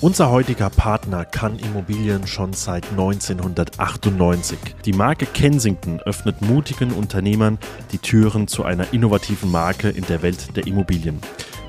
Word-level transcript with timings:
Unser 0.00 0.30
heutiger 0.30 0.70
Partner 0.70 1.24
kann 1.24 1.58
Immobilien 1.58 2.28
schon 2.28 2.52
seit 2.52 2.88
1998. 2.92 4.56
Die 4.84 4.92
Marke 4.92 5.26
Kensington 5.26 5.98
öffnet 5.98 6.40
mutigen 6.40 6.92
Unternehmern 6.92 7.58
die 7.90 7.98
Türen 7.98 8.46
zu 8.46 8.62
einer 8.62 8.92
innovativen 8.92 9.50
Marke 9.50 9.88
in 9.88 10.06
der 10.06 10.22
Welt 10.22 10.54
der 10.56 10.68
Immobilien. 10.68 11.20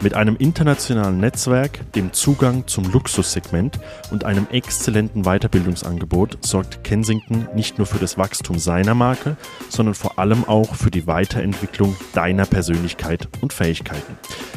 Mit 0.01 0.13
einem 0.13 0.37
internationalen 0.37 1.19
Netzwerk, 1.19 1.91
dem 1.91 2.13
Zugang 2.13 2.65
zum 2.67 2.89
Luxussegment 2.89 3.81
und 4.11 4.23
einem 4.23 4.47
exzellenten 4.49 5.23
Weiterbildungsangebot 5.23 6.37
sorgt 6.39 6.85
Kensington 6.85 7.49
nicht 7.53 7.77
nur 7.77 7.85
für 7.85 7.99
das 7.99 8.17
Wachstum 8.17 8.59
seiner 8.59 8.95
Marke, 8.95 9.35
sondern 9.67 9.95
vor 9.95 10.17
allem 10.17 10.45
auch 10.45 10.73
für 10.73 10.89
die 10.89 11.05
Weiterentwicklung 11.05 11.97
deiner 12.13 12.45
Persönlichkeit 12.45 13.27
und 13.41 13.51
Fähigkeiten. 13.51 14.15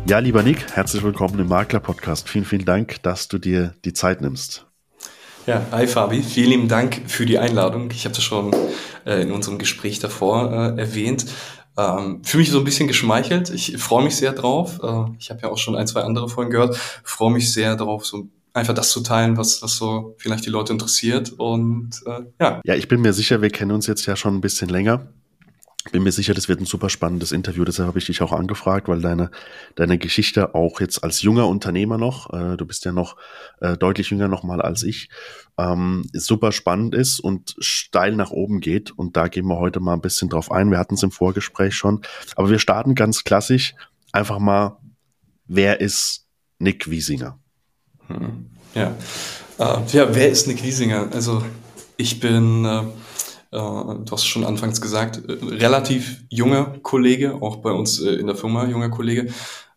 Ja, 0.10 0.18
lieber 0.18 0.42
Nick, 0.42 0.76
herzlich 0.76 1.04
willkommen 1.04 1.38
im 1.38 1.48
Makler-Podcast. 1.50 2.30
Vielen, 2.30 2.44
vielen 2.44 2.66
Dank, 2.66 3.04
dass 3.04 3.28
du 3.28 3.38
dir 3.38 3.76
die 3.86 3.94
Zeit 3.94 4.22
nimmst. 4.22 4.69
Ja, 5.50 5.66
hi 5.72 5.88
Fabi, 5.88 6.22
vielen 6.22 6.52
lieben 6.52 6.68
Dank 6.68 7.02
für 7.08 7.26
die 7.26 7.40
Einladung. 7.40 7.90
Ich 7.90 8.06
habe 8.06 8.14
das 8.14 8.24
schon 8.24 8.56
äh, 9.04 9.24
in 9.24 9.32
unserem 9.32 9.58
Gespräch 9.58 9.98
davor 9.98 10.52
äh, 10.52 10.80
erwähnt. 10.80 11.26
Ähm, 11.76 12.22
Fühle 12.24 12.42
mich 12.42 12.52
so 12.52 12.60
ein 12.60 12.64
bisschen 12.64 12.88
geschmeichelt. 12.88 13.50
Ich 13.50 13.76
freue 13.80 14.04
mich 14.04 14.16
sehr 14.16 14.34
drauf. 14.34 14.80
Äh, 14.84 15.06
ich 15.18 15.32
habe 15.32 15.42
ja 15.42 15.50
auch 15.50 15.58
schon 15.58 15.76
ein, 15.76 15.88
zwei 15.88 16.02
andere 16.02 16.30
Folgen 16.30 16.52
gehört. 16.52 16.78
Freue 17.04 17.32
mich 17.32 17.52
sehr 17.52 17.76
darauf, 17.76 18.06
so 18.06 18.28
einfach 18.54 18.76
das 18.76 18.92
zu 18.92 19.02
teilen, 19.02 19.38
was, 19.38 19.64
was 19.64 19.76
so 19.76 20.14
vielleicht 20.20 20.46
die 20.46 20.52
Leute 20.52 20.72
interessiert. 20.72 21.32
Und 21.32 22.00
äh, 22.06 22.26
ja. 22.40 22.62
Ja, 22.64 22.76
ich 22.76 22.88
bin 22.88 23.02
mir 23.02 23.14
sicher, 23.14 23.42
wir 23.42 23.50
kennen 23.50 23.72
uns 23.72 23.88
jetzt 23.88 24.06
ja 24.06 24.16
schon 24.16 24.36
ein 24.36 24.42
bisschen 24.42 24.70
länger 24.70 25.08
bin 25.92 26.04
mir 26.04 26.12
sicher, 26.12 26.34
das 26.34 26.50
wird 26.50 26.60
ein 26.60 26.66
super 26.66 26.90
spannendes 26.90 27.32
Interview. 27.32 27.64
Deshalb 27.64 27.88
habe 27.88 28.00
ich 28.00 28.06
dich 28.06 28.22
auch 28.22 28.34
angefragt, 28.34 28.88
weil 28.90 29.02
deine, 29.02 29.32
deine 29.76 29.98
Geschichte 29.98 30.54
auch 30.54 30.82
jetzt 30.82 31.04
als 31.04 31.22
junger 31.22 31.48
Unternehmer 31.48 31.98
noch, 31.98 32.34
äh, 32.34 32.58
du 32.58 32.66
bist 32.66 32.84
ja 32.86 32.92
noch 32.92 33.16
äh, 33.62 33.78
deutlich 33.78 34.10
jünger 34.10 34.28
noch 34.28 34.44
mal 34.44 34.62
als 34.62 34.84
ich, 34.84 35.10
ähm, 35.58 36.06
super 36.14 36.52
spannend 36.52 36.96
ist 36.96 37.20
und 37.20 37.56
steil 37.60 38.16
nach 38.16 38.32
oben 38.32 38.60
geht. 38.60 38.92
Und 38.92 39.16
da 39.16 39.30
gehen 39.30 39.48
wir 39.48 39.58
heute 39.58 39.80
mal 39.80 39.94
ein 39.94 40.02
bisschen 40.02 40.30
drauf 40.30 40.52
ein. 40.52 40.70
Wir 40.70 40.80
hatten 40.80 40.96
es 40.96 41.04
im 41.04 41.12
Vorgespräch 41.12 41.76
schon. 41.76 42.02
Aber 42.36 42.50
wir 42.50 42.60
starten 42.60 42.94
ganz 42.94 43.24
klassisch. 43.24 43.74
Einfach 44.12 44.40
mal, 44.40 44.80
wer 45.46 45.80
ist 45.80 46.28
Nick 46.60 46.90
Wiesinger? 46.90 47.40
Hm. 48.08 48.50
Ja. 48.76 48.96
Äh, 49.58 49.80
ja, 49.92 50.14
wer 50.14 50.30
ist 50.30 50.48
Nick 50.48 50.62
Wiesinger? 50.62 51.10
Also 51.14 51.44
ich 51.98 52.20
bin 52.20 52.66
äh, 52.66 52.84
du 53.52 54.12
hast 54.12 54.26
schon 54.26 54.44
anfangs 54.44 54.80
gesagt, 54.82 55.22
äh, 55.28 55.38
relativ 55.44 56.24
junger 56.30 56.78
Kollege, 56.84 57.42
auch 57.42 57.58
bei 57.58 57.72
uns 57.72 58.00
äh, 58.00 58.12
in 58.12 58.28
der 58.28 58.36
Firma 58.36 58.66
junger 58.68 58.90
Kollege, 58.90 59.34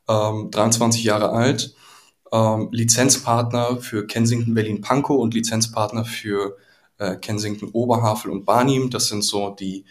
23 0.07 1.01
ähm, 1.01 1.07
Jahre 1.07 1.31
alt, 1.31 1.75
ähm, 2.33 2.69
Lizenzpartner 2.71 3.79
für 3.79 4.07
Kensington 4.07 4.55
Berlin 4.55 4.81
Pankow 4.81 5.19
und 5.19 5.35
Lizenzpartner 5.35 6.05
für 6.05 6.57
Kensington 7.21 7.71
Oberhavel 7.73 8.31
und 8.31 8.45
Barnim. 8.45 8.89
Das 8.89 9.09
sind 9.09 9.25
so 9.25 9.51
die 9.51 9.87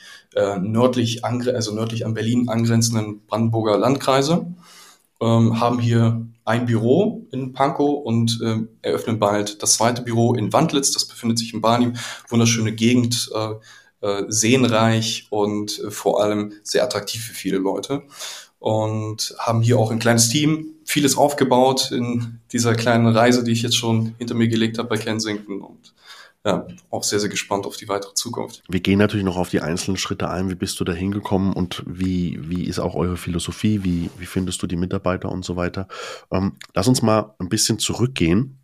nördlich, 0.61 1.25
also 1.25 1.73
nördlich 1.73 2.05
an 2.05 2.13
Berlin 2.13 2.47
angrenzenden 2.47 3.25
Brandenburger 3.25 3.77
Landkreise. 3.77 4.45
Ähm, 5.19 5.59
haben 5.59 5.79
hier 5.79 6.25
ein 6.51 6.65
Büro 6.65 7.27
in 7.31 7.53
Pankow 7.53 8.03
und 8.03 8.39
äh, 8.43 8.57
eröffnen 8.81 9.19
bald 9.19 9.63
das 9.63 9.73
zweite 9.73 10.01
Büro 10.01 10.33
in 10.33 10.51
Wandlitz. 10.51 10.91
Das 10.91 11.05
befindet 11.05 11.39
sich 11.39 11.53
in 11.53 11.61
Barnim. 11.61 11.93
Wunderschöne 12.27 12.73
Gegend, 12.73 13.29
äh, 13.33 14.05
äh, 14.05 14.25
seenreich 14.27 15.27
und 15.29 15.79
äh, 15.79 15.91
vor 15.91 16.21
allem 16.21 16.53
sehr 16.63 16.83
attraktiv 16.83 17.23
für 17.23 17.33
viele 17.33 17.57
Leute. 17.57 18.03
Und 18.59 19.33
haben 19.39 19.61
hier 19.61 19.79
auch 19.79 19.91
ein 19.91 19.99
kleines 19.99 20.29
Team, 20.29 20.75
vieles 20.83 21.17
aufgebaut 21.17 21.91
in 21.91 22.41
dieser 22.51 22.75
kleinen 22.75 23.07
Reise, 23.07 23.43
die 23.43 23.51
ich 23.51 23.63
jetzt 23.63 23.77
schon 23.77 24.13
hinter 24.19 24.35
mir 24.35 24.49
gelegt 24.49 24.77
habe 24.77 24.89
bei 24.89 24.97
Kensington. 24.97 25.61
Und 25.61 25.93
ja, 26.45 26.65
auch 26.89 27.03
sehr, 27.03 27.19
sehr 27.19 27.29
gespannt 27.29 27.65
auf 27.67 27.77
die 27.77 27.87
weitere 27.87 28.13
Zukunft. 28.15 28.63
Wir 28.67 28.79
gehen 28.79 28.97
natürlich 28.97 29.25
noch 29.25 29.37
auf 29.37 29.49
die 29.49 29.61
einzelnen 29.61 29.97
Schritte 29.97 30.29
ein. 30.29 30.49
Wie 30.49 30.55
bist 30.55 30.79
du 30.79 30.83
da 30.83 30.93
hingekommen 30.93 31.53
und 31.53 31.83
wie, 31.85 32.39
wie 32.41 32.63
ist 32.63 32.79
auch 32.79 32.95
eure 32.95 33.17
Philosophie? 33.17 33.83
Wie, 33.83 34.09
wie 34.17 34.25
findest 34.25 34.61
du 34.63 34.67
die 34.67 34.75
Mitarbeiter 34.75 35.31
und 35.31 35.45
so 35.45 35.55
weiter? 35.55 35.87
Ähm, 36.31 36.57
lass 36.73 36.87
uns 36.87 37.03
mal 37.03 37.35
ein 37.37 37.49
bisschen 37.49 37.77
zurückgehen. 37.77 38.57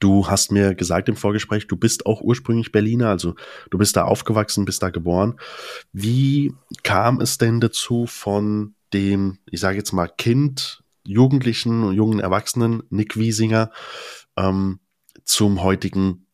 Du 0.00 0.28
hast 0.28 0.50
mir 0.50 0.74
gesagt 0.74 1.08
im 1.08 1.16
Vorgespräch, 1.16 1.68
du 1.68 1.76
bist 1.76 2.06
auch 2.06 2.20
ursprünglich 2.20 2.72
Berliner, 2.72 3.08
also 3.10 3.34
du 3.70 3.78
bist 3.78 3.96
da 3.96 4.04
aufgewachsen, 4.04 4.64
bist 4.64 4.82
da 4.82 4.90
geboren. 4.90 5.38
Wie 5.92 6.54
kam 6.82 7.20
es 7.20 7.38
denn 7.38 7.60
dazu 7.60 8.06
von 8.06 8.74
dem, 8.92 9.38
ich 9.50 9.60
sage 9.60 9.76
jetzt 9.76 9.92
mal 9.92 10.08
Kind, 10.08 10.82
Jugendlichen 11.06 11.84
und 11.84 11.94
jungen 11.94 12.18
Erwachsenen 12.18 12.82
Nick 12.90 13.16
Wiesinger 13.16 13.70
ähm, 14.36 14.80
zum 15.24 15.62
heutigen 15.62 16.25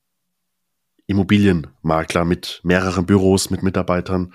Immobilienmakler 1.12 2.24
mit 2.24 2.60
mehreren 2.64 3.06
Büros, 3.06 3.50
mit 3.50 3.62
Mitarbeitern. 3.62 4.34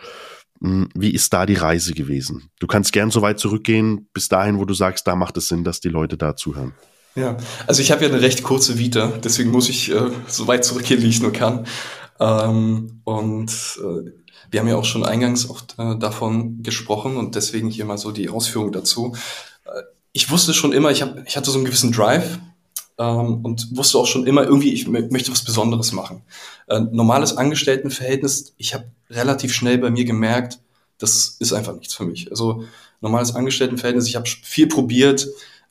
Hm, 0.61 0.89
wie 0.95 1.11
ist 1.11 1.33
da 1.33 1.45
die 1.45 1.55
Reise 1.55 1.93
gewesen? 1.93 2.49
Du 2.59 2.67
kannst 2.67 2.93
gern 2.93 3.11
so 3.11 3.21
weit 3.21 3.39
zurückgehen, 3.39 4.07
bis 4.13 4.29
dahin, 4.29 4.57
wo 4.57 4.65
du 4.65 4.73
sagst, 4.73 5.05
da 5.07 5.15
macht 5.15 5.37
es 5.37 5.47
Sinn, 5.47 5.63
dass 5.63 5.79
die 5.79 5.89
Leute 5.89 6.17
da 6.17 6.35
zuhören. 6.35 6.73
Ja, 7.15 7.37
also 7.65 7.81
ich 7.81 7.91
habe 7.91 8.05
ja 8.05 8.09
eine 8.09 8.21
recht 8.21 8.43
kurze 8.43 8.77
Vita, 8.77 9.11
deswegen 9.23 9.49
muss 9.49 9.69
ich 9.69 9.91
äh, 9.91 10.11
so 10.27 10.47
weit 10.47 10.63
zurückgehen, 10.63 11.01
wie 11.01 11.09
ich 11.09 11.21
nur 11.21 11.33
kann. 11.33 11.65
Ähm, 12.19 13.01
und 13.03 13.51
äh, 13.51 14.11
wir 14.51 14.59
haben 14.59 14.67
ja 14.67 14.75
auch 14.75 14.85
schon 14.85 15.03
eingangs 15.03 15.49
auch 15.49 15.61
äh, 15.77 15.97
davon 15.97 16.61
gesprochen 16.61 17.17
und 17.17 17.35
deswegen 17.35 17.69
hier 17.69 17.85
mal 17.85 17.97
so 17.97 18.11
die 18.11 18.29
Ausführung 18.29 18.71
dazu. 18.71 19.15
Äh, 19.65 19.81
ich 20.13 20.29
wusste 20.29 20.53
schon 20.53 20.73
immer, 20.73 20.91
ich, 20.91 21.01
hab, 21.01 21.27
ich 21.27 21.37
hatte 21.37 21.49
so 21.49 21.57
einen 21.57 21.65
gewissen 21.65 21.91
Drive 21.91 22.39
ähm, 22.97 23.45
und 23.45 23.75
wusste 23.77 23.97
auch 23.97 24.07
schon 24.07 24.25
immer 24.25 24.43
irgendwie, 24.43 24.73
ich 24.73 24.87
möchte 24.87 25.31
was 25.31 25.43
Besonderes 25.43 25.91
machen. 25.91 26.23
Äh, 26.67 26.81
normales 26.91 27.37
Angestelltenverhältnis, 27.37 28.53
ich 28.57 28.73
habe 28.73 28.85
relativ 29.09 29.53
schnell 29.53 29.77
bei 29.77 29.89
mir 29.89 30.05
gemerkt, 30.05 30.59
das 30.97 31.37
ist 31.39 31.53
einfach 31.53 31.75
nichts 31.75 31.93
für 31.93 32.05
mich. 32.05 32.31
Also 32.31 32.63
normales 33.01 33.35
Angestelltenverhältnis, 33.35 34.07
ich 34.07 34.15
habe 34.15 34.27
viel 34.27 34.67
probiert, 34.67 35.27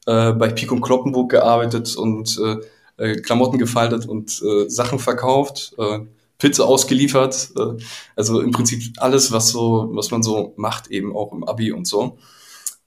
äh, 0.07 0.33
bei 0.33 0.49
Pico 0.49 0.81
Kloppenburg 0.81 1.31
gearbeitet 1.31 1.97
und 1.97 2.39
äh, 2.39 2.57
äh, 2.99 3.17
Klamotten 3.21 3.59
gefaltet 3.59 4.07
und 4.07 4.43
äh, 4.43 4.69
Sachen 4.71 4.99
verkauft, 4.99 5.75
äh, 5.79 6.01
Pizza 6.39 6.67
ausgeliefert, 6.67 7.53
also 8.15 8.43
im 8.43 8.51
Prinzip 8.51 8.93
alles, 8.99 9.33
was 9.33 9.49
so, 9.49 9.89
was 9.93 10.11
man 10.11 10.23
so 10.23 10.53
macht, 10.59 10.89
eben 10.89 11.17
auch 11.17 11.33
im 11.33 11.45
Abi 11.45 11.73
und 11.73 11.87
so. 11.87 12.19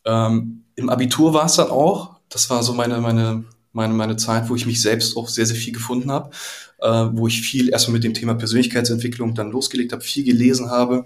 Ähm, 0.06 0.66
Im 0.76 0.90
Abitur 0.90 1.34
war 1.34 1.46
es 1.46 1.56
dann 1.56 1.72
auch, 1.72 2.18
das 2.30 2.48
war 2.52 2.62
so 2.62 2.74
meine, 2.74 3.02
meine 3.02 3.46
meine, 3.72 3.94
meine 3.94 4.18
Zeit, 4.18 4.50
wo 4.50 4.56
ich 4.56 4.66
mich 4.66 4.81
selbst 4.81 5.16
auch 5.16 5.28
sehr, 5.28 5.46
sehr 5.46 5.56
viel 5.56 5.74
gefunden 5.74 6.12
habe, 6.12 6.31
äh, 6.80 6.88
wo 7.12 7.28
ich 7.28 7.41
viel 7.41 7.69
erstmal 7.69 7.94
mit 7.94 8.03
dem 8.03 8.13
Thema 8.13 8.34
Persönlichkeitsentwicklung 8.35 9.35
dann 9.35 9.52
losgelegt 9.52 9.91
habe, 9.91 10.02
viel 10.02 10.24
gelesen 10.24 10.69
habe, 10.69 11.06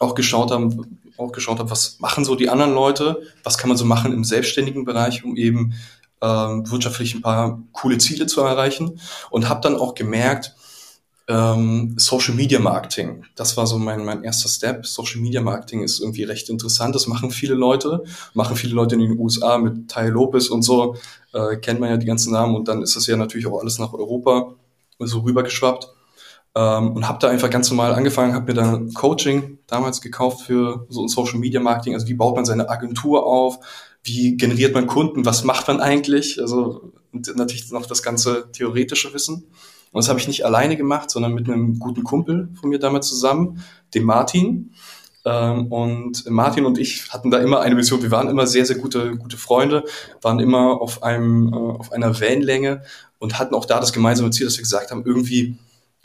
auch 0.00 0.14
geschaut 0.14 0.50
habe, 0.50 0.86
auch 1.16 1.32
geschaut 1.32 1.58
habe, 1.58 1.70
was 1.70 1.98
machen 2.00 2.24
so 2.24 2.34
die 2.34 2.48
anderen 2.48 2.74
Leute, 2.74 3.22
was 3.42 3.58
kann 3.58 3.68
man 3.68 3.76
so 3.76 3.84
machen 3.84 4.12
im 4.12 4.24
selbstständigen 4.24 4.84
Bereich, 4.84 5.24
um 5.24 5.36
eben 5.36 5.74
äh, 6.20 6.26
wirtschaftlich 6.26 7.14
ein 7.14 7.22
paar 7.22 7.62
coole 7.72 7.98
Ziele 7.98 8.26
zu 8.26 8.40
erreichen 8.40 9.00
und 9.30 9.48
habe 9.48 9.60
dann 9.60 9.76
auch 9.76 9.94
gemerkt, 9.94 10.54
ähm, 11.26 11.94
Social 11.96 12.34
Media 12.34 12.58
Marketing. 12.58 13.24
Das 13.34 13.56
war 13.56 13.66
so 13.66 13.78
mein, 13.78 14.04
mein 14.04 14.24
erster 14.24 14.48
Step. 14.48 14.86
Social 14.86 15.20
Media 15.20 15.40
Marketing 15.40 15.82
ist 15.82 16.00
irgendwie 16.00 16.24
recht 16.24 16.50
interessant. 16.50 16.94
Das 16.94 17.06
machen 17.06 17.30
viele 17.30 17.54
Leute, 17.54 18.04
machen 18.34 18.56
viele 18.56 18.74
Leute 18.74 18.94
in 18.96 19.00
den 19.00 19.18
USA 19.18 19.56
mit 19.58 19.88
Ty 19.88 20.08
Lopez 20.08 20.48
und 20.48 20.62
so, 20.62 20.96
äh, 21.34 21.56
kennt 21.56 21.80
man 21.80 21.90
ja 21.90 21.96
die 21.96 22.06
ganzen 22.06 22.32
Namen 22.32 22.54
und 22.54 22.68
dann 22.68 22.82
ist 22.82 22.96
das 22.96 23.06
ja 23.06 23.16
natürlich 23.16 23.46
auch 23.46 23.60
alles 23.60 23.78
nach 23.78 23.92
Europa 23.92 24.54
so 24.98 25.20
rübergeschwappt. 25.20 25.88
Ähm, 26.56 26.92
und 26.92 27.08
habe 27.08 27.18
da 27.18 27.28
einfach 27.28 27.50
ganz 27.50 27.68
normal 27.70 27.94
angefangen, 27.94 28.32
habe 28.32 28.46
mir 28.46 28.54
dann 28.54 28.94
Coaching 28.94 29.58
damals 29.66 30.00
gekauft 30.00 30.42
für 30.42 30.86
so 30.88 31.02
ein 31.02 31.08
Social 31.08 31.40
Media 31.40 31.60
Marketing. 31.60 31.94
Also 31.94 32.06
wie 32.06 32.14
baut 32.14 32.36
man 32.36 32.44
seine 32.44 32.68
Agentur 32.68 33.26
auf? 33.26 33.58
Wie 34.04 34.36
generiert 34.36 34.72
man 34.74 34.86
Kunden? 34.86 35.26
Was 35.26 35.42
macht 35.42 35.66
man 35.66 35.80
eigentlich? 35.80 36.40
Also 36.40 36.92
natürlich 37.10 37.70
noch 37.72 37.86
das 37.86 38.04
ganze 38.04 38.52
theoretische 38.52 39.12
Wissen. 39.14 39.48
Und 39.90 40.02
das 40.02 40.08
habe 40.08 40.20
ich 40.20 40.28
nicht 40.28 40.44
alleine 40.44 40.76
gemacht, 40.76 41.10
sondern 41.10 41.34
mit 41.34 41.48
einem 41.48 41.78
guten 41.78 42.04
Kumpel 42.04 42.48
von 42.60 42.70
mir 42.70 42.78
damals 42.78 43.08
zusammen, 43.08 43.62
dem 43.94 44.04
Martin. 44.04 44.72
Ähm, 45.24 45.66
und 45.72 46.28
Martin 46.30 46.66
und 46.66 46.78
ich 46.78 47.10
hatten 47.10 47.30
da 47.30 47.38
immer 47.38 47.60
eine 47.60 47.74
Mission. 47.74 48.02
Wir 48.02 48.10
waren 48.10 48.28
immer 48.28 48.46
sehr, 48.46 48.66
sehr 48.66 48.76
gute, 48.76 49.16
gute 49.16 49.38
Freunde, 49.38 49.84
waren 50.20 50.38
immer 50.38 50.80
auf 50.80 51.02
einem, 51.02 51.52
äh, 51.52 51.56
auf 51.56 51.92
einer 51.92 52.20
Wellenlänge 52.20 52.82
und 53.18 53.38
hatten 53.38 53.54
auch 53.54 53.64
da 53.64 53.80
das 53.80 53.92
gemeinsame 53.92 54.30
Ziel, 54.30 54.46
dass 54.46 54.56
wir 54.56 54.62
gesagt 54.62 54.90
haben, 54.90 55.04
irgendwie 55.04 55.56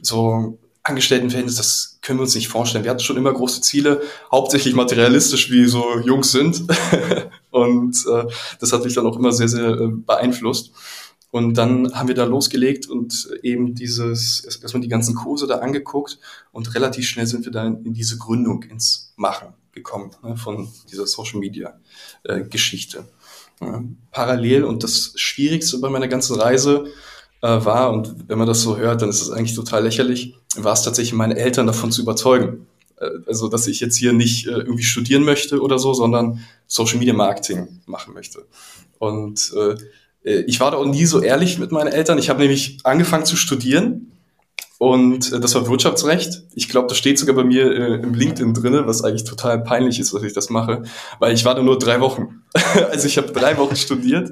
so 0.02 0.58
Angestelltenverhältnis, 0.84 1.58
das 1.58 2.00
können 2.02 2.20
wir 2.20 2.24
uns 2.24 2.36
nicht 2.36 2.48
vorstellen. 2.48 2.84
Wir 2.84 2.92
hatten 2.92 3.02
schon 3.02 3.18
immer 3.18 3.34
große 3.34 3.62
Ziele, 3.62 4.02
hauptsächlich 4.32 4.74
materialistisch, 4.74 5.52
wie 5.52 5.66
so 5.66 6.00
Jungs 6.00 6.32
sind. 6.32 6.64
und 7.52 7.98
äh, 8.08 8.24
das 8.60 8.72
hat 8.72 8.86
mich 8.86 8.94
dann 8.94 9.06
auch 9.06 9.18
immer 9.18 9.34
sehr, 9.34 9.50
sehr 9.50 9.70
äh, 9.72 9.88
beeinflusst. 9.90 10.72
Und 11.32 11.56
dann 11.56 11.94
haben 11.94 12.08
wir 12.08 12.16
da 12.16 12.24
losgelegt 12.24 12.88
und 12.88 13.30
eben 13.44 13.76
dieses, 13.76 14.44
erstmal 14.44 14.82
die 14.82 14.88
ganzen 14.88 15.14
Kurse 15.14 15.46
da 15.46 15.58
angeguckt 15.58 16.20
und 16.52 16.74
relativ 16.74 17.08
schnell 17.08 17.28
sind 17.28 17.46
wir 17.46 17.52
dann 17.52 17.86
in 17.86 17.94
diese 17.94 18.18
Gründung, 18.18 18.64
ins 18.64 19.14
Machen 19.16 19.54
gekommen 19.72 20.12
ne, 20.24 20.36
von 20.36 20.70
dieser 20.92 21.06
Social 21.06 21.40
Media 21.40 21.80
äh, 22.24 22.42
Geschichte. 22.42 23.06
Ja, 23.62 23.84
parallel 24.12 24.64
und 24.64 24.84
das 24.84 25.14
Schwierigste 25.16 25.78
bei 25.80 25.90
meiner 25.90 26.08
ganzen 26.08 26.40
Reise 26.40 26.86
äh, 27.42 27.48
war, 27.48 27.92
und 27.94 28.28
wenn 28.28 28.38
man 28.38 28.48
das 28.48 28.62
so 28.62 28.78
hört, 28.78 29.02
dann 29.02 29.10
ist 29.10 29.22
es 29.22 29.30
eigentlich 29.30 29.56
total 29.56 29.84
lächerlich, 29.84 30.36
war 30.56 30.74
es 30.74 30.82
tatsächlich 30.82 31.14
meine 31.14 31.38
Eltern 31.38 31.68
davon 31.68 31.92
zu 31.92 32.02
überzeugen. 32.02 32.66
Äh, 32.98 33.10
also, 33.28 33.50
dass 33.50 33.68
ich 33.68 33.80
jetzt 33.80 33.98
hier 33.98 34.14
nicht 34.14 34.48
äh, 34.48 34.52
irgendwie 34.52 34.84
studieren 34.84 35.24
möchte 35.24 35.62
oder 35.62 35.78
so, 35.78 35.94
sondern 35.94 36.40
Social 36.68 36.98
Media 36.98 37.14
Marketing 37.14 37.82
machen 37.86 38.14
möchte. 38.14 38.46
Und 38.98 39.54
äh, 39.56 39.76
ich 40.24 40.60
war 40.60 40.72
da 40.72 40.78
auch 40.78 40.86
nie 40.86 41.06
so 41.06 41.22
ehrlich 41.22 41.60
mit 41.60 41.72
meinen 41.72 41.88
Eltern. 41.88 42.18
Ich 42.18 42.30
habe 42.30 42.42
nämlich 42.42 42.80
angefangen 42.84 43.26
zu 43.26 43.36
studieren 43.36 44.10
und 44.80 45.34
äh, 45.34 45.40
das 45.40 45.54
war 45.56 45.68
Wirtschaftsrecht. 45.68 46.44
Ich 46.56 46.70
glaube, 46.70 46.88
das 46.88 46.98
steht 46.98 47.20
sogar 47.20 47.36
bei 47.36 47.44
mir 47.44 47.70
äh, 47.70 47.96
im 47.96 48.14
LinkedIn 48.14 48.54
drinne, 48.54 48.88
was 48.88 49.04
eigentlich 49.04 49.26
total 49.26 49.62
peinlich 49.62 50.00
ist, 50.00 50.14
dass 50.14 50.24
ich 50.24 50.34
das 50.34 50.50
mache, 50.50 50.84
weil 51.20 51.34
ich 51.34 51.46
war 51.46 51.54
da 51.54 51.62
nur 51.62 51.78
drei 51.78 52.00
Wochen. 52.00 52.44
also 52.90 53.06
ich 53.06 53.18
habe 53.18 53.32
drei 53.32 53.58
Wochen 53.58 53.76
studiert 53.76 54.32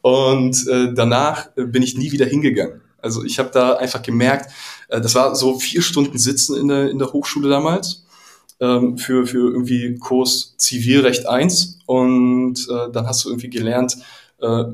und 0.00 0.66
äh, 0.66 0.94
danach 0.94 1.50
äh, 1.56 1.64
bin 1.66 1.82
ich 1.82 1.96
nie 1.96 2.10
wieder 2.10 2.24
hingegangen. 2.24 2.80
Also 3.02 3.22
ich 3.22 3.38
habe 3.38 3.50
da 3.52 3.74
einfach 3.74 4.00
gemerkt, 4.00 4.50
äh, 4.88 5.00
das 5.00 5.14
war 5.14 5.36
so 5.36 5.58
vier 5.58 5.82
Stunden 5.82 6.16
Sitzen 6.16 6.56
in 6.56 6.68
der, 6.68 6.90
in 6.90 6.98
der 6.98 7.12
Hochschule 7.12 7.50
damals 7.50 8.06
ähm, 8.60 8.96
für, 8.96 9.26
für 9.26 9.52
irgendwie 9.52 9.98
Kurs 9.98 10.54
Zivilrecht 10.56 11.28
1 11.28 11.80
und 11.84 12.66
äh, 12.70 12.90
dann 12.92 13.06
hast 13.06 13.26
du 13.26 13.28
irgendwie 13.28 13.50
gelernt, 13.50 13.98
äh, 14.40 14.64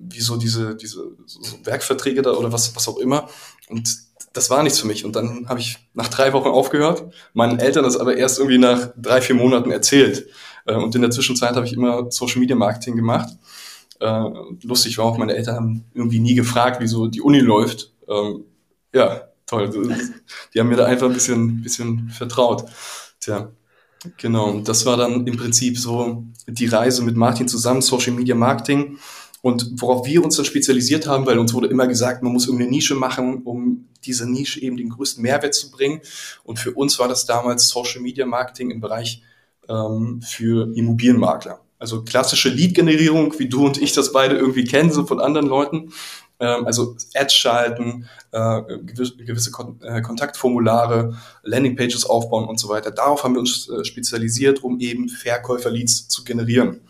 wie 0.00 0.20
so 0.20 0.36
diese, 0.36 0.74
diese 0.76 1.04
so 1.26 1.58
Werkverträge 1.64 2.22
da 2.22 2.32
oder 2.32 2.52
was, 2.52 2.74
was 2.74 2.88
auch 2.88 2.98
immer. 2.98 3.28
Und 3.68 3.88
das 4.32 4.50
war 4.50 4.62
nichts 4.62 4.78
für 4.78 4.86
mich. 4.86 5.04
Und 5.04 5.16
dann 5.16 5.48
habe 5.48 5.60
ich 5.60 5.78
nach 5.94 6.08
drei 6.08 6.32
Wochen 6.32 6.48
aufgehört, 6.48 7.12
meinen 7.34 7.58
Eltern 7.58 7.84
das 7.84 7.96
aber 7.96 8.16
erst 8.16 8.38
irgendwie 8.38 8.58
nach 8.58 8.90
drei, 8.96 9.20
vier 9.20 9.34
Monaten 9.34 9.70
erzählt. 9.70 10.26
Äh, 10.66 10.74
und 10.74 10.94
in 10.94 11.02
der 11.02 11.10
Zwischenzeit 11.10 11.56
habe 11.56 11.66
ich 11.66 11.72
immer 11.72 12.10
Social 12.10 12.40
Media 12.40 12.56
Marketing 12.56 12.96
gemacht. 12.96 13.28
Äh, 14.00 14.24
lustig 14.62 14.96
war 14.98 15.04
auch, 15.04 15.18
meine 15.18 15.34
Eltern 15.34 15.56
haben 15.56 15.84
irgendwie 15.94 16.20
nie 16.20 16.34
gefragt, 16.34 16.78
wieso 16.80 17.06
die 17.06 17.20
Uni 17.20 17.40
läuft. 17.40 17.92
Ähm, 18.08 18.44
ja, 18.94 19.22
toll. 19.46 19.70
Die 20.54 20.60
haben 20.60 20.68
mir 20.68 20.76
da 20.76 20.86
einfach 20.86 21.06
ein 21.06 21.12
bisschen, 21.12 21.62
bisschen 21.62 22.08
vertraut. 22.10 22.64
Tja, 23.20 23.50
genau. 24.16 24.60
Das 24.60 24.86
war 24.86 24.96
dann 24.96 25.26
im 25.26 25.36
Prinzip 25.36 25.78
so 25.78 26.24
die 26.46 26.66
Reise 26.66 27.02
mit 27.02 27.16
Martin 27.16 27.48
zusammen, 27.48 27.82
Social 27.82 28.12
Media 28.12 28.34
Marketing. 28.34 28.98
Und 29.42 29.80
worauf 29.80 30.06
wir 30.06 30.22
uns 30.22 30.36
dann 30.36 30.44
spezialisiert 30.44 31.06
haben, 31.06 31.26
weil 31.26 31.38
uns 31.38 31.54
wurde 31.54 31.68
immer 31.68 31.86
gesagt, 31.86 32.22
man 32.22 32.32
muss 32.32 32.46
irgendeine 32.46 32.70
Nische 32.70 32.94
machen, 32.94 33.42
um 33.44 33.88
diese 34.04 34.30
Nische 34.30 34.60
eben 34.60 34.76
den 34.76 34.90
größten 34.90 35.22
Mehrwert 35.22 35.54
zu 35.54 35.70
bringen. 35.70 36.00
Und 36.44 36.58
für 36.58 36.72
uns 36.72 36.98
war 36.98 37.08
das 37.08 37.24
damals 37.26 37.68
Social 37.68 38.00
Media 38.00 38.26
Marketing 38.26 38.70
im 38.70 38.80
Bereich 38.80 39.22
ähm, 39.68 40.20
für 40.22 40.74
Immobilienmakler. 40.76 41.60
Also 41.78 42.02
klassische 42.02 42.50
Lead-Generierung, 42.50 43.38
wie 43.38 43.48
du 43.48 43.64
und 43.64 43.80
ich 43.80 43.92
das 43.94 44.12
beide 44.12 44.36
irgendwie 44.36 44.64
kennen, 44.64 44.92
so 44.92 45.06
von 45.06 45.20
anderen 45.20 45.46
Leuten. 45.46 45.92
Ähm, 46.38 46.66
also 46.66 46.96
Ads 47.14 47.34
schalten, 47.34 48.06
äh, 48.32 48.62
gewisse, 48.84 49.16
gewisse 49.16 49.50
Kon 49.50 49.80
äh, 49.82 50.02
Kontaktformulare, 50.02 51.16
Landingpages 51.42 52.04
aufbauen 52.04 52.46
und 52.48 52.60
so 52.60 52.68
weiter. 52.68 52.90
Darauf 52.90 53.24
haben 53.24 53.34
wir 53.34 53.40
uns 53.40 53.68
äh, 53.70 53.84
spezialisiert, 53.84 54.62
um 54.62 54.80
eben 54.80 55.08
Verkäufer-Leads 55.08 56.08
zu 56.08 56.24
generieren. 56.24 56.80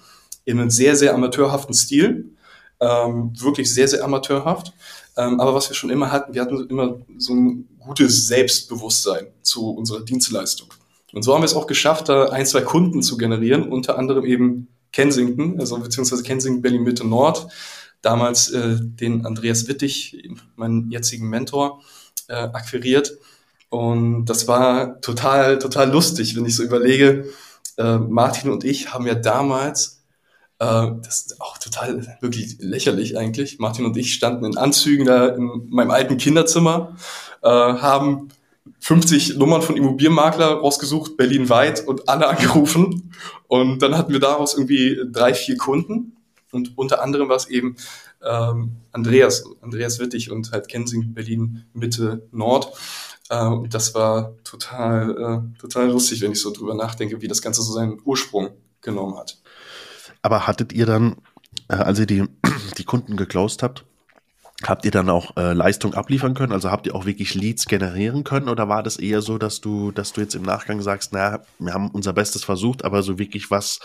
In 0.45 0.59
einem 0.59 0.71
sehr, 0.71 0.97
sehr 0.97 1.15
amateurhaften 1.15 1.75
Stil 1.75 2.37
ähm, 2.81 3.33
wirklich 3.39 3.73
sehr, 3.73 3.89
sehr 3.89 4.05
amateurhaft. 4.05 4.73
Ähm, 5.17 5.41
aber 5.41 5.55
was 5.55 5.69
wir 5.69 5.77
schon 5.77 5.91
immer 5.91 6.11
hatten, 6.11 6.35
wir 6.35 6.43
hatten 6.43 6.69
immer 6.69 6.99
so 7.19 7.35
ein 7.35 7.69
gutes 7.79 8.29
Selbstbewusstsein 8.29 9.27
zu 9.43 9.71
unserer 9.71 10.01
Dienstleistung. 10.01 10.69
Und 11.13 11.23
so 11.23 11.35
haben 11.35 11.43
wir 11.43 11.47
es 11.47 11.55
auch 11.55 11.67
geschafft, 11.67 12.09
da 12.09 12.29
ein, 12.29 12.47
zwei 12.47 12.63
Kunden 12.63 13.03
zu 13.03 13.17
generieren, 13.17 13.69
unter 13.69 13.99
anderem 13.99 14.25
eben 14.25 14.69
Kensington, 14.93 15.59
also 15.59 15.79
beziehungsweise 15.79 16.23
Kensington 16.23 16.63
Berlin 16.63 16.83
Mitte 16.83 17.07
Nord, 17.07 17.49
damals 18.03 18.51
äh, 18.51 18.77
den 18.81 19.27
Andreas 19.27 19.69
Wittig, 19.69 20.31
meinen 20.57 20.91
jetzigen 20.91 21.29
Mentor, 21.29 21.83
äh, 22.29 22.35
akquiriert. 22.35 23.19
Und 23.69 24.25
das 24.27 24.49
war 24.49 25.01
total, 25.01 25.59
total 25.59 25.91
lustig, 25.91 26.37
wenn 26.37 26.47
ich 26.47 26.57
so 26.57 26.63
überlege. 26.63 27.27
Äh, 27.77 27.99
Martin 27.99 28.51
und 28.51 28.65
ich 28.65 28.93
haben 28.93 29.07
ja 29.07 29.15
damals 29.15 30.00
das 30.67 31.23
ist 31.23 31.41
auch 31.41 31.57
total 31.57 32.19
wirklich 32.21 32.59
lächerlich 32.59 33.17
eigentlich. 33.17 33.59
Martin 33.59 33.87
und 33.87 33.97
ich 33.97 34.13
standen 34.13 34.45
in 34.45 34.59
Anzügen 34.59 35.07
da 35.07 35.29
in 35.29 35.69
meinem 35.71 35.91
alten 35.91 36.19
Kinderzimmer, 36.19 36.97
äh, 37.43 37.49
haben 37.49 38.29
50 38.81 39.37
Nummern 39.37 39.63
von 39.63 39.77
Immobilienmakler 39.77 40.53
rausgesucht, 40.53 41.17
berlinweit 41.17 41.87
und 41.87 42.09
alle 42.09 42.29
angerufen. 42.29 43.13
Und 43.49 43.81
dann 43.81 43.97
hatten 43.97 44.13
wir 44.13 44.21
daraus 44.21 44.55
irgendwie 44.55 45.01
drei, 45.11 45.35
vier 45.35 45.57
Kunden. 45.57 46.17
Und 46.53 46.77
unter 46.77 47.03
anderem 47.03 47.29
war 47.29 47.37
es 47.37 47.49
eben 47.49 47.77
ähm, 48.23 48.77
Andreas, 48.93 49.45
Andreas 49.63 49.99
Wittig 49.99 50.31
und 50.31 50.53
halt 50.53 50.69
Kensing 50.69 51.15
Berlin 51.15 51.65
Mitte 51.73 52.27
Nord. 52.33 52.73
Äh, 53.29 53.51
das 53.69 53.95
war 53.95 54.35
total, 54.45 55.11
äh, 55.57 55.61
total 55.61 55.91
lustig, 55.91 56.21
wenn 56.21 56.33
ich 56.33 56.41
so 56.41 56.53
drüber 56.53 56.75
nachdenke, 56.75 57.23
wie 57.23 57.29
das 57.29 57.41
Ganze 57.41 57.63
so 57.63 57.73
seinen 57.73 58.01
Ursprung 58.05 58.51
genommen 58.81 59.17
hat. 59.17 59.39
Aber 60.23 60.47
hattet 60.47 60.73
ihr 60.73 60.87
dann, 60.87 61.17
äh, 61.69 61.75
als 61.75 61.99
ihr 61.99 62.07
die, 62.07 62.25
die 62.79 62.85
Kunden 62.85 63.17
geclosed 63.17 63.63
habt, 63.63 63.85
habt 64.63 64.85
ihr 64.85 64.91
dann 64.91 65.09
auch 65.09 65.37
äh, 65.37 65.53
Leistung 65.53 65.95
abliefern 65.95 66.35
können? 66.35 66.53
Also 66.53 66.71
habt 66.71 66.87
ihr 66.87 66.95
auch 66.95 67.07
wirklich 67.07 67.35
Leads 67.35 67.67
generieren 67.67 68.25
können? 68.25 68.49
Oder 68.49 68.69
war 68.69 68.83
das 68.83 68.99
eher 68.99 69.23
so, 69.23 69.39
dass 69.39 69.61
du, 69.61 69.91
dass 69.91 70.13
du 70.13 70.21
jetzt 70.21 70.35
im 70.35 70.43
Nachgang 70.43 70.83
sagst, 70.83 71.13
na, 71.13 71.43
wir 71.59 71.73
haben 71.73 71.91
unser 71.91 72.13
Bestes 72.13 72.45
versucht, 72.45 72.85
aber 72.85 73.03
so 73.03 73.19
wirklich 73.19 73.51
was, 73.51 73.81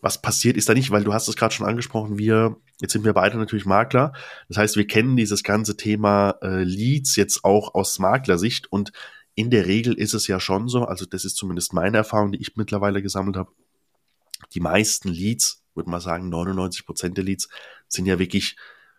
was 0.00 0.20
passiert 0.20 0.56
ist 0.56 0.68
da 0.68 0.74
nicht? 0.74 0.90
Weil 0.90 1.04
du 1.04 1.12
hast 1.12 1.28
es 1.28 1.36
gerade 1.36 1.54
schon 1.54 1.66
angesprochen, 1.66 2.18
wir, 2.18 2.56
jetzt 2.80 2.92
sind 2.92 3.04
wir 3.04 3.14
beide 3.14 3.38
natürlich 3.38 3.64
Makler. 3.64 4.12
Das 4.48 4.58
heißt, 4.58 4.76
wir 4.76 4.86
kennen 4.86 5.16
dieses 5.16 5.42
ganze 5.42 5.76
Thema 5.76 6.36
äh, 6.42 6.62
Leads 6.62 7.16
jetzt 7.16 7.44
auch 7.44 7.74
aus 7.74 7.98
Maklersicht 7.98 8.70
und 8.70 8.92
in 9.34 9.50
der 9.50 9.66
Regel 9.66 9.94
ist 9.94 10.14
es 10.14 10.28
ja 10.28 10.38
schon 10.38 10.68
so, 10.68 10.84
also 10.84 11.06
das 11.06 11.24
ist 11.24 11.36
zumindest 11.36 11.72
meine 11.72 11.96
Erfahrung, 11.96 12.30
die 12.30 12.40
ich 12.40 12.54
mittlerweile 12.54 13.02
gesammelt 13.02 13.36
habe, 13.36 13.50
die 14.54 14.60
meisten 14.60 15.08
Leads 15.08 15.63
würde 15.74 15.90
mal 15.90 16.00
sagen, 16.00 16.28
99 16.28 16.86
Prozent 16.86 17.16
der 17.16 17.24
Leads 17.24 17.48
sind 17.88 18.06
ja 18.06 18.18
wirklich 18.18 18.56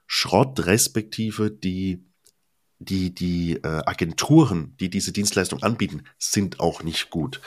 Schrott, 0.07 0.65
respektive 0.65 1.51
die, 1.51 2.05
die, 2.79 3.13
die 3.13 3.55
äh, 3.55 3.81
Agenturen, 3.85 4.75
die 4.79 4.89
diese 4.89 5.11
Dienstleistung 5.11 5.63
anbieten, 5.63 6.03
sind 6.17 6.59
auch 6.59 6.83
nicht 6.83 7.09
gut. 7.09 7.41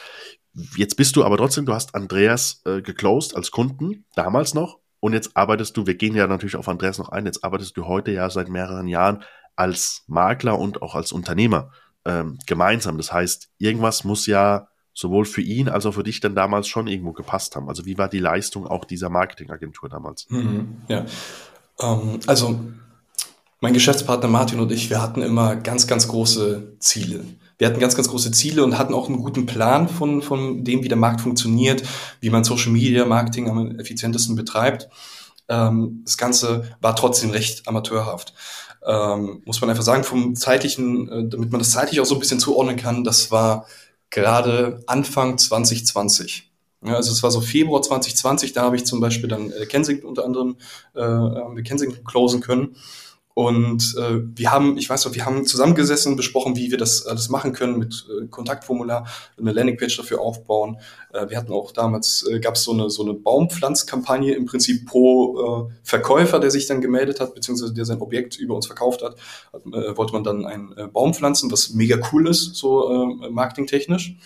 Jetzt 0.76 0.96
bist 0.96 1.14
du 1.16 1.24
aber 1.24 1.36
trotzdem, 1.36 1.66
du 1.66 1.74
hast 1.74 1.94
Andreas 1.94 2.62
äh, 2.64 2.82
geclosed 2.82 3.36
als 3.36 3.50
Kunden, 3.50 4.04
damals 4.14 4.54
noch, 4.54 4.80
und 5.00 5.12
jetzt 5.12 5.36
arbeitest 5.36 5.76
du, 5.76 5.86
wir 5.86 5.94
gehen 5.94 6.16
ja 6.16 6.26
natürlich 6.26 6.56
auf 6.56 6.68
Andreas 6.68 6.98
noch 6.98 7.10
ein, 7.10 7.26
jetzt 7.26 7.44
arbeitest 7.44 7.76
du 7.76 7.86
heute 7.86 8.10
ja 8.10 8.28
seit 8.30 8.48
mehreren 8.48 8.88
Jahren 8.88 9.22
als 9.54 10.02
Makler 10.06 10.58
und 10.58 10.82
auch 10.82 10.94
als 10.94 11.12
Unternehmer 11.12 11.70
ähm, 12.04 12.38
gemeinsam. 12.46 12.96
Das 12.96 13.12
heißt, 13.12 13.50
irgendwas 13.58 14.04
muss 14.04 14.26
ja 14.26 14.68
sowohl 14.98 15.26
für 15.26 15.42
ihn 15.42 15.68
als 15.68 15.86
auch 15.86 15.92
für 15.92 16.02
dich 16.02 16.18
dann 16.18 16.34
damals 16.34 16.66
schon 16.66 16.88
irgendwo 16.88 17.12
gepasst 17.12 17.54
haben? 17.54 17.68
Also 17.68 17.86
wie 17.86 17.98
war 17.98 18.08
die 18.08 18.18
Leistung 18.18 18.66
auch 18.66 18.84
dieser 18.84 19.08
Marketingagentur 19.10 19.88
damals? 19.88 20.26
Mhm, 20.28 20.78
ja, 20.88 21.06
ähm, 21.80 22.18
also 22.26 22.58
mein 23.60 23.74
Geschäftspartner 23.74 24.28
Martin 24.28 24.58
und 24.58 24.72
ich, 24.72 24.90
wir 24.90 25.00
hatten 25.00 25.22
immer 25.22 25.54
ganz, 25.54 25.86
ganz 25.86 26.08
große 26.08 26.74
Ziele. 26.80 27.24
Wir 27.58 27.68
hatten 27.68 27.78
ganz, 27.78 27.94
ganz 27.94 28.08
große 28.08 28.32
Ziele 28.32 28.64
und 28.64 28.76
hatten 28.76 28.92
auch 28.92 29.08
einen 29.08 29.22
guten 29.22 29.46
Plan 29.46 29.88
von, 29.88 30.20
von 30.20 30.64
dem, 30.64 30.82
wie 30.82 30.88
der 30.88 30.98
Markt 30.98 31.20
funktioniert, 31.20 31.84
wie 32.20 32.30
man 32.30 32.42
Social 32.42 32.72
Media 32.72 33.04
Marketing 33.04 33.48
am 33.48 33.78
effizientesten 33.78 34.34
betreibt. 34.34 34.88
Ähm, 35.48 36.02
das 36.04 36.18
Ganze 36.18 36.76
war 36.80 36.96
trotzdem 36.96 37.30
recht 37.30 37.68
amateurhaft. 37.68 38.34
Ähm, 38.84 39.42
muss 39.44 39.60
man 39.60 39.70
einfach 39.70 39.84
sagen, 39.84 40.02
vom 40.02 40.34
zeitlichen, 40.34 41.08
äh, 41.08 41.28
damit 41.28 41.52
man 41.52 41.60
das 41.60 41.70
zeitlich 41.70 42.00
auch 42.00 42.04
so 42.04 42.14
ein 42.16 42.20
bisschen 42.20 42.40
zuordnen 42.40 42.76
kann, 42.76 43.04
das 43.04 43.30
war 43.30 43.66
gerade 44.10 44.80
Anfang 44.86 45.38
2020. 45.38 46.50
Ja, 46.84 46.94
also 46.94 47.10
es 47.10 47.22
war 47.22 47.30
so 47.30 47.40
Februar 47.40 47.82
2020, 47.82 48.52
da 48.52 48.62
habe 48.62 48.76
ich 48.76 48.84
zum 48.84 49.00
Beispiel 49.00 49.28
dann 49.28 49.50
äh, 49.50 49.66
Kensington 49.66 50.08
unter 50.08 50.24
anderem 50.24 50.56
äh, 50.94 51.62
Kensington 51.62 52.04
closen 52.04 52.40
können. 52.40 52.76
Und 53.38 53.94
äh, 53.96 54.18
wir 54.36 54.50
haben, 54.50 54.76
ich 54.78 54.90
weiß 54.90 55.04
noch, 55.04 55.14
wir 55.14 55.24
haben 55.24 55.46
zusammengesessen, 55.46 56.16
besprochen, 56.16 56.56
wie 56.56 56.72
wir 56.72 56.76
das 56.76 57.06
alles 57.06 57.28
machen 57.28 57.52
können, 57.52 57.78
mit 57.78 58.04
äh, 58.10 58.26
Kontaktformular, 58.26 59.06
eine 59.38 59.52
Landingpage 59.52 59.96
dafür 59.96 60.20
aufbauen. 60.20 60.78
Äh, 61.12 61.30
wir 61.30 61.36
hatten 61.36 61.52
auch 61.52 61.70
damals, 61.70 62.26
äh, 62.28 62.40
gab 62.40 62.56
es 62.56 62.64
so 62.64 62.72
eine, 62.72 62.90
so 62.90 63.04
eine 63.04 63.14
Baumpflanzkampagne 63.14 64.34
im 64.34 64.46
Prinzip 64.46 64.86
pro 64.86 65.68
äh, 65.68 65.72
Verkäufer, 65.84 66.40
der 66.40 66.50
sich 66.50 66.66
dann 66.66 66.80
gemeldet 66.80 67.20
hat, 67.20 67.36
beziehungsweise 67.36 67.72
der 67.72 67.84
sein 67.84 68.00
Objekt 68.00 68.36
über 68.36 68.56
uns 68.56 68.66
verkauft 68.66 69.04
hat, 69.04 69.14
hat 69.52 69.64
äh, 69.66 69.96
wollte 69.96 70.14
man 70.14 70.24
dann 70.24 70.44
einen 70.44 70.76
äh, 70.76 70.88
Baum 70.88 71.14
pflanzen, 71.14 71.48
was 71.52 71.70
mega 71.70 71.96
cool 72.12 72.26
ist, 72.26 72.56
so 72.56 72.90
äh, 72.90 73.30
marketingtechnisch. 73.30 74.16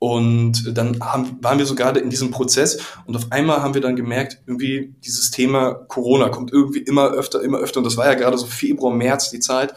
Und 0.00 0.78
dann 0.78 0.98
haben, 1.00 1.36
waren 1.42 1.58
wir 1.58 1.66
so 1.66 1.74
gerade 1.74 2.00
in 2.00 2.08
diesem 2.08 2.30
Prozess 2.30 2.78
und 3.04 3.14
auf 3.16 3.30
einmal 3.30 3.60
haben 3.60 3.74
wir 3.74 3.82
dann 3.82 3.96
gemerkt, 3.96 4.38
irgendwie 4.46 4.94
dieses 5.04 5.30
Thema 5.30 5.74
Corona 5.74 6.30
kommt 6.30 6.54
irgendwie 6.54 6.78
immer 6.78 7.10
öfter, 7.10 7.42
immer 7.42 7.58
öfter. 7.58 7.80
Und 7.80 7.84
das 7.84 7.98
war 7.98 8.06
ja 8.06 8.14
gerade 8.14 8.38
so 8.38 8.46
Februar, 8.46 8.94
März 8.94 9.28
die 9.28 9.40
Zeit. 9.40 9.74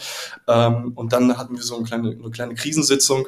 Ähm, 0.48 0.94
und 0.96 1.12
dann 1.12 1.38
hatten 1.38 1.58
wir 1.58 1.64
so 1.64 1.76
eine 1.76 1.84
kleine, 1.84 2.12
eine 2.12 2.32
kleine 2.32 2.56
Krisensitzung 2.56 3.28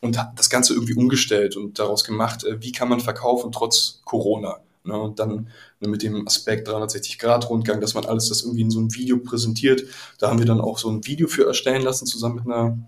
und 0.00 0.16
das 0.36 0.48
Ganze 0.48 0.74
irgendwie 0.74 0.94
umgestellt 0.94 1.56
und 1.56 1.80
daraus 1.80 2.04
gemacht, 2.04 2.44
äh, 2.44 2.62
wie 2.62 2.70
kann 2.70 2.88
man 2.88 3.00
verkaufen 3.00 3.50
trotz 3.50 4.02
Corona. 4.04 4.58
Ne? 4.84 4.96
Und 4.96 5.18
dann 5.18 5.48
ne, 5.80 5.88
mit 5.88 6.04
dem 6.04 6.28
Aspekt 6.28 6.68
360-Grad-Rundgang, 6.68 7.80
dass 7.80 7.94
man 7.94 8.04
alles 8.04 8.28
das 8.28 8.42
irgendwie 8.42 8.62
in 8.62 8.70
so 8.70 8.78
einem 8.78 8.94
Video 8.94 9.18
präsentiert. 9.18 9.82
Da 10.20 10.30
haben 10.30 10.38
wir 10.38 10.46
dann 10.46 10.60
auch 10.60 10.78
so 10.78 10.88
ein 10.90 11.04
Video 11.06 11.26
für 11.26 11.44
erstellen 11.44 11.82
lassen, 11.82 12.06
zusammen 12.06 12.36
mit 12.36 12.44
einer 12.46 12.78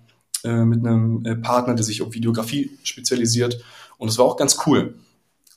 äh, 0.45 0.64
mit 0.64 0.87
einem 0.87 1.25
äh, 1.25 1.37
Partner, 1.37 1.75
der 1.75 1.85
sich 1.85 2.02
auf 2.02 2.12
Videografie 2.12 2.78
spezialisiert. 2.83 3.62
Und 3.99 4.09
es 4.09 4.18
war 4.18 4.26
auch 4.26 4.37
ganz 4.37 4.59
cool. 4.66 4.95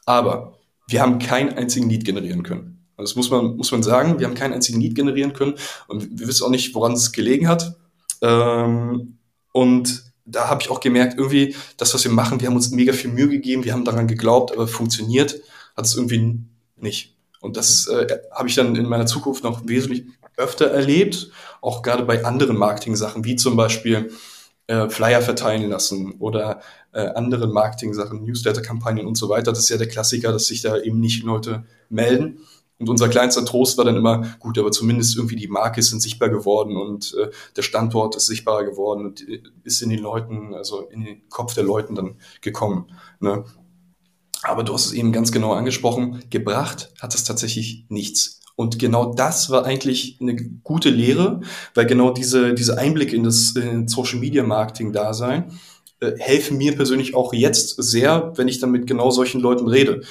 Aber 0.06 0.58
wir 0.88 1.02
haben 1.02 1.20
keinen 1.20 1.54
einzigen 1.54 1.90
Lead 1.90 2.06
generieren 2.06 2.44
können. 2.44 2.86
Also 2.98 3.12
das 3.12 3.16
muss 3.16 3.30
man, 3.30 3.58
muss 3.58 3.72
man 3.72 3.84
sagen. 3.84 4.20
Wir 4.20 4.28
haben 4.28 4.36
keinen 4.36 4.54
einzigen 4.54 4.82
Lead 4.82 4.96
generieren 4.96 5.34
können. 5.34 5.56
Und 5.88 6.20
wir 6.20 6.28
wissen 6.28 6.44
auch 6.46 6.50
nicht, 6.50 6.74
woran 6.76 6.94
es 6.94 7.12
gelegen 7.12 7.48
hat. 7.48 7.76
Ähm, 8.22 9.18
und 9.52 10.12
da 10.26 10.50
habe 10.50 10.62
ich 10.62 10.70
auch 10.70 10.80
gemerkt, 10.80 11.18
irgendwie, 11.18 11.56
das, 11.78 11.94
was 11.94 12.04
wir 12.04 12.12
machen, 12.12 12.40
wir 12.40 12.48
haben 12.48 12.56
uns 12.56 12.72
mega 12.72 12.94
viel 12.94 13.12
Mühe 13.12 13.30
gegeben, 13.30 13.64
wir 13.64 13.74
haben 13.74 13.86
daran 13.86 14.08
geglaubt, 14.08 14.52
aber 14.52 14.68
funktioniert 14.68 15.42
hat 15.76 15.86
es 15.86 15.96
irgendwie 15.96 16.40
nicht. 16.78 17.16
Und 17.40 17.58
das 17.58 17.88
äh, 17.88 18.20
habe 18.32 18.48
ich 18.48 18.56
dann 18.56 18.76
in 18.76 18.88
meiner 18.88 19.08
Zukunft 19.08 19.44
noch 19.44 19.68
wesentlich 19.68 20.06
öfter 20.38 20.68
erlebt, 20.68 21.32
auch 21.60 21.82
gerade 21.82 22.04
bei 22.04 22.24
anderen 22.24 22.56
Marketing-Sachen, 22.56 23.26
wie 23.26 23.36
zum 23.36 23.56
Beispiel 23.56 24.12
äh, 24.68 24.90
Flyer 24.90 25.22
verteilen 25.22 25.70
lassen 25.70 26.16
oder 26.20 26.62
äh, 26.94 27.08
andere 27.08 27.48
Marketing-Sachen, 27.48 28.24
Newsletter-Kampagnen 28.24 29.06
und 29.06 29.16
so 29.16 29.30
weiter. 29.30 29.52
Das 29.52 29.60
ist 29.60 29.70
ja 29.70 29.78
der 29.78 29.88
Klassiker, 29.88 30.32
dass 30.32 30.48
sich 30.48 30.62
da 30.62 30.78
eben 30.78 31.00
nicht 31.00 31.24
Leute 31.24 31.66
melden. 31.90 32.40
Und 32.82 32.90
unser 32.90 33.10
kleinster 33.10 33.46
Trost 33.46 33.78
war 33.78 33.86
dann 33.86 33.96
immer, 33.96 34.26
gut, 34.40 34.58
aber 34.58 34.72
zumindest 34.72 35.16
irgendwie 35.16 35.36
die 35.36 35.48
Marke 35.48 35.80
ist 35.80 35.92
sichtbar 36.02 36.30
geworden 36.30 36.76
und 36.76 37.14
äh, 37.14 37.30
der 37.56 37.62
Standort 37.62 38.16
ist 38.16 38.26
sichtbarer 38.26 38.64
geworden 38.64 39.06
und 39.06 39.28
äh, 39.30 39.44
ist 39.64 39.84
in 39.84 39.90
den 39.92 40.00
Leuten, 40.00 40.56
also 40.56 40.82
in 40.90 41.06
den 41.06 41.30
Kopf 41.30 41.54
der 41.54 41.64
Leuten 41.64 41.94
dann 41.94 42.16
gekommen. 42.42 42.92
Ne? 43.20 43.46
Aber 44.42 44.64
du 44.64 44.74
hast 44.74 44.88
es 44.88 44.94
eben 44.94 45.12
ganz 45.12 45.32
genau 45.32 45.54
angesprochen, 45.54 46.24
gebracht 46.32 46.92
hat 47.00 47.14
es 47.14 47.24
tatsächlich 47.24 47.86
nichts. 47.90 48.41
Und 48.62 48.78
genau 48.78 49.14
das 49.14 49.50
war 49.50 49.66
eigentlich 49.66 50.18
eine 50.22 50.36
gute 50.36 50.92
Lehre, 50.92 51.42
weil 51.74 51.88
genau 51.88 52.12
diese, 52.12 52.54
diese 52.54 52.78
Einblicke 52.78 53.16
in 53.16 53.24
das 53.24 53.56
in 53.56 53.88
Social 53.88 54.20
Media 54.20 54.44
Marketing 54.44 54.94
da 54.94 55.16
sein, 55.16 55.60
äh, 56.00 56.12
helfen 56.20 56.58
mir 56.58 56.76
persönlich 56.76 57.16
auch 57.16 57.34
jetzt 57.34 57.82
sehr, 57.82 58.34
wenn 58.36 58.48
ich 58.48 58.60
dann 58.60 58.70
mit 58.70 58.86
genau 58.86 59.10
solchen 59.10 59.42
Leuten 59.42 59.68
rede, 59.68 60.02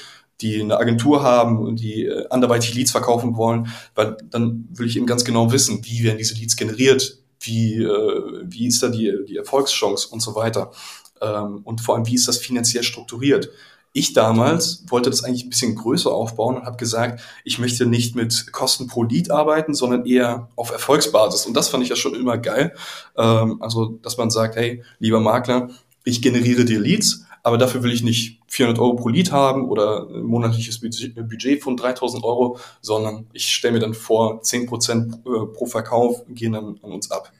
die 0.40 0.60
eine 0.60 0.78
Agentur 0.78 1.22
haben 1.22 1.58
und 1.58 1.78
die 1.78 2.06
äh, 2.06 2.26
anderweitig 2.30 2.74
Leads 2.74 2.90
verkaufen 2.90 3.36
wollen, 3.36 3.68
weil 3.94 4.16
dann 4.30 4.68
will 4.72 4.88
ich 4.88 4.96
eben 4.96 5.06
ganz 5.06 5.24
genau 5.24 5.52
wissen, 5.52 5.84
wie 5.84 6.02
werden 6.02 6.18
diese 6.18 6.34
Leads 6.34 6.56
generiert, 6.56 7.18
wie, 7.38 7.76
äh, 7.76 8.42
wie 8.44 8.66
ist 8.66 8.82
da 8.82 8.88
die, 8.88 9.14
die 9.28 9.36
Erfolgschance 9.36 10.08
und 10.08 10.20
so 10.20 10.34
weiter. 10.34 10.72
Ähm, 11.20 11.60
und 11.62 11.80
vor 11.80 11.94
allem, 11.94 12.06
wie 12.08 12.14
ist 12.14 12.26
das 12.26 12.38
finanziell 12.38 12.82
strukturiert? 12.82 13.50
Ich 13.92 14.12
damals 14.12 14.84
wollte 14.88 15.10
das 15.10 15.24
eigentlich 15.24 15.44
ein 15.44 15.50
bisschen 15.50 15.74
größer 15.74 16.12
aufbauen 16.12 16.56
und 16.56 16.64
habe 16.64 16.76
gesagt, 16.76 17.20
ich 17.44 17.58
möchte 17.58 17.86
nicht 17.86 18.14
mit 18.14 18.52
Kosten 18.52 18.86
pro 18.86 19.02
Lead 19.02 19.30
arbeiten, 19.30 19.74
sondern 19.74 20.06
eher 20.06 20.48
auf 20.54 20.70
Erfolgsbasis. 20.70 21.46
Und 21.46 21.54
das 21.54 21.68
fand 21.68 21.82
ich 21.82 21.88
ja 21.88 21.96
schon 21.96 22.14
immer 22.14 22.38
geil. 22.38 22.72
Ähm, 23.16 23.60
also, 23.60 23.98
dass 24.02 24.16
man 24.16 24.30
sagt, 24.30 24.54
hey, 24.54 24.84
lieber 25.00 25.18
Makler, 25.18 25.70
ich 26.04 26.22
generiere 26.22 26.64
dir 26.64 26.78
Leads, 26.78 27.24
aber 27.42 27.58
dafür 27.58 27.82
will 27.82 27.92
ich 27.92 28.02
nicht 28.02 28.40
400 28.48 28.78
Euro 28.80 28.96
pro 28.96 29.08
Lead 29.08 29.32
haben 29.32 29.68
oder 29.68 30.08
ein 30.08 30.22
monatliches 30.22 30.80
Budget 30.80 31.62
von 31.62 31.76
3000 31.76 32.22
Euro, 32.22 32.58
sondern 32.80 33.26
ich 33.32 33.52
stelle 33.52 33.74
mir 33.74 33.80
dann 33.80 33.94
vor, 33.94 34.42
10% 34.42 35.14
äh, 35.14 35.46
pro 35.46 35.66
Verkauf 35.66 36.22
gehen 36.28 36.52
dann 36.52 36.78
an 36.82 36.92
uns 36.92 37.10
ab. 37.10 37.32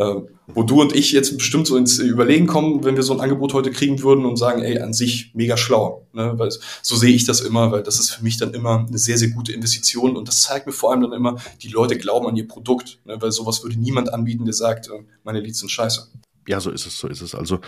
Äh, 0.00 0.22
wo 0.46 0.62
du 0.62 0.80
und 0.80 0.96
ich 0.96 1.12
jetzt 1.12 1.36
bestimmt 1.36 1.66
so 1.66 1.76
ins 1.76 1.98
Überlegen 1.98 2.46
kommen, 2.46 2.82
wenn 2.84 2.96
wir 2.96 3.02
so 3.02 3.12
ein 3.12 3.20
Angebot 3.20 3.52
heute 3.52 3.70
kriegen 3.70 4.02
würden 4.02 4.24
und 4.24 4.36
sagen, 4.36 4.62
ey, 4.62 4.78
an 4.78 4.94
sich 4.94 5.32
mega 5.34 5.58
schlau. 5.58 6.06
Ne? 6.14 6.32
Weil 6.38 6.48
so 6.80 6.96
sehe 6.96 7.14
ich 7.14 7.26
das 7.26 7.42
immer, 7.42 7.70
weil 7.70 7.82
das 7.82 8.00
ist 8.00 8.10
für 8.10 8.24
mich 8.24 8.38
dann 8.38 8.54
immer 8.54 8.86
eine 8.88 8.96
sehr, 8.96 9.18
sehr 9.18 9.28
gute 9.28 9.52
Investition 9.52 10.16
und 10.16 10.26
das 10.26 10.40
zeigt 10.40 10.66
mir 10.66 10.72
vor 10.72 10.90
allem 10.90 11.02
dann 11.02 11.12
immer, 11.12 11.36
die 11.60 11.68
Leute 11.68 11.98
glauben 11.98 12.26
an 12.26 12.34
ihr 12.34 12.48
Produkt. 12.48 12.98
Ne? 13.04 13.20
Weil 13.20 13.30
sowas 13.30 13.62
würde 13.62 13.78
niemand 13.78 14.12
anbieten, 14.12 14.46
der 14.46 14.54
sagt, 14.54 14.88
äh, 14.88 15.04
meine 15.22 15.40
Leads 15.40 15.58
sind 15.58 15.68
scheiße. 15.68 16.08
Ja, 16.48 16.60
so 16.60 16.70
ist 16.70 16.86
es, 16.86 16.98
so 16.98 17.06
ist 17.06 17.20
es. 17.20 17.34
Also 17.34 17.60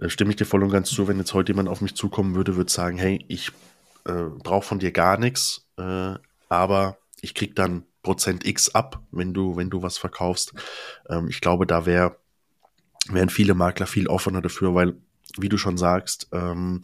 äh, 0.00 0.08
stimme 0.08 0.30
ich 0.30 0.36
dir 0.36 0.46
voll 0.46 0.64
und 0.64 0.70
ganz 0.70 0.90
zu, 0.90 1.06
wenn 1.06 1.18
jetzt 1.18 1.34
heute 1.34 1.52
jemand 1.52 1.68
auf 1.68 1.82
mich 1.82 1.94
zukommen 1.94 2.34
würde, 2.34 2.56
würde 2.56 2.72
sagen, 2.72 2.98
hey, 2.98 3.24
ich 3.28 3.52
äh, 4.06 4.24
brauche 4.42 4.66
von 4.66 4.80
dir 4.80 4.90
gar 4.90 5.18
nichts, 5.18 5.68
äh, 5.78 6.14
aber 6.48 6.98
ich 7.22 7.34
krieg 7.34 7.54
dann 7.54 7.84
Prozent 8.02 8.46
X 8.46 8.74
ab, 8.74 9.02
wenn 9.10 9.34
du, 9.34 9.56
wenn 9.56 9.70
du 9.70 9.82
was 9.82 9.98
verkaufst. 9.98 10.54
Ähm, 11.08 11.28
ich 11.28 11.40
glaube, 11.40 11.66
da 11.66 11.86
wär, 11.86 12.16
wären 13.08 13.30
viele 13.30 13.54
Makler 13.54 13.86
viel 13.86 14.08
offener 14.08 14.40
dafür, 14.40 14.74
weil, 14.74 14.96
wie 15.38 15.48
du 15.48 15.58
schon 15.58 15.76
sagst, 15.76 16.28
ähm, 16.32 16.82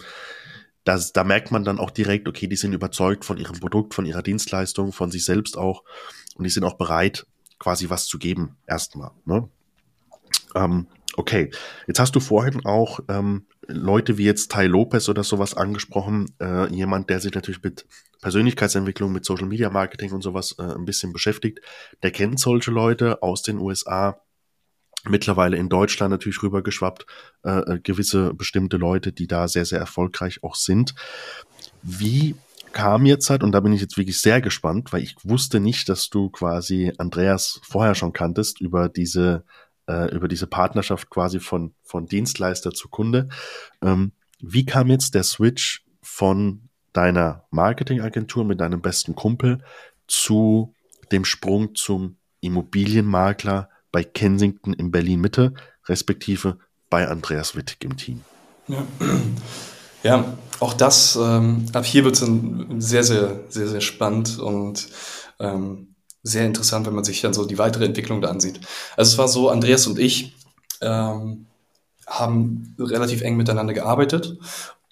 das, 0.85 1.13
da 1.13 1.25
merkt 1.25 1.51
man 1.51 1.65
dann 1.65 1.81
auch 1.81 1.91
direkt, 1.91 2.29
okay, 2.29 2.47
die 2.47 2.57
sind 2.57 2.73
überzeugt 2.73 3.25
von 3.25 3.39
ihrem 3.39 3.59
Produkt, 3.59 3.95
von 3.95 4.07
ihrer 4.07 4.23
Dienstleistung, 4.23 4.93
von 4.93 5.11
sich 5.11 5.25
selbst 5.25 5.59
auch 5.59 5.83
und 6.37 6.45
die 6.45 6.51
sind 6.51 6.65
auch 6.65 6.75
bereit, 6.75 7.27
quasi 7.59 7.91
was 7.91 8.07
zu 8.07 8.19
geben, 8.19 8.57
erstmal. 8.67 9.11
Ne? 9.25 9.49
Ähm, 10.55 10.87
okay, 11.17 11.51
jetzt 11.87 11.99
hast 11.99 12.15
du 12.15 12.21
vorhin 12.21 12.65
auch 12.65 13.01
ähm, 13.09 13.47
Leute 13.67 14.19
wie 14.19 14.25
jetzt 14.25 14.53
Ty 14.53 14.67
Lopez 14.67 15.09
oder 15.09 15.25
sowas 15.25 15.55
angesprochen, 15.55 16.35
äh, 16.41 16.73
jemand, 16.73 17.11
der 17.11 17.21
sich 17.21 17.35
natürlich 17.35 17.63
mit 17.63 17.87
Persönlichkeitsentwicklung, 18.23 19.13
mit 19.13 19.25
Social 19.25 19.47
Media 19.47 19.71
Marketing 19.71 20.13
und 20.13 20.23
sowas 20.23 20.55
äh, 20.59 20.63
ein 20.63 20.85
bisschen 20.85 21.13
beschäftigt, 21.13 21.61
der 22.03 22.11
kennt 22.11 22.39
solche 22.39 22.71
Leute 22.71 23.23
aus 23.23 23.43
den 23.43 23.59
USA, 23.59 24.21
mittlerweile 25.09 25.57
in 25.57 25.69
Deutschland 25.69 26.11
natürlich 26.11 26.43
rübergeschwappt, 26.43 27.07
äh, 27.45 27.51
äh, 27.51 27.81
gewisse 27.81 28.35
bestimmte 28.35 28.77
Leute, 28.77 29.13
die 29.13 29.27
da 29.27 29.49
sehr, 29.49 29.65
sehr 29.65 29.79
erfolgreich 29.79 30.43
auch 30.43 30.55
sind. 30.55 30.95
Wie 31.83 32.35
kam 32.73 33.07
jetzt 33.07 33.31
halt, 33.31 33.43
und 33.43 33.53
da 33.53 33.61
bin 33.61 33.73
ich 33.73 33.81
jetzt 33.81 33.97
wirklich 33.97 34.21
sehr 34.21 34.41
gespannt, 34.41 34.93
weil 34.93 35.03
ich 35.03 35.17
wusste 35.23 35.61
nicht, 35.61 35.89
dass 35.89 36.11
du 36.11 36.29
quasi 36.29 36.93
Andreas 36.99 37.61
vorher 37.63 37.95
schon 37.95 38.13
kanntest 38.13 38.61
über 38.61 38.89
diese 38.89 39.45
äh, 39.89 40.15
über 40.15 40.29
diese 40.29 40.47
Partnerschaft 40.47 41.11
quasi 41.11 41.41
von, 41.41 41.75
von 41.83 42.07
Dienstleister 42.07 42.73
zu 42.73 42.89
Kunde. 42.89 43.29
Ähm, 43.83 44.13
wie 44.41 44.67
kam 44.67 44.89
jetzt 44.89 45.15
der 45.15 45.23
Switch 45.23 45.85
von 46.03 46.69
deiner 46.93 47.45
Marketingagentur 47.51 48.45
mit 48.45 48.61
deinem 48.61 48.81
besten 48.81 49.15
Kumpel 49.15 49.63
zu 50.07 50.75
dem 51.13 51.25
Sprung 51.25 51.75
zum 51.75 52.17
Immobilienmakler 52.41 53.69
bei 53.93 54.05
Kensington 54.05 54.73
in 54.73 54.91
Berlin 54.91 55.21
Mitte, 55.21 55.55
respektive 55.87 56.59
bei 56.91 57.09
Andreas 57.09 57.57
Wittig 57.57 57.85
im 57.85 57.97
Team? 57.97 58.23
Ja, 58.69 58.87
ja 60.03 60.39
auch 60.61 60.75
das, 60.75 61.17
ähm, 61.17 61.67
ab 61.73 61.85
hier 61.85 62.05
wird 62.05 62.21
es 62.21 62.31
sehr, 62.79 63.05
sehr, 63.05 63.41
sehr, 63.49 63.69
sehr 63.69 63.81
spannend 63.81 64.39
und 64.39 64.89
ähm, 65.39 65.96
sehr 66.27 66.45
interessant, 66.45 66.87
wenn 66.87 66.95
man 66.95 67.05
sich 67.05 67.21
dann 67.21 67.35
so 67.35 67.45
die 67.45 67.59
weitere 67.59 67.85
Entwicklung 67.85 68.21
da 68.21 68.29
ansieht. 68.29 68.61
Also 68.97 69.13
es 69.13 69.19
war 69.19 69.29
so, 69.29 69.49
Andreas 69.49 69.87
und 69.87 69.99
ich 69.99 70.35
ähm, 70.81 71.47
haben 72.07 72.75
relativ 72.79 73.23
eng 73.23 73.37
miteinander 73.37 73.75
gearbeitet 73.75 74.39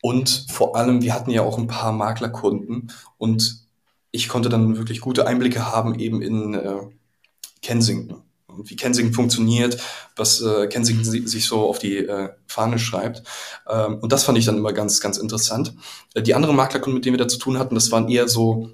und 0.00 0.46
vor 0.50 0.76
allem, 0.76 1.02
wir 1.02 1.14
hatten 1.14 1.30
ja 1.30 1.42
auch 1.42 1.58
ein 1.58 1.66
paar 1.66 1.92
Maklerkunden 1.92 2.92
und 3.18 3.64
ich 4.10 4.28
konnte 4.28 4.48
dann 4.48 4.76
wirklich 4.76 5.00
gute 5.00 5.26
Einblicke 5.26 5.72
haben 5.72 5.98
eben 5.98 6.22
in 6.22 6.54
äh, 6.54 6.80
Kensington 7.62 8.22
und 8.46 8.70
wie 8.70 8.76
Kensington 8.76 9.14
funktioniert, 9.14 9.80
was 10.14 10.40
äh, 10.40 10.68
Kensington 10.68 11.04
sich 11.04 11.46
so 11.46 11.68
auf 11.68 11.78
die 11.78 11.98
äh, 11.98 12.30
Fahne 12.46 12.78
schreibt. 12.78 13.22
Ähm, 13.68 13.98
und 13.98 14.12
das 14.12 14.24
fand 14.24 14.38
ich 14.38 14.44
dann 14.44 14.56
immer 14.56 14.72
ganz, 14.72 15.00
ganz 15.00 15.18
interessant. 15.18 15.74
Äh, 16.14 16.22
die 16.22 16.34
anderen 16.34 16.54
Maklerkunden, 16.54 16.94
mit 16.94 17.04
denen 17.04 17.14
wir 17.14 17.24
da 17.24 17.28
zu 17.28 17.38
tun 17.38 17.58
hatten, 17.58 17.74
das 17.74 17.90
waren 17.90 18.08
eher 18.08 18.28
so 18.28 18.70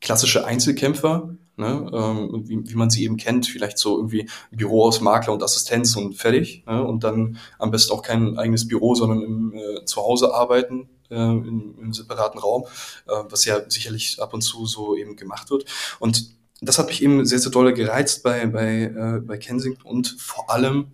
klassische 0.00 0.44
Einzelkämpfer, 0.44 1.30
ne, 1.56 1.90
ähm, 1.92 2.42
wie, 2.48 2.70
wie 2.70 2.74
man 2.74 2.90
sie 2.90 3.04
eben 3.04 3.16
kennt, 3.16 3.46
vielleicht 3.46 3.78
so 3.78 3.96
irgendwie 3.96 4.28
Büro 4.50 4.84
aus 4.84 5.00
Makler 5.00 5.32
und 5.32 5.42
Assistenz 5.42 5.96
und 5.96 6.14
fertig. 6.14 6.64
Ne, 6.66 6.82
und 6.82 7.04
dann 7.04 7.38
am 7.58 7.70
besten 7.70 7.92
auch 7.92 8.02
kein 8.02 8.38
eigenes 8.38 8.66
Büro, 8.68 8.94
sondern 8.94 9.22
im 9.22 9.54
äh, 9.54 9.84
Zuhause 9.84 10.34
arbeiten, 10.34 10.88
äh, 11.10 11.14
in, 11.14 11.74
im 11.78 11.92
separaten 11.92 12.40
Raum, 12.40 12.64
äh, 13.06 13.24
was 13.28 13.44
ja 13.44 13.60
sicherlich 13.68 14.20
ab 14.20 14.34
und 14.34 14.42
zu 14.42 14.66
so 14.66 14.96
eben 14.96 15.16
gemacht 15.16 15.50
wird. 15.50 15.66
Und 16.00 16.32
das 16.62 16.78
hat 16.78 16.86
mich 16.86 17.02
eben 17.02 17.24
sehr, 17.26 17.40
sehr 17.40 17.50
doll 17.50 17.72
gereizt 17.72 18.22
bei, 18.22 18.46
bei, 18.46 18.82
äh, 18.84 19.20
bei 19.20 19.36
Kensington 19.36 19.84
und 19.84 20.16
vor 20.18 20.48
allem, 20.50 20.92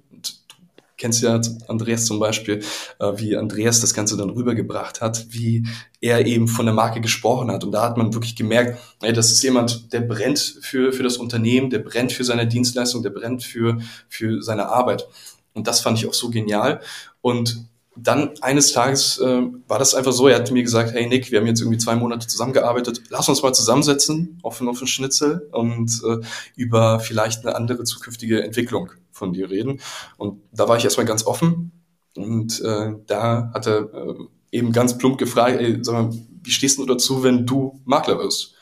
kennst 0.99 1.23
ja 1.23 1.41
Andreas 1.69 2.05
zum 2.05 2.19
Beispiel, 2.19 2.63
äh, 2.99 3.13
wie 3.17 3.37
Andreas 3.37 3.81
das 3.81 3.95
Ganze 3.95 4.17
dann 4.17 4.31
rübergebracht 4.31 5.01
hat, 5.01 5.27
wie 5.31 5.67
er 6.01 6.27
eben 6.27 6.49
von 6.49 6.67
der 6.67 6.75
Marke 6.75 7.01
gesprochen 7.01 7.51
hat. 7.51 7.65
Und 7.65 7.73
da 7.73 7.83
hat 7.83 7.97
man 7.97 8.13
wirklich 8.13 8.37
gemerkt, 8.37 8.79
ey, 9.01 9.13
das 9.13 9.31
ist 9.31 9.43
jemand, 9.43 9.93
der 9.93 10.01
brennt 10.01 10.59
für, 10.61 10.93
für 10.93 11.03
das 11.03 11.17
Unternehmen, 11.17 11.71
der 11.71 11.79
brennt 11.79 12.13
für 12.13 12.25
seine 12.25 12.47
Dienstleistung, 12.47 13.03
der 13.03 13.11
brennt 13.11 13.43
für, 13.43 13.79
für 14.09 14.43
seine 14.43 14.69
Arbeit. 14.69 15.09
Und 15.55 15.67
das 15.67 15.81
fand 15.81 15.99
ich 15.99 16.07
auch 16.07 16.15
so 16.15 16.31
genial. 16.31 16.81
Und 17.21 17.69
dann 18.01 18.31
eines 18.43 18.73
Tages 18.73 19.19
äh, 19.19 19.43
war 19.67 19.79
das 19.79 19.95
einfach 19.95 20.13
so, 20.13 20.29
er 20.29 20.37
hat 20.37 20.51
mir 20.51 20.63
gesagt, 20.63 20.93
hey 20.93 21.07
Nick, 21.07 21.31
wir 21.31 21.41
haben 21.41 21.47
jetzt 21.47 21.61
irgendwie 21.61 21.79
zwei 21.79 21.97
Monate 21.97 22.27
zusammengearbeitet, 22.27 23.03
lass 23.09 23.29
uns 23.29 23.43
mal 23.43 23.53
zusammensetzen 23.53 24.39
auf, 24.43 24.61
auf 24.61 24.79
einen 24.79 24.87
Schnitzel 24.87 25.49
und 25.53 26.01
äh, 26.07 26.25
über 26.55 27.01
vielleicht 27.01 27.45
eine 27.45 27.57
andere 27.57 27.85
zukünftige 27.85 28.43
Entwicklung 28.43 28.91
von 29.19 29.33
dir 29.33 29.51
reden. 29.51 29.81
Und 30.17 30.43
da 30.53 30.69
war 30.69 30.77
ich 30.77 30.85
erstmal 30.85 31.07
ganz 31.07 31.27
offen 31.27 31.73
und 32.17 32.61
äh, 32.61 32.95
da 33.07 33.51
hat 33.53 33.67
er 33.67 33.93
äh, 33.93 34.15
eben 34.51 34.73
ganz 34.73 34.97
plump 34.97 35.19
gefragt, 35.19 35.61
ey, 35.61 35.79
sag 35.83 35.95
mal, 35.95 36.11
wie 36.43 36.51
stehst 36.51 36.79
du 36.79 36.87
dazu, 36.87 37.23
wenn 37.23 37.47
du 37.47 37.81
Makler 37.85 38.19
wirst? 38.19 38.55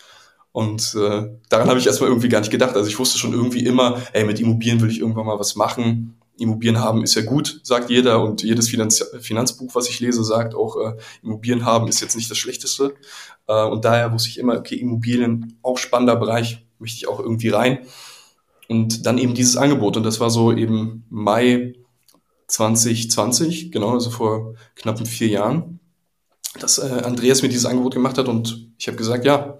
Und 0.52 0.94
äh, 0.94 1.28
daran 1.50 1.68
habe 1.68 1.78
ich 1.78 1.86
erstmal 1.86 2.08
irgendwie 2.08 2.30
gar 2.30 2.40
nicht 2.40 2.50
gedacht. 2.50 2.74
Also 2.74 2.88
ich 2.88 2.98
wusste 2.98 3.18
schon 3.18 3.34
irgendwie 3.34 3.64
immer, 3.64 4.00
ey, 4.12 4.24
mit 4.24 4.40
Immobilien 4.40 4.80
will 4.80 4.90
ich 4.90 5.00
irgendwann 5.00 5.26
mal 5.26 5.38
was 5.38 5.54
machen 5.54 6.16
Immobilien 6.38 6.80
haben 6.80 7.02
ist 7.02 7.14
ja 7.14 7.22
gut, 7.22 7.60
sagt 7.62 7.90
jeder 7.90 8.22
und 8.22 8.42
jedes 8.42 8.68
Finanz 8.68 9.04
Finanzbuch, 9.20 9.74
was 9.74 9.88
ich 9.88 10.00
lese, 10.00 10.22
sagt 10.22 10.54
auch, 10.54 10.76
äh, 10.76 10.96
Immobilien 11.22 11.64
haben 11.64 11.88
ist 11.88 12.00
jetzt 12.00 12.16
nicht 12.16 12.30
das 12.30 12.38
Schlechteste. 12.38 12.94
Äh, 13.46 13.64
und 13.64 13.84
daher 13.84 14.12
wusste 14.12 14.28
ich 14.28 14.38
immer, 14.38 14.56
okay, 14.56 14.76
Immobilien, 14.76 15.58
auch 15.62 15.78
spannender 15.78 16.16
Bereich, 16.16 16.66
möchte 16.78 16.98
ich 16.98 17.08
auch 17.08 17.20
irgendwie 17.20 17.48
rein. 17.48 17.78
Und 18.68 19.06
dann 19.06 19.18
eben 19.18 19.34
dieses 19.34 19.56
Angebot. 19.56 19.96
Und 19.96 20.02
das 20.02 20.20
war 20.20 20.30
so 20.30 20.52
eben 20.52 21.04
Mai 21.08 21.74
2020, 22.48 23.72
genau, 23.72 23.90
also 23.90 24.10
vor 24.10 24.54
knappen 24.74 25.06
vier 25.06 25.28
Jahren, 25.28 25.80
dass 26.60 26.78
äh, 26.78 27.02
Andreas 27.04 27.42
mir 27.42 27.48
dieses 27.48 27.66
Angebot 27.66 27.94
gemacht 27.94 28.18
hat. 28.18 28.28
Und 28.28 28.70
ich 28.78 28.86
habe 28.88 28.96
gesagt, 28.96 29.24
ja, 29.24 29.58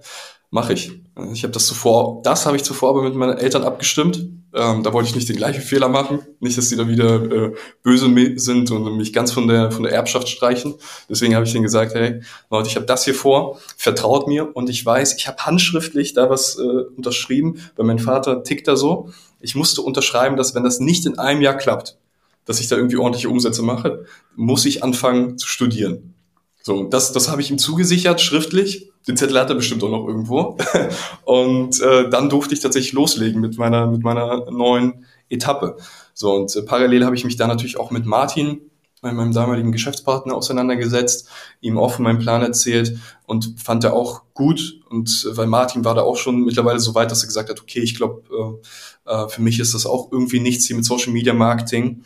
mache 0.49 0.73
ich. 0.73 0.91
Ich 1.33 1.43
habe 1.43 1.53
das 1.53 1.67
zuvor, 1.67 2.21
das 2.23 2.45
habe 2.45 2.57
ich 2.57 2.63
zuvor 2.63 2.89
aber 2.89 3.03
mit 3.03 3.15
meinen 3.15 3.37
Eltern 3.37 3.63
abgestimmt 3.63 4.27
ähm, 4.57 4.83
da 4.83 4.91
wollte 4.91 5.09
ich 5.09 5.15
nicht 5.15 5.29
den 5.29 5.37
gleichen 5.37 5.61
Fehler 5.61 5.87
machen. 5.87 6.19
Nicht, 6.39 6.57
dass 6.57 6.69
die 6.69 6.75
da 6.75 6.87
wieder 6.87 7.23
äh, 7.31 7.53
böse 7.83 8.11
sind 8.35 8.71
und 8.71 8.97
mich 8.97 9.13
ganz 9.13 9.31
von 9.31 9.47
der, 9.47 9.71
von 9.71 9.83
der 9.83 9.91
Erbschaft 9.91 10.27
streichen. 10.27 10.75
Deswegen 11.09 11.35
habe 11.35 11.45
ich 11.45 11.51
denen 11.51 11.63
gesagt, 11.63 11.93
hey, 11.93 12.21
Leute, 12.49 12.67
ich 12.67 12.75
habe 12.75 12.85
das 12.85 13.05
hier 13.05 13.13
vor, 13.13 13.59
vertraut 13.77 14.27
mir 14.27 14.55
und 14.55 14.69
ich 14.69 14.85
weiß, 14.85 15.15
ich 15.15 15.27
habe 15.27 15.37
handschriftlich 15.45 16.13
da 16.13 16.29
was 16.29 16.57
äh, 16.57 16.61
unterschrieben, 16.95 17.61
weil 17.75 17.85
mein 17.85 17.99
Vater 17.99 18.43
tickt 18.43 18.67
da 18.67 18.75
so. 18.75 19.09
Ich 19.39 19.55
musste 19.55 19.81
unterschreiben, 19.81 20.37
dass 20.37 20.55
wenn 20.55 20.63
das 20.63 20.79
nicht 20.79 21.05
in 21.05 21.19
einem 21.19 21.41
Jahr 21.41 21.55
klappt, 21.55 21.97
dass 22.45 22.59
ich 22.59 22.67
da 22.67 22.75
irgendwie 22.75 22.97
ordentliche 22.97 23.29
Umsätze 23.29 23.61
mache, 23.61 24.05
muss 24.35 24.65
ich 24.65 24.83
anfangen 24.83 25.37
zu 25.37 25.47
studieren. 25.47 26.15
So, 26.63 26.85
das, 26.85 27.11
das 27.13 27.29
habe 27.29 27.41
ich 27.41 27.51
ihm 27.51 27.59
zugesichert, 27.59 28.19
schriftlich. 28.19 28.91
Den 29.07 29.17
Zettel 29.17 29.39
hat 29.39 29.49
er 29.49 29.55
bestimmt 29.55 29.83
auch 29.83 29.89
noch 29.89 30.07
irgendwo. 30.07 30.57
Und 31.25 31.81
äh, 31.81 32.09
dann 32.09 32.29
durfte 32.29 32.53
ich 32.53 32.59
tatsächlich 32.59 32.93
loslegen 32.93 33.41
mit 33.41 33.57
meiner, 33.57 33.87
mit 33.87 34.03
meiner 34.03 34.49
neuen 34.51 35.05
Etappe. 35.29 35.77
So, 36.13 36.33
und 36.33 36.55
äh, 36.55 36.61
parallel 36.63 37.05
habe 37.05 37.15
ich 37.15 37.25
mich 37.25 37.35
da 37.35 37.47
natürlich 37.47 37.77
auch 37.77 37.91
mit 37.91 38.05
Martin, 38.05 38.61
meinem 39.01 39.31
damaligen 39.31 39.71
Geschäftspartner, 39.71 40.35
auseinandergesetzt, 40.35 41.29
ihm 41.61 41.77
auch 41.77 41.93
von 41.93 42.03
meinem 42.03 42.19
Plan 42.19 42.41
erzählt 42.41 42.97
und 43.25 43.59
fand 43.61 43.83
er 43.83 43.93
auch 43.93 44.23
gut. 44.33 44.81
Und 44.89 45.27
äh, 45.29 45.37
weil 45.37 45.47
Martin 45.47 45.85
war 45.85 45.95
da 45.95 46.01
auch 46.01 46.17
schon 46.17 46.43
mittlerweile 46.43 46.79
so 46.79 46.95
weit, 46.95 47.11
dass 47.11 47.23
er 47.23 47.27
gesagt 47.27 47.49
hat, 47.49 47.61
okay, 47.61 47.79
ich 47.79 47.95
glaube, 47.95 48.59
äh, 49.05 49.11
äh, 49.11 49.29
für 49.29 49.41
mich 49.41 49.59
ist 49.59 49.73
das 49.73 49.85
auch 49.85 50.11
irgendwie 50.11 50.39
nichts 50.39 50.65
hier 50.65 50.75
mit 50.75 50.85
Social 50.85 51.13
Media 51.13 51.33
Marketing 51.33 52.03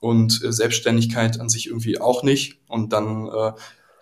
und 0.00 0.42
äh, 0.44 0.52
Selbstständigkeit 0.52 1.40
an 1.40 1.48
sich 1.48 1.68
irgendwie 1.68 2.00
auch 2.00 2.22
nicht. 2.22 2.58
Und 2.68 2.92
dann 2.92 3.28
äh, 3.28 3.52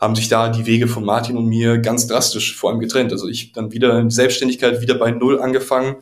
haben 0.04 0.14
sich 0.14 0.28
da 0.28 0.50
die 0.50 0.66
Wege 0.66 0.87
von 0.87 1.04
Martin 1.04 1.37
und 1.37 1.46
mir 1.46 1.78
ganz 1.78 2.06
drastisch 2.06 2.56
vor 2.56 2.70
allem 2.70 2.78
getrennt. 2.78 3.11
Also 3.11 3.26
ich 3.26 3.52
dann 3.52 3.73
wieder 3.73 3.99
in 3.99 4.11
Selbstständigkeit 4.11 4.80
wieder 4.82 4.94
bei 4.94 5.11
Null 5.11 5.40
angefangen 5.40 5.96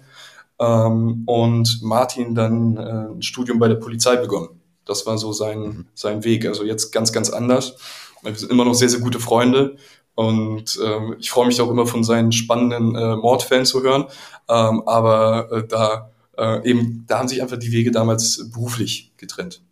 ähm, 0.59 1.23
und 1.27 1.81
Martin 1.83 2.35
dann 2.35 2.77
äh, 2.77 3.15
ein 3.15 3.23
Studium 3.23 3.59
bei 3.59 3.69
der 3.69 3.77
Polizei 3.77 4.17
begonnen. 4.17 4.61
Das 4.85 5.07
war 5.07 5.19
so 5.19 5.33
sein, 5.33 5.61
mhm. 5.61 5.87
sein 5.95 6.25
Weg. 6.25 6.47
Also 6.47 6.65
jetzt 6.65 6.91
ganz, 6.91 7.13
ganz 7.13 7.31
anders. 7.31 7.77
Wir 8.23 8.35
sind 8.35 8.51
immer 8.51 8.65
noch 8.65 8.75
sehr, 8.75 8.89
sehr 8.89 9.01
gute 9.01 9.21
Freunde 9.21 9.77
und 10.15 10.79
ähm, 10.85 11.17
ich 11.19 11.31
freue 11.31 11.47
mich 11.47 11.61
auch 11.61 11.71
immer 11.71 11.87
von 11.87 12.05
seinen 12.05 12.33
spannenden 12.33 12.97
äh, 12.97 13.17
Mordfällen 13.17 13.65
zu 13.65 13.83
hören. 13.83 14.07
Ähm, 14.49 14.83
aber 14.87 15.51
äh, 15.53 15.67
da 15.67 16.11
äh, 16.37 16.69
eben, 16.69 17.05
da 17.07 17.21
haben 17.21 17.29
sich 17.29 17.41
einfach 17.41 17.59
die 17.59 17.73
Wege 17.73 17.93
damals 17.93 18.51
beruflich 18.53 19.13
getrennt. 19.17 19.63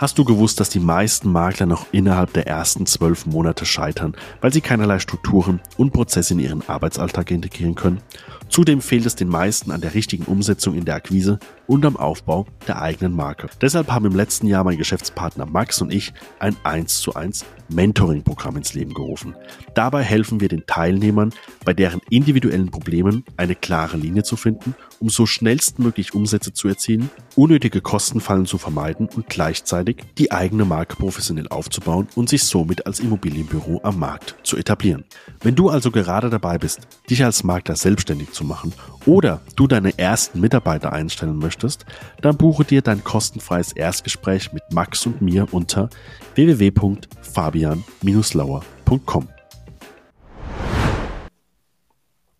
Hast 0.00 0.16
du 0.16 0.24
gewusst, 0.24 0.58
dass 0.58 0.70
die 0.70 0.80
meisten 0.80 1.30
Makler 1.30 1.66
noch 1.66 1.84
innerhalb 1.92 2.32
der 2.32 2.46
ersten 2.46 2.86
zwölf 2.86 3.26
Monate 3.26 3.66
scheitern, 3.66 4.16
weil 4.40 4.50
sie 4.50 4.62
keinerlei 4.62 4.98
Strukturen 4.98 5.60
und 5.76 5.92
Prozesse 5.92 6.32
in 6.32 6.40
ihren 6.40 6.66
Arbeitsalltag 6.66 7.30
integrieren 7.30 7.74
können? 7.74 8.00
Zudem 8.48 8.80
fehlt 8.80 9.04
es 9.04 9.14
den 9.14 9.28
meisten 9.28 9.70
an 9.70 9.82
der 9.82 9.92
richtigen 9.92 10.24
Umsetzung 10.24 10.74
in 10.74 10.86
der 10.86 10.94
Akquise 10.94 11.38
und 11.66 11.84
am 11.84 11.98
Aufbau 11.98 12.46
der 12.66 12.80
eigenen 12.80 13.12
Marke. 13.12 13.50
Deshalb 13.60 13.92
haben 13.92 14.06
im 14.06 14.16
letzten 14.16 14.46
Jahr 14.46 14.64
mein 14.64 14.78
Geschäftspartner 14.78 15.44
Max 15.44 15.82
und 15.82 15.92
ich 15.92 16.14
ein 16.38 16.56
1 16.62 17.02
zu 17.02 17.12
1 17.12 17.44
Mentoring-Programm 17.68 18.56
ins 18.56 18.72
Leben 18.72 18.94
gerufen. 18.94 19.34
Dabei 19.74 20.02
helfen 20.02 20.40
wir 20.40 20.48
den 20.48 20.64
Teilnehmern, 20.66 21.34
bei 21.66 21.74
deren 21.74 22.00
individuellen 22.08 22.70
Problemen 22.70 23.22
eine 23.36 23.54
klare 23.54 23.98
Linie 23.98 24.22
zu 24.22 24.36
finden, 24.36 24.74
um 25.00 25.08
so 25.08 25.26
schnellstmöglich 25.26 26.14
Umsätze 26.14 26.52
zu 26.52 26.68
erzielen, 26.68 27.10
unnötige 27.34 27.80
Kostenfallen 27.80 28.46
zu 28.46 28.58
vermeiden 28.58 29.08
und 29.08 29.28
gleichzeitig 29.28 30.04
die 30.18 30.30
eigene 30.30 30.64
Marke 30.64 30.94
professionell 30.96 31.48
aufzubauen 31.48 32.06
und 32.14 32.28
sich 32.28 32.44
somit 32.44 32.86
als 32.86 33.00
Immobilienbüro 33.00 33.80
am 33.82 33.98
Markt 33.98 34.36
zu 34.44 34.56
etablieren. 34.56 35.02
Wenn 35.42 35.56
du 35.56 35.70
also 35.70 35.90
gerade 35.90 36.30
dabei 36.30 36.58
bist, 36.58 36.80
dich 37.08 37.24
als 37.24 37.42
Makler 37.44 37.76
selbstständig 37.76 38.32
zu 38.32 38.44
machen 38.44 38.74
oder 39.06 39.40
du 39.56 39.66
deine 39.66 39.98
ersten 39.98 40.40
Mitarbeiter 40.40 40.92
einstellen 40.92 41.38
möchtest, 41.38 41.86
dann 42.20 42.36
buche 42.36 42.64
dir 42.64 42.82
dein 42.82 43.02
kostenfreies 43.02 43.72
Erstgespräch 43.72 44.52
mit 44.52 44.64
Max 44.70 45.06
und 45.06 45.22
mir 45.22 45.48
unter 45.50 45.88
www.fabian-lauer.com. 46.34 49.28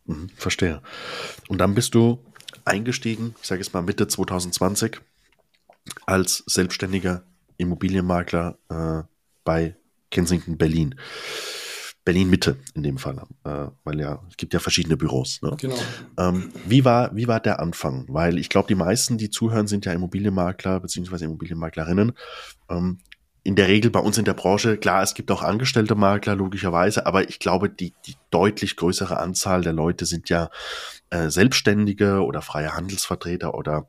Mhm, 0.06 0.28
verstehe. 0.36 0.80
Und 1.48 1.58
dann 1.58 1.74
bist 1.74 1.94
du 1.94 2.18
eingestiegen, 2.64 3.34
ich 3.40 3.48
sage 3.48 3.60
jetzt 3.60 3.72
mal 3.74 3.82
Mitte 3.82 4.08
2020, 4.08 5.00
als 6.06 6.42
selbstständiger 6.46 7.24
Immobilienmakler 7.56 8.58
äh, 8.68 9.02
bei 9.44 9.76
Kensington 10.10 10.56
Berlin. 10.56 10.94
Berlin 12.04 12.30
Mitte 12.30 12.56
in 12.74 12.82
dem 12.82 12.98
Fall, 12.98 13.22
äh, 13.44 13.66
weil 13.84 14.00
ja, 14.00 14.22
es 14.28 14.36
gibt 14.36 14.54
ja 14.54 14.60
verschiedene 14.60 14.96
Büros. 14.96 15.42
Ne? 15.42 15.56
Genau. 15.60 15.76
Ähm, 16.18 16.50
wie, 16.66 16.84
war, 16.84 17.14
wie 17.14 17.28
war 17.28 17.40
der 17.40 17.60
Anfang? 17.60 18.06
Weil 18.08 18.38
ich 18.38 18.48
glaube, 18.48 18.68
die 18.68 18.74
meisten, 18.74 19.18
die 19.18 19.30
zuhören, 19.30 19.66
sind 19.66 19.84
ja 19.84 19.92
Immobilienmakler 19.92 20.80
bzw. 20.80 21.26
Immobilienmaklerinnen. 21.26 22.12
Ähm, 22.70 22.98
in 23.42 23.56
der 23.56 23.68
Regel 23.68 23.90
bei 23.90 24.00
uns 24.00 24.18
in 24.18 24.24
der 24.24 24.34
Branche, 24.34 24.76
klar, 24.76 25.02
es 25.02 25.14
gibt 25.14 25.30
auch 25.30 25.42
angestellte 25.42 25.94
Makler, 25.94 26.36
logischerweise, 26.36 27.06
aber 27.06 27.28
ich 27.28 27.38
glaube, 27.38 27.70
die, 27.70 27.94
die 28.06 28.16
deutlich 28.30 28.76
größere 28.76 29.18
Anzahl 29.18 29.62
der 29.62 29.72
Leute 29.72 30.04
sind 30.04 30.28
ja 30.28 30.50
äh, 31.10 31.30
Selbstständige 31.30 32.22
oder 32.24 32.42
freie 32.42 32.74
Handelsvertreter 32.74 33.54
oder 33.54 33.88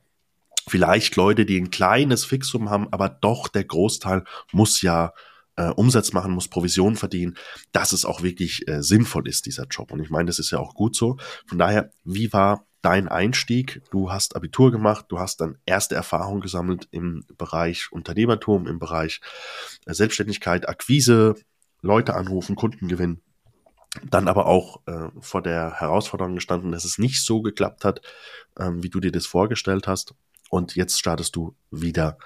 vielleicht 0.67 1.15
Leute, 1.15 1.45
die 1.45 1.59
ein 1.59 1.71
kleines 1.71 2.25
Fixum 2.25 2.69
haben, 2.69 2.91
aber 2.91 3.09
doch 3.09 3.47
der 3.47 3.63
Großteil 3.63 4.23
muss 4.51 4.81
ja 4.81 5.13
äh, 5.55 5.69
Umsatz 5.69 6.13
machen, 6.13 6.31
muss 6.31 6.47
Provision 6.47 6.95
verdienen, 6.95 7.35
dass 7.71 7.93
es 7.93 8.05
auch 8.05 8.21
wirklich 8.21 8.67
äh, 8.67 8.81
sinnvoll 8.81 9.27
ist, 9.27 9.45
dieser 9.45 9.65
Job. 9.67 9.91
Und 9.91 10.01
ich 10.01 10.09
meine, 10.09 10.25
das 10.25 10.39
ist 10.39 10.51
ja 10.51 10.59
auch 10.59 10.73
gut 10.73 10.95
so. 10.95 11.17
Von 11.45 11.59
daher, 11.59 11.91
wie 12.03 12.31
war 12.33 12.65
dein 12.81 13.07
Einstieg? 13.07 13.81
Du 13.91 14.11
hast 14.11 14.35
Abitur 14.35 14.71
gemacht, 14.71 15.05
du 15.09 15.19
hast 15.19 15.41
dann 15.41 15.57
erste 15.65 15.95
Erfahrungen 15.95 16.41
gesammelt 16.41 16.87
im 16.91 17.25
Bereich 17.37 17.91
Unternehmertum, 17.91 18.67
im 18.67 18.79
Bereich 18.79 19.21
äh, 19.85 19.93
Selbstständigkeit, 19.93 20.67
Akquise, 20.67 21.35
Leute 21.81 22.13
anrufen, 22.13 22.55
Kunden 22.55 22.87
gewinnen. 22.87 23.21
Dann 24.09 24.27
aber 24.27 24.45
auch 24.45 24.79
äh, 24.87 25.09
vor 25.19 25.41
der 25.41 25.79
Herausforderung 25.79 26.35
gestanden, 26.35 26.71
dass 26.71 26.85
es 26.85 26.97
nicht 26.97 27.23
so 27.23 27.41
geklappt 27.41 27.83
hat, 27.83 28.01
ähm, 28.57 28.83
wie 28.83 28.89
du 28.89 28.99
dir 28.99 29.11
das 29.11 29.25
vorgestellt 29.25 29.87
hast. 29.87 30.13
Und 30.49 30.75
jetzt 30.75 30.99
startest 30.99 31.35
du 31.35 31.55
wieder 31.71 32.17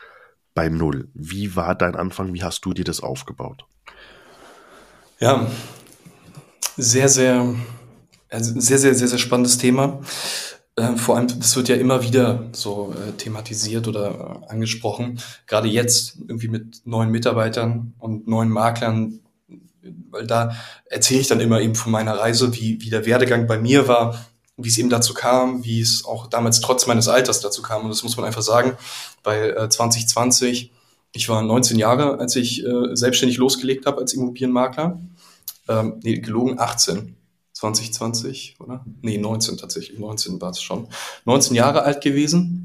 bei 0.53 0.69
Null. 0.69 1.09
Wie 1.13 1.55
war 1.55 1.75
dein 1.75 1.95
Anfang? 1.95 2.33
Wie 2.33 2.43
hast 2.43 2.65
du 2.65 2.73
dir 2.73 2.85
das 2.85 3.01
aufgebaut? 3.01 3.65
Ja, 5.19 5.47
sehr, 6.77 7.09
sehr, 7.09 7.55
also 8.29 8.59
sehr, 8.59 8.77
sehr, 8.77 8.95
sehr, 8.95 9.07
sehr 9.07 9.17
spannendes 9.17 9.57
Thema. 9.57 10.01
Äh, 10.75 10.97
vor 10.97 11.15
allem, 11.15 11.27
das 11.27 11.55
wird 11.55 11.69
ja 11.69 11.75
immer 11.75 12.03
wieder 12.03 12.49
so 12.51 12.93
äh, 12.93 13.13
thematisiert 13.13 13.87
oder 13.87 14.41
äh, 14.43 14.51
angesprochen. 14.51 15.19
Gerade 15.47 15.67
jetzt 15.67 16.17
irgendwie 16.19 16.49
mit 16.49 16.81
neuen 16.85 17.11
Mitarbeitern 17.11 17.93
und 17.97 18.27
neuen 18.27 18.49
Maklern, 18.49 19.21
weil 20.09 20.27
da 20.27 20.55
erzähle 20.85 21.21
ich 21.21 21.27
dann 21.27 21.39
immer 21.39 21.61
eben 21.61 21.75
von 21.75 21.91
meiner 21.91 22.17
Reise, 22.17 22.53
wie, 22.55 22.81
wie 22.81 22.89
der 22.89 23.05
Werdegang 23.05 23.47
bei 23.47 23.57
mir 23.57 23.87
war 23.87 24.15
wie 24.57 24.69
es 24.69 24.77
eben 24.77 24.89
dazu 24.89 25.13
kam, 25.13 25.63
wie 25.65 25.81
es 25.81 26.05
auch 26.05 26.27
damals 26.27 26.61
trotz 26.61 26.87
meines 26.87 27.07
Alters 27.07 27.41
dazu 27.41 27.61
kam. 27.61 27.83
Und 27.83 27.89
das 27.89 28.03
muss 28.03 28.15
man 28.15 28.25
einfach 28.25 28.41
sagen, 28.41 28.77
bei 29.23 29.49
äh, 29.49 29.69
2020, 29.69 30.71
ich 31.11 31.29
war 31.29 31.41
19 31.41 31.77
Jahre, 31.77 32.19
als 32.19 32.35
ich 32.35 32.65
äh, 32.65 32.95
selbstständig 32.95 33.37
losgelegt 33.37 33.85
habe 33.85 33.99
als 33.99 34.13
Immobilienmakler. 34.13 34.99
Ähm, 35.67 35.99
nee, 36.03 36.19
gelogen 36.19 36.59
18. 36.59 37.17
2020, 37.53 38.57
oder? 38.59 38.85
Nee, 39.01 39.17
19 39.17 39.57
tatsächlich. 39.57 39.97
19 39.97 40.41
war 40.41 40.49
es 40.49 40.61
schon. 40.61 40.89
19 41.23 41.55
Jahre 41.55 41.83
alt 41.83 42.01
gewesen 42.01 42.64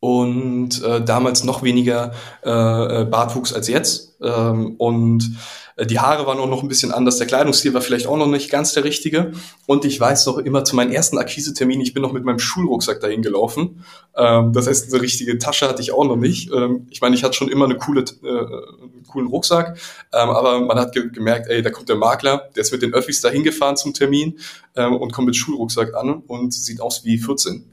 und 0.00 0.82
äh, 0.82 1.02
damals 1.02 1.44
noch 1.44 1.62
weniger 1.62 2.12
äh, 2.44 2.50
äh 2.50 3.04
Bartwuchs 3.04 3.52
als 3.52 3.68
jetzt. 3.68 4.16
Ähm, 4.20 4.76
und 4.78 5.36
äh, 5.78 5.86
die 5.86 5.98
Haare 5.98 6.26
waren 6.26 6.38
auch 6.38 6.48
noch 6.48 6.62
ein 6.62 6.68
bisschen 6.68 6.92
anders, 6.92 7.18
der 7.18 7.26
Kleidungsstil 7.26 7.72
war 7.72 7.80
vielleicht 7.80 8.06
auch 8.06 8.16
noch 8.16 8.26
nicht 8.26 8.50
ganz 8.50 8.74
der 8.74 8.84
richtige. 8.84 9.32
Und 9.66 9.84
ich 9.84 9.98
weiß 9.98 10.26
noch 10.26 10.38
immer 10.38 10.64
zu 10.64 10.76
meinem 10.76 10.92
ersten 10.92 11.18
Akquisetermin, 11.18 11.80
ich 11.80 11.94
bin 11.94 12.02
noch 12.02 12.12
mit 12.12 12.24
meinem 12.24 12.38
Schulrucksack 12.38 13.00
dahin 13.00 13.22
gelaufen. 13.22 13.84
Ähm, 14.16 14.52
das 14.52 14.66
heißt, 14.66 14.92
eine 14.92 15.02
richtige 15.02 15.38
Tasche 15.38 15.68
hatte 15.68 15.82
ich 15.82 15.92
auch 15.92 16.04
noch 16.04 16.16
nicht. 16.16 16.50
Ähm, 16.52 16.86
ich 16.90 17.00
meine, 17.00 17.14
ich 17.14 17.24
hatte 17.24 17.34
schon 17.34 17.48
immer 17.48 17.64
eine 17.64 17.76
coole, 17.76 18.04
äh, 18.22 18.28
einen 18.28 19.04
coolen 19.08 19.28
Rucksack, 19.28 19.78
ähm, 20.12 20.28
aber 20.30 20.60
man 20.60 20.78
hat 20.78 20.92
ge 20.92 21.10
gemerkt, 21.10 21.48
ey, 21.48 21.62
da 21.62 21.70
kommt 21.70 21.88
der 21.88 21.96
Makler, 21.96 22.50
der 22.54 22.62
ist 22.62 22.72
mit 22.72 22.82
den 22.82 22.92
Öffis 22.92 23.20
dahin 23.20 23.44
gefahren 23.44 23.76
zum 23.76 23.94
Termin 23.94 24.38
ähm, 24.76 24.94
und 24.96 25.12
kommt 25.12 25.26
mit 25.26 25.36
Schulrucksack 25.36 25.94
an 25.94 26.22
und 26.26 26.52
sieht 26.52 26.80
aus 26.80 27.04
wie 27.04 27.18
14. 27.18 27.64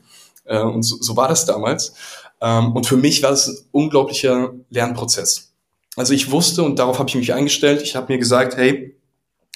Äh, 0.45 0.61
und 0.61 0.83
so, 0.83 0.97
so 1.01 1.15
war 1.17 1.27
das 1.27 1.45
damals. 1.45 1.93
Ähm, 2.41 2.73
und 2.73 2.85
für 2.85 2.97
mich 2.97 3.23
war 3.23 3.31
es 3.31 3.47
ein 3.47 3.57
unglaublicher 3.71 4.53
Lernprozess. 4.69 5.53
Also 5.95 6.13
ich 6.13 6.31
wusste 6.31 6.63
und 6.63 6.79
darauf 6.79 6.99
habe 6.99 7.09
ich 7.09 7.15
mich 7.15 7.33
eingestellt. 7.33 7.81
Ich 7.81 7.95
habe 7.95 8.11
mir 8.11 8.19
gesagt, 8.19 8.57
hey, 8.57 8.95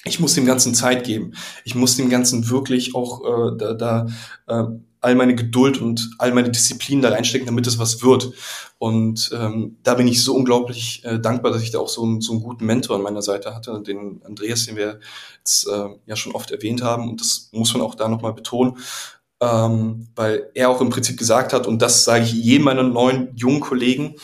ich 0.06 0.19
muss 0.19 0.34
dem 0.34 0.45
Ganzen 0.45 0.73
Zeit 0.73 1.04
geben. 1.04 1.34
Ich 1.65 1.75
muss 1.75 1.97
dem 1.97 2.10
Ganzen 2.10 2.49
wirklich 2.49 2.95
auch 2.95 3.21
äh, 3.21 3.58
da, 3.58 3.73
da 3.73 4.08
äh, 4.47 4.63
all 5.02 5.15
meine 5.15 5.36
Geduld 5.36 5.80
und 5.80 6.10
all 6.17 6.34
meine 6.34 6.52
Disziplin 6.52 7.02
da 7.02 7.10
reinstecken, 7.10 7.45
damit 7.45 7.67
es 7.67 7.80
was 7.80 8.02
wird. 8.02 8.32
Und 8.78 9.30
ähm, 9.34 9.78
da 9.84 9.95
bin 9.95 10.08
ich 10.08 10.23
so 10.23 10.36
unglaublich 10.36 11.04
äh, 11.06 11.19
dankbar, 11.19 11.52
dass 11.52 11.63
ich 11.63 11.71
da 11.71 11.80
auch 11.80 11.89
so, 11.89 12.04
einen, 12.04 12.21
so 12.21 12.34
einen 12.34 12.43
guten 12.43 12.65
Mentor 12.65 12.97
an 12.97 13.04
meiner 13.04 13.21
Seite 13.21 13.56
hatte, 13.56 13.82
den 13.82 14.21
Andreas, 14.25 14.65
den 14.65 14.75
wir 14.75 14.99
jetzt 15.38 15.67
äh, 15.67 15.89
ja 16.06 16.15
schon 16.15 16.34
oft 16.34 16.52
erwähnt 16.52 16.82
haben. 16.82 17.10
Und 17.10 17.21
das 17.21 17.49
muss 17.52 17.73
man 17.73 17.82
auch 17.82 17.95
da 17.95 18.08
nochmal 18.08 18.34
betonen, 18.34 18.78
ähm, 19.41 20.08
weil 20.15 20.49
er 20.54 20.69
auch 20.69 20.82
im 20.82 20.89
Prinzip 20.89 21.17
gesagt 21.17 21.54
hat, 21.54 21.67
und 21.67 21.82
das 21.82 22.04
sage 22.04 22.23
ich 22.23 22.34
jedem 22.34 22.65
meiner 22.65 22.84
neuen 22.84 23.36
jungen 23.36 23.62
Kollegen, 23.62 24.15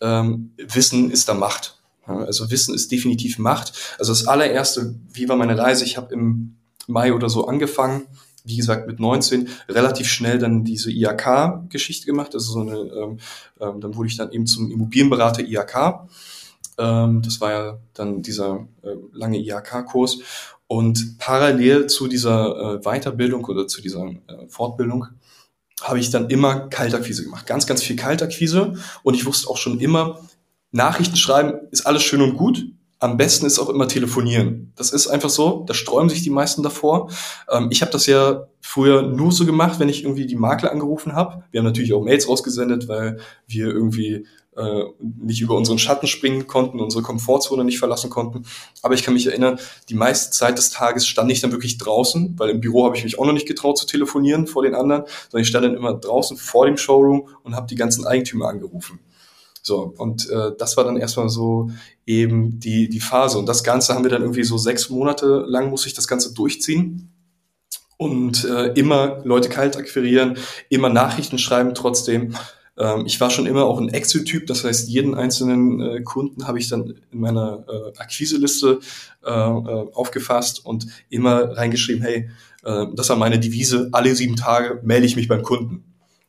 ähm, 0.00 0.52
Wissen 0.56 1.10
ist 1.10 1.28
da 1.28 1.34
Macht. 1.34 1.78
Ja, 2.06 2.18
also 2.18 2.50
Wissen 2.50 2.74
ist 2.74 2.90
definitiv 2.90 3.38
Macht. 3.38 3.96
Also 3.98 4.12
das 4.12 4.26
allererste, 4.26 4.94
wie 5.12 5.28
war 5.28 5.36
meine 5.36 5.56
Reise? 5.56 5.84
Ich 5.84 5.96
habe 5.96 6.12
im 6.12 6.56
Mai 6.86 7.12
oder 7.14 7.28
so 7.28 7.46
angefangen, 7.46 8.06
wie 8.44 8.56
gesagt 8.56 8.86
mit 8.86 9.00
19, 9.00 9.48
relativ 9.68 10.08
schnell 10.08 10.38
dann 10.38 10.64
diese 10.64 10.90
IAK-Geschichte 10.90 12.06
gemacht. 12.06 12.34
Also 12.34 12.52
so 12.52 12.60
eine, 12.60 12.76
ähm, 12.76 13.18
ähm, 13.60 13.80
dann 13.80 13.96
wurde 13.96 14.08
ich 14.08 14.16
dann 14.16 14.32
eben 14.32 14.46
zum 14.46 14.70
Immobilienberater 14.70 15.42
IAK. 15.42 16.08
Ähm, 16.76 17.22
das 17.22 17.40
war 17.40 17.52
ja 17.52 17.78
dann 17.94 18.20
dieser 18.20 18.66
äh, 18.82 18.96
lange 19.12 19.38
IAK-Kurs. 19.38 20.18
Und 20.66 21.18
parallel 21.18 21.86
zu 21.86 22.08
dieser 22.08 22.76
äh, 22.76 22.80
Weiterbildung 22.80 23.44
oder 23.44 23.66
zu 23.66 23.82
dieser 23.82 24.06
äh, 24.06 24.48
Fortbildung 24.48 25.06
habe 25.82 25.98
ich 25.98 26.10
dann 26.10 26.30
immer 26.30 26.68
Kaltakquise 26.68 27.24
gemacht. 27.24 27.46
Ganz, 27.46 27.66
ganz 27.66 27.82
viel 27.82 27.96
Kaltakquise. 27.96 28.74
Und 29.02 29.14
ich 29.14 29.26
wusste 29.26 29.48
auch 29.48 29.56
schon 29.56 29.80
immer, 29.80 30.20
Nachrichten 30.70 31.16
schreiben 31.16 31.68
ist 31.70 31.86
alles 31.86 32.02
schön 32.02 32.22
und 32.22 32.36
gut. 32.36 32.66
Am 32.98 33.16
besten 33.16 33.44
ist 33.44 33.58
auch 33.58 33.68
immer 33.68 33.86
telefonieren. 33.86 34.72
Das 34.76 34.90
ist 34.90 35.08
einfach 35.08 35.28
so. 35.28 35.64
Da 35.66 35.74
sträuben 35.74 36.08
sich 36.08 36.22
die 36.22 36.30
meisten 36.30 36.62
davor. 36.62 37.10
Ähm, 37.50 37.68
ich 37.70 37.82
habe 37.82 37.92
das 37.92 38.06
ja 38.06 38.46
früher 38.60 39.02
nur 39.02 39.30
so 39.30 39.44
gemacht, 39.44 39.78
wenn 39.78 39.90
ich 39.90 40.04
irgendwie 40.04 40.26
die 40.26 40.36
Makler 40.36 40.72
angerufen 40.72 41.12
habe. 41.12 41.44
Wir 41.50 41.60
haben 41.60 41.66
natürlich 41.66 41.92
auch 41.92 42.02
Mails 42.02 42.28
rausgesendet, 42.28 42.88
weil 42.88 43.18
wir 43.46 43.66
irgendwie 43.66 44.26
äh, 44.56 44.84
nicht 45.00 45.40
über 45.40 45.56
unseren 45.56 45.78
Schatten 45.78 46.06
springen 46.06 46.46
konnten, 46.46 46.80
unsere 46.80 47.02
Komfortzone 47.02 47.64
nicht 47.64 47.78
verlassen 47.78 48.10
konnten. 48.10 48.44
Aber 48.82 48.94
ich 48.94 49.02
kann 49.02 49.14
mich 49.14 49.26
erinnern, 49.26 49.58
die 49.88 49.94
meiste 49.94 50.30
Zeit 50.30 50.58
des 50.58 50.70
Tages 50.70 51.06
stand 51.06 51.30
ich 51.30 51.40
dann 51.40 51.52
wirklich 51.52 51.78
draußen, 51.78 52.34
weil 52.38 52.50
im 52.50 52.60
Büro 52.60 52.84
habe 52.84 52.96
ich 52.96 53.04
mich 53.04 53.18
auch 53.18 53.26
noch 53.26 53.32
nicht 53.32 53.48
getraut 53.48 53.78
zu 53.78 53.86
telefonieren 53.86 54.46
vor 54.46 54.62
den 54.62 54.74
anderen, 54.74 55.04
sondern 55.30 55.42
ich 55.42 55.48
stand 55.48 55.64
dann 55.64 55.74
immer 55.74 55.94
draußen 55.94 56.36
vor 56.36 56.66
dem 56.66 56.76
Showroom 56.76 57.28
und 57.42 57.54
habe 57.54 57.66
die 57.66 57.76
ganzen 57.76 58.06
Eigentümer 58.06 58.48
angerufen. 58.48 59.00
So, 59.62 59.94
und 59.96 60.28
äh, 60.28 60.52
das 60.58 60.76
war 60.76 60.84
dann 60.84 60.98
erstmal 60.98 61.30
so 61.30 61.70
eben 62.04 62.60
die, 62.60 62.90
die 62.90 63.00
Phase. 63.00 63.38
Und 63.38 63.46
das 63.46 63.64
Ganze 63.64 63.94
haben 63.94 64.04
wir 64.04 64.10
dann 64.10 64.20
irgendwie 64.20 64.44
so 64.44 64.58
sechs 64.58 64.90
Monate 64.90 65.44
lang 65.48 65.70
muss 65.70 65.86
ich 65.86 65.94
das 65.94 66.06
Ganze 66.06 66.34
durchziehen 66.34 67.10
und 67.96 68.44
äh, 68.44 68.72
immer 68.74 69.22
Leute 69.24 69.48
kalt 69.48 69.76
akquirieren, 69.76 70.36
immer 70.68 70.90
Nachrichten 70.90 71.38
schreiben 71.38 71.74
trotzdem. 71.74 72.34
Ähm, 72.76 73.04
ich 73.06 73.20
war 73.20 73.30
schon 73.30 73.46
immer 73.46 73.64
auch 73.64 73.80
ein 73.80 73.88
Excel-Typ, 73.88 74.46
das 74.46 74.64
heißt, 74.64 74.88
jeden 74.88 75.14
einzelnen 75.14 75.80
äh, 75.80 76.00
Kunden 76.02 76.46
habe 76.46 76.58
ich 76.58 76.68
dann 76.68 76.94
in 77.10 77.20
meiner 77.20 77.64
äh, 77.68 77.98
Akquiseliste 77.98 78.80
äh, 79.24 79.30
äh, 79.30 79.86
aufgefasst 79.92 80.64
und 80.64 80.86
immer 81.08 81.56
reingeschrieben, 81.56 82.02
hey, 82.02 82.30
äh, 82.64 82.86
das 82.94 83.08
war 83.08 83.16
meine 83.16 83.38
Devise, 83.38 83.88
alle 83.92 84.14
sieben 84.14 84.36
Tage 84.36 84.80
melde 84.82 85.06
ich 85.06 85.16
mich 85.16 85.28
beim 85.28 85.42
Kunden. 85.42 85.84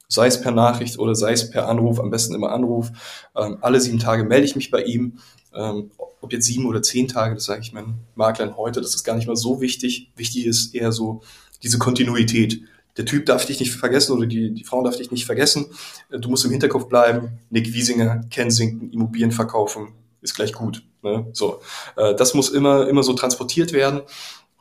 Sei 0.07 0.27
es 0.27 0.39
per 0.39 0.51
Nachricht 0.51 0.99
oder 0.99 1.15
sei 1.15 1.31
es 1.31 1.49
per 1.49 1.67
Anruf, 1.67 1.99
am 1.99 2.11
besten 2.11 2.35
immer 2.35 2.51
Anruf. 2.51 2.91
Ähm, 3.35 3.57
alle 3.61 3.81
sieben 3.81 3.97
Tage 3.97 4.23
melde 4.23 4.45
ich 4.45 4.55
mich 4.55 4.69
bei 4.69 4.83
ihm. 4.83 5.17
Ähm, 5.53 5.89
ob 6.21 6.31
jetzt 6.31 6.45
sieben 6.45 6.67
oder 6.67 6.83
zehn 6.83 7.07
Tage, 7.07 7.35
das 7.35 7.45
sage 7.45 7.61
ich 7.61 7.73
meinen 7.73 8.01
Maklern 8.13 8.55
heute, 8.55 8.81
das 8.81 8.93
ist 8.93 9.03
gar 9.03 9.15
nicht 9.15 9.27
mal 9.27 9.35
so 9.35 9.61
wichtig. 9.61 10.11
Wichtig 10.15 10.45
ist 10.45 10.75
eher 10.75 10.91
so 10.91 11.21
diese 11.63 11.79
Kontinuität 11.79 12.61
der 12.97 13.05
Typ 13.05 13.25
darf 13.25 13.45
dich 13.45 13.59
nicht 13.59 13.73
vergessen 13.73 14.13
oder 14.13 14.25
die, 14.25 14.51
die 14.51 14.63
Frau 14.63 14.83
darf 14.83 14.97
dich 14.97 15.11
nicht 15.11 15.25
vergessen. 15.25 15.67
Äh, 16.09 16.19
du 16.19 16.29
musst 16.29 16.45
im 16.45 16.51
Hinterkopf 16.51 16.87
bleiben. 16.87 17.39
Nick 17.49 17.73
Wiesinger, 17.73 18.23
Kensington, 18.29 18.91
Immobilien 18.91 19.31
verkaufen, 19.31 19.93
ist 20.21 20.35
gleich 20.35 20.53
gut. 20.53 20.83
Ne? 21.01 21.27
So, 21.33 21.61
äh, 21.95 22.15
das 22.15 22.33
muss 22.33 22.49
immer, 22.49 22.87
immer 22.87 23.03
so 23.03 23.13
transportiert 23.13 23.73
werden. 23.73 24.01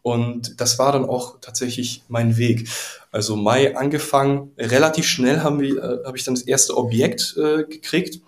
Und 0.02 0.60
das 0.60 0.78
war 0.78 0.92
dann 0.92 1.06
auch 1.06 1.40
tatsächlich 1.40 2.02
mein 2.08 2.36
Weg. 2.36 2.68
Also 3.10 3.36
Mai 3.36 3.74
angefangen, 3.74 4.52
relativ 4.58 5.06
schnell 5.06 5.40
haben 5.40 5.60
wir, 5.60 5.82
äh, 5.82 6.04
habe 6.04 6.18
ich 6.18 6.24
dann 6.24 6.34
das 6.34 6.44
erste 6.44 6.76
Objekt 6.76 7.34
äh, 7.38 7.64
gekriegt 7.64 8.20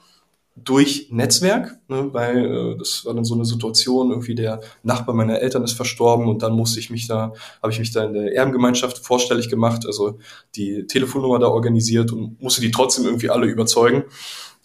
durch 0.56 1.08
Netzwerk, 1.10 1.78
ne, 1.88 2.08
weil 2.12 2.44
äh, 2.44 2.78
das 2.78 3.04
war 3.04 3.14
dann 3.14 3.24
so 3.24 3.34
eine 3.34 3.44
Situation, 3.44 4.10
irgendwie 4.10 4.34
der 4.34 4.60
Nachbar 4.82 5.14
meiner 5.14 5.38
Eltern 5.40 5.62
ist 5.62 5.74
verstorben 5.74 6.28
und 6.28 6.42
dann 6.42 6.54
musste 6.54 6.80
ich 6.80 6.90
mich 6.90 7.06
da, 7.06 7.34
habe 7.62 7.72
ich 7.72 7.78
mich 7.78 7.92
da 7.92 8.04
in 8.04 8.14
der 8.14 8.34
Erbengemeinschaft 8.34 8.98
vorstellig 8.98 9.50
gemacht, 9.50 9.86
also 9.86 10.18
die 10.54 10.86
Telefonnummer 10.86 11.38
da 11.38 11.48
organisiert 11.48 12.10
und 12.10 12.40
musste 12.42 12.62
die 12.62 12.70
trotzdem 12.70 13.04
irgendwie 13.04 13.30
alle 13.30 13.46
überzeugen. 13.46 14.04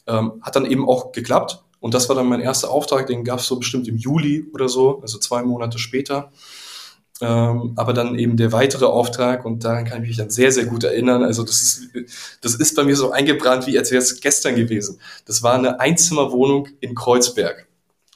Ähm, 0.07 0.33
hat 0.41 0.55
dann 0.55 0.65
eben 0.65 0.87
auch 0.87 1.11
geklappt 1.11 1.63
und 1.81 1.93
das 1.93 2.07
war 2.07 2.15
dann 2.15 2.27
mein 2.27 2.41
erster 2.41 2.69
Auftrag, 2.69 3.07
den 3.07 3.23
gab 3.23 3.39
es 3.39 3.47
so 3.47 3.57
bestimmt 3.57 3.87
im 3.87 3.97
Juli 3.97 4.47
oder 4.53 4.69
so, 4.69 5.01
also 5.01 5.19
zwei 5.19 5.43
Monate 5.43 5.77
später. 5.77 6.31
Ähm, 7.21 7.73
aber 7.75 7.93
dann 7.93 8.17
eben 8.17 8.35
der 8.35 8.51
weitere 8.51 8.85
Auftrag 8.85 9.45
und 9.45 9.63
daran 9.63 9.85
kann 9.85 10.01
ich 10.01 10.09
mich 10.09 10.17
dann 10.17 10.31
sehr, 10.31 10.51
sehr 10.51 10.65
gut 10.65 10.83
erinnern. 10.83 11.23
Also 11.23 11.43
das 11.43 11.61
ist, 11.61 11.89
das 12.41 12.55
ist 12.55 12.75
bei 12.75 12.83
mir 12.83 12.95
so 12.95 13.11
eingebrannt, 13.11 13.67
wie 13.67 13.77
als 13.77 13.91
wäre 13.91 14.01
es 14.01 14.19
gestern 14.19 14.55
gewesen. 14.55 14.99
Das 15.25 15.43
war 15.43 15.53
eine 15.53 15.79
Einzimmerwohnung 15.79 16.67
in 16.79 16.95
Kreuzberg. 16.95 17.67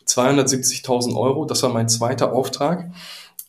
270.000 0.07 1.15
Euro, 1.15 1.45
das 1.45 1.61
war 1.61 1.69
mein 1.69 1.87
zweiter 1.87 2.33
Auftrag. 2.33 2.91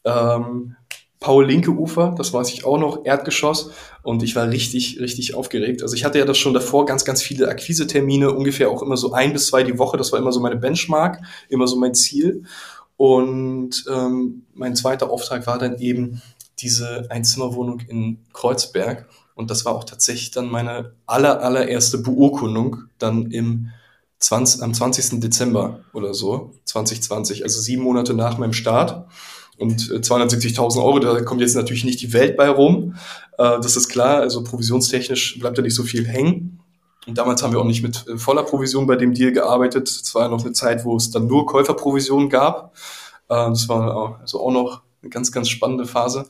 Ähm, 0.05 0.77
Paul 1.21 1.47
Linke 1.47 1.71
Ufer, 1.71 2.15
das 2.17 2.33
weiß 2.33 2.53
ich 2.53 2.65
auch 2.65 2.79
noch, 2.79 3.05
Erdgeschoss. 3.05 3.71
Und 4.03 4.23
ich 4.23 4.37
war 4.37 4.51
richtig, 4.51 5.01
richtig 5.01 5.35
aufgeregt. 5.35 5.83
Also 5.83 5.95
ich 5.97 6.05
hatte 6.05 6.19
ja 6.19 6.25
das 6.25 6.39
schon 6.39 6.55
davor 6.55 6.87
ganz, 6.87 7.05
ganz 7.05 7.23
viele 7.23 7.49
Akquisetermine, 7.49 8.33
ungefähr 8.33 8.71
auch 8.71 8.83
immer 8.83 8.97
so 8.97 9.13
ein 9.13 9.33
bis 9.33 9.47
zwei 9.47 9.63
die 9.63 9.79
Woche. 9.79 9.97
Das 9.97 10.13
war 10.13 10.19
immer 10.19 10.33
so 10.33 10.41
meine 10.41 10.57
Benchmark, 10.57 11.23
immer 11.49 11.67
so 11.67 11.77
mein 11.77 11.95
Ziel. 11.95 12.45
Und 12.97 13.85
ähm, 13.93 14.47
mein 14.55 14.75
zweiter 14.75 15.11
Auftrag 15.11 15.47
war 15.47 15.59
dann 15.59 15.79
eben 15.79 16.23
diese 16.59 17.07
Einzimmerwohnung 17.11 17.81
in 17.81 18.19
Kreuzberg. 18.33 19.09
Und 19.35 19.51
das 19.51 19.65
war 19.65 19.75
auch 19.75 19.85
tatsächlich 19.85 20.31
dann 20.31 20.51
meine 20.51 20.93
aller, 21.07 21.43
allererste 21.43 21.99
Beurkundung 21.99 22.85
dann 22.99 23.31
im 23.31 23.69
20, 24.19 24.63
am 24.63 24.73
20. 24.73 25.21
Dezember 25.21 25.81
oder 25.93 26.15
so, 26.15 26.55
2020, 26.65 27.43
also 27.43 27.61
sieben 27.61 27.83
Monate 27.83 28.15
nach 28.15 28.39
meinem 28.39 28.55
Start. 28.55 29.07
Und 29.59 29.81
270.000 29.81 30.77
äh, 30.77 30.81
Euro, 30.81 30.99
da 30.99 31.21
kommt 31.23 31.41
jetzt 31.41 31.55
natürlich 31.55 31.85
nicht 31.85 32.01
die 32.01 32.13
Welt 32.13 32.37
bei 32.37 32.49
rum. 32.49 32.95
Äh, 33.39 33.61
das 33.61 33.77
ist 33.77 33.89
klar, 33.89 34.21
also 34.21 34.43
provisionstechnisch 34.43 35.39
bleibt 35.39 35.59
da 35.59 35.63
nicht 35.63 35.75
so 35.75 35.83
viel 35.83 36.07
hängen. 36.07 36.61
Und 37.07 37.17
damals 37.17 37.43
haben 37.43 37.53
wir 37.53 37.61
auch 37.61 37.65
nicht 37.65 37.83
mit 37.83 38.07
äh, 38.09 38.19
voller 38.19 38.43
Provision 38.43 38.87
bei 38.87 38.97
dem 38.97 39.15
Deal 39.15 39.33
gearbeitet. 39.33 39.89
Es 39.89 40.15
war 40.15 40.23
ja 40.23 40.29
noch 40.29 40.45
eine 40.45 40.53
Zeit, 40.53 40.85
wo 40.85 40.97
es 40.97 41.11
dann 41.11 41.27
nur 41.27 41.47
Käuferprovisionen 41.47 42.29
gab. 42.29 42.75
Äh, 43.29 43.49
das 43.49 43.69
war 43.69 44.21
also 44.21 44.41
auch 44.41 44.53
noch 44.53 44.83
eine 45.03 45.11
ganz, 45.11 45.31
ganz 45.33 45.49
spannende 45.49 45.87
Phase. 45.87 46.27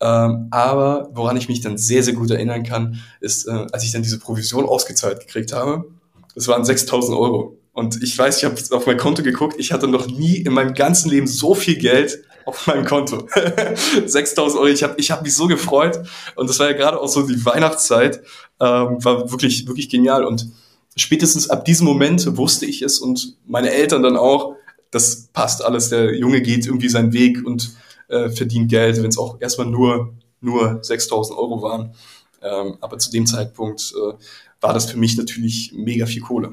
Ähm, 0.00 0.48
aber 0.50 1.08
woran 1.12 1.36
ich 1.36 1.48
mich 1.48 1.60
dann 1.60 1.78
sehr, 1.78 2.02
sehr 2.02 2.14
gut 2.14 2.30
erinnern 2.30 2.62
kann, 2.62 3.00
ist, 3.20 3.46
äh, 3.46 3.66
als 3.72 3.84
ich 3.84 3.92
dann 3.92 4.02
diese 4.02 4.18
Provision 4.18 4.66
ausgezahlt 4.66 5.20
gekriegt 5.20 5.52
habe, 5.52 5.86
das 6.34 6.48
waren 6.48 6.64
6000 6.64 7.16
Euro. 7.16 7.58
Und 7.72 8.02
ich 8.02 8.16
weiß, 8.16 8.38
ich 8.38 8.44
habe 8.44 8.56
auf 8.70 8.86
mein 8.86 8.96
Konto 8.96 9.22
geguckt, 9.22 9.56
ich 9.58 9.72
hatte 9.72 9.88
noch 9.88 10.06
nie 10.06 10.36
in 10.36 10.52
meinem 10.52 10.74
ganzen 10.74 11.10
Leben 11.10 11.26
so 11.26 11.54
viel 11.54 11.76
Geld 11.76 12.22
auf 12.46 12.66
meinem 12.66 12.86
Konto. 12.86 13.28
6000 14.06 14.58
Euro, 14.58 14.68
ich 14.68 14.82
habe 14.82 14.94
ich 14.96 15.10
hab 15.10 15.22
mich 15.22 15.34
so 15.34 15.46
gefreut 15.46 16.00
und 16.36 16.48
das 16.48 16.58
war 16.58 16.70
ja 16.70 16.76
gerade 16.76 16.98
auch 16.98 17.08
so 17.08 17.26
die 17.26 17.44
Weihnachtszeit, 17.44 18.22
ähm, 18.60 19.04
war 19.04 19.30
wirklich, 19.30 19.66
wirklich 19.66 19.90
genial 19.90 20.24
und 20.24 20.48
spätestens 20.96 21.50
ab 21.50 21.64
diesem 21.64 21.86
Moment 21.86 22.36
wusste 22.38 22.64
ich 22.64 22.82
es 22.82 22.98
und 22.98 23.36
meine 23.46 23.70
Eltern 23.70 24.02
dann 24.02 24.16
auch, 24.16 24.54
das 24.90 25.28
passt 25.32 25.62
alles, 25.62 25.90
der 25.90 26.16
Junge 26.16 26.40
geht 26.40 26.66
irgendwie 26.66 26.88
seinen 26.88 27.12
Weg 27.12 27.44
und 27.44 27.76
äh, 28.08 28.30
verdient 28.30 28.70
Geld, 28.70 29.02
wenn 29.02 29.10
es 29.10 29.18
auch 29.18 29.40
erstmal 29.40 29.66
nur, 29.66 30.14
nur 30.40 30.78
6000 30.82 31.38
Euro 31.38 31.60
waren. 31.62 31.94
Ähm, 32.40 32.76
aber 32.80 32.98
zu 32.98 33.10
dem 33.10 33.26
Zeitpunkt 33.26 33.92
äh, 33.96 34.14
war 34.60 34.72
das 34.72 34.90
für 34.90 34.96
mich 34.96 35.16
natürlich 35.16 35.72
mega 35.74 36.06
viel 36.06 36.22
Kohle. 36.22 36.52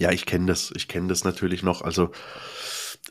Ja, 0.00 0.12
ich 0.12 0.26
kenne 0.26 0.46
das. 0.46 0.72
Ich 0.76 0.88
kenne 0.88 1.08
das 1.08 1.24
natürlich 1.24 1.62
noch. 1.62 1.82
Also 1.82 2.10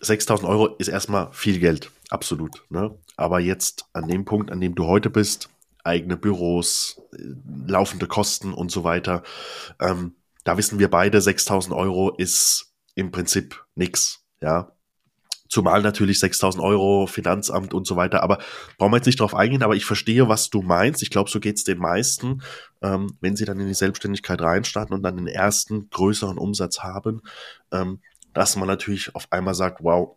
6000 0.02 0.48
Euro 0.50 0.68
ist 0.78 0.88
erstmal 0.88 1.32
viel 1.32 1.60
Geld. 1.60 1.92
Absolut. 2.10 2.64
Ne? 2.70 2.96
Aber 3.16 3.40
jetzt 3.40 3.86
an 3.94 4.08
dem 4.08 4.26
Punkt, 4.26 4.52
an 4.52 4.62
dem 4.62 4.76
du 4.76 4.86
heute 4.86 5.10
bist, 5.10 5.50
eigene 5.84 6.18
Büros, 6.18 7.02
äh, 7.14 7.18
laufende 7.68 8.08
Kosten 8.08 8.54
und 8.54 8.72
so 8.72 8.84
weiter, 8.84 9.24
ähm, 9.80 10.16
da 10.44 10.58
wissen 10.58 10.80
wir 10.80 10.90
beide, 10.90 11.20
6000 11.22 11.76
Euro 11.76 12.12
ist 12.16 12.74
im 12.96 13.12
Prinzip 13.12 13.66
nichts. 13.76 14.24
Ja, 14.42 14.72
Zumal 15.50 15.82
natürlich 15.82 16.20
6000 16.20 16.64
Euro, 16.64 17.08
Finanzamt 17.08 17.74
und 17.74 17.88
so 17.88 17.96
weiter. 17.96 18.22
Aber 18.24 18.40
brauchen 18.78 18.92
wir 18.92 18.98
jetzt 18.98 19.06
nicht 19.06 19.20
drauf 19.20 19.34
eingehen, 19.34 19.64
aber 19.64 19.76
ich 19.76 19.86
verstehe, 19.86 20.28
was 20.28 20.50
du 20.50 20.62
meinst. 20.62 21.02
Ich 21.02 21.10
glaube, 21.10 21.30
so 21.30 21.40
geht 21.40 21.58
es 21.58 21.64
den 21.64 21.78
meisten, 21.78 22.42
ähm, 22.82 23.16
wenn 23.22 23.36
sie 23.36 23.46
dann 23.46 23.60
in 23.60 23.68
die 23.68 23.74
Selbstständigkeit 23.74 24.42
reinstarten 24.42 24.94
und 24.94 25.04
dann 25.04 25.18
den 25.18 25.28
ersten 25.28 25.90
größeren 25.90 26.38
Umsatz 26.38 26.80
haben, 26.80 27.22
ähm, 27.72 28.00
dass 28.38 28.56
man 28.56 28.68
natürlich 28.68 29.16
auf 29.16 29.32
einmal 29.32 29.56
sagt, 29.56 29.84
wow, 29.84 30.16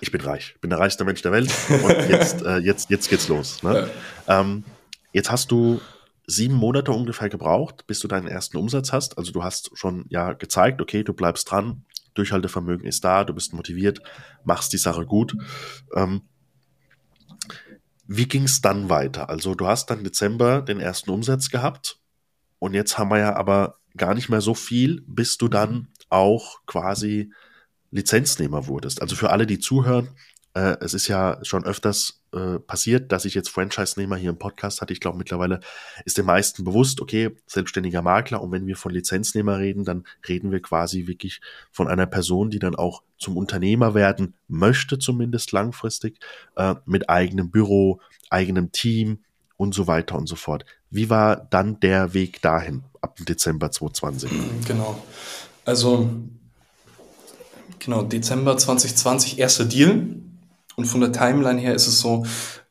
ich 0.00 0.10
bin 0.10 0.22
reich, 0.22 0.56
bin 0.62 0.70
der 0.70 0.78
reichste 0.78 1.04
Mensch 1.04 1.20
der 1.20 1.30
Welt 1.30 1.52
und 1.68 2.08
jetzt, 2.08 2.40
äh, 2.46 2.56
jetzt, 2.56 2.88
jetzt 2.88 3.10
geht's 3.10 3.28
los. 3.28 3.62
Ne? 3.62 3.90
Ja. 4.26 4.40
Ähm, 4.40 4.64
jetzt 5.12 5.30
hast 5.30 5.50
du 5.50 5.82
sieben 6.26 6.54
Monate 6.54 6.90
ungefähr 6.90 7.28
gebraucht, 7.28 7.86
bis 7.86 8.00
du 8.00 8.08
deinen 8.08 8.28
ersten 8.28 8.56
Umsatz 8.56 8.94
hast. 8.94 9.18
Also 9.18 9.30
du 9.30 9.44
hast 9.44 9.76
schon 9.76 10.06
ja 10.08 10.32
gezeigt, 10.32 10.80
okay, 10.80 11.04
du 11.04 11.12
bleibst 11.12 11.50
dran, 11.50 11.84
Durchhaltevermögen 12.14 12.86
ist 12.86 13.04
da, 13.04 13.24
du 13.24 13.34
bist 13.34 13.52
motiviert, 13.52 14.00
machst 14.42 14.72
die 14.72 14.78
Sache 14.78 15.04
gut. 15.04 15.36
Ähm, 15.94 16.22
wie 18.06 18.26
ging 18.26 18.44
es 18.44 18.62
dann 18.62 18.88
weiter? 18.88 19.28
Also 19.28 19.54
du 19.54 19.66
hast 19.66 19.90
dann 19.90 20.02
Dezember 20.02 20.62
den 20.62 20.80
ersten 20.80 21.10
Umsatz 21.10 21.50
gehabt 21.50 21.98
und 22.58 22.72
jetzt 22.72 22.96
haben 22.96 23.10
wir 23.10 23.18
ja 23.18 23.36
aber 23.36 23.76
gar 23.98 24.14
nicht 24.14 24.30
mehr 24.30 24.40
so 24.40 24.54
viel, 24.54 25.02
bis 25.06 25.36
du 25.36 25.48
dann 25.48 25.88
auch 26.12 26.64
quasi 26.66 27.32
Lizenznehmer 27.90 28.66
wurdest. 28.66 29.02
Also 29.02 29.16
für 29.16 29.30
alle, 29.30 29.46
die 29.46 29.58
zuhören, 29.58 30.08
äh, 30.54 30.76
es 30.80 30.94
ist 30.94 31.08
ja 31.08 31.38
schon 31.42 31.64
öfters 31.64 32.22
äh, 32.32 32.58
passiert, 32.58 33.12
dass 33.12 33.24
ich 33.24 33.34
jetzt 33.34 33.48
Franchise-Nehmer 33.48 34.16
hier 34.16 34.30
im 34.30 34.38
Podcast 34.38 34.80
hatte. 34.80 34.92
Ich 34.92 35.00
glaube, 35.00 35.18
mittlerweile 35.18 35.60
ist 36.04 36.18
den 36.18 36.26
meisten 36.26 36.64
bewusst, 36.64 37.00
okay, 37.00 37.30
selbstständiger 37.46 38.02
Makler. 38.02 38.42
Und 38.42 38.52
wenn 38.52 38.66
wir 38.66 38.76
von 38.76 38.92
Lizenznehmer 38.92 39.58
reden, 39.58 39.84
dann 39.84 40.04
reden 40.28 40.50
wir 40.50 40.60
quasi 40.60 41.06
wirklich 41.06 41.40
von 41.70 41.88
einer 41.88 42.06
Person, 42.06 42.50
die 42.50 42.58
dann 42.58 42.74
auch 42.74 43.02
zum 43.18 43.36
Unternehmer 43.36 43.94
werden 43.94 44.34
möchte, 44.48 44.98
zumindest 44.98 45.52
langfristig, 45.52 46.18
äh, 46.56 46.74
mit 46.84 47.08
eigenem 47.08 47.50
Büro, 47.50 48.00
eigenem 48.28 48.72
Team 48.72 49.24
und 49.56 49.74
so 49.74 49.86
weiter 49.86 50.16
und 50.16 50.26
so 50.26 50.36
fort. 50.36 50.64
Wie 50.90 51.08
war 51.08 51.36
dann 51.36 51.80
der 51.80 52.12
Weg 52.12 52.42
dahin 52.42 52.84
ab 53.00 53.18
Dezember 53.26 53.70
2020? 53.70 54.30
Genau. 54.66 55.02
Also, 55.64 56.08
genau, 57.78 58.02
Dezember 58.02 58.56
2020, 58.56 59.38
erster 59.38 59.64
Deal 59.64 60.16
und 60.76 60.86
von 60.86 61.00
der 61.00 61.12
Timeline 61.12 61.60
her 61.60 61.74
ist 61.74 61.86
es 61.86 62.00
so, 62.00 62.24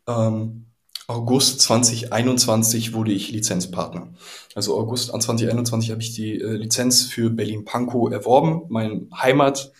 ähm, 0.07 0.65
August 1.07 1.59
2021 1.61 2.93
wurde 2.93 3.11
ich 3.11 3.31
Lizenzpartner. 3.31 4.13
Also 4.55 4.77
August 4.77 5.07
2021 5.07 5.91
habe 5.91 6.01
ich 6.01 6.13
die 6.13 6.39
äh, 6.39 6.53
Lizenz 6.53 7.03
für 7.03 7.29
Berlin-Pankow 7.29 8.11
erworben, 8.11 8.63
mein 8.69 9.09
Heimatmarkt, 9.13 9.75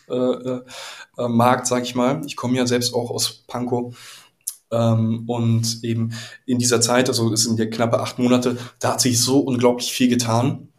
äh, 1.18 1.24
äh, 1.24 1.66
sag 1.66 1.84
ich 1.84 1.96
mal. 1.96 2.22
Ich 2.26 2.36
komme 2.36 2.58
ja 2.58 2.68
selbst 2.68 2.94
auch 2.94 3.12
aus 3.12 3.44
Pankow. 3.48 3.96
Ähm, 4.72 5.24
und 5.28 5.84
eben 5.84 6.14
in 6.46 6.58
dieser 6.58 6.82
Zeit, 6.82 7.08
also 7.08 7.32
es 7.32 7.44
sind 7.44 7.60
ja 7.60 7.66
knappe 7.66 8.00
acht 8.00 8.20
Monate, 8.20 8.58
da 8.80 8.94
hat 8.94 9.02
sich 9.02 9.20
so 9.20 9.40
unglaublich 9.40 9.92
viel 9.92 10.10
getan. 10.10 10.71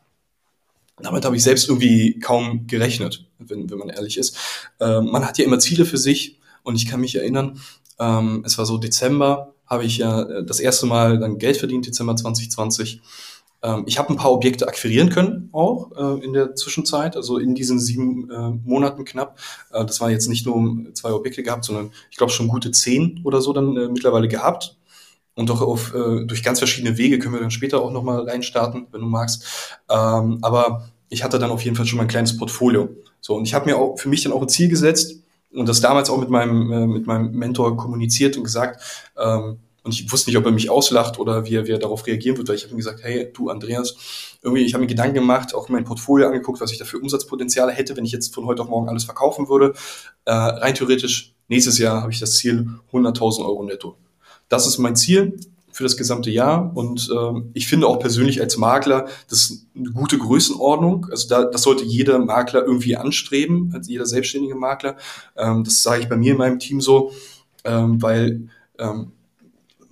Damit 0.99 1.25
habe 1.25 1.37
ich 1.37 1.43
selbst 1.43 1.69
irgendwie 1.69 2.19
kaum 2.21 2.67
gerechnet, 2.67 3.27
wenn, 3.39 3.71
wenn 3.71 3.79
man 3.79 3.89
ehrlich 3.89 4.19
ist. 4.19 4.37
Ähm, 4.81 5.07
man 5.11 5.27
hat 5.27 5.39
ja 5.39 5.45
immer 5.45 5.59
Ziele 5.59 5.85
für 5.85 5.99
sich 5.99 6.39
und 6.63 6.77
ich 6.77 6.87
kann 6.87 7.01
mich 7.01 7.15
erinnern, 7.17 7.61
ähm, 7.99 8.43
es 8.47 8.59
war 8.59 8.67
so 8.67 8.79
Dezember, 8.79 9.55
habe 9.67 9.85
ich 9.85 9.99
ja 9.99 10.23
äh, 10.23 10.45
das 10.45 10.61
erste 10.61 10.87
Mal 10.87 11.19
dann 11.19 11.39
Geld 11.39 11.57
verdient, 11.57 11.87
Dezember 11.87 12.17
2020. 12.17 13.01
Ähm, 13.63 13.85
ich 13.87 13.99
habe 13.99 14.11
ein 14.11 14.17
paar 14.17 14.33
Objekte 14.33 14.67
akquirieren 14.67 15.09
können, 15.09 15.49
auch 15.53 15.93
äh, 15.97 16.25
in 16.25 16.33
der 16.33 16.55
Zwischenzeit, 16.55 17.17
also 17.17 17.39
in 17.39 17.55
diesen 17.55 17.79
sieben 17.79 18.31
äh, 18.31 18.51
Monaten 18.65 19.05
knapp. 19.05 19.39
Äh, 19.73 19.85
das 19.85 20.01
war 20.01 20.11
jetzt 20.11 20.29
nicht 20.29 20.47
nur 20.47 20.93
zwei 20.95 21.13
Objekte 21.13 21.43
gehabt, 21.43 21.65
sondern 21.65 21.93
ich 22.11 22.17
glaube 22.17 22.33
schon 22.33 22.49
gute 22.49 22.71
zehn 22.71 23.21
oder 23.25 23.41
so 23.41 23.53
dann 23.53 23.77
äh, 23.77 23.89
mittlerweile 23.89 24.29
gehabt. 24.29 24.77
Und 25.35 25.49
doch 25.49 25.62
auf, 25.62 25.95
äh, 25.95 26.25
durch 26.27 26.42
ganz 26.42 26.59
verschiedene 26.59 26.99
Wege 26.99 27.18
können 27.18 27.35
wir 27.35 27.40
dann 27.40 27.51
später 27.51 27.81
auch 27.81 27.90
nochmal 27.90 28.29
reinstarten, 28.29 28.87
wenn 28.92 29.01
du 29.01 29.07
magst. 29.07 29.45
Ähm, 29.88 30.38
aber 30.42 30.88
ich 31.09 31.25
hatte 31.25 31.38
dann 31.38 31.51
auf 31.51 31.62
jeden 31.62 31.77
Fall 31.77 31.87
schon 31.87 31.97
mal 31.97 32.05
ein 32.05 32.09
kleines 32.09 32.37
Portfolio. 32.37 32.90
So, 33.21 33.37
und 33.37 33.45
ich 33.45 33.55
habe 33.55 33.66
mir 33.66 33.77
auch 33.77 33.99
für 33.99 34.09
mich 34.09 34.23
dann 34.23 34.33
auch 34.33 34.42
ein 34.42 34.49
Ziel 34.49 34.68
gesetzt, 34.68 35.23
und 35.55 35.68
das 35.68 35.81
damals 35.81 36.11
auch 36.11 36.18
mit 36.18 36.31
meinem, 36.31 36.73
äh, 36.73 36.87
mit 36.87 37.07
meinem 37.07 37.33
Mentor 37.33 37.77
kommuniziert 37.77 38.37
und 38.37 38.45
gesagt, 38.45 38.83
ähm, 39.18 39.59
und 39.85 39.92
ich 39.92 40.11
wusste 40.12 40.31
nicht, 40.31 40.37
ob 40.37 40.45
er 40.45 40.53
mich 40.53 40.71
auslacht 40.71 41.18
oder 41.18 41.45
wie 41.45 41.57
er, 41.57 41.66
wie 41.66 41.73
er 41.73 41.79
darauf 41.79 42.07
reagieren 42.07 42.37
wird, 42.37 42.49
weil 42.49 42.55
ich 42.55 42.62
habe 42.62 42.73
ihm 42.73 42.77
gesagt, 42.77 43.03
hey, 43.03 43.33
du 43.35 43.51
Andreas, 43.51 43.97
irgendwie, 44.40 44.62
ich 44.62 44.75
habe 44.75 44.83
mir 44.83 44.87
Gedanken 44.87 45.14
gemacht, 45.14 45.55
auch 45.57 45.68
mein 45.68 45.85
Portfolio 45.85 46.29
angeguckt, 46.29 46.61
was 46.61 46.71
ich 46.71 46.79
da 46.79 46.85
für 46.85 47.01
Umsatzpotenziale 47.01 47.73
hätte, 47.73 47.97
wenn 47.97 48.05
ich 48.05 48.12
jetzt 48.12 48.33
von 48.33 48.47
heute 48.47 48.62
auf 48.62 48.68
morgen 48.68 48.88
alles 48.88 49.05
verkaufen 49.05 49.49
würde. 49.49 49.75
Äh, 50.25 50.33
rein 50.33 50.77
theoretisch, 50.77 51.35
nächstes 51.49 51.79
Jahr 51.79 52.01
habe 52.01 52.12
ich 52.12 52.21
das 52.21 52.37
Ziel 52.37 52.68
100.000 52.92 53.45
Euro 53.45 53.64
netto. 53.64 53.97
Das 54.53 54.67
ist 54.67 54.77
mein 54.77 54.97
Ziel 54.97 55.38
für 55.73 55.83
das 55.83 55.97
gesamte 55.97 56.31
Jahr. 56.31 56.71
Und 56.75 57.09
ähm, 57.11 57.51
ich 57.55 57.67
finde 57.67 57.87
auch 57.87 57.99
persönlich 57.99 58.43
als 58.43 58.59
Makler, 58.59 59.09
das 59.31 59.38
ist 59.41 59.67
eine 59.75 59.91
gute 59.93 60.19
Größenordnung. 60.19 61.07
Also 61.11 61.27
da, 61.27 61.45
das 61.45 61.62
sollte 61.62 61.85
jeder 61.85 62.19
Makler 62.19 62.62
irgendwie 62.67 62.95
anstreben, 62.97 63.73
als 63.75 63.88
jeder 63.88 64.05
selbstständige 64.05 64.55
Makler. 64.55 64.97
Ähm, 65.38 65.65
das 65.65 65.83
sage 65.83 66.03
ich 66.03 66.09
bei 66.11 66.17
mir 66.19 66.33
in 66.33 66.38
meinem 66.38 66.59
Team 66.59 66.83
so, 66.83 67.12
ähm, 67.65 68.03
weil 68.03 68.51
ähm, 68.79 69.12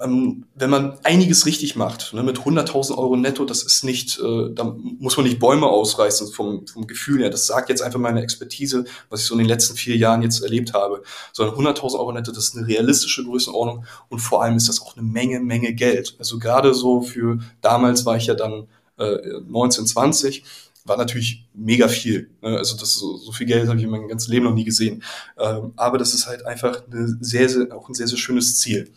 ähm, 0.01 0.47
wenn 0.55 0.71
man 0.71 0.99
einiges 1.03 1.47
richtig 1.47 1.77
macht, 1.77 2.13
ne, 2.15 2.23
mit 2.23 2.39
100.000 2.39 2.97
Euro 2.97 3.17
netto, 3.17 3.45
das 3.45 3.63
ist 3.63 3.85
nicht, 3.85 4.19
äh, 4.19 4.51
da 4.53 4.65
muss 4.99 5.17
man 5.17 5.27
nicht 5.27 5.39
Bäume 5.39 5.67
ausreißen 5.67 6.29
vom, 6.29 6.67
vom 6.67 6.87
Gefühl 6.87 7.21
her. 7.21 7.31
Das 7.31 7.47
sagt 7.47 7.69
jetzt 7.69 7.83
einfach 7.83 8.01
meine 8.01 8.23
Expertise, 8.23 8.85
was 9.09 9.21
ich 9.21 9.27
so 9.27 9.35
in 9.35 9.41
den 9.41 9.49
letzten 9.49 9.77
vier 9.77 9.97
Jahren 9.97 10.23
jetzt 10.23 10.43
erlebt 10.43 10.73
habe. 10.73 11.03
Sondern 11.33 11.57
100.000 11.57 11.99
Euro 11.99 12.13
netto, 12.13 12.33
das 12.33 12.49
ist 12.49 12.57
eine 12.57 12.67
realistische 12.67 13.25
Größenordnung 13.25 13.85
und 14.09 14.19
vor 14.21 14.43
allem 14.43 14.57
ist 14.57 14.69
das 14.69 14.81
auch 14.81 14.97
eine 14.97 15.07
Menge, 15.07 15.41
Menge 15.41 15.75
Geld. 15.75 16.17
Also 16.19 16.39
gerade 16.39 16.75
so 16.75 17.03
für, 17.03 17.39
damals 17.61 18.07
war 18.07 18.17
ich 18.17 18.27
ja 18.27 18.35
dann 18.35 18.69
äh, 18.99 19.19
19, 19.47 19.87
20, 19.87 20.45
war 20.85 20.97
natürlich 20.97 21.47
mega 21.53 21.89
viel. 21.89 22.31
Ne? 22.41 22.57
Also 22.57 22.77
das 22.77 22.95
so, 22.95 23.17
so 23.17 23.33
viel 23.33 23.47
Geld 23.47 23.69
habe 23.69 23.79
ich 23.79 23.85
in 23.85 23.91
meinem 23.91 24.09
ganzen 24.09 24.31
Leben 24.31 24.47
noch 24.47 24.55
nie 24.55 24.65
gesehen. 24.65 25.03
Ähm, 25.39 25.73
aber 25.77 25.99
das 25.99 26.15
ist 26.15 26.27
halt 26.27 26.47
einfach 26.47 26.83
eine 26.91 27.19
sehr, 27.21 27.49
sehr, 27.49 27.77
auch 27.77 27.89
ein 27.89 27.95
sehr, 27.95 28.09
sehr 28.09 28.19
schönes 28.19 28.59
Ziel. 28.59 28.91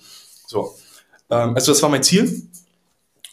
So. 0.48 0.74
Ähm, 1.30 1.56
also 1.56 1.72
das 1.72 1.82
war 1.82 1.90
mein 1.90 2.04
Ziel. 2.04 2.50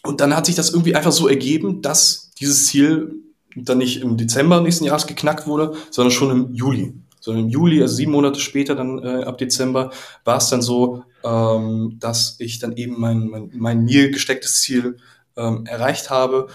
Und 0.03 0.19
dann 0.21 0.35
hat 0.35 0.45
sich 0.45 0.55
das 0.55 0.71
irgendwie 0.71 0.95
einfach 0.95 1.11
so 1.11 1.27
ergeben, 1.27 1.81
dass 1.81 2.31
dieses 2.39 2.65
Ziel 2.65 3.13
dann 3.55 3.77
nicht 3.77 4.01
im 4.01 4.17
Dezember 4.17 4.61
nächsten 4.61 4.85
Jahres 4.85 5.07
geknackt 5.07 5.47
wurde, 5.47 5.75
sondern 5.89 6.11
schon 6.11 6.31
im 6.31 6.53
Juli. 6.53 6.93
Sondern 7.19 7.45
im 7.45 7.49
Juli, 7.49 7.81
also 7.81 7.95
sieben 7.95 8.11
Monate 8.11 8.39
später, 8.39 8.73
dann 8.73 9.03
äh, 9.03 9.23
ab 9.23 9.37
Dezember, 9.37 9.91
war 10.23 10.37
es 10.37 10.49
dann 10.49 10.61
so, 10.61 11.03
ähm, 11.23 11.97
dass 11.99 12.35
ich 12.39 12.59
dann 12.59 12.75
eben 12.75 12.99
mein, 12.99 13.27
mein, 13.27 13.51
mein 13.53 13.83
mir 13.83 14.09
gestecktes 14.09 14.61
Ziel 14.61 14.97
ähm, 15.35 15.65
erreicht 15.65 16.09
habe. 16.09 16.47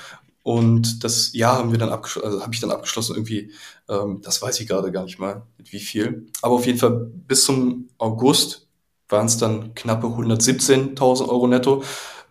Und 0.43 1.05
das 1.05 1.33
Jahr 1.33 1.59
haben 1.59 1.73
wir 1.73 1.79
dann 1.79 1.91
abgeschlossen, 1.91 2.27
also 2.27 2.43
habe 2.43 2.55
ich 2.55 2.61
dann 2.61 2.71
abgeschlossen 2.71 3.17
irgendwie, 3.17 3.53
ähm, 3.89 4.21
das 4.23 4.43
weiß 4.43 4.61
ich 4.61 4.69
gerade 4.69 4.93
gar 4.93 5.05
nicht 5.05 5.19
mal, 5.19 5.43
mit 5.59 5.73
wie 5.73 5.81
viel. 5.81 6.27
Aber 6.43 6.55
auf 6.55 6.67
jeden 6.67 6.79
Fall 6.79 7.11
bis 7.27 7.45
zum 7.45 7.89
August 7.99 8.66
waren 9.09 9.27
es 9.27 9.39
dann 9.39 9.75
knappe 9.75 10.07
117.000 10.07 11.29
Euro 11.29 11.47
netto. 11.47 11.83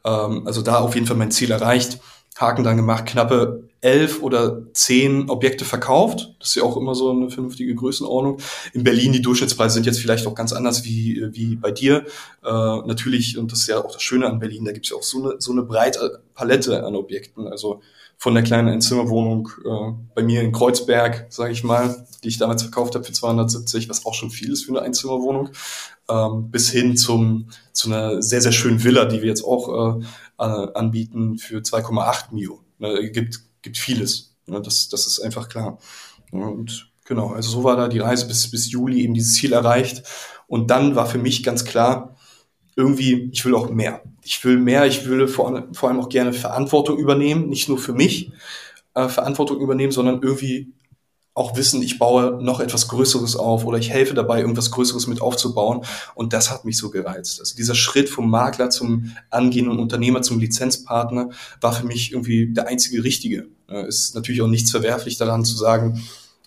Ähm, 0.04 0.46
also 0.46 0.62
da 0.62 0.80
auf 0.80 0.96
jeden 0.96 1.08
Fall 1.08 1.18
mein 1.18 1.32
Ziel 1.32 1.52
erreicht. 1.52 2.00
Haken 2.38 2.66
dann 2.66 2.76
gemacht, 2.76 3.06
knappe 3.06 3.64
elf 3.80 4.22
oder 4.22 4.64
zehn 4.74 5.30
Objekte 5.30 5.64
verkauft. 5.64 6.36
Das 6.40 6.50
ist 6.50 6.56
ja 6.56 6.64
auch 6.64 6.76
immer 6.76 6.96
so 6.96 7.12
eine 7.12 7.30
vernünftige 7.30 7.76
Größenordnung. 7.76 8.40
In 8.74 8.84
Berlin 8.84 9.14
die 9.14 9.22
Durchschnittspreise 9.22 9.76
sind 9.76 9.86
jetzt 9.86 10.00
vielleicht 10.00 10.28
auch 10.28 10.36
ganz 10.36 10.52
anders 10.52 10.84
wie, 10.84 11.24
wie 11.32 11.56
bei 11.56 11.72
dir. 11.72 12.06
Äh, 12.44 12.50
natürlich, 12.50 13.38
und 13.38 13.52
das 13.52 13.60
ist 13.60 13.68
ja 13.68 13.82
auch 13.82 13.94
das 13.94 14.02
Schöne 14.02 14.28
an 14.28 14.40
Berlin, 14.40 14.66
da 14.66 14.72
gibt 14.72 14.86
es 14.86 14.90
ja 14.90 14.98
auch 14.98 15.04
so 15.04 15.24
eine, 15.24 15.36
so 15.40 15.52
eine 15.52 15.64
breite 15.64 16.24
Palette 16.34 16.84
an 16.84 16.96
Objekten. 16.96 17.48
Also 17.48 17.82
von 18.18 18.34
der 18.34 18.44
kleinen 18.44 18.70
Einzimmerwohnung 18.70 19.50
äh, 19.64 19.94
bei 20.16 20.24
mir 20.24 20.42
in 20.42 20.52
Kreuzberg, 20.52 21.28
sage 21.30 21.52
ich 21.52 21.64
mal, 21.64 22.08
die 22.24 22.30
ich 22.30 22.38
damals 22.38 22.64
verkauft 22.64 22.96
habe 22.96 23.04
für 23.04 23.12
270, 23.12 23.90
was 23.90 24.06
auch 24.06 24.14
schon 24.14 24.32
viel 24.32 24.52
ist 24.52 24.66
für 24.66 24.72
eine 24.72 24.82
Einzimmerwohnung, 24.82 25.50
ähm, 26.10 26.50
bis 26.50 26.70
hin 26.70 26.98
zum 26.98 27.50
zu 27.74 27.90
einer 27.90 28.22
sehr 28.22 28.42
sehr 28.42 28.52
schönen 28.52 28.84
Villa, 28.84 29.06
die 29.06 29.22
wir 29.22 29.28
jetzt 29.28 29.44
auch 29.44 30.00
äh, 30.00 30.06
anbieten 30.38 31.38
für 31.38 31.60
2,8 31.60 32.34
Mio. 32.34 32.60
Ne, 32.80 33.12
gibt 33.12 33.42
gibt 33.62 33.78
vieles. 33.78 34.36
Ne, 34.48 34.62
das 34.62 34.90
das 34.90 35.08
ist 35.08 35.20
einfach 35.20 35.50
klar. 35.50 35.78
Und 36.32 36.92
genau, 37.06 37.30
also 37.30 37.50
so 37.50 37.64
war 37.64 37.76
da 37.76 37.88
die 37.88 38.00
Reise 38.00 38.28
bis 38.28 38.50
bis 38.50 38.72
Juli 38.72 39.02
eben 39.02 39.14
dieses 39.14 39.36
Ziel 39.36 39.54
erreicht. 39.54 40.04
Und 40.48 40.72
dann 40.72 40.96
war 40.96 41.06
für 41.06 41.18
mich 41.18 41.44
ganz 41.44 41.66
klar, 41.66 42.15
irgendwie, 42.76 43.30
ich 43.32 43.46
will 43.46 43.56
auch 43.56 43.70
mehr. 43.70 44.02
Ich 44.22 44.44
will 44.44 44.58
mehr, 44.58 44.86
ich 44.86 45.08
will 45.08 45.28
vor, 45.28 45.68
vor 45.74 45.90
allem 45.90 46.00
auch 46.00 46.10
gerne 46.10 46.34
Verantwortung 46.34 46.98
übernehmen, 46.98 47.50
nicht 47.50 47.70
nur 47.70 47.78
für 47.78 47.94
mich 47.94 48.32
äh, 48.94 49.08
Verantwortung 49.08 49.60
übernehmen, 49.60 49.92
sondern 49.92 50.22
irgendwie 50.22 50.74
auch 51.36 51.58
wissen, 51.58 51.82
ich 51.82 52.00
baue 52.00 52.42
noch 52.42 52.62
etwas 52.62 52.88
Größeres 52.88 53.36
auf 53.36 53.66
oder 53.66 53.78
ich 53.78 53.90
helfe 53.90 54.14
dabei, 54.14 54.40
irgendwas 54.40 54.72
Größeres 54.72 55.08
mit 55.08 55.22
aufzubauen. 55.22 55.82
Und 56.16 56.32
das 56.32 56.50
hat 56.50 56.64
mich 56.64 56.78
so 56.78 56.90
gereizt. 56.90 57.42
Also 57.42 57.58
dieser 57.58 57.76
Schritt 57.76 58.10
vom 58.10 58.30
Makler 58.30 58.70
zum 58.70 59.12
angehenden 59.30 59.80
Unternehmer, 59.80 60.22
zum 60.22 60.40
Lizenzpartner 60.40 61.30
war 61.60 61.74
für 61.74 61.86
mich 61.86 62.14
irgendwie 62.14 62.54
der 62.54 62.68
einzige 62.68 63.04
richtige. 63.04 63.48
Äh, 63.70 63.86
ist 63.88 64.16
natürlich 64.16 64.42
auch 64.42 64.48
nichts 64.48 64.72
verwerflich 64.72 65.18
daran 65.18 65.44
zu 65.44 65.58
sagen, 65.58 66.02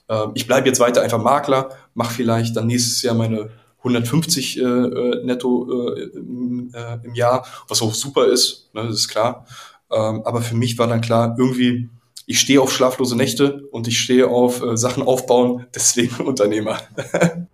äh, 0.09 0.27
ich 0.35 0.47
bleibe 0.47 0.69
jetzt 0.69 0.81
weiter 0.81 1.03
einfach 1.03 1.23
Makler, 1.23 1.69
mache 1.93 2.15
vielleicht 2.15 2.57
dann 2.57 2.67
nächstes 2.67 3.03
Jahr 3.03 3.15
meine 3.15 3.51
150 3.79 4.59
äh, 4.59 4.63
äh, 4.63 5.25
netto 5.25 5.95
äh, 5.95 6.03
im, 6.15 6.71
äh, 6.75 6.99
im 7.05 7.15
Jahr, 7.15 7.47
was 7.69 7.83
auch 7.83 7.95
super 7.95 8.27
ist, 8.27 8.71
ne, 8.75 8.85
das 8.85 8.97
ist 8.97 9.09
klar. 9.09 9.47
Ähm, 9.91 10.23
aber 10.25 10.43
für 10.43 10.57
mich 10.57 10.79
war 10.79 10.87
dann 10.87 11.01
klar, 11.01 11.37
irgendwie, 11.39 11.89
ich 12.27 12.41
stehe 12.41 12.61
auf 12.61 12.73
schlaflose 12.73 13.17
Nächte 13.17 13.67
und 13.71 13.89
ich 13.89 13.99
stehe 13.99 14.29
auf 14.29 14.63
äh, 14.63 14.77
Sachen 14.77 15.03
aufbauen, 15.03 15.67
deswegen 15.75 16.27
Unternehmer. 16.27 16.79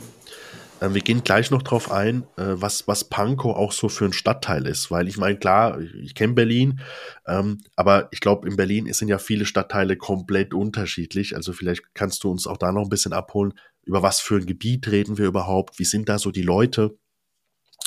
Ähm, 0.84 0.94
wir 0.94 1.02
gehen 1.02 1.24
gleich 1.24 1.50
noch 1.50 1.64
drauf 1.64 1.92
ein, 1.92 2.24
äh, 2.36 2.56
was, 2.56 2.90
was 2.90 3.06
Pankow 3.06 3.56
auch 3.56 3.72
so 3.72 3.88
für 3.88 4.04
ein 4.04 4.12
Stadtteil 4.12 4.68
ist, 4.68 4.92
weil 4.92 5.08
ich 5.08 5.18
meine, 5.18 5.38
klar, 5.38 5.80
ich 5.80 6.14
kenne 6.14 6.34
Berlin, 6.34 6.82
ähm, 7.26 7.64
aber 7.78 8.10
ich 8.12 8.20
glaube, 8.20 8.50
in 8.50 8.58
Berlin 8.58 8.92
sind 8.92 9.08
ja 9.08 9.18
viele 9.18 9.46
Stadtteile 9.46 9.96
komplett 9.96 10.54
unterschiedlich. 10.54 11.38
Also 11.38 11.54
vielleicht 11.54 11.96
kannst 11.96 12.26
du 12.26 12.32
uns 12.32 12.48
auch 12.48 12.58
da 12.58 12.74
noch 12.74 12.84
ein 12.84 12.90
bisschen 12.90 13.14
abholen, 13.14 13.54
über 13.86 14.04
was 14.04 14.20
für 14.20 14.36
ein 14.36 14.46
Gebiet 14.46 14.90
reden 14.90 15.18
wir 15.18 15.26
überhaupt, 15.26 15.80
wie 15.80 15.86
sind 15.86 16.10
da 16.10 16.20
so 16.20 16.32
die 16.32 16.42
Leute, 16.42 16.98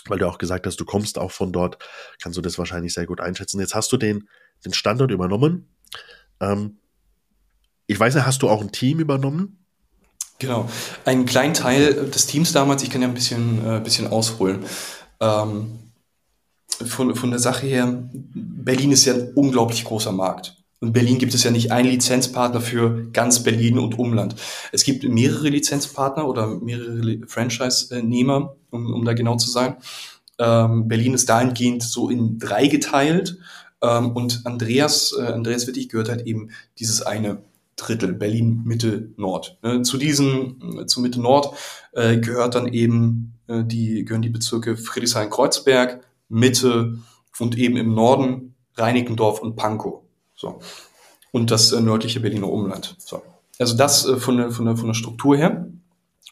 weil 0.06 0.18
du 0.18 0.26
auch 0.26 0.38
gesagt 0.38 0.66
hast, 0.66 0.80
du 0.80 0.86
kommst 0.86 1.18
auch 1.18 1.32
von 1.32 1.52
dort, 1.52 1.78
kannst 2.22 2.38
du 2.38 2.42
das 2.42 2.58
wahrscheinlich 2.58 2.94
sehr 2.94 3.06
gut 3.06 3.20
einschätzen. 3.20 3.60
Jetzt 3.60 3.74
hast 3.74 3.92
du 3.92 3.98
den, 3.98 4.26
den 4.64 4.72
Standort 4.72 5.10
übernommen. 5.10 5.68
Ähm, 6.40 6.78
ich 7.88 8.00
weiß 8.00 8.14
nicht, 8.14 8.26
hast 8.26 8.40
du 8.40 8.48
auch 8.48 8.62
ein 8.62 8.72
Team 8.72 9.00
übernommen? 9.00 9.65
Genau. 10.38 10.68
Einen 11.04 11.24
kleinen 11.24 11.54
Teil 11.54 12.10
des 12.10 12.26
Teams 12.26 12.52
damals, 12.52 12.82
ich 12.82 12.90
kann 12.90 13.02
ja 13.02 13.08
ein 13.08 13.14
bisschen, 13.14 13.64
äh, 13.66 13.80
bisschen 13.80 14.06
ausholen. 14.08 14.64
Ähm, 15.20 15.78
von, 16.84 17.14
von 17.14 17.30
der 17.30 17.38
Sache 17.38 17.66
her, 17.66 18.08
Berlin 18.12 18.92
ist 18.92 19.06
ja 19.06 19.14
ein 19.14 19.32
unglaublich 19.34 19.84
großer 19.84 20.12
Markt. 20.12 20.56
In 20.82 20.92
Berlin 20.92 21.18
gibt 21.18 21.32
es 21.32 21.42
ja 21.42 21.50
nicht 21.50 21.72
einen 21.72 21.88
Lizenzpartner 21.88 22.60
für 22.60 23.10
ganz 23.12 23.42
Berlin 23.42 23.78
und 23.78 23.98
Umland. 23.98 24.36
Es 24.72 24.84
gibt 24.84 25.04
mehrere 25.04 25.48
Lizenzpartner 25.48 26.28
oder 26.28 26.48
mehrere 26.48 27.26
Franchise-Nehmer, 27.26 28.56
um, 28.70 28.92
um 28.92 29.04
da 29.06 29.14
genau 29.14 29.36
zu 29.36 29.50
sein. 29.50 29.76
Ähm, 30.38 30.86
Berlin 30.86 31.14
ist 31.14 31.30
dahingehend 31.30 31.82
so 31.82 32.10
in 32.10 32.38
drei 32.38 32.66
geteilt. 32.66 33.38
Ähm, 33.80 34.10
und 34.12 34.42
Andreas, 34.44 35.14
äh, 35.18 35.22
Andreas 35.22 35.66
Wittig 35.66 35.88
gehört 35.88 36.10
halt 36.10 36.26
eben 36.26 36.50
dieses 36.78 37.00
eine 37.00 37.38
Drittel, 37.76 38.14
Berlin 38.14 38.62
Mitte 38.64 39.10
Nord. 39.16 39.58
Ne, 39.62 39.82
zu 39.82 39.98
diesem, 39.98 40.86
zu 40.86 41.00
Mitte 41.00 41.20
Nord 41.20 41.54
äh, 41.92 42.16
gehört 42.18 42.54
dann 42.54 42.68
eben 42.72 43.34
äh, 43.48 43.64
die, 43.64 44.04
gehören 44.04 44.22
die 44.22 44.30
Bezirke 44.30 44.76
Friedrichshain-Kreuzberg, 44.76 46.00
Mitte 46.28 46.98
und 47.38 47.56
eben 47.58 47.76
im 47.76 47.94
Norden 47.94 48.54
Reinickendorf 48.74 49.40
und 49.40 49.56
Pankow. 49.56 50.02
So. 50.34 50.58
Und 51.32 51.50
das 51.50 51.72
äh, 51.72 51.80
nördliche 51.80 52.20
Berliner 52.20 52.50
Umland. 52.50 52.96
So. 52.98 53.22
Also 53.58 53.76
das 53.76 54.06
äh, 54.06 54.16
von, 54.16 54.36
der, 54.36 54.50
von, 54.50 54.66
der, 54.66 54.76
von 54.76 54.88
der 54.88 54.94
Struktur 54.94 55.36
her. 55.36 55.68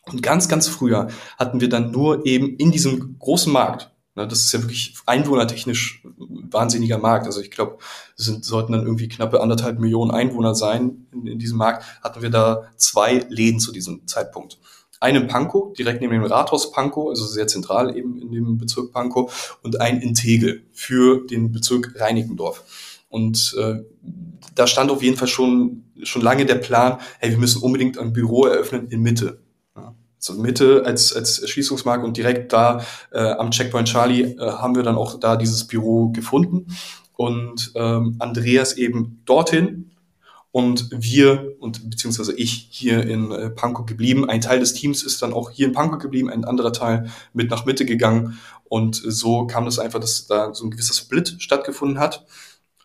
Und 0.07 0.23
ganz, 0.23 0.49
ganz 0.49 0.69
früher 0.69 1.09
hatten 1.39 1.61
wir 1.61 1.69
dann 1.69 1.91
nur 1.91 2.27
eben 2.27 2.57
in 2.57 2.71
diesem 2.71 3.19
großen 3.19 3.53
Markt, 3.53 3.91
das 4.15 4.41
ist 4.41 4.53
ja 4.53 4.63
wirklich 4.63 4.95
einwohnertechnisch 5.07 6.03
ein 6.05 6.53
wahnsinniger 6.53 6.99
Markt. 6.99 7.27
Also 7.27 7.41
ich 7.41 7.51
glaube, 7.51 7.79
es 8.17 8.27
sind, 8.27 8.45
sollten 8.45 8.73
dann 8.73 8.83
irgendwie 8.83 9.09
knappe 9.09 9.41
anderthalb 9.41 9.81
Millionen 9.81 10.13
Einwohner 10.13 10.55
sein 10.55 11.07
in, 11.13 11.27
in 11.27 11.39
diesem 11.39 11.59
Markt. 11.59 11.85
Hatten 12.03 12.23
wir 12.23 12.31
da 12.31 12.71
zwei 12.77 13.27
Läden 13.29 13.59
zu 13.59 13.73
diesem 13.73 14.07
Zeitpunkt. 14.07 14.59
Einen 15.01 15.27
Pankow, 15.27 15.75
direkt 15.75 16.01
neben 16.01 16.13
dem 16.13 16.25
Rathaus 16.25 16.71
Pankow, 16.71 17.11
also 17.11 17.27
sehr 17.27 17.49
zentral 17.49 17.97
eben 17.97 18.23
in 18.23 18.31
dem 18.31 18.57
Bezirk 18.57 18.93
Pankow, 18.93 19.59
und 19.63 19.81
ein 19.81 20.01
in 20.01 20.15
Tegel 20.15 20.65
für 20.73 21.27
den 21.27 21.51
Bezirk 21.51 22.01
Reinickendorf. 22.01 22.63
Und 23.09 23.55
äh, 23.59 23.83
da 24.55 24.67
stand 24.67 24.91
auf 24.91 25.03
jeden 25.03 25.17
Fall 25.17 25.29
schon, 25.29 25.85
schon 26.05 26.23
lange 26.23 26.47
der 26.47 26.55
Plan, 26.55 27.01
hey, 27.19 27.31
wir 27.31 27.39
müssen 27.39 27.63
unbedingt 27.63 27.99
ein 27.99 28.13
Büro 28.13 28.47
eröffnen 28.47 28.89
in 28.89 29.03
Mitte 29.03 29.44
so 30.25 30.33
Mitte 30.35 30.85
als, 30.87 31.15
als 31.15 31.39
Erschließungsmarkt 31.39 32.03
und 32.03 32.17
direkt 32.17 32.53
da 32.53 32.83
äh, 33.13 33.19
am 33.19 33.51
Checkpoint 33.51 33.89
Charlie 33.89 34.23
äh, 34.23 34.39
haben 34.39 34.75
wir 34.75 34.83
dann 34.83 34.97
auch 34.97 35.21
da 35.21 35.37
dieses 35.37 35.67
Büro 35.67 36.09
gefunden 36.09 36.67
und 37.13 37.73
ähm, 37.75 38.17
Andreas 38.19 38.73
eben 38.75 39.21
dorthin 39.27 39.91
und 40.51 40.89
wir 40.93 41.55
und 41.61 41.91
beziehungsweise 41.91 42.33
ich 42.35 42.69
hier 42.71 43.07
in 43.07 43.33
äh, 43.33 43.51
Pankow 43.51 43.85
geblieben. 43.85 44.29
Ein 44.29 44.41
Teil 44.41 44.61
des 44.61 44.73
Teams 44.73 45.03
ist 45.03 45.21
dann 45.21 45.35
auch 45.35 45.51
hier 45.51 45.67
in 45.67 45.75
Pankow 45.75 45.99
geblieben, 45.99 46.31
ein 46.31 46.47
anderer 46.47 46.73
Teil 46.73 47.11
mit 47.35 47.51
nach 47.51 47.67
Mitte 47.67 47.85
gegangen 47.85 48.39
und 48.65 48.97
so 48.97 49.47
kam 49.47 49.67
das 49.67 49.79
einfach, 49.79 50.01
dass 50.01 50.27
da 50.27 50.55
so 50.55 50.65
ein 50.65 50.71
gewisser 50.71 50.95
Split 50.95 51.37
stattgefunden 51.39 51.99
hat, 51.99 52.25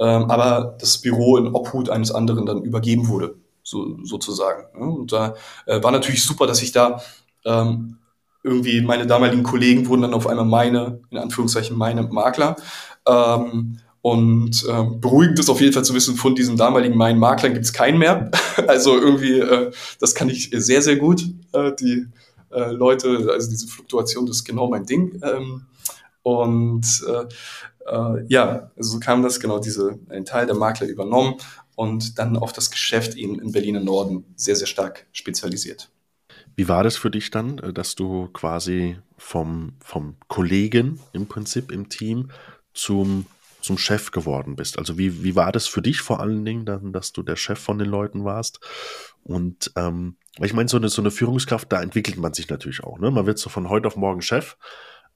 ähm, 0.01 0.29
aber 0.29 0.75
das 0.77 0.97
Büro 0.97 1.37
in 1.37 1.47
Obhut 1.47 1.89
eines 1.89 2.11
anderen 2.11 2.45
dann 2.45 2.63
übergeben 2.63 3.07
wurde 3.07 3.35
so, 3.63 3.97
sozusagen. 4.03 4.65
Und 4.77 5.13
da 5.13 5.35
äh, 5.65 5.81
war 5.81 5.91
natürlich 5.91 6.23
super, 6.23 6.47
dass 6.47 6.61
ich 6.61 6.73
da 6.73 7.01
ähm, 7.45 7.97
irgendwie 8.43 8.81
meine 8.81 9.05
damaligen 9.05 9.43
Kollegen 9.43 9.87
wurden 9.87 10.03
dann 10.03 10.13
auf 10.13 10.27
einmal 10.27 10.45
meine, 10.45 11.01
in 11.09 11.17
Anführungszeichen, 11.17 11.77
meine 11.77 12.03
Makler. 12.03 12.55
Ähm, 13.05 13.79
und 14.01 14.65
ähm, 14.69 15.01
beruhigend 15.01 15.39
ist 15.39 15.49
auf 15.49 15.59
jeden 15.59 15.73
Fall 15.73 15.83
zu 15.83 15.93
wissen, 15.93 16.15
von 16.15 16.33
diesen 16.33 16.55
damaligen 16.55 16.97
meinen 16.97 17.19
Maklern 17.19 17.53
gibt 17.53 17.65
es 17.65 17.73
keinen 17.73 17.97
mehr. 17.97 18.31
also 18.67 18.97
irgendwie, 18.97 19.39
äh, 19.39 19.71
das 19.99 20.15
kann 20.15 20.29
ich 20.29 20.51
sehr, 20.53 20.81
sehr 20.81 20.95
gut. 20.95 21.21
Äh, 21.51 21.73
die 21.79 22.07
äh, 22.51 22.71
Leute, 22.71 23.29
also 23.31 23.49
diese 23.49 23.67
Fluktuation, 23.67 24.25
das 24.25 24.37
ist 24.37 24.45
genau 24.45 24.69
mein 24.69 24.85
Ding. 24.85 25.21
Ähm, 25.21 25.65
und 26.23 26.85
äh, 27.07 27.25
äh, 27.93 28.25
ja, 28.27 28.71
so 28.77 28.99
kam 28.99 29.21
das 29.21 29.39
genau, 29.39 29.59
diese, 29.59 29.99
ein 30.09 30.25
Teil 30.25 30.45
der 30.45 30.55
Makler 30.55 30.87
übernommen 30.87 31.35
und 31.75 32.19
dann 32.19 32.37
auf 32.37 32.53
das 32.53 32.71
Geschäft 32.71 33.15
eben 33.15 33.39
im 33.39 33.51
Berliner 33.51 33.79
Norden 33.81 34.25
sehr, 34.35 34.55
sehr 34.55 34.67
stark 34.67 35.07
spezialisiert. 35.11 35.89
Wie 36.55 36.67
war 36.67 36.83
das 36.83 36.97
für 36.97 37.11
dich 37.11 37.31
dann, 37.31 37.59
äh, 37.59 37.73
dass 37.73 37.95
du 37.95 38.27
quasi 38.27 38.97
vom, 39.17 39.73
vom 39.83 40.17
Kollegen 40.27 40.99
im 41.13 41.27
Prinzip 41.27 41.71
im 41.71 41.89
Team 41.89 42.29
zum, 42.73 43.25
zum 43.61 43.77
Chef 43.77 44.11
geworden 44.11 44.55
bist? 44.55 44.77
Also 44.77 44.97
wie, 44.97 45.23
wie 45.23 45.35
war 45.35 45.51
das 45.51 45.67
für 45.67 45.81
dich 45.81 46.01
vor 46.01 46.19
allen 46.19 46.45
Dingen 46.45 46.65
dann, 46.65 46.93
dass 46.93 47.11
du 47.11 47.23
der 47.23 47.35
Chef 47.35 47.59
von 47.59 47.77
den 47.77 47.89
Leuten 47.89 48.23
warst? 48.23 48.59
Und 49.23 49.71
ähm, 49.75 50.17
ich 50.39 50.53
meine, 50.53 50.69
so 50.69 50.77
eine, 50.77 50.89
so 50.89 51.01
eine 51.01 51.11
Führungskraft, 51.11 51.71
da 51.71 51.81
entwickelt 51.81 52.17
man 52.17 52.33
sich 52.33 52.49
natürlich 52.49 52.83
auch. 52.83 52.99
Ne? 52.99 53.11
Man 53.11 53.25
wird 53.25 53.39
so 53.39 53.49
von 53.49 53.69
heute 53.69 53.87
auf 53.87 53.95
morgen 53.95 54.21
Chef, 54.21 54.57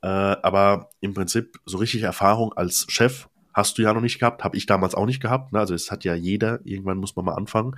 äh, 0.02 0.08
aber 0.08 0.90
im 1.00 1.14
Prinzip 1.14 1.60
so 1.66 1.78
richtig 1.78 2.04
Erfahrung 2.04 2.54
als 2.54 2.86
Chef 2.90 3.28
hast 3.54 3.78
du 3.78 3.82
ja 3.82 3.93
noch 3.93 4.01
nicht 4.01 4.20
gehabt, 4.20 4.43
habe 4.43 4.58
ich 4.58 4.66
damals 4.66 4.95
auch 4.95 5.06
nicht 5.06 5.22
gehabt. 5.22 5.54
Ne? 5.54 5.60
Also 5.60 5.74
es 5.74 5.91
hat 5.91 6.04
ja 6.04 6.16
jeder, 6.16 6.60
irgendwann 6.64 6.97
muss 6.97 7.16
man 7.16 7.26
mal 7.26 7.36
anfangen. 7.36 7.76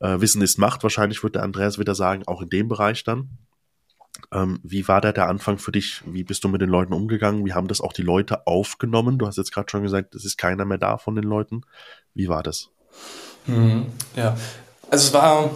Äh, 0.00 0.20
Wissen 0.20 0.42
ist 0.42 0.58
Macht, 0.58 0.82
wahrscheinlich 0.82 1.22
wird 1.22 1.34
der 1.34 1.42
Andreas 1.42 1.78
wieder 1.78 1.94
sagen, 1.94 2.22
auch 2.26 2.42
in 2.42 2.48
dem 2.48 2.68
Bereich 2.68 3.04
dann. 3.04 3.38
Ähm, 4.32 4.60
wie 4.62 4.86
war 4.88 5.00
da 5.00 5.12
der 5.12 5.28
Anfang 5.28 5.58
für 5.58 5.72
dich? 5.72 6.02
Wie 6.06 6.24
bist 6.24 6.44
du 6.44 6.48
mit 6.48 6.60
den 6.60 6.68
Leuten 6.68 6.92
umgegangen? 6.92 7.44
Wie 7.46 7.52
haben 7.52 7.68
das 7.68 7.80
auch 7.80 7.92
die 7.92 8.02
Leute 8.02 8.46
aufgenommen? 8.46 9.18
Du 9.18 9.26
hast 9.26 9.38
jetzt 9.38 9.52
gerade 9.52 9.70
schon 9.70 9.82
gesagt, 9.82 10.14
es 10.14 10.24
ist 10.24 10.36
keiner 10.36 10.64
mehr 10.64 10.78
da 10.78 10.98
von 10.98 11.14
den 11.14 11.24
Leuten. 11.24 11.62
Wie 12.14 12.28
war 12.28 12.42
das? 12.42 12.70
Mhm, 13.46 13.86
ja, 14.16 14.36
also 14.90 15.06
es 15.06 15.14
war 15.14 15.50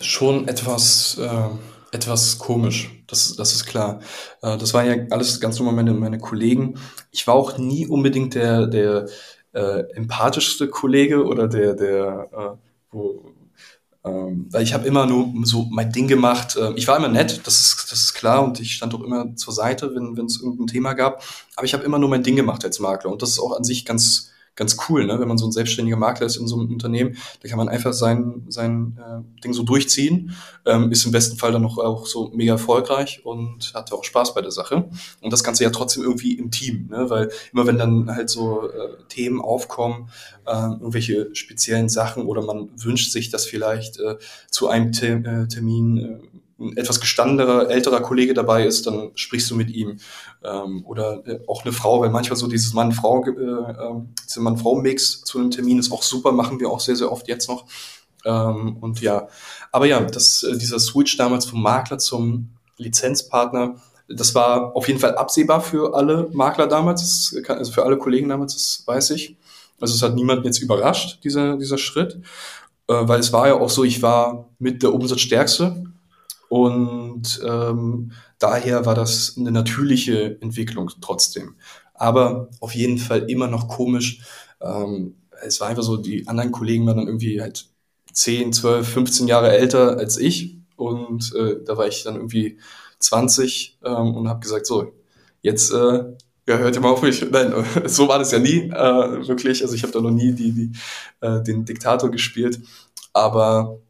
schon 0.00 0.48
etwas, 0.48 1.18
äh, 1.18 1.48
etwas 1.92 2.38
komisch, 2.38 2.90
das, 3.06 3.36
das 3.36 3.52
ist 3.54 3.66
klar. 3.66 4.00
Äh, 4.42 4.58
das 4.58 4.74
waren 4.74 4.86
ja 4.86 4.96
alles 5.10 5.40
ganz 5.40 5.58
normal 5.58 5.74
meine, 5.74 5.92
meine 5.94 6.18
Kollegen. 6.18 6.78
Ich 7.10 7.26
war 7.26 7.34
auch 7.34 7.58
nie 7.58 7.86
unbedingt 7.86 8.34
der, 8.34 8.66
der 8.66 9.06
äh, 9.52 9.84
empathischste 9.94 10.68
Kollege 10.68 11.24
oder 11.24 11.46
der, 11.46 11.74
der 11.74 12.28
äh, 12.32 12.56
wo, 12.90 13.32
ähm, 14.04 14.48
weil 14.50 14.62
ich 14.62 14.74
habe 14.74 14.86
immer 14.86 15.06
nur 15.06 15.32
so 15.44 15.66
mein 15.70 15.92
Ding 15.92 16.08
gemacht. 16.08 16.56
Äh, 16.56 16.72
ich 16.74 16.88
war 16.88 16.96
immer 16.96 17.08
nett, 17.08 17.42
das 17.44 17.60
ist, 17.60 17.92
das 17.92 18.00
ist 18.00 18.14
klar, 18.14 18.42
und 18.42 18.58
ich 18.58 18.74
stand 18.74 18.94
auch 18.94 19.02
immer 19.02 19.36
zur 19.36 19.52
Seite, 19.52 19.94
wenn 19.94 20.26
es 20.26 20.40
irgendein 20.40 20.66
Thema 20.66 20.94
gab. 20.94 21.22
Aber 21.54 21.66
ich 21.66 21.74
habe 21.74 21.84
immer 21.84 21.98
nur 21.98 22.08
mein 22.08 22.22
Ding 22.22 22.36
gemacht 22.36 22.64
als 22.64 22.80
Makler. 22.80 23.12
Und 23.12 23.22
das 23.22 23.30
ist 23.30 23.38
auch 23.38 23.56
an 23.56 23.64
sich 23.64 23.84
ganz, 23.84 24.31
ganz 24.54 24.76
cool, 24.88 25.06
ne? 25.06 25.18
wenn 25.18 25.28
man 25.28 25.38
so 25.38 25.46
ein 25.46 25.52
selbstständiger 25.52 25.96
Makler 25.96 26.26
ist 26.26 26.36
in 26.36 26.46
so 26.46 26.58
einem 26.58 26.70
Unternehmen, 26.70 27.16
da 27.42 27.48
kann 27.48 27.58
man 27.58 27.68
einfach 27.68 27.92
sein, 27.92 28.44
sein 28.48 28.98
äh, 28.98 29.42
Ding 29.42 29.52
so 29.52 29.62
durchziehen, 29.62 30.34
ähm, 30.66 30.92
ist 30.92 31.04
im 31.06 31.12
besten 31.12 31.38
Fall 31.38 31.52
dann 31.52 31.62
noch 31.62 31.78
auch 31.78 32.06
so 32.06 32.30
mega 32.34 32.52
erfolgreich 32.52 33.24
und 33.24 33.72
hat 33.74 33.92
auch 33.92 34.04
Spaß 34.04 34.34
bei 34.34 34.42
der 34.42 34.50
Sache. 34.50 34.88
Und 35.20 35.32
das 35.32 35.42
Ganze 35.42 35.64
ja 35.64 35.70
trotzdem 35.70 36.02
irgendwie 36.02 36.34
im 36.34 36.50
Team, 36.50 36.88
ne? 36.90 37.08
weil 37.08 37.30
immer 37.52 37.66
wenn 37.66 37.78
dann 37.78 38.14
halt 38.14 38.28
so 38.28 38.68
äh, 38.68 38.96
Themen 39.08 39.40
aufkommen, 39.40 40.10
äh, 40.46 40.52
irgendwelche 40.52 41.34
speziellen 41.34 41.88
Sachen 41.88 42.26
oder 42.26 42.42
man 42.42 42.68
wünscht 42.76 43.12
sich, 43.12 43.30
dass 43.30 43.46
vielleicht 43.46 43.98
äh, 44.00 44.16
zu 44.50 44.68
einem 44.68 44.92
Te 44.92 45.22
äh, 45.24 45.48
Termin 45.48 45.96
äh, 45.96 46.18
ein 46.58 46.76
etwas 46.76 47.00
gestandener, 47.00 47.68
älterer 47.70 48.00
Kollege 48.00 48.34
dabei 48.34 48.66
ist, 48.66 48.86
dann 48.86 49.10
sprichst 49.14 49.50
du 49.50 49.54
mit 49.54 49.70
ihm. 49.70 49.98
Ähm, 50.44 50.84
oder 50.86 51.26
äh, 51.26 51.40
auch 51.46 51.64
eine 51.64 51.72
Frau, 51.72 52.00
weil 52.00 52.10
manchmal 52.10 52.36
so 52.36 52.46
dieses 52.46 52.74
Mann-Frau, 52.74 53.24
äh, 53.24 53.30
äh, 53.30 54.02
diese 54.26 54.40
Mann-Frau-Mix 54.40 55.22
zu 55.22 55.38
einem 55.38 55.50
Termin 55.50 55.78
ist 55.78 55.92
auch 55.92 56.02
super, 56.02 56.32
machen 56.32 56.60
wir 56.60 56.70
auch 56.70 56.80
sehr, 56.80 56.96
sehr 56.96 57.10
oft 57.10 57.28
jetzt 57.28 57.48
noch. 57.48 57.66
Ähm, 58.24 58.76
und 58.80 59.00
ja, 59.00 59.28
aber 59.70 59.86
ja, 59.86 60.00
das, 60.00 60.42
äh, 60.42 60.56
dieser 60.56 60.78
Switch 60.78 61.16
damals 61.16 61.46
vom 61.46 61.62
Makler 61.62 61.98
zum 61.98 62.50
Lizenzpartner, 62.76 63.76
das 64.08 64.34
war 64.34 64.76
auf 64.76 64.88
jeden 64.88 65.00
Fall 65.00 65.16
absehbar 65.16 65.60
für 65.60 65.94
alle 65.94 66.28
Makler 66.32 66.66
damals, 66.66 67.36
also 67.48 67.72
für 67.72 67.84
alle 67.84 67.98
Kollegen 67.98 68.28
damals, 68.28 68.54
das 68.54 68.82
weiß 68.86 69.10
ich. 69.10 69.36
Also 69.80 69.94
es 69.94 70.02
hat 70.02 70.14
niemanden 70.14 70.44
jetzt 70.44 70.60
überrascht, 70.60 71.24
dieser, 71.24 71.56
dieser 71.56 71.78
Schritt, 71.78 72.20
äh, 72.88 72.94
weil 72.94 73.18
es 73.18 73.32
war 73.32 73.48
ja 73.48 73.54
auch 73.54 73.70
so, 73.70 73.84
ich 73.84 74.02
war 74.02 74.48
mit 74.58 74.82
der 74.82 74.94
Umsatzstärkste 74.94 75.84
und 76.52 77.40
ähm, 77.48 78.12
daher 78.38 78.84
war 78.84 78.94
das 78.94 79.36
eine 79.38 79.50
natürliche 79.50 80.38
Entwicklung 80.42 80.90
trotzdem. 81.00 81.54
Aber 81.94 82.50
auf 82.60 82.74
jeden 82.74 82.98
Fall 82.98 83.30
immer 83.30 83.46
noch 83.46 83.68
komisch. 83.68 84.20
Ähm, 84.60 85.14
es 85.46 85.62
war 85.62 85.68
einfach 85.68 85.82
so, 85.82 85.96
die 85.96 86.28
anderen 86.28 86.52
Kollegen 86.52 86.86
waren 86.86 86.98
dann 86.98 87.06
irgendwie 87.06 87.40
halt 87.40 87.70
10, 88.12 88.52
12, 88.52 88.86
15 88.86 89.28
Jahre 89.28 89.50
älter 89.50 89.96
als 89.96 90.18
ich. 90.18 90.58
Und 90.76 91.34
äh, 91.34 91.56
da 91.64 91.78
war 91.78 91.86
ich 91.86 92.02
dann 92.02 92.16
irgendwie 92.16 92.58
20 92.98 93.78
ähm, 93.82 94.14
und 94.14 94.28
habe 94.28 94.40
gesagt, 94.40 94.66
so, 94.66 94.92
jetzt 95.40 95.72
äh, 95.72 96.04
ja, 96.46 96.58
hört 96.58 96.76
ihr 96.76 96.82
mal 96.82 96.90
auf 96.90 97.00
mich. 97.00 97.24
Nein, 97.30 97.54
so 97.86 98.08
war 98.08 98.18
das 98.18 98.30
ja 98.30 98.38
nie, 98.38 98.68
äh, 98.68 99.26
wirklich. 99.26 99.62
Also 99.62 99.74
ich 99.74 99.84
habe 99.84 99.92
da 99.94 100.02
noch 100.02 100.10
nie 100.10 100.32
die, 100.32 100.52
die, 100.52 100.72
äh, 101.22 101.42
den 101.42 101.64
Diktator 101.64 102.10
gespielt. 102.10 102.60
Aber 103.14 103.80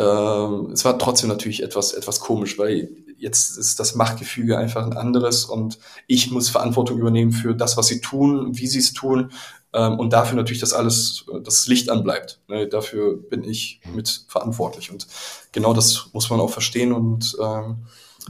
ähm, 0.00 0.70
es 0.72 0.84
war 0.84 0.98
trotzdem 0.98 1.28
natürlich 1.28 1.62
etwas, 1.62 1.92
etwas 1.92 2.20
komisch, 2.20 2.58
weil 2.58 2.88
jetzt 3.18 3.58
ist 3.58 3.78
das 3.78 3.94
Machtgefüge 3.94 4.56
einfach 4.56 4.84
ein 4.86 4.96
anderes 4.96 5.44
und 5.44 5.78
ich 6.06 6.30
muss 6.30 6.48
Verantwortung 6.48 6.98
übernehmen 6.98 7.32
für 7.32 7.54
das, 7.54 7.76
was 7.76 7.88
sie 7.88 8.00
tun, 8.00 8.56
wie 8.56 8.66
sie 8.66 8.78
es 8.78 8.94
tun 8.94 9.30
ähm, 9.74 9.98
und 9.98 10.14
dafür 10.14 10.36
natürlich, 10.36 10.60
dass 10.60 10.72
alles, 10.72 11.26
das 11.44 11.66
Licht 11.66 11.90
anbleibt. 11.90 12.40
Ne? 12.48 12.66
Dafür 12.66 13.18
bin 13.18 13.44
ich 13.44 13.82
mit 13.92 14.24
verantwortlich 14.28 14.90
und 14.90 15.06
genau 15.52 15.74
das 15.74 16.08
muss 16.14 16.30
man 16.30 16.40
auch 16.40 16.50
verstehen 16.50 16.92
und 16.92 17.36
ähm, 17.38 17.84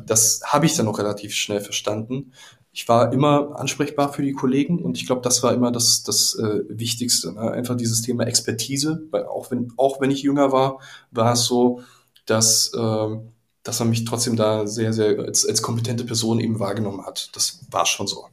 das 0.06 0.40
habe 0.44 0.66
ich 0.66 0.74
dann 0.76 0.88
auch 0.88 0.98
relativ 0.98 1.34
schnell 1.34 1.60
verstanden 1.60 2.32
ich 2.72 2.88
war 2.88 3.12
immer 3.12 3.58
ansprechbar 3.58 4.12
für 4.12 4.22
die 4.22 4.32
Kollegen 4.32 4.80
und 4.80 4.96
ich 4.96 5.06
glaube, 5.06 5.22
das 5.22 5.42
war 5.42 5.52
immer 5.52 5.72
das, 5.72 6.02
das 6.04 6.34
äh, 6.36 6.60
Wichtigste. 6.68 7.32
Ne? 7.32 7.50
Einfach 7.50 7.76
dieses 7.76 8.02
Thema 8.02 8.24
Expertise, 8.24 9.02
weil 9.10 9.24
auch 9.26 9.50
wenn, 9.50 9.72
auch 9.76 10.00
wenn 10.00 10.10
ich 10.10 10.22
jünger 10.22 10.52
war, 10.52 10.78
war 11.10 11.32
es 11.32 11.46
so, 11.46 11.82
dass, 12.26 12.72
äh, 12.74 13.18
dass 13.64 13.80
man 13.80 13.90
mich 13.90 14.04
trotzdem 14.04 14.36
da 14.36 14.66
sehr, 14.66 14.92
sehr 14.92 15.18
als, 15.18 15.44
als 15.46 15.62
kompetente 15.62 16.04
Person 16.04 16.38
eben 16.38 16.60
wahrgenommen 16.60 17.04
hat. 17.04 17.30
Das 17.34 17.60
war 17.70 17.86
schon 17.86 18.06
so. 18.06 18.26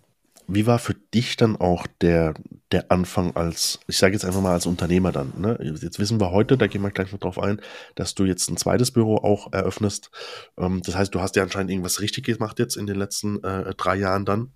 Wie 0.50 0.66
war 0.66 0.80
für 0.80 0.94
dich 0.94 1.36
dann 1.36 1.58
auch 1.58 1.88
der, 2.00 2.34
der 2.72 2.90
Anfang 2.90 3.36
als, 3.36 3.80
ich 3.88 3.98
sage 3.98 4.14
jetzt 4.14 4.24
einfach 4.24 4.42
mal 4.42 4.54
als 4.54 4.66
Unternehmer 4.66 5.12
dann? 5.12 5.34
Ne? 5.38 5.60
Jetzt 5.82 6.00
wissen 6.00 6.22
wir 6.22 6.32
heute, 6.32 6.58
da 6.58 6.68
gehen 6.68 6.82
wir 6.82 6.92
gleich 6.92 7.12
noch 7.12 7.20
drauf 7.20 7.38
ein, 7.38 7.62
dass 7.96 8.16
du 8.16 8.24
jetzt 8.24 8.50
ein 8.50 8.56
zweites 8.56 8.92
Büro 8.92 9.18
auch 9.18 9.52
eröffnest. 9.52 10.10
Ähm, 10.58 10.82
das 10.86 10.96
heißt, 10.96 11.14
du 11.14 11.20
hast 11.20 11.36
ja 11.36 11.44
anscheinend 11.44 11.72
irgendwas 11.72 12.00
richtig 12.00 12.26
gemacht 12.26 12.60
jetzt 12.60 12.78
in 12.78 12.88
den 12.88 12.96
letzten 12.96 13.44
äh, 13.44 13.74
drei 13.76 13.98
Jahren 13.98 14.24
dann, 14.24 14.52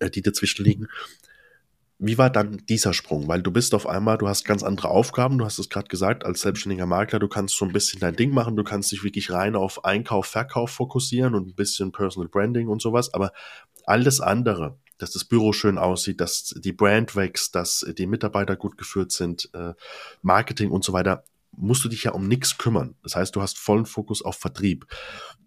äh, 0.00 0.08
die 0.08 0.22
dazwischen 0.22 0.64
liegen. 0.64 0.88
Wie 1.98 2.18
war 2.18 2.30
dann 2.30 2.62
dieser 2.68 2.92
Sprung? 2.92 3.28
Weil 3.28 3.42
du 3.42 3.52
bist 3.52 3.74
auf 3.74 3.86
einmal, 3.86 4.18
du 4.18 4.26
hast 4.26 4.44
ganz 4.44 4.62
andere 4.62 4.88
Aufgaben, 4.88 5.38
du 5.38 5.44
hast 5.44 5.58
es 5.58 5.68
gerade 5.68 5.88
gesagt, 5.88 6.24
als 6.24 6.40
selbstständiger 6.40 6.86
Makler, 6.86 7.18
du 7.18 7.28
kannst 7.28 7.56
so 7.56 7.64
ein 7.64 7.72
bisschen 7.72 8.00
dein 8.00 8.16
Ding 8.16 8.30
machen, 8.30 8.56
du 8.56 8.64
kannst 8.64 8.90
dich 8.90 9.04
wirklich 9.04 9.30
rein 9.30 9.54
auf 9.54 9.84
Einkauf, 9.84 10.26
Verkauf 10.26 10.70
fokussieren 10.70 11.34
und 11.34 11.46
ein 11.46 11.54
bisschen 11.54 11.92
Personal 11.92 12.28
Branding 12.28 12.68
und 12.68 12.82
sowas, 12.82 13.14
aber 13.14 13.32
alles 13.86 14.20
andere, 14.20 14.76
dass 14.98 15.12
das 15.12 15.24
Büro 15.24 15.52
schön 15.52 15.78
aussieht, 15.78 16.20
dass 16.20 16.54
die 16.56 16.72
Brand 16.72 17.16
wächst, 17.16 17.54
dass 17.54 17.84
die 17.98 18.06
Mitarbeiter 18.06 18.56
gut 18.56 18.78
geführt 18.78 19.12
sind, 19.12 19.50
äh, 19.54 19.74
Marketing 20.22 20.70
und 20.70 20.84
so 20.84 20.92
weiter, 20.92 21.24
musst 21.56 21.84
du 21.84 21.88
dich 21.88 22.04
ja 22.04 22.12
um 22.12 22.26
nichts 22.26 22.58
kümmern. 22.58 22.96
Das 23.02 23.16
heißt, 23.16 23.34
du 23.34 23.42
hast 23.42 23.58
vollen 23.58 23.86
Fokus 23.86 24.22
auf 24.22 24.36
Vertrieb. 24.36 24.86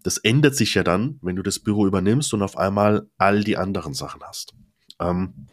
Das 0.02 0.18
ändert 0.18 0.54
sich 0.54 0.74
ja 0.74 0.82
dann, 0.82 1.18
wenn 1.22 1.36
du 1.36 1.42
das 1.42 1.58
Büro 1.58 1.86
übernimmst 1.86 2.32
und 2.34 2.42
auf 2.42 2.56
einmal 2.56 3.08
all 3.18 3.44
die 3.44 3.56
anderen 3.56 3.94
Sachen 3.94 4.22
hast. 4.22 4.54
Ähm, 5.00 5.46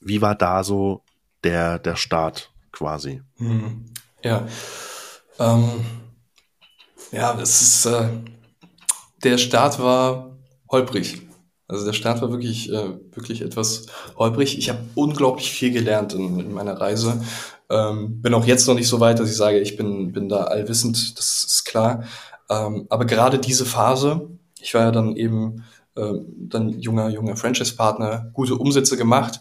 wie 0.00 0.22
war 0.22 0.34
da 0.34 0.64
so 0.64 1.04
der, 1.44 1.78
der 1.78 1.96
Start 1.96 2.52
quasi? 2.72 3.22
Hm. 3.36 3.86
Ja. 4.22 4.46
Ähm, 5.38 5.84
ja, 7.12 7.38
es 7.40 7.60
ist, 7.60 7.86
äh, 7.86 8.08
der 9.22 9.38
Start 9.38 9.78
war 9.78 10.36
holprig. 10.70 11.29
Also 11.70 11.86
der 11.86 11.92
Start 11.92 12.20
war 12.20 12.32
wirklich, 12.32 12.70
äh, 12.70 12.90
wirklich 13.12 13.42
etwas 13.42 13.86
holprig. 14.16 14.58
Ich 14.58 14.68
habe 14.68 14.80
unglaublich 14.96 15.52
viel 15.52 15.70
gelernt 15.70 16.14
in, 16.14 16.40
in 16.40 16.52
meiner 16.52 16.80
Reise. 16.80 17.22
Ähm, 17.68 18.20
bin 18.20 18.34
auch 18.34 18.44
jetzt 18.44 18.66
noch 18.66 18.74
nicht 18.74 18.88
so 18.88 18.98
weit, 18.98 19.20
dass 19.20 19.30
ich 19.30 19.36
sage, 19.36 19.60
ich 19.60 19.76
bin, 19.76 20.12
bin 20.12 20.28
da 20.28 20.44
allwissend, 20.44 21.16
das 21.16 21.44
ist 21.44 21.64
klar. 21.64 22.04
Ähm, 22.48 22.86
aber 22.88 23.04
gerade 23.04 23.38
diese 23.38 23.64
Phase, 23.64 24.28
ich 24.60 24.74
war 24.74 24.82
ja 24.82 24.90
dann 24.90 25.14
eben 25.14 25.62
äh, 25.94 26.14
dann 26.36 26.80
junger, 26.80 27.08
junger 27.08 27.36
Franchise-Partner, 27.36 28.30
gute 28.32 28.56
Umsätze 28.56 28.96
gemacht, 28.96 29.40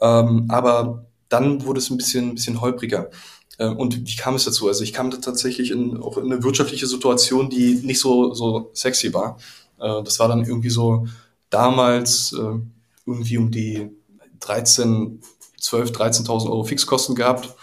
ähm, 0.00 0.46
aber 0.48 1.06
dann 1.28 1.64
wurde 1.64 1.78
es 1.78 1.90
ein 1.90 1.96
bisschen, 1.96 2.30
ein 2.30 2.34
bisschen 2.34 2.60
holpriger. 2.60 3.10
Äh, 3.58 3.68
und 3.68 4.04
wie 4.04 4.16
kam 4.16 4.34
es 4.34 4.44
dazu? 4.44 4.66
Also 4.66 4.82
ich 4.82 4.92
kam 4.92 5.12
tatsächlich 5.12 5.70
in, 5.70 5.96
auch 6.02 6.18
in 6.18 6.24
eine 6.24 6.42
wirtschaftliche 6.42 6.88
Situation, 6.88 7.48
die 7.48 7.74
nicht 7.84 8.00
so, 8.00 8.34
so 8.34 8.70
sexy 8.74 9.14
war. 9.14 9.38
Äh, 9.78 10.02
das 10.02 10.18
war 10.18 10.26
dann 10.26 10.44
irgendwie 10.44 10.70
so, 10.70 11.06
damals 11.50 12.32
äh, 12.32 12.58
irgendwie 13.06 13.38
um 13.38 13.50
die 13.50 13.90
13, 14.40 15.20
12, 15.60 15.90
13.000 15.90 16.46
Euro 16.46 16.64
Fixkosten 16.64 17.14
gehabt. 17.14 17.54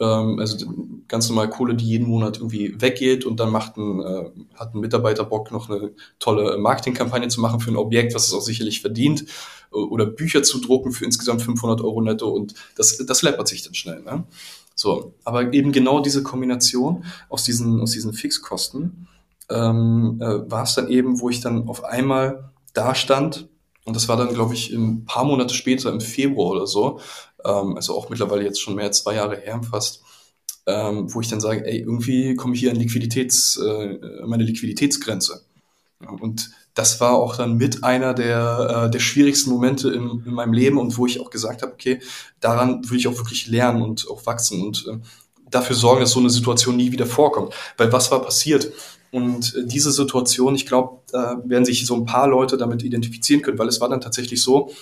Ähm, 0.00 0.38
also 0.38 0.66
ganz 1.08 1.28
normal 1.28 1.50
Kohle, 1.50 1.74
die 1.74 1.86
jeden 1.86 2.08
Monat 2.08 2.38
irgendwie 2.38 2.80
weggeht 2.80 3.24
und 3.24 3.38
dann 3.38 3.50
macht 3.50 3.76
ein, 3.76 4.00
äh, 4.00 4.30
hat 4.54 4.74
ein 4.74 4.80
Mitarbeiter 4.80 5.24
Bock, 5.24 5.52
noch 5.52 5.70
eine 5.70 5.92
tolle 6.18 6.58
Marketingkampagne 6.58 7.28
zu 7.28 7.40
machen 7.40 7.60
für 7.60 7.70
ein 7.70 7.76
Objekt, 7.76 8.14
was 8.14 8.26
es 8.26 8.34
auch 8.34 8.40
sicherlich 8.40 8.80
verdient 8.80 9.24
oder 9.70 10.06
Bücher 10.06 10.42
zu 10.42 10.60
drucken 10.60 10.92
für 10.92 11.04
insgesamt 11.04 11.42
500 11.42 11.80
Euro 11.80 12.00
netto 12.00 12.28
und 12.28 12.54
das, 12.76 12.96
das 13.04 13.22
läppert 13.22 13.48
sich 13.48 13.62
dann 13.62 13.74
schnell. 13.74 14.02
Ne? 14.02 14.24
So, 14.74 15.14
aber 15.24 15.52
eben 15.52 15.72
genau 15.72 16.00
diese 16.00 16.22
Kombination 16.22 17.04
aus 17.28 17.44
diesen, 17.44 17.80
aus 17.80 17.92
diesen 17.92 18.12
Fixkosten 18.12 19.08
ähm, 19.50 20.20
äh, 20.20 20.50
war 20.50 20.64
es 20.64 20.74
dann 20.74 20.88
eben, 20.88 21.20
wo 21.20 21.28
ich 21.28 21.40
dann 21.40 21.68
auf 21.68 21.84
einmal 21.84 22.50
da 22.74 22.94
stand 22.94 23.48
und 23.84 23.96
das 23.96 24.08
war 24.08 24.16
dann, 24.16 24.34
glaube 24.34 24.54
ich, 24.54 24.70
ein 24.72 25.04
paar 25.04 25.24
Monate 25.24 25.54
später, 25.54 25.90
im 25.90 26.00
Februar 26.00 26.50
oder 26.50 26.66
so, 26.66 27.00
ähm, 27.44 27.76
also 27.76 27.96
auch 27.96 28.08
mittlerweile 28.08 28.44
jetzt 28.44 28.60
schon 28.60 28.74
mehr 28.74 28.86
als 28.86 29.02
zwei 29.02 29.14
Jahre 29.14 29.36
her 29.36 29.60
fast, 29.68 30.02
ähm, 30.66 31.12
wo 31.12 31.20
ich 31.20 31.28
dann 31.28 31.40
sage, 31.40 31.66
ey, 31.66 31.80
irgendwie 31.80 32.34
komme 32.34 32.54
ich 32.54 32.60
hier 32.60 32.70
an 32.70 32.76
Liquiditäts, 32.76 33.58
äh, 33.58 33.98
meine 34.26 34.44
Liquiditätsgrenze. 34.44 35.44
Und 36.20 36.50
das 36.74 37.00
war 37.00 37.12
auch 37.12 37.36
dann 37.36 37.56
mit 37.56 37.84
einer 37.84 38.14
der, 38.14 38.86
äh, 38.86 38.90
der 38.90 38.98
schwierigsten 38.98 39.50
Momente 39.50 39.90
in, 39.90 40.24
in 40.26 40.32
meinem 40.32 40.52
Leben 40.52 40.78
und 40.78 40.96
wo 40.98 41.06
ich 41.06 41.20
auch 41.20 41.30
gesagt 41.30 41.62
habe, 41.62 41.72
okay, 41.72 42.00
daran 42.40 42.88
will 42.90 42.98
ich 42.98 43.06
auch 43.06 43.16
wirklich 43.16 43.46
lernen 43.46 43.82
und 43.82 44.08
auch 44.10 44.26
wachsen 44.26 44.62
und 44.62 44.86
äh, 44.88 44.98
dafür 45.50 45.76
sorgen, 45.76 46.00
dass 46.00 46.10
so 46.10 46.20
eine 46.20 46.30
Situation 46.30 46.76
nie 46.76 46.90
wieder 46.90 47.06
vorkommt. 47.06 47.54
Weil 47.76 47.92
was 47.92 48.10
war 48.10 48.22
passiert? 48.22 48.72
Und 49.14 49.54
äh, 49.54 49.64
diese 49.64 49.92
Situation, 49.92 50.56
ich 50.56 50.66
glaube, 50.66 50.98
da 51.12 51.40
werden 51.44 51.64
sich 51.64 51.86
so 51.86 51.94
ein 51.94 52.04
paar 52.04 52.26
Leute 52.26 52.56
damit 52.56 52.82
identifizieren 52.82 53.42
können, 53.42 53.60
weil 53.60 53.68
es 53.68 53.80
war 53.80 53.88
dann 53.88 54.00
tatsächlich 54.00 54.42
so, 54.42 54.72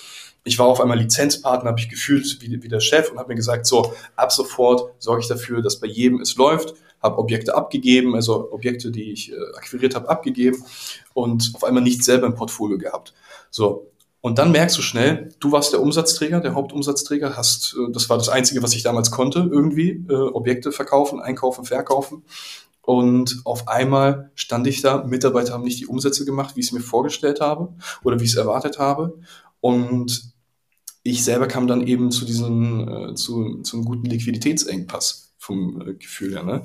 ich 0.42 0.58
war 0.58 0.68
auf 0.68 0.80
einmal 0.80 0.98
Lizenzpartner, 0.98 1.68
habe 1.68 1.78
ich 1.78 1.90
gefühlt 1.90 2.38
wie, 2.40 2.62
wie 2.62 2.68
der 2.68 2.80
Chef 2.80 3.10
und 3.12 3.18
habe 3.18 3.28
mir 3.28 3.34
gesagt, 3.34 3.66
so, 3.66 3.92
ab 4.16 4.32
sofort 4.32 4.94
sorge 4.98 5.20
ich 5.20 5.28
dafür, 5.28 5.60
dass 5.60 5.78
bei 5.78 5.86
jedem 5.86 6.22
es 6.22 6.34
läuft, 6.36 6.72
habe 7.02 7.18
Objekte 7.18 7.54
abgegeben, 7.54 8.14
also 8.14 8.50
Objekte, 8.52 8.90
die 8.90 9.12
ich 9.12 9.32
äh, 9.32 9.36
akquiriert 9.54 9.94
habe, 9.94 10.08
abgegeben 10.08 10.64
und 11.12 11.52
auf 11.52 11.64
einmal 11.64 11.82
nicht 11.82 12.02
selber 12.02 12.26
im 12.26 12.34
Portfolio 12.34 12.78
gehabt. 12.78 13.12
So, 13.50 13.90
und 14.22 14.38
dann 14.38 14.50
merkst 14.50 14.78
du 14.78 14.80
schnell, 14.80 15.28
du 15.40 15.52
warst 15.52 15.74
der 15.74 15.82
Umsatzträger, 15.82 16.40
der 16.40 16.54
Hauptumsatzträger, 16.54 17.36
hast, 17.36 17.74
äh, 17.74 17.92
das 17.92 18.08
war 18.08 18.16
das 18.16 18.30
Einzige, 18.30 18.62
was 18.62 18.74
ich 18.74 18.82
damals 18.82 19.10
konnte, 19.10 19.40
irgendwie, 19.40 20.06
äh, 20.08 20.14
Objekte 20.14 20.72
verkaufen, 20.72 21.20
einkaufen, 21.20 21.66
verkaufen. 21.66 22.24
Und 22.82 23.40
auf 23.44 23.68
einmal 23.68 24.32
stand 24.34 24.66
ich 24.66 24.82
da, 24.82 25.04
Mitarbeiter 25.04 25.52
haben 25.52 25.62
nicht 25.62 25.80
die 25.80 25.86
Umsätze 25.86 26.24
gemacht, 26.24 26.56
wie 26.56 26.60
ich 26.60 26.66
es 26.66 26.72
mir 26.72 26.80
vorgestellt 26.80 27.40
habe 27.40 27.74
oder 28.02 28.18
wie 28.18 28.24
ich 28.24 28.32
es 28.32 28.36
erwartet 28.36 28.78
habe. 28.78 29.20
Und 29.60 30.32
ich 31.04 31.24
selber 31.24 31.46
kam 31.46 31.66
dann 31.66 31.86
eben 31.86 32.10
zu 32.10 32.24
diesem, 32.24 32.88
äh, 32.88 33.14
zu, 33.14 33.62
zu 33.62 33.76
einem 33.76 33.84
guten 33.84 34.06
Liquiditätsengpass 34.06 35.34
vom 35.38 35.80
äh, 35.80 35.94
Gefühl 35.94 36.34
her. 36.34 36.42
Ne? 36.42 36.62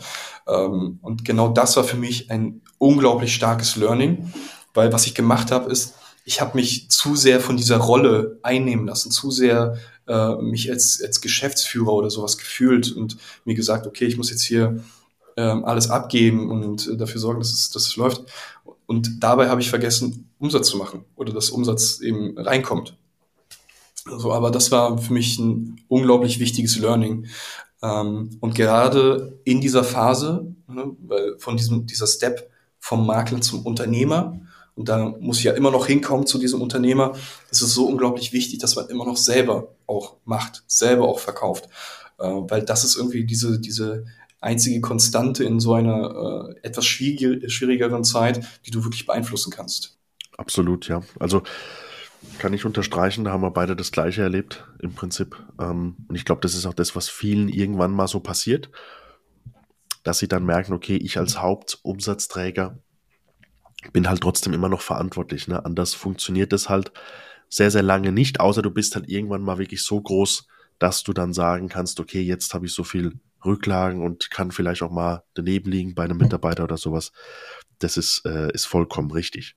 Ähm, 0.47 0.99
und 1.01 1.25
genau 1.25 1.49
das 1.49 1.77
war 1.77 1.83
für 1.83 1.97
mich 1.97 2.29
ein 2.31 2.61
unglaublich 2.77 3.33
starkes 3.33 3.75
Learning, 3.75 4.31
weil 4.73 4.93
was 4.93 5.07
ich 5.07 5.15
gemacht 5.15 5.51
habe, 5.51 5.71
ist, 5.71 5.95
ich 6.25 6.41
habe 6.41 6.57
mich 6.57 6.89
zu 6.89 7.15
sehr 7.15 7.39
von 7.39 7.57
dieser 7.57 7.77
Rolle 7.77 8.39
einnehmen 8.43 8.85
lassen, 8.85 9.11
zu 9.11 9.31
sehr 9.31 9.77
äh, 10.07 10.35
mich 10.35 10.69
als, 10.69 11.01
als 11.01 11.21
Geschäftsführer 11.21 11.93
oder 11.93 12.09
sowas 12.09 12.37
gefühlt 12.37 12.91
und 12.91 13.17
mir 13.45 13.55
gesagt, 13.55 13.87
okay, 13.87 14.05
ich 14.05 14.17
muss 14.17 14.29
jetzt 14.29 14.43
hier 14.43 14.83
ähm, 15.37 15.63
alles 15.63 15.89
abgeben 15.89 16.49
und 16.49 16.87
äh, 16.87 16.97
dafür 16.97 17.21
sorgen, 17.21 17.39
dass 17.39 17.53
es, 17.53 17.69
dass 17.69 17.87
es 17.87 17.95
läuft. 17.95 18.23
Und 18.87 19.23
dabei 19.23 19.49
habe 19.49 19.61
ich 19.61 19.69
vergessen, 19.69 20.29
Umsatz 20.39 20.69
zu 20.69 20.77
machen 20.77 21.05
oder 21.15 21.31
dass 21.31 21.51
Umsatz 21.51 21.99
eben 22.01 22.37
reinkommt. 22.37 22.97
Also, 24.05 24.33
aber 24.33 24.51
das 24.51 24.71
war 24.71 24.97
für 24.97 25.13
mich 25.13 25.37
ein 25.37 25.81
unglaublich 25.87 26.39
wichtiges 26.39 26.77
Learning. 26.77 27.27
Ähm, 27.83 28.37
und 28.39 28.55
gerade 28.55 29.39
in 29.43 29.61
dieser 29.61 29.83
Phase, 29.83 30.55
ne, 30.67 30.95
weil 31.05 31.37
von 31.37 31.57
diesem, 31.57 31.85
dieser 31.85 32.07
Step 32.07 32.49
vom 32.79 33.05
Makler 33.05 33.41
zum 33.41 33.65
Unternehmer, 33.65 34.39
und 34.75 34.89
da 34.89 35.13
muss 35.19 35.39
ich 35.39 35.43
ja 35.43 35.53
immer 35.53 35.71
noch 35.71 35.87
hinkommen 35.87 36.27
zu 36.27 36.37
diesem 36.37 36.61
Unternehmer, 36.61 37.13
ist 37.49 37.61
es 37.61 37.73
so 37.73 37.87
unglaublich 37.87 38.31
wichtig, 38.31 38.59
dass 38.59 38.75
man 38.75 38.87
immer 38.87 39.05
noch 39.05 39.17
selber 39.17 39.75
auch 39.87 40.17
macht, 40.23 40.63
selber 40.67 41.07
auch 41.07 41.19
verkauft. 41.19 41.67
Äh, 42.19 42.27
weil 42.27 42.63
das 42.63 42.83
ist 42.83 42.95
irgendwie 42.95 43.25
diese, 43.25 43.59
diese 43.59 44.05
einzige 44.47 44.81
Konstante 44.81 45.43
in 45.43 45.59
so 45.59 45.73
einer 45.73 46.55
äh, 46.61 46.67
etwas 46.67 46.85
schwierigeren 46.85 48.03
Zeit, 48.03 48.45
die 48.65 48.71
du 48.71 48.83
wirklich 48.83 49.05
beeinflussen 49.05 49.51
kannst. 49.51 49.99
Absolut, 50.37 50.87
ja. 50.87 51.01
Also 51.19 51.43
kann 52.39 52.53
ich 52.53 52.65
unterstreichen, 52.65 53.25
da 53.25 53.31
haben 53.31 53.43
wir 53.43 53.51
beide 53.51 53.75
das 53.75 53.91
Gleiche 53.91 54.21
erlebt 54.21 54.65
im 54.79 54.93
Prinzip. 54.93 55.35
Ähm, 55.59 55.97
und 56.07 56.15
ich 56.15 56.25
glaube, 56.25 56.41
das 56.41 56.55
ist 56.55 56.65
auch 56.65 56.73
das, 56.73 56.95
was 56.95 57.09
vielen 57.09 57.49
irgendwann 57.49 57.91
mal 57.91 58.07
so 58.07 58.19
passiert, 58.21 58.69
dass 60.03 60.19
sie 60.19 60.27
dann 60.27 60.45
merken, 60.45 60.73
okay, 60.73 60.95
ich 60.95 61.17
als 61.17 61.41
Hauptumsatzträger 61.41 62.79
bin 63.91 64.07
halt 64.07 64.21
trotzdem 64.21 64.53
immer 64.53 64.69
noch 64.69 64.81
verantwortlich. 64.81 65.47
Ne? 65.47 65.63
Anders 65.63 65.93
funktioniert 65.93 66.53
das 66.53 66.69
halt 66.69 66.91
sehr, 67.49 67.71
sehr 67.71 67.83
lange 67.83 68.11
nicht, 68.11 68.39
außer 68.39 68.61
du 68.61 68.71
bist 68.71 68.95
halt 68.95 69.09
irgendwann 69.09 69.41
mal 69.41 69.57
wirklich 69.57 69.83
so 69.83 70.01
groß, 70.01 70.47
dass 70.79 71.03
du 71.03 71.13
dann 71.13 71.33
sagen 71.33 71.67
kannst, 71.69 71.99
okay, 71.99 72.21
jetzt 72.21 72.53
habe 72.53 72.65
ich 72.65 72.73
so 72.73 72.83
viel 72.83 73.19
Rücklagen 73.45 74.01
und 74.01 74.31
kann 74.31 74.51
vielleicht 74.51 74.81
auch 74.81 74.91
mal 74.91 75.23
daneben 75.33 75.71
liegen 75.71 75.95
bei 75.95 76.03
einem 76.03 76.17
Mitarbeiter 76.17 76.63
oder 76.63 76.77
sowas. 76.77 77.11
Das 77.79 77.97
ist, 77.97 78.25
äh, 78.25 78.51
ist 78.53 78.65
vollkommen 78.65 79.11
richtig. 79.11 79.55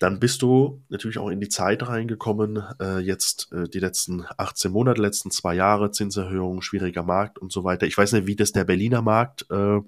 Dann 0.00 0.18
bist 0.18 0.40
du 0.40 0.82
natürlich 0.88 1.18
auch 1.18 1.28
in 1.28 1.40
die 1.40 1.50
Zeit 1.50 1.86
reingekommen, 1.86 2.62
äh, 2.80 3.00
jetzt 3.00 3.52
äh, 3.52 3.68
die 3.68 3.80
letzten 3.80 4.24
18 4.38 4.72
Monate, 4.72 5.00
letzten 5.00 5.30
zwei 5.30 5.54
Jahre, 5.54 5.90
Zinserhöhung, 5.90 6.62
schwieriger 6.62 7.02
Markt 7.02 7.38
und 7.38 7.52
so 7.52 7.64
weiter. 7.64 7.86
Ich 7.86 7.98
weiß 7.98 8.12
nicht, 8.12 8.26
wie 8.26 8.34
das 8.34 8.52
der 8.52 8.64
Berliner 8.64 9.02
Markt 9.02 9.46
äh, 9.50 9.78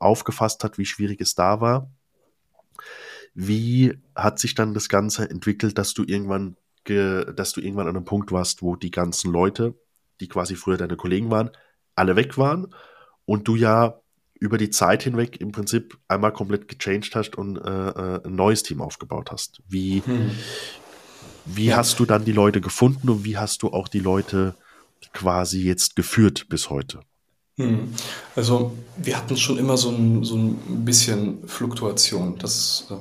aufgefasst 0.00 0.64
hat, 0.64 0.76
wie 0.76 0.84
schwierig 0.84 1.20
es 1.22 1.34
da 1.34 1.62
war. 1.62 1.90
Wie 3.32 3.94
hat 4.14 4.38
sich 4.38 4.54
dann 4.54 4.74
das 4.74 4.90
Ganze 4.90 5.30
entwickelt, 5.30 5.78
dass 5.78 5.94
du 5.94 6.04
irgendwann, 6.04 6.56
dass 6.84 7.52
du 7.52 7.62
irgendwann 7.62 7.88
an 7.88 7.96
einem 7.96 8.04
Punkt 8.04 8.32
warst, 8.32 8.60
wo 8.60 8.76
die 8.76 8.90
ganzen 8.90 9.32
Leute, 9.32 9.74
die 10.20 10.28
quasi 10.28 10.56
früher 10.56 10.76
deine 10.76 10.96
Kollegen 10.96 11.30
waren, 11.30 11.50
alle 11.94 12.16
weg 12.16 12.38
waren 12.38 12.74
und 13.24 13.48
du 13.48 13.56
ja 13.56 14.00
über 14.34 14.58
die 14.58 14.70
Zeit 14.70 15.02
hinweg 15.02 15.40
im 15.40 15.52
Prinzip 15.52 15.98
einmal 16.08 16.32
komplett 16.32 16.68
gechanged 16.68 17.14
hast 17.14 17.36
und 17.36 17.56
äh, 17.56 17.88
äh 17.88 18.20
ein 18.24 18.34
neues 18.34 18.62
Team 18.62 18.82
aufgebaut 18.82 19.30
hast. 19.30 19.62
Wie, 19.68 20.02
hm. 20.04 20.30
wie 21.46 21.66
ja. 21.66 21.76
hast 21.76 21.98
du 21.98 22.04
dann 22.04 22.24
die 22.24 22.32
Leute 22.32 22.60
gefunden 22.60 23.08
und 23.08 23.24
wie 23.24 23.38
hast 23.38 23.62
du 23.62 23.68
auch 23.68 23.88
die 23.88 24.00
Leute 24.00 24.54
quasi 25.12 25.62
jetzt 25.62 25.96
geführt 25.96 26.48
bis 26.48 26.68
heute? 26.68 27.00
Hm. 27.56 27.94
Also 28.34 28.72
wir 28.96 29.16
hatten 29.16 29.36
schon 29.36 29.58
immer 29.58 29.76
so 29.76 29.90
ein, 29.90 30.24
so 30.24 30.36
ein 30.36 30.84
bisschen 30.84 31.46
Fluktuation. 31.46 32.36
Das 32.38 32.88
äh, 32.90 32.94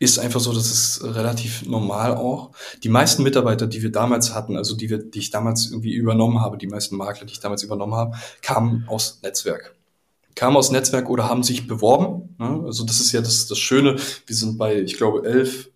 ist 0.00 0.18
einfach 0.18 0.40
so, 0.40 0.52
das 0.52 0.70
ist 0.72 1.04
relativ 1.04 1.64
normal 1.66 2.16
auch. 2.16 2.50
Die 2.82 2.88
meisten 2.88 3.22
Mitarbeiter, 3.22 3.68
die 3.68 3.82
wir 3.82 3.92
damals 3.92 4.34
hatten, 4.34 4.56
also 4.56 4.74
die, 4.74 4.90
wir, 4.90 4.98
die 4.98 5.20
ich 5.20 5.30
damals 5.30 5.70
irgendwie 5.70 5.94
übernommen 5.94 6.40
habe, 6.40 6.58
die 6.58 6.66
meisten 6.66 6.96
Makler, 6.96 7.26
die 7.26 7.32
ich 7.32 7.40
damals 7.40 7.62
übernommen 7.62 7.94
habe, 7.94 8.16
kamen 8.40 8.84
aus 8.88 9.20
Netzwerk. 9.22 9.76
Kamen 10.34 10.56
aus 10.56 10.72
Netzwerk 10.72 11.08
oder 11.08 11.28
haben 11.28 11.44
sich 11.44 11.68
beworben. 11.68 12.34
Ne? 12.38 12.62
Also 12.66 12.84
das 12.84 12.98
ist 12.98 13.12
ja 13.12 13.20
das, 13.20 13.46
das 13.46 13.58
Schöne. 13.58 13.96
Wir 14.26 14.36
sind 14.36 14.58
bei, 14.58 14.80
ich 14.80 14.96
glaube, 14.96 15.24
elf 15.28 15.70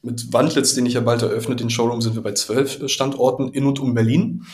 mit 0.00 0.32
Wandlitz, 0.32 0.74
den 0.74 0.86
ich 0.86 0.94
ja 0.94 1.00
bald 1.00 1.20
eröffnet, 1.22 1.60
den 1.60 1.70
Showroom, 1.70 2.00
sind 2.00 2.14
wir 2.14 2.22
bei 2.22 2.32
zwölf 2.32 2.88
Standorten 2.88 3.48
in 3.48 3.66
und 3.66 3.80
um 3.80 3.94
Berlin. 3.94 4.46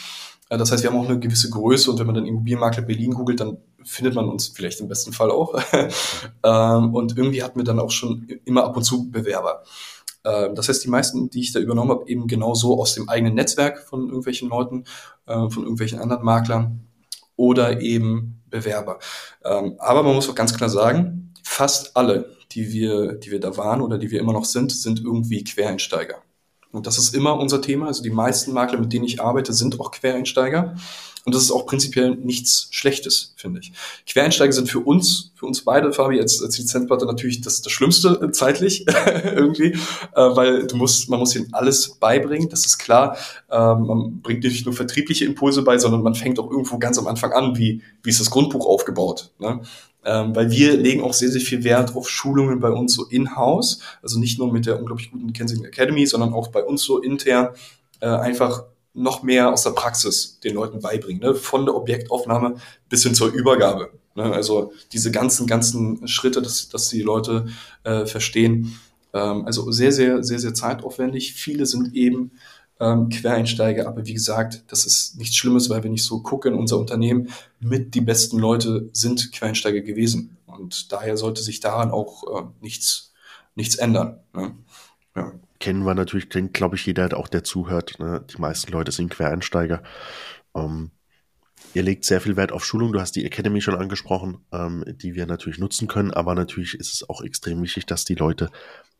Das 0.48 0.70
heißt, 0.70 0.82
wir 0.82 0.90
haben 0.90 0.98
auch 0.98 1.08
eine 1.08 1.18
gewisse 1.18 1.50
Größe 1.50 1.90
und 1.90 1.98
wenn 1.98 2.06
man 2.06 2.14
dann 2.16 2.26
Immobilienmakler 2.26 2.82
Berlin 2.82 3.12
googelt, 3.12 3.40
dann 3.40 3.58
findet 3.82 4.14
man 4.14 4.28
uns 4.28 4.48
vielleicht 4.48 4.80
im 4.80 4.88
besten 4.88 5.12
Fall 5.12 5.30
auch. 5.30 5.60
Ähm, 6.46 6.94
und 6.94 7.16
irgendwie 7.16 7.42
hatten 7.42 7.58
wir 7.58 7.64
dann 7.64 7.80
auch 7.80 7.90
schon 7.90 8.28
immer 8.44 8.64
ab 8.64 8.76
und 8.76 8.82
zu 8.82 9.10
Bewerber. 9.10 9.62
Ähm, 10.24 10.54
das 10.54 10.68
heißt, 10.68 10.84
die 10.84 10.90
meisten, 10.90 11.30
die 11.30 11.40
ich 11.40 11.52
da 11.52 11.58
übernommen 11.58 11.90
habe, 11.90 12.08
eben 12.08 12.26
genau 12.26 12.54
so 12.54 12.78
aus 12.78 12.94
dem 12.94 13.08
eigenen 13.08 13.34
Netzwerk 13.34 13.78
von 13.78 14.06
irgendwelchen 14.08 14.50
Leuten, 14.50 14.84
äh, 15.26 15.48
von 15.48 15.62
irgendwelchen 15.62 16.00
anderen 16.00 16.22
Maklern 16.22 16.86
oder 17.36 17.80
eben 17.80 18.42
Bewerber. 18.48 18.98
Ähm, 19.44 19.76
aber 19.78 20.02
man 20.02 20.14
muss 20.14 20.28
auch 20.28 20.34
ganz 20.34 20.54
klar 20.54 20.68
sagen, 20.70 21.32
fast 21.42 21.96
alle, 21.96 22.36
die 22.52 22.72
wir, 22.72 23.14
die 23.14 23.30
wir 23.30 23.40
da 23.40 23.56
waren 23.56 23.80
oder 23.80 23.98
die 23.98 24.10
wir 24.10 24.20
immer 24.20 24.32
noch 24.32 24.44
sind, 24.44 24.72
sind 24.72 25.00
irgendwie 25.00 25.44
Quereinsteiger. 25.44 26.22
Und 26.74 26.88
das 26.88 26.98
ist 26.98 27.14
immer 27.14 27.38
unser 27.38 27.62
Thema. 27.62 27.86
Also 27.86 28.02
die 28.02 28.10
meisten 28.10 28.52
Makler, 28.52 28.80
mit 28.80 28.92
denen 28.92 29.04
ich 29.04 29.22
arbeite, 29.22 29.52
sind 29.52 29.80
auch 29.80 29.92
Quereinsteiger. 29.92 30.74
Und 31.24 31.34
das 31.34 31.42
ist 31.42 31.50
auch 31.50 31.64
prinzipiell 31.64 32.16
nichts 32.16 32.68
Schlechtes, 32.70 33.32
finde 33.36 33.60
ich. 33.60 33.72
Quereinsteiger 34.06 34.52
sind 34.52 34.68
für 34.68 34.80
uns, 34.80 35.32
für 35.34 35.46
uns 35.46 35.62
beide, 35.64 35.90
Fabi, 35.92 36.20
als, 36.20 36.42
als 36.42 36.58
Lizenzpartner 36.58 37.06
natürlich 37.06 37.40
das, 37.40 37.62
das 37.62 37.72
Schlimmste 37.72 38.20
äh, 38.22 38.30
zeitlich 38.30 38.84
irgendwie, 39.24 39.72
äh, 39.72 39.76
weil 40.14 40.66
du 40.66 40.76
musst, 40.76 41.08
man 41.08 41.18
muss 41.18 41.34
ihnen 41.34 41.48
alles 41.52 41.94
beibringen, 41.94 42.50
das 42.50 42.66
ist 42.66 42.76
klar. 42.76 43.16
Ähm, 43.50 43.86
man 43.86 44.20
bringt 44.20 44.44
nicht 44.44 44.66
nur 44.66 44.74
vertriebliche 44.74 45.24
Impulse 45.24 45.62
bei, 45.62 45.78
sondern 45.78 46.02
man 46.02 46.14
fängt 46.14 46.38
auch 46.38 46.50
irgendwo 46.50 46.78
ganz 46.78 46.98
am 46.98 47.06
Anfang 47.06 47.32
an, 47.32 47.56
wie, 47.56 47.80
wie 48.02 48.10
ist 48.10 48.20
das 48.20 48.30
Grundbuch 48.30 48.66
aufgebaut. 48.66 49.30
Ne? 49.38 49.62
Ähm, 50.04 50.36
weil 50.36 50.50
wir 50.50 50.76
legen 50.76 51.02
auch 51.02 51.14
sehr, 51.14 51.30
sehr 51.30 51.40
viel 51.40 51.64
Wert 51.64 51.96
auf 51.96 52.10
Schulungen 52.10 52.60
bei 52.60 52.68
uns 52.68 52.92
so 52.92 53.06
in-house, 53.06 53.80
also 54.02 54.18
nicht 54.18 54.38
nur 54.38 54.52
mit 54.52 54.66
der 54.66 54.78
unglaublich 54.78 55.10
guten 55.10 55.32
Kensington 55.32 55.66
Academy, 55.66 56.04
sondern 56.04 56.34
auch 56.34 56.48
bei 56.48 56.62
uns 56.62 56.82
so 56.82 57.00
intern 57.00 57.54
äh, 58.00 58.08
einfach 58.08 58.64
noch 58.94 59.22
mehr 59.22 59.52
aus 59.52 59.64
der 59.64 59.70
Praxis 59.70 60.38
den 60.40 60.54
Leuten 60.54 60.80
beibringen, 60.80 61.20
ne? 61.20 61.34
von 61.34 61.66
der 61.66 61.74
Objektaufnahme 61.74 62.56
bis 62.88 63.02
hin 63.02 63.14
zur 63.14 63.32
Übergabe. 63.32 63.90
Ne? 64.14 64.32
Also 64.32 64.72
diese 64.92 65.10
ganzen, 65.10 65.46
ganzen 65.46 66.06
Schritte, 66.06 66.40
dass, 66.40 66.68
dass 66.68 66.88
die 66.88 67.02
Leute 67.02 67.46
äh, 67.82 68.06
verstehen. 68.06 68.78
Ähm, 69.12 69.44
also 69.46 69.70
sehr, 69.72 69.92
sehr, 69.92 70.22
sehr, 70.22 70.38
sehr 70.38 70.54
zeitaufwendig. 70.54 71.34
Viele 71.34 71.66
sind 71.66 71.94
eben 71.94 72.32
ähm, 72.80 73.08
Quereinsteiger. 73.08 73.88
Aber 73.88 74.06
wie 74.06 74.14
gesagt, 74.14 74.64
das 74.68 74.86
ist 74.86 75.18
nichts 75.18 75.36
Schlimmes, 75.36 75.70
weil 75.70 75.82
wenn 75.82 75.94
ich 75.94 76.04
so 76.04 76.20
gucke 76.20 76.48
in 76.48 76.54
unser 76.54 76.78
Unternehmen, 76.78 77.30
mit 77.60 77.94
die 77.94 78.00
besten 78.00 78.38
Leute 78.38 78.88
sind 78.92 79.32
Quereinsteiger 79.32 79.80
gewesen. 79.80 80.36
Und 80.46 80.92
daher 80.92 81.16
sollte 81.16 81.42
sich 81.42 81.60
daran 81.60 81.90
auch 81.90 82.22
äh, 82.24 82.46
nichts, 82.60 83.12
nichts 83.56 83.74
ändern. 83.74 84.20
Ne? 84.32 84.54
Ja. 85.16 85.32
Kennen 85.64 85.86
wir 85.86 85.94
natürlich, 85.94 86.28
kennt, 86.28 86.52
glaube 86.52 86.76
ich, 86.76 86.84
jeder, 86.84 87.16
auch 87.16 87.26
der 87.26 87.42
zuhört. 87.42 87.98
Ne? 87.98 88.22
Die 88.28 88.38
meisten 88.38 88.70
Leute 88.70 88.92
sind 88.92 89.08
Quereinsteiger. 89.08 89.82
Ähm, 90.54 90.90
ihr 91.72 91.82
legt 91.82 92.04
sehr 92.04 92.20
viel 92.20 92.36
Wert 92.36 92.52
auf 92.52 92.66
Schulung. 92.66 92.92
Du 92.92 93.00
hast 93.00 93.16
die 93.16 93.24
Academy 93.24 93.62
schon 93.62 93.74
angesprochen, 93.74 94.44
ähm, 94.52 94.84
die 94.86 95.14
wir 95.14 95.24
natürlich 95.24 95.58
nutzen 95.58 95.88
können. 95.88 96.10
Aber 96.10 96.34
natürlich 96.34 96.74
ist 96.74 96.92
es 96.92 97.08
auch 97.08 97.22
extrem 97.22 97.62
wichtig, 97.62 97.86
dass 97.86 98.04
die 98.04 98.14
Leute 98.14 98.50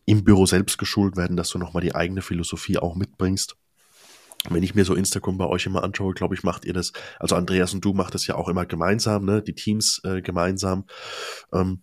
im 0.06 0.24
Büro 0.24 0.46
selbst 0.46 0.78
geschult 0.78 1.18
werden, 1.18 1.36
dass 1.36 1.50
du 1.50 1.58
nochmal 1.58 1.82
die 1.82 1.94
eigene 1.94 2.22
Philosophie 2.22 2.78
auch 2.78 2.94
mitbringst. 2.94 3.56
Wenn 4.48 4.62
ich 4.62 4.74
mir 4.74 4.86
so 4.86 4.94
Instagram 4.94 5.36
bei 5.36 5.46
euch 5.46 5.66
immer 5.66 5.84
anschaue, 5.84 6.14
glaube 6.14 6.34
ich, 6.34 6.44
macht 6.44 6.64
ihr 6.64 6.72
das, 6.72 6.94
also 7.18 7.36
Andreas 7.36 7.74
und 7.74 7.84
du 7.84 7.92
macht 7.92 8.14
das 8.14 8.26
ja 8.26 8.36
auch 8.36 8.48
immer 8.48 8.64
gemeinsam, 8.64 9.26
ne? 9.26 9.42
Die 9.42 9.54
Teams 9.54 10.00
äh, 10.02 10.22
gemeinsam. 10.22 10.86
Ähm, 11.52 11.82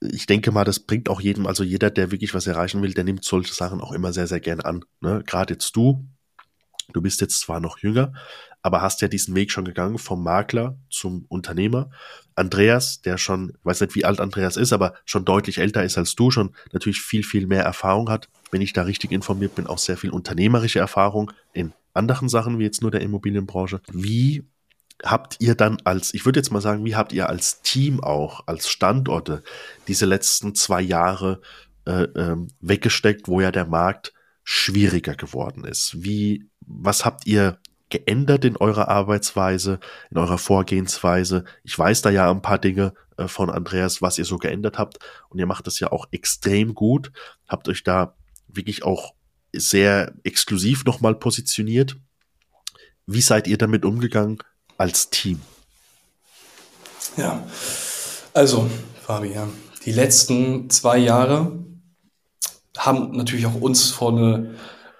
ich 0.00 0.26
denke 0.26 0.52
mal, 0.52 0.64
das 0.64 0.80
bringt 0.80 1.08
auch 1.08 1.20
jedem, 1.20 1.46
also 1.46 1.64
jeder, 1.64 1.90
der 1.90 2.10
wirklich 2.10 2.34
was 2.34 2.46
erreichen 2.46 2.82
will, 2.82 2.94
der 2.94 3.04
nimmt 3.04 3.24
solche 3.24 3.54
Sachen 3.54 3.80
auch 3.80 3.92
immer 3.92 4.12
sehr, 4.12 4.26
sehr 4.26 4.40
gern 4.40 4.60
an. 4.60 4.84
Ne? 5.00 5.22
Gerade 5.26 5.54
jetzt 5.54 5.74
du, 5.74 6.06
du 6.92 7.00
bist 7.00 7.20
jetzt 7.20 7.40
zwar 7.40 7.60
noch 7.60 7.78
jünger, 7.78 8.12
aber 8.62 8.82
hast 8.82 9.00
ja 9.00 9.08
diesen 9.08 9.34
Weg 9.34 9.50
schon 9.50 9.64
gegangen 9.64 9.98
vom 9.98 10.22
Makler 10.22 10.78
zum 10.90 11.24
Unternehmer. 11.28 11.90
Andreas, 12.34 13.00
der 13.00 13.16
schon, 13.16 13.56
weiß 13.62 13.80
nicht, 13.80 13.94
wie 13.94 14.04
alt 14.04 14.20
Andreas 14.20 14.56
ist, 14.56 14.72
aber 14.72 14.94
schon 15.04 15.24
deutlich 15.24 15.58
älter 15.58 15.84
ist 15.84 15.96
als 15.96 16.14
du, 16.14 16.30
schon 16.30 16.54
natürlich 16.72 17.00
viel, 17.00 17.22
viel 17.22 17.46
mehr 17.46 17.62
Erfahrung 17.62 18.10
hat. 18.10 18.28
Wenn 18.50 18.60
ich 18.60 18.72
da 18.72 18.82
richtig 18.82 19.12
informiert 19.12 19.54
bin, 19.54 19.66
auch 19.66 19.78
sehr 19.78 19.96
viel 19.96 20.10
unternehmerische 20.10 20.78
Erfahrung 20.78 21.32
in 21.52 21.72
anderen 21.94 22.28
Sachen, 22.28 22.58
wie 22.58 22.64
jetzt 22.64 22.82
nur 22.82 22.90
der 22.90 23.00
Immobilienbranche. 23.00 23.80
Wie 23.90 24.44
habt 25.04 25.36
ihr 25.40 25.54
dann 25.54 25.78
als, 25.84 26.14
ich 26.14 26.24
würde 26.24 26.40
jetzt 26.40 26.50
mal 26.50 26.60
sagen, 26.60 26.84
wie 26.84 26.96
habt 26.96 27.12
ihr 27.12 27.28
als 27.28 27.62
Team 27.62 28.02
auch, 28.02 28.46
als 28.46 28.68
Standorte 28.68 29.42
diese 29.88 30.06
letzten 30.06 30.54
zwei 30.54 30.80
Jahre 30.80 31.40
äh, 31.86 32.04
äh, 32.04 32.36
weggesteckt, 32.60 33.28
wo 33.28 33.40
ja 33.40 33.52
der 33.52 33.66
Markt 33.66 34.12
schwieriger 34.42 35.14
geworden 35.14 35.64
ist? 35.64 36.02
Wie, 36.02 36.48
was 36.60 37.04
habt 37.04 37.26
ihr 37.26 37.58
geändert 37.88 38.44
in 38.44 38.56
eurer 38.56 38.88
Arbeitsweise, 38.88 39.80
in 40.10 40.18
eurer 40.18 40.38
Vorgehensweise? 40.38 41.44
Ich 41.62 41.78
weiß 41.78 42.02
da 42.02 42.10
ja 42.10 42.30
ein 42.30 42.42
paar 42.42 42.58
Dinge 42.58 42.94
äh, 43.16 43.28
von 43.28 43.50
Andreas, 43.50 44.02
was 44.02 44.18
ihr 44.18 44.24
so 44.24 44.38
geändert 44.38 44.78
habt. 44.78 44.98
Und 45.28 45.38
ihr 45.38 45.46
macht 45.46 45.66
das 45.66 45.78
ja 45.78 45.92
auch 45.92 46.06
extrem 46.10 46.74
gut. 46.74 47.12
Habt 47.46 47.68
euch 47.68 47.82
da 47.82 48.16
wirklich 48.48 48.82
auch 48.82 49.14
sehr 49.52 50.14
exklusiv 50.24 50.84
nochmal 50.84 51.14
positioniert. 51.14 51.96
Wie 53.06 53.20
seid 53.20 53.46
ihr 53.46 53.58
damit 53.58 53.84
umgegangen 53.84 54.38
als 54.78 55.10
Team? 55.10 55.40
Ja, 57.16 57.46
also, 58.34 58.68
Fabian, 59.02 59.52
die 59.84 59.92
letzten 59.92 60.68
zwei 60.70 60.98
Jahre 60.98 61.52
haben 62.76 63.16
natürlich 63.16 63.46
auch 63.46 63.60
uns 63.60 63.90
vor 63.90 64.12
eine 64.12 64.54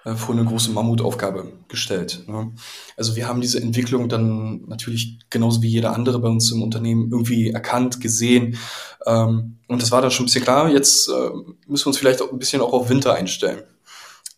äh, 0.07 0.15
vor 0.15 0.35
eine 0.35 0.45
große 0.45 0.71
Mammutaufgabe 0.71 1.51
gestellt. 1.67 2.23
Ne? 2.27 2.53
Also 2.95 3.15
wir 3.17 3.27
haben 3.27 3.41
diese 3.41 3.61
Entwicklung 3.61 4.07
dann 4.07 4.65
natürlich 4.67 5.19
genauso 5.29 5.61
wie 5.61 5.67
jeder 5.67 5.93
andere 5.93 6.19
bei 6.19 6.29
uns 6.29 6.49
im 6.51 6.63
Unternehmen 6.63 7.11
irgendwie 7.11 7.51
erkannt, 7.51 7.99
gesehen. 7.99 8.57
Ähm, 9.05 9.57
und 9.67 9.81
das 9.81 9.91
war 9.91 10.01
dann 10.01 10.11
schon 10.11 10.23
ein 10.23 10.27
bisschen 10.27 10.43
klar. 10.43 10.69
Jetzt 10.69 11.09
äh, 11.09 11.29
müssen 11.67 11.85
wir 11.85 11.87
uns 11.87 11.97
vielleicht 11.97 12.21
auch 12.21 12.31
ein 12.31 12.39
bisschen 12.39 12.61
auch 12.61 12.71
auf 12.71 12.89
Winter 12.89 13.15
einstellen. 13.15 13.63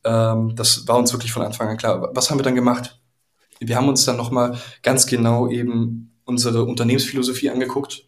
Ähm, 0.03 0.55
das 0.55 0.87
war 0.87 0.97
uns 0.97 1.13
wirklich 1.13 1.31
von 1.31 1.43
Anfang 1.43 1.67
an 1.67 1.77
klar. 1.77 2.09
Was 2.13 2.31
haben 2.31 2.39
wir 2.39 2.43
dann 2.43 2.55
gemacht? 2.55 2.99
Wir 3.59 3.75
haben 3.75 3.89
uns 3.89 4.05
dann 4.05 4.17
nochmal 4.17 4.57
ganz 4.83 5.05
genau 5.05 5.49
eben 5.49 6.11
unsere 6.25 6.63
Unternehmensphilosophie 6.63 7.49
angeguckt, 7.49 8.05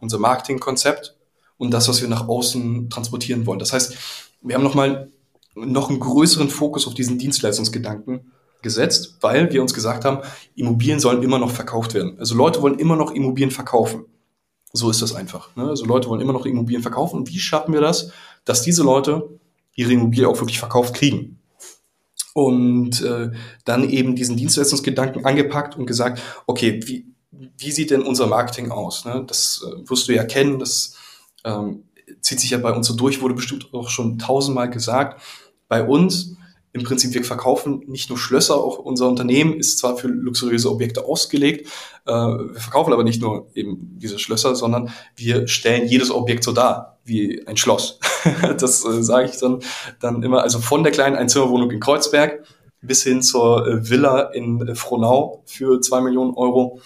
unser 0.00 0.18
Marketingkonzept 0.18 1.16
und 1.56 1.72
das, 1.72 1.88
was 1.88 2.00
wir 2.00 2.08
nach 2.08 2.28
außen 2.28 2.90
transportieren 2.90 3.46
wollen. 3.46 3.58
Das 3.58 3.72
heißt, 3.72 3.96
wir 4.42 4.54
haben 4.54 4.62
nochmal 4.62 5.10
noch 5.54 5.88
einen 5.88 6.00
größeren 6.00 6.48
Fokus 6.48 6.86
auf 6.86 6.94
diesen 6.94 7.18
Dienstleistungsgedanken 7.18 8.32
gesetzt, 8.62 9.18
weil 9.20 9.52
wir 9.52 9.62
uns 9.62 9.74
gesagt 9.74 10.04
haben, 10.04 10.18
Immobilien 10.54 11.00
sollen 11.00 11.22
immer 11.22 11.38
noch 11.38 11.50
verkauft 11.50 11.94
werden. 11.94 12.18
Also 12.18 12.34
Leute 12.34 12.62
wollen 12.62 12.78
immer 12.78 12.96
noch 12.96 13.12
Immobilien 13.12 13.50
verkaufen. 13.50 14.06
So 14.72 14.90
ist 14.90 15.02
das 15.02 15.14
einfach. 15.14 15.54
Ne? 15.54 15.68
Also 15.68 15.84
Leute 15.84 16.08
wollen 16.08 16.20
immer 16.20 16.32
noch 16.32 16.46
Immobilien 16.46 16.82
verkaufen. 16.82 17.18
Und 17.18 17.28
wie 17.28 17.38
schaffen 17.38 17.72
wir 17.72 17.80
das, 17.80 18.10
dass 18.44 18.62
diese 18.62 18.82
Leute 18.82 19.38
ihre 19.74 19.92
Immobilie 19.92 20.28
auch 20.28 20.40
wirklich 20.40 20.58
verkauft 20.58 20.94
kriegen? 20.94 21.38
Und 22.34 23.00
äh, 23.00 23.30
dann 23.64 23.88
eben 23.88 24.16
diesen 24.16 24.36
Dienstleistungsgedanken 24.36 25.24
angepackt 25.24 25.76
und 25.76 25.86
gesagt, 25.86 26.20
okay, 26.46 26.80
wie, 26.84 27.06
wie 27.30 27.70
sieht 27.70 27.90
denn 27.90 28.02
unser 28.02 28.26
Marketing 28.26 28.70
aus? 28.70 29.04
Ne? 29.04 29.24
Das 29.26 29.64
äh, 29.64 29.88
wirst 29.88 30.08
du 30.08 30.12
ja 30.12 30.24
kennen, 30.24 30.58
das 30.58 30.96
ähm, 31.44 31.84
zieht 32.20 32.40
sich 32.40 32.50
ja 32.50 32.58
bei 32.58 32.72
uns 32.72 32.86
so 32.86 32.94
durch, 32.94 33.22
wurde 33.22 33.34
bestimmt 33.34 33.72
auch 33.72 33.88
schon 33.88 34.18
tausendmal 34.18 34.68
gesagt 34.68 35.22
bei 35.68 35.82
uns 35.82 36.36
im 36.74 36.82
Prinzip, 36.82 37.14
wir 37.14 37.24
verkaufen 37.24 37.84
nicht 37.86 38.08
nur 38.08 38.18
Schlösser, 38.18 38.56
auch 38.56 38.78
unser 38.78 39.08
Unternehmen 39.08 39.54
ist 39.54 39.78
zwar 39.78 39.96
für 39.96 40.08
luxuriöse 40.08 40.68
Objekte 40.68 41.04
ausgelegt, 41.04 41.68
äh, 42.04 42.10
wir 42.10 42.60
verkaufen 42.60 42.92
aber 42.92 43.04
nicht 43.04 43.22
nur 43.22 43.48
eben 43.54 43.96
diese 43.98 44.18
Schlösser, 44.18 44.56
sondern 44.56 44.90
wir 45.14 45.46
stellen 45.46 45.86
jedes 45.86 46.10
Objekt 46.10 46.42
so 46.42 46.50
dar, 46.50 46.98
wie 47.04 47.46
ein 47.46 47.56
Schloss. 47.56 48.00
das 48.58 48.84
äh, 48.84 49.02
sage 49.02 49.28
ich 49.28 49.38
dann, 49.38 49.60
dann 50.00 50.22
immer, 50.22 50.42
also 50.42 50.58
von 50.58 50.82
der 50.82 50.92
kleinen 50.92 51.16
Einzimmerwohnung 51.16 51.70
in 51.70 51.80
Kreuzberg 51.80 52.44
bis 52.80 53.02
hin 53.02 53.22
zur 53.22 53.66
äh, 53.66 53.88
Villa 53.88 54.30
in 54.32 54.66
äh, 54.66 54.74
Frohnau 54.74 55.42
für 55.46 55.80
zwei 55.80 56.00
Millionen 56.00 56.34
Euro. 56.34 56.80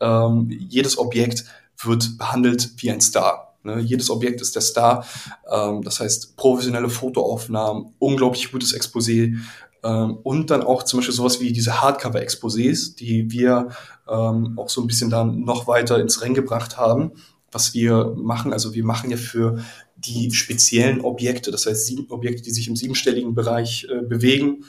Ähm, 0.00 0.48
jedes 0.50 0.98
Objekt 0.98 1.44
wird 1.82 2.18
behandelt 2.18 2.70
wie 2.78 2.90
ein 2.90 3.00
Star. 3.00 3.56
Ne? 3.62 3.80
Jedes 3.80 4.10
Objekt 4.10 4.40
ist 4.40 4.54
der 4.54 4.62
Star. 4.62 5.06
Ähm, 5.50 5.82
das 5.82 6.00
heißt, 6.00 6.36
professionelle 6.36 6.88
Fotoaufnahmen, 6.88 7.94
unglaublich 7.98 8.50
gutes 8.50 8.74
Exposé 8.74 9.36
ähm, 9.84 10.18
und 10.22 10.50
dann 10.50 10.62
auch 10.62 10.82
zum 10.82 10.98
Beispiel 10.98 11.14
sowas 11.14 11.40
wie 11.40 11.52
diese 11.52 11.80
Hardcover-Exposés, 11.80 12.96
die 12.96 13.30
wir 13.30 13.68
ähm, 14.08 14.58
auch 14.58 14.68
so 14.68 14.80
ein 14.80 14.86
bisschen 14.86 15.10
dann 15.10 15.40
noch 15.40 15.66
weiter 15.66 16.00
ins 16.00 16.22
Rennen 16.22 16.34
gebracht 16.34 16.76
haben, 16.76 17.12
was 17.50 17.74
wir 17.74 18.14
machen. 18.16 18.52
Also 18.52 18.74
wir 18.74 18.84
machen 18.84 19.10
ja 19.10 19.16
für 19.16 19.58
die 20.04 20.32
speziellen 20.32 21.00
Objekte, 21.00 21.50
das 21.50 21.66
heißt 21.66 21.86
sieben 21.86 22.10
Objekte, 22.10 22.42
die 22.42 22.50
sich 22.50 22.68
im 22.68 22.76
siebenstelligen 22.76 23.34
Bereich 23.34 23.86
äh, 23.90 24.02
bewegen, 24.02 24.64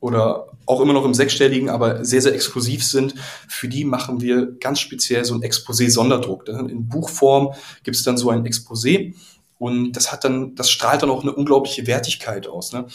oder 0.00 0.48
auch 0.66 0.80
immer 0.80 0.92
noch 0.92 1.04
im 1.04 1.14
sechsstelligen, 1.14 1.68
aber 1.68 2.04
sehr, 2.04 2.20
sehr 2.20 2.34
exklusiv 2.34 2.84
sind, 2.84 3.14
für 3.48 3.66
die 3.66 3.84
machen 3.84 4.20
wir 4.20 4.52
ganz 4.60 4.80
speziell 4.80 5.24
so 5.24 5.34
ein 5.34 5.42
Exposé-Sonderdruck. 5.42 6.48
In 6.48 6.88
Buchform 6.88 7.54
gibt 7.82 7.96
es 7.96 8.02
dann 8.02 8.18
so 8.18 8.30
ein 8.30 8.44
Exposé 8.44 9.14
und 9.58 9.92
das 9.92 10.12
hat 10.12 10.24
dann, 10.24 10.54
das 10.54 10.70
strahlt 10.70 11.02
dann 11.02 11.10
auch 11.10 11.22
eine 11.22 11.32
unglaubliche 11.32 11.86
Wertigkeit 11.86 12.46
aus. 12.46 12.72
Ne? 12.72 12.86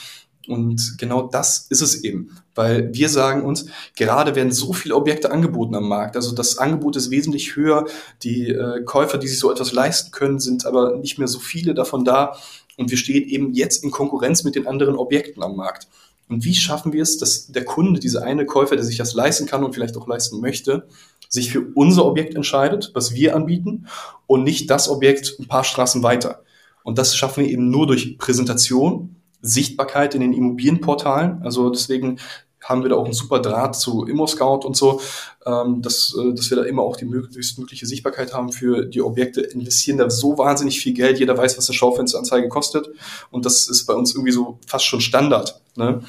Und 0.48 0.98
genau 0.98 1.24
das 1.24 1.68
ist 1.70 1.82
es 1.82 2.04
eben, 2.04 2.36
weil 2.56 2.94
wir 2.94 3.10
sagen 3.10 3.44
uns, 3.44 3.68
gerade 3.96 4.36
werden 4.36 4.52
so 4.52 4.74
viele 4.74 4.96
Objekte 4.96 5.32
angeboten 5.32 5.76
am 5.76 5.88
Markt. 5.88 6.16
Also 6.16 6.34
das 6.34 6.58
Angebot 6.58 6.96
ist 6.96 7.12
wesentlich 7.12 7.56
höher. 7.56 7.86
Die 8.24 8.50
äh, 8.50 8.84
Käufer, 8.84 9.18
die 9.18 9.28
sich 9.28 9.39
so 9.39 9.52
etwas 9.52 9.72
leisten 9.72 10.12
können, 10.12 10.39
sind 10.39 10.66
aber 10.66 10.98
nicht 10.98 11.20
mehr 11.20 11.28
so 11.28 11.39
viele 11.39 11.74
davon 11.74 12.06
da. 12.06 12.36
Und 12.78 12.89
wir 12.89 12.98
stehen 12.98 13.28
eben 13.30 13.54
jetzt 13.54 13.84
in 13.84 13.92
Konkurrenz 13.92 14.44
mit 14.44 14.56
den 14.56 14.68
anderen 14.68 14.96
Objekten 14.96 15.44
am 15.44 15.56
Markt. 15.56 15.88
Und 16.28 16.46
wie 16.46 16.56
schaffen 16.56 16.94
wir 16.94 17.04
es, 17.04 17.18
dass 17.18 17.48
der 17.48 17.66
Kunde, 17.66 18.00
dieser 18.00 18.24
eine 18.24 18.46
Käufer, 18.46 18.76
der 18.76 18.86
sich 18.86 18.98
das 18.98 19.14
leisten 19.14 19.46
kann 19.48 19.64
und 19.64 19.74
vielleicht 19.74 19.98
auch 19.98 20.08
leisten 20.08 20.39
möchte, 20.39 20.88
sich 21.28 21.52
für 21.52 21.68
unser 21.76 22.06
Objekt 22.06 22.36
entscheidet, 22.36 22.92
was 22.94 23.14
wir 23.14 23.36
anbieten 23.36 23.88
und 24.28 24.44
nicht 24.44 24.70
das 24.70 24.89
Objekt 24.89 25.36
ein 25.39 25.48
paar 25.48 25.64
Straßen 25.64 26.04
weiter. 26.04 26.44
Und 26.84 26.98
das 26.98 27.16
schaffen 27.16 27.44
wir 27.44 27.52
eben 27.52 27.70
nur 27.70 27.86
durch 27.86 28.18
Präsentation, 28.18 29.18
Sichtbarkeit 29.42 30.16
in 30.16 30.22
den 30.22 30.34
Immobilienportalen. 30.34 31.42
Also 31.44 31.70
deswegen 31.70 32.20
haben 32.64 32.84
wir 32.84 32.89
da 32.89 32.96
auch 32.96 33.06
einen 33.06 33.14
super 33.14 33.39
Draht 33.39 33.76
zu 33.76 34.06
ImmoScout 34.06 34.66
und 34.66 34.78
so, 34.78 35.02
ähm, 35.46 35.82
dass, 35.82 36.16
äh, 36.18 36.34
dass 36.34 36.50
wir 36.50 36.58
da 36.58 36.64
immer 36.64 36.84
auch 36.84 36.96
die 36.96 37.10
höchstmögliche 37.10 37.86
Sichtbarkeit 37.86 38.34
haben 38.34 38.52
für 38.52 38.86
die 38.86 39.02
Objekte, 39.02 39.42
investieren 39.42 39.98
da 39.98 40.10
so 40.10 40.38
wahnsinnig 40.38 40.80
viel 40.80 40.94
Geld, 40.94 41.20
jeder 41.20 41.38
weiß, 41.38 41.58
was 41.58 41.68
eine 41.70 41.76
Schaufensteranzeige 41.76 42.50
kostet 42.50 42.89
und 43.32 43.46
das 43.46 43.68
ist 43.68 43.86
bei 43.86 43.94
uns 43.94 44.14
irgendwie 44.14 44.32
so 44.32 44.60
fast 44.68 44.86
schon 44.86 45.02
Standard. 45.02 45.62
Ne? 45.76 46.02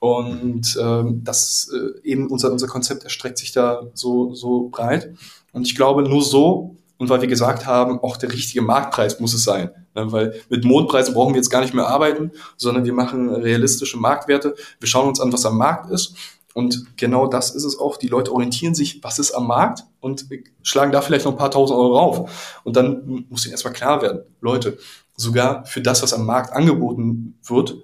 Und 0.00 0.78
ähm, 0.80 1.22
das 1.24 1.70
äh, 1.74 2.08
eben 2.08 2.28
unser, 2.28 2.52
unser 2.52 2.68
Konzept 2.68 3.04
erstreckt 3.04 3.38
sich 3.38 3.52
da 3.52 3.82
so, 3.94 4.32
so 4.34 4.68
breit. 4.68 5.12
Und 5.52 5.66
ich 5.66 5.74
glaube, 5.74 6.02
nur 6.02 6.22
so 6.22 6.76
und 6.98 7.08
weil 7.08 7.20
wir 7.20 7.28
gesagt 7.28 7.66
haben, 7.66 8.00
auch 8.00 8.16
der 8.16 8.32
richtige 8.32 8.62
Marktpreis 8.62 9.20
muss 9.20 9.34
es 9.34 9.44
sein. 9.44 9.70
Ne? 9.98 10.12
Weil 10.12 10.40
mit 10.48 10.64
Mondpreisen 10.64 11.14
brauchen 11.14 11.34
wir 11.34 11.38
jetzt 11.38 11.50
gar 11.50 11.60
nicht 11.60 11.74
mehr 11.74 11.86
arbeiten, 11.86 12.32
sondern 12.56 12.84
wir 12.84 12.92
machen 12.92 13.28
realistische 13.30 13.98
Marktwerte. 13.98 14.54
Wir 14.80 14.88
schauen 14.88 15.08
uns 15.08 15.20
an, 15.20 15.32
was 15.32 15.46
am 15.46 15.56
Markt 15.56 15.90
ist. 15.90 16.14
Und 16.54 16.96
genau 16.96 17.26
das 17.26 17.54
ist 17.54 17.64
es 17.64 17.78
auch. 17.78 17.98
Die 17.98 18.08
Leute 18.08 18.32
orientieren 18.32 18.74
sich, 18.74 19.04
was 19.04 19.18
ist 19.18 19.32
am 19.32 19.46
Markt 19.46 19.84
und 20.00 20.26
schlagen 20.62 20.90
da 20.90 21.02
vielleicht 21.02 21.24
noch 21.24 21.32
ein 21.32 21.38
paar 21.38 21.50
tausend 21.50 21.78
Euro 21.78 21.96
rauf. 21.96 22.60
Und 22.64 22.76
dann 22.76 23.26
muss 23.28 23.44
ihnen 23.44 23.52
erstmal 23.52 23.74
klar 23.74 24.02
werden, 24.02 24.22
Leute, 24.40 24.78
sogar 25.16 25.64
für 25.66 25.80
das, 25.80 26.02
was 26.02 26.12
am 26.12 26.26
Markt 26.26 26.52
angeboten 26.52 27.38
wird, 27.44 27.76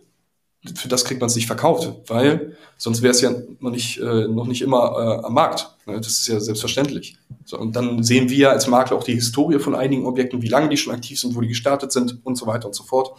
für 0.75 0.89
das 0.89 1.05
kriegt 1.05 1.21
man 1.21 1.29
es 1.29 1.37
nicht 1.37 1.47
verkauft, 1.47 1.93
weil 2.07 2.57
sonst 2.79 3.03
wäre 3.03 3.11
es 3.11 3.21
ja 3.21 3.33
noch 3.61 3.71
nicht, 3.71 3.99
äh, 3.99 4.29
noch 4.29 4.47
nicht 4.47 4.63
immer 4.63 5.21
äh, 5.23 5.27
am 5.27 5.35
Markt. 5.35 5.77
Ne? 5.87 5.97
Das 5.97 6.09
ist 6.09 6.27
ja 6.27 6.41
selbstverständlich. 6.41 7.19
So, 7.45 7.59
und 7.59 7.77
dann 7.77 8.03
sehen 8.03 8.31
wir 8.31 8.51
als 8.51 8.67
Makler 8.67 8.97
auch 8.97 9.05
die 9.05 9.15
Historie 9.15 9.59
von 9.59 9.75
einigen 9.75 10.07
Objekten, 10.07 10.41
wie 10.41 10.49
lange 10.49 10.71
die 10.71 10.77
schon 10.77 10.95
aktiv 10.95 11.21
sind, 11.21 11.35
wo 11.35 11.41
die 11.41 11.49
gestartet 11.49 11.93
sind 11.93 12.19
und 12.25 12.37
so 12.37 12.47
weiter 12.47 12.67
und 12.67 12.75
so 12.75 12.85
fort. 12.85 13.19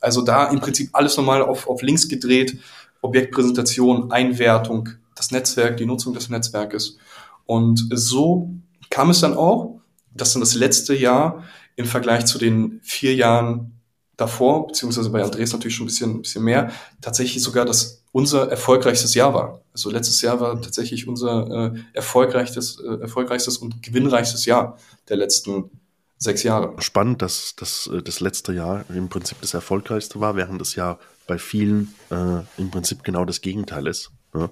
Also 0.00 0.22
da 0.22 0.46
im 0.46 0.60
Prinzip 0.60 0.90
alles 0.92 1.16
nochmal 1.16 1.42
auf, 1.42 1.68
auf 1.68 1.82
links 1.82 2.08
gedreht, 2.08 2.58
Objektpräsentation, 3.02 4.10
Einwertung, 4.10 4.88
das 5.14 5.30
Netzwerk, 5.30 5.76
die 5.76 5.86
Nutzung 5.86 6.14
des 6.14 6.30
Netzwerkes. 6.30 6.96
Und 7.44 7.86
so 7.90 8.50
kam 8.90 9.10
es 9.10 9.20
dann 9.20 9.36
auch, 9.36 9.80
dass 10.14 10.32
dann 10.32 10.40
das 10.40 10.54
letzte 10.54 10.94
Jahr 10.94 11.44
im 11.76 11.86
Vergleich 11.86 12.24
zu 12.26 12.38
den 12.38 12.80
vier 12.82 13.14
Jahren 13.14 13.77
davor, 14.18 14.66
beziehungsweise 14.66 15.08
bei 15.08 15.22
Andres 15.22 15.52
natürlich 15.52 15.76
schon 15.76 15.84
ein 15.84 15.86
bisschen, 15.86 16.10
ein 16.10 16.22
bisschen 16.22 16.44
mehr, 16.44 16.70
tatsächlich 17.00 17.42
sogar 17.42 17.64
das 17.64 18.02
unser 18.12 18.50
erfolgreichstes 18.50 19.14
Jahr 19.14 19.32
war. 19.32 19.62
Also 19.72 19.90
letztes 19.90 20.20
Jahr 20.20 20.40
war 20.40 20.60
tatsächlich 20.60 21.08
unser 21.08 21.72
äh, 21.72 21.78
erfolgreichstes, 21.94 22.80
äh, 22.80 23.00
erfolgreichstes 23.00 23.58
und 23.58 23.82
gewinnreichstes 23.82 24.44
Jahr 24.44 24.76
der 25.08 25.16
letzten 25.16 25.70
sechs 26.18 26.42
Jahre. 26.42 26.74
Spannend, 26.82 27.22
dass, 27.22 27.54
dass 27.54 27.86
äh, 27.86 28.02
das 28.02 28.18
letzte 28.18 28.52
Jahr 28.52 28.84
im 28.88 29.08
Prinzip 29.08 29.40
das 29.40 29.54
erfolgreichste 29.54 30.20
war, 30.20 30.34
während 30.34 30.60
das 30.60 30.74
Jahr 30.74 30.98
bei 31.28 31.38
vielen 31.38 31.94
äh, 32.10 32.40
im 32.58 32.70
Prinzip 32.72 33.04
genau 33.04 33.24
das 33.24 33.40
Gegenteil 33.40 33.86
ist. 33.86 34.10
Ja. 34.34 34.50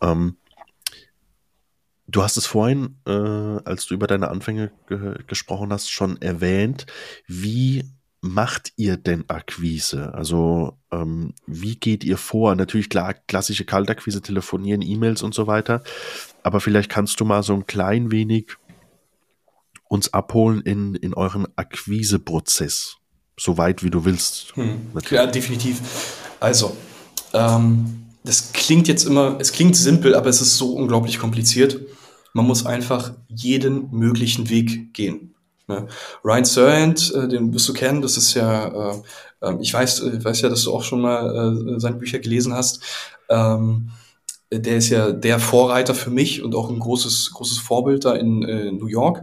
Ähm, 0.00 0.36
Du 2.08 2.22
hast 2.22 2.36
es 2.36 2.46
vorhin, 2.46 2.98
äh, 3.04 3.10
als 3.10 3.86
du 3.86 3.94
über 3.94 4.06
deine 4.06 4.28
Anfänge 4.28 4.70
ge 4.86 5.16
gesprochen 5.26 5.72
hast, 5.72 5.90
schon 5.90 6.22
erwähnt. 6.22 6.86
Wie 7.26 7.82
macht 8.20 8.72
ihr 8.76 8.96
denn 8.96 9.24
Akquise? 9.28 10.14
Also 10.14 10.78
ähm, 10.90 11.34
wie 11.46 11.76
geht 11.76 12.04
ihr 12.04 12.16
vor? 12.16 12.54
Natürlich 12.54 12.88
klar, 12.88 13.14
klassische 13.14 13.64
Kaltakquise, 13.64 14.22
telefonieren, 14.22 14.82
E-Mails 14.82 15.22
und 15.22 15.34
so 15.34 15.46
weiter. 15.46 15.82
Aber 16.42 16.60
vielleicht 16.60 16.90
kannst 16.90 17.20
du 17.20 17.24
mal 17.24 17.42
so 17.42 17.54
ein 17.54 17.66
klein 17.66 18.10
wenig 18.10 18.56
uns 19.88 20.12
abholen 20.12 20.60
in, 20.62 20.94
in 20.96 21.14
euren 21.14 21.46
Akquiseprozess. 21.56 22.96
So 23.38 23.58
weit 23.58 23.82
wie 23.84 23.90
du 23.90 24.04
willst. 24.04 24.56
Hm. 24.56 24.80
Ja, 25.10 25.26
definitiv. 25.26 25.80
Also, 26.40 26.76
ähm, 27.32 28.06
das 28.24 28.52
klingt 28.52 28.88
jetzt 28.88 29.04
immer, 29.04 29.36
es 29.38 29.52
klingt 29.52 29.76
simpel, 29.76 30.14
aber 30.14 30.28
es 30.28 30.40
ist 30.40 30.56
so 30.56 30.72
unglaublich 30.72 31.18
kompliziert. 31.18 31.80
Man 32.32 32.46
muss 32.46 32.66
einfach 32.66 33.12
jeden 33.28 33.90
möglichen 33.92 34.50
Weg 34.50 34.92
gehen. 34.94 35.35
Ne? 35.68 35.88
Ryan 36.24 36.44
Serhant, 36.44 37.14
äh, 37.14 37.28
den 37.28 37.52
wirst 37.52 37.68
du 37.68 37.72
kennen, 37.72 38.02
das 38.02 38.16
ist 38.16 38.34
ja, 38.34 38.92
äh, 38.92 39.02
ähm, 39.42 39.60
ich 39.60 39.72
weiß, 39.74 40.00
ich 40.02 40.14
äh, 40.14 40.24
weiß 40.24 40.42
ja, 40.42 40.48
dass 40.48 40.64
du 40.64 40.72
auch 40.72 40.84
schon 40.84 41.00
mal 41.00 41.74
äh, 41.76 41.80
seine 41.80 41.96
Bücher 41.96 42.18
gelesen 42.18 42.54
hast. 42.54 42.80
Ähm, 43.28 43.90
der 44.52 44.76
ist 44.76 44.90
ja 44.90 45.10
der 45.10 45.40
Vorreiter 45.40 45.94
für 45.94 46.10
mich 46.10 46.42
und 46.42 46.54
auch 46.54 46.70
ein 46.70 46.78
großes, 46.78 47.32
großes 47.32 47.58
Vorbild 47.58 48.04
da 48.04 48.14
in 48.14 48.44
äh, 48.44 48.70
New 48.70 48.86
York. 48.86 49.22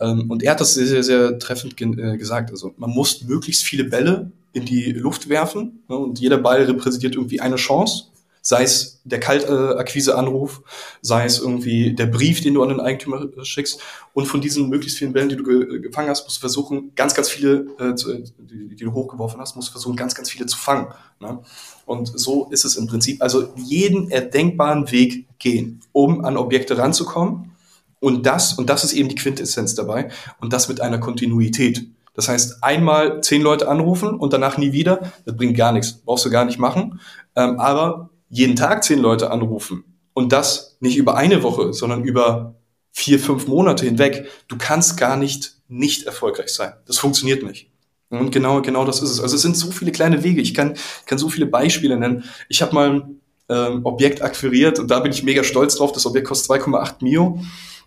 Ähm, 0.00 0.30
und 0.30 0.42
er 0.42 0.52
hat 0.52 0.60
das 0.60 0.74
sehr, 0.74 0.86
sehr, 0.86 1.02
sehr 1.02 1.38
treffend 1.38 1.76
ge 1.76 1.88
äh, 1.88 2.16
gesagt. 2.16 2.50
Also 2.50 2.72
man 2.78 2.90
muss 2.90 3.22
möglichst 3.24 3.64
viele 3.64 3.84
Bälle 3.84 4.32
in 4.54 4.64
die 4.64 4.92
Luft 4.92 5.28
werfen 5.28 5.82
ne? 5.88 5.96
und 5.96 6.20
jeder 6.20 6.38
Ball 6.38 6.62
repräsentiert 6.62 7.16
irgendwie 7.16 7.40
eine 7.40 7.56
Chance 7.56 8.11
sei 8.42 8.64
es 8.64 9.00
der 9.04 9.20
Kaltakquise-Anruf, 9.20 10.62
sei 11.00 11.24
es 11.24 11.38
irgendwie 11.38 11.94
der 11.94 12.06
Brief, 12.06 12.40
den 12.40 12.54
du 12.54 12.62
an 12.62 12.68
den 12.68 12.80
Eigentümer 12.80 13.28
schickst. 13.44 13.80
Und 14.12 14.26
von 14.26 14.40
diesen 14.40 14.68
möglichst 14.68 14.98
vielen 14.98 15.12
Bällen, 15.12 15.28
die 15.28 15.36
du 15.36 15.44
ge 15.44 15.80
gefangen 15.80 16.10
hast, 16.10 16.24
musst 16.24 16.38
du 16.38 16.40
versuchen, 16.40 16.92
ganz, 16.96 17.14
ganz 17.14 17.30
viele, 17.30 17.68
äh, 17.78 17.94
zu, 17.94 18.12
die, 18.12 18.74
die, 18.74 18.84
du 18.84 18.92
hochgeworfen 18.92 19.40
hast, 19.40 19.54
musst 19.54 19.68
du 19.68 19.72
versuchen, 19.72 19.96
ganz, 19.96 20.14
ganz 20.16 20.28
viele 20.28 20.46
zu 20.46 20.58
fangen. 20.58 20.88
Ne? 21.20 21.38
Und 21.86 22.18
so 22.18 22.48
ist 22.50 22.64
es 22.64 22.76
im 22.76 22.88
Prinzip. 22.88 23.22
Also 23.22 23.48
jeden 23.56 24.10
erdenkbaren 24.10 24.90
Weg 24.90 25.26
gehen, 25.38 25.80
um 25.92 26.24
an 26.24 26.36
Objekte 26.36 26.76
ranzukommen. 26.76 27.52
Und 28.00 28.26
das, 28.26 28.54
und 28.54 28.68
das 28.68 28.82
ist 28.82 28.92
eben 28.92 29.08
die 29.08 29.14
Quintessenz 29.14 29.76
dabei, 29.76 30.10
und 30.40 30.52
das 30.52 30.68
mit 30.68 30.80
einer 30.80 30.98
Kontinuität. 30.98 31.86
Das 32.14 32.28
heißt, 32.28 32.62
einmal 32.62 33.22
zehn 33.22 33.40
Leute 33.40 33.68
anrufen 33.68 34.16
und 34.16 34.32
danach 34.32 34.58
nie 34.58 34.72
wieder, 34.72 35.12
das 35.24 35.36
bringt 35.36 35.56
gar 35.56 35.70
nichts, 35.72 35.92
brauchst 35.92 36.24
du 36.24 36.30
gar 36.30 36.44
nicht 36.44 36.58
machen. 36.58 37.00
Ähm, 37.36 37.60
aber 37.60 38.10
jeden 38.32 38.56
Tag 38.56 38.82
zehn 38.82 38.98
Leute 38.98 39.30
anrufen 39.30 39.84
und 40.14 40.32
das 40.32 40.78
nicht 40.80 40.96
über 40.96 41.16
eine 41.16 41.42
Woche, 41.42 41.74
sondern 41.74 42.02
über 42.02 42.54
vier, 42.90 43.18
fünf 43.18 43.46
Monate 43.46 43.84
hinweg, 43.84 44.26
du 44.48 44.56
kannst 44.56 44.96
gar 44.96 45.16
nicht 45.16 45.58
nicht 45.68 46.04
erfolgreich 46.04 46.48
sein. 46.48 46.72
Das 46.86 46.98
funktioniert 46.98 47.42
nicht. 47.42 47.70
Und 48.08 48.30
genau, 48.30 48.60
genau 48.60 48.84
das 48.84 49.02
ist 49.02 49.10
es. 49.10 49.20
Also 49.20 49.36
es 49.36 49.42
sind 49.42 49.56
so 49.56 49.70
viele 49.70 49.92
kleine 49.92 50.22
Wege. 50.22 50.40
Ich 50.40 50.54
kann, 50.54 50.76
kann 51.06 51.18
so 51.18 51.28
viele 51.28 51.46
Beispiele 51.46 51.96
nennen. 51.96 52.24
Ich 52.48 52.60
habe 52.62 52.74
mal 52.74 53.08
ähm, 53.48 53.80
Objekt 53.84 54.22
akquiriert 54.22 54.78
und 54.78 54.90
da 54.90 55.00
bin 55.00 55.12
ich 55.12 55.22
mega 55.22 55.44
stolz 55.44 55.76
drauf. 55.76 55.92
Das 55.92 56.06
Objekt 56.06 56.28
kostet 56.28 56.50
2,8 56.50 56.96
Mio. 57.00 57.42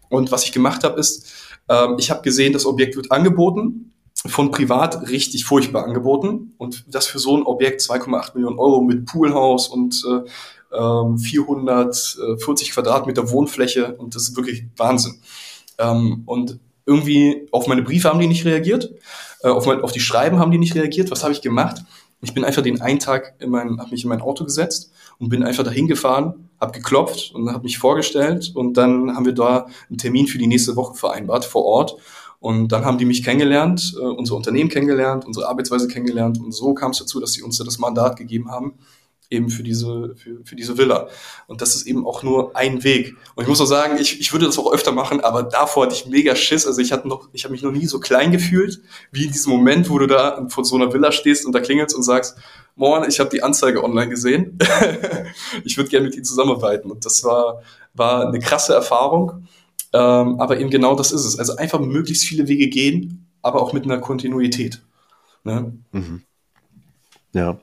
Und 0.10 0.32
was 0.32 0.46
ich 0.46 0.52
gemacht 0.52 0.84
habe, 0.84 1.00
ist, 1.00 1.32
ähm, 1.70 1.98
ich 2.00 2.10
habe 2.10 2.22
gesehen, 2.22 2.54
das 2.54 2.66
Objekt 2.66 2.96
wird 2.96 3.12
angeboten 3.12 3.93
von 4.28 4.51
privat 4.51 5.09
richtig 5.09 5.45
furchtbar 5.45 5.86
angeboten 5.86 6.53
und 6.57 6.86
das 6.88 7.07
für 7.07 7.19
so 7.19 7.38
ein 7.38 7.43
Objekt 7.43 7.82
2,8 7.82 8.36
Millionen 8.36 8.59
Euro 8.59 8.82
mit 8.82 9.05
Poolhaus 9.05 9.67
und 9.67 10.03
äh, 10.05 10.30
440 10.71 12.67
ähm, 12.67 12.73
Quadratmeter 12.73 13.30
Wohnfläche 13.32 13.95
und 13.95 14.15
das 14.15 14.23
ist 14.23 14.36
wirklich 14.36 14.65
Wahnsinn. 14.78 15.19
Ähm, 15.78 16.23
und 16.26 16.59
irgendwie 16.86 17.47
auf 17.51 17.67
meine 17.67 17.82
Briefe 17.82 18.09
haben 18.09 18.19
die 18.19 18.28
nicht 18.28 18.45
reagiert, 18.45 18.91
äh, 19.41 19.49
auf, 19.49 19.65
mein, 19.65 19.82
auf 19.82 19.91
die 19.91 19.99
Schreiben 19.99 20.39
haben 20.39 20.51
die 20.51 20.57
nicht 20.57 20.76
reagiert. 20.76 21.11
Was 21.11 21.23
habe 21.23 21.34
ich 21.34 21.41
gemacht? 21.41 21.84
Ich 22.21 22.34
bin 22.34 22.43
einfach 22.43 22.63
den 22.63 22.82
einen 22.82 22.99
Tag 22.99 23.36
in 23.39 23.49
mein, 23.49 23.80
habe 23.80 23.91
mich 23.91 24.03
in 24.03 24.09
mein 24.09 24.21
Auto 24.21 24.43
gesetzt 24.43 24.91
und 25.19 25.30
bin 25.30 25.43
einfach 25.43 25.63
dahin 25.63 25.88
gefahren, 25.88 26.49
habe 26.59 26.71
geklopft 26.71 27.34
und 27.34 27.51
habe 27.51 27.63
mich 27.63 27.78
vorgestellt 27.78 28.51
und 28.55 28.76
dann 28.76 29.15
haben 29.15 29.26
wir 29.26 29.34
da 29.34 29.67
einen 29.89 29.97
Termin 29.97 30.28
für 30.28 30.38
die 30.38 30.47
nächste 30.47 30.76
Woche 30.76 30.95
vereinbart 30.95 31.45
vor 31.45 31.65
Ort 31.65 31.97
und 32.40 32.72
dann 32.72 32.86
haben 32.86 32.98
die 32.98 33.06
mich 33.06 33.24
kennengelernt, 33.24 33.96
äh, 33.98 34.04
unser 34.04 34.36
Unternehmen 34.36 34.70
kennengelernt, 34.70 35.26
unsere 35.26 35.48
Arbeitsweise 35.48 35.88
kennengelernt. 35.88 36.40
Und 36.40 36.52
so 36.52 36.74
kam 36.74 36.92
es 36.92 37.00
dazu, 37.00 37.20
dass 37.20 37.34
sie 37.34 37.42
uns 37.42 37.58
das 37.58 37.80
Mandat 37.80 38.18
gegeben 38.18 38.52
haben, 38.52 38.74
eben 39.30 39.50
für 39.50 39.64
diese, 39.64 40.16
für, 40.16 40.44
für 40.44 40.56
diese 40.56 40.78
Villa. 40.78 41.08
Und 41.48 41.62
das 41.62 41.76
ist 41.76 41.88
eben 41.88 42.06
auch 42.06 42.24
nur 42.24 42.56
ein 42.56 42.84
Weg. 42.84 43.16
Und 43.36 43.44
ich 43.44 43.50
muss 43.50 43.62
auch 43.62 43.66
sagen, 43.66 43.98
ich, 44.00 44.20
ich 44.20 44.32
würde 44.32 44.46
das 44.46 44.60
auch 44.60 44.72
öfter 44.72 44.92
machen, 44.92 45.22
aber 45.22 45.44
davor 45.44 45.86
hatte 45.86 45.96
ich 45.96 46.06
mega 46.06 46.36
Schiss. 46.36 46.68
Also 46.68 46.82
ich 46.82 46.92
hatte 46.92 47.08
noch, 47.08 47.30
ich 47.34 47.44
habe 47.44 47.52
mich 47.52 47.64
noch 47.64 47.72
nie 47.72 47.88
so 47.88 48.00
klein 48.00 48.32
gefühlt, 48.32 48.82
wie 49.12 49.26
in 49.26 49.32
diesem 49.32 49.52
Moment, 49.52 49.90
wo 49.90 49.98
du 49.98 50.08
da 50.08 50.46
vor 50.50 50.66
so 50.66 50.76
einer 50.76 50.94
Villa 50.94 51.12
stehst 51.12 51.46
und 51.46 51.54
da 51.54 51.60
klingelst 51.60 51.96
und 51.96 52.04
sagst, 52.04 52.38
Moin, 52.78 53.08
ich 53.08 53.22
habe 53.22 53.30
die 53.30 53.42
Anzeige 53.42 53.84
online 53.84 54.10
gesehen. 54.10 54.60
ich 55.64 55.78
würde 55.78 55.90
gerne 55.90 56.08
mit 56.08 56.16
Ihnen 56.16 56.26
zusammenarbeiten. 56.26 56.92
Und 56.92 57.06
das 57.06 57.24
war, 57.24 57.62
war 57.94 58.28
eine 58.28 58.40
krasse 58.40 58.74
Erfahrung. 58.74 59.48
Ähm, 59.96 60.41
aber 60.41 60.60
eben 60.60 60.70
genau 60.70 60.93
das 60.96 61.14
ist 61.14 61.24
es. 61.24 61.39
Also 61.39 61.56
einfach 61.56 61.80
möglichst 61.80 62.26
viele 62.26 62.50
Wege 62.50 62.68
gehen, 62.68 63.30
aber 63.41 63.62
auch 63.62 63.72
mit 63.72 63.86
einer 63.86 64.00
Kontinuität. 64.00 64.82
Ne? 65.46 65.74
Mhm. 65.93 66.24
Ja. 67.34 67.60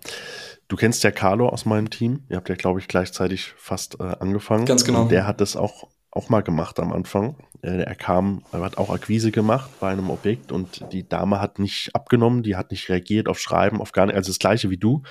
Du 0.68 0.76
kennst 0.76 1.04
ja 1.04 1.10
Carlo 1.10 1.50
aus 1.50 1.66
meinem 1.66 1.90
Team. 1.90 2.20
Ihr 2.30 2.36
habt 2.38 2.48
ja, 2.48 2.54
glaube 2.54 2.80
ich, 2.80 2.88
gleichzeitig 2.88 3.52
fast 3.58 4.00
äh, 4.00 4.04
angefangen. 4.04 4.64
Ganz 4.64 4.86
genau. 4.86 5.02
Und 5.02 5.10
der 5.10 5.26
hat 5.26 5.42
das 5.42 5.56
auch, 5.56 5.90
auch 6.10 6.30
mal 6.30 6.40
gemacht 6.40 6.80
am 6.80 6.94
Anfang. 6.94 7.36
Äh, 7.60 7.82
er 7.82 7.94
kam, 7.96 8.42
er 8.50 8.60
hat 8.60 8.78
auch 8.78 8.88
Akquise 8.88 9.30
gemacht 9.30 9.68
bei 9.78 9.90
einem 9.90 10.08
Objekt 10.08 10.52
und 10.52 10.90
die 10.90 11.06
Dame 11.06 11.38
hat 11.38 11.58
nicht 11.58 11.94
abgenommen, 11.94 12.42
die 12.42 12.56
hat 12.56 12.70
nicht 12.70 12.88
reagiert 12.88 13.28
auf 13.28 13.38
Schreiben, 13.38 13.82
auf 13.82 13.92
gar 13.92 14.06
nicht, 14.06 14.14
also 14.14 14.30
das 14.30 14.38
gleiche 14.38 14.70
wie 14.70 14.78
du. 14.78 15.02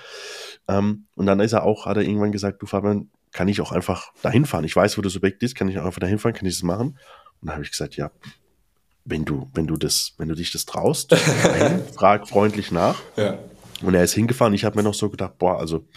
Ähm, 0.68 1.06
und 1.16 1.28
dann 1.28 1.40
ist 1.40 1.54
er 1.54 1.64
auch, 1.64 1.86
hat 1.86 1.98
er 1.98 2.04
irgendwann 2.04 2.32
gesagt, 2.32 2.64
du 2.64 2.66
Fabian, 2.66 3.12
kann 3.32 3.48
ich 3.48 3.62
auch 3.62 3.72
einfach 3.72 4.12
dahin 4.22 4.46
fahren. 4.46 4.64
Ich 4.64 4.76
weiß, 4.76 4.98
wo 4.98 5.02
das 5.02 5.16
Objekt 5.16 5.44
ist, 5.44 5.56
kann 5.56 5.70
ich 5.70 5.80
auch 5.80 5.86
einfach 5.86 6.00
dahin 6.00 6.20
fahren, 6.20 6.34
kann 6.34 6.48
ich 6.48 6.56
das 6.56 6.64
machen. 6.64 6.98
Und 7.42 7.48
dann 7.48 7.54
habe 7.54 7.64
ich 7.64 7.72
gesagt, 7.72 7.96
ja, 7.96 8.12
wenn 9.06 9.26
du, 9.26 9.50
wenn 9.54 9.68
du 9.68 9.78
das, 9.78 10.14
wenn 10.18 10.30
du 10.30 10.36
dich 10.36 10.52
das 10.52 10.66
traust, 10.66 11.12
rein, 11.44 11.82
frag 11.94 12.28
freundlich 12.28 12.72
nach. 12.72 13.02
Ja. 13.18 13.40
Und 13.82 13.96
er 13.96 14.04
ist 14.04 14.14
hingefahren. 14.14 14.54
Ich 14.54 14.64
habe 14.64 14.78
mir 14.78 14.84
noch 14.84 14.94
so 14.94 15.10
gedacht, 15.10 15.38
boah, 15.38 15.60
also 15.60 15.88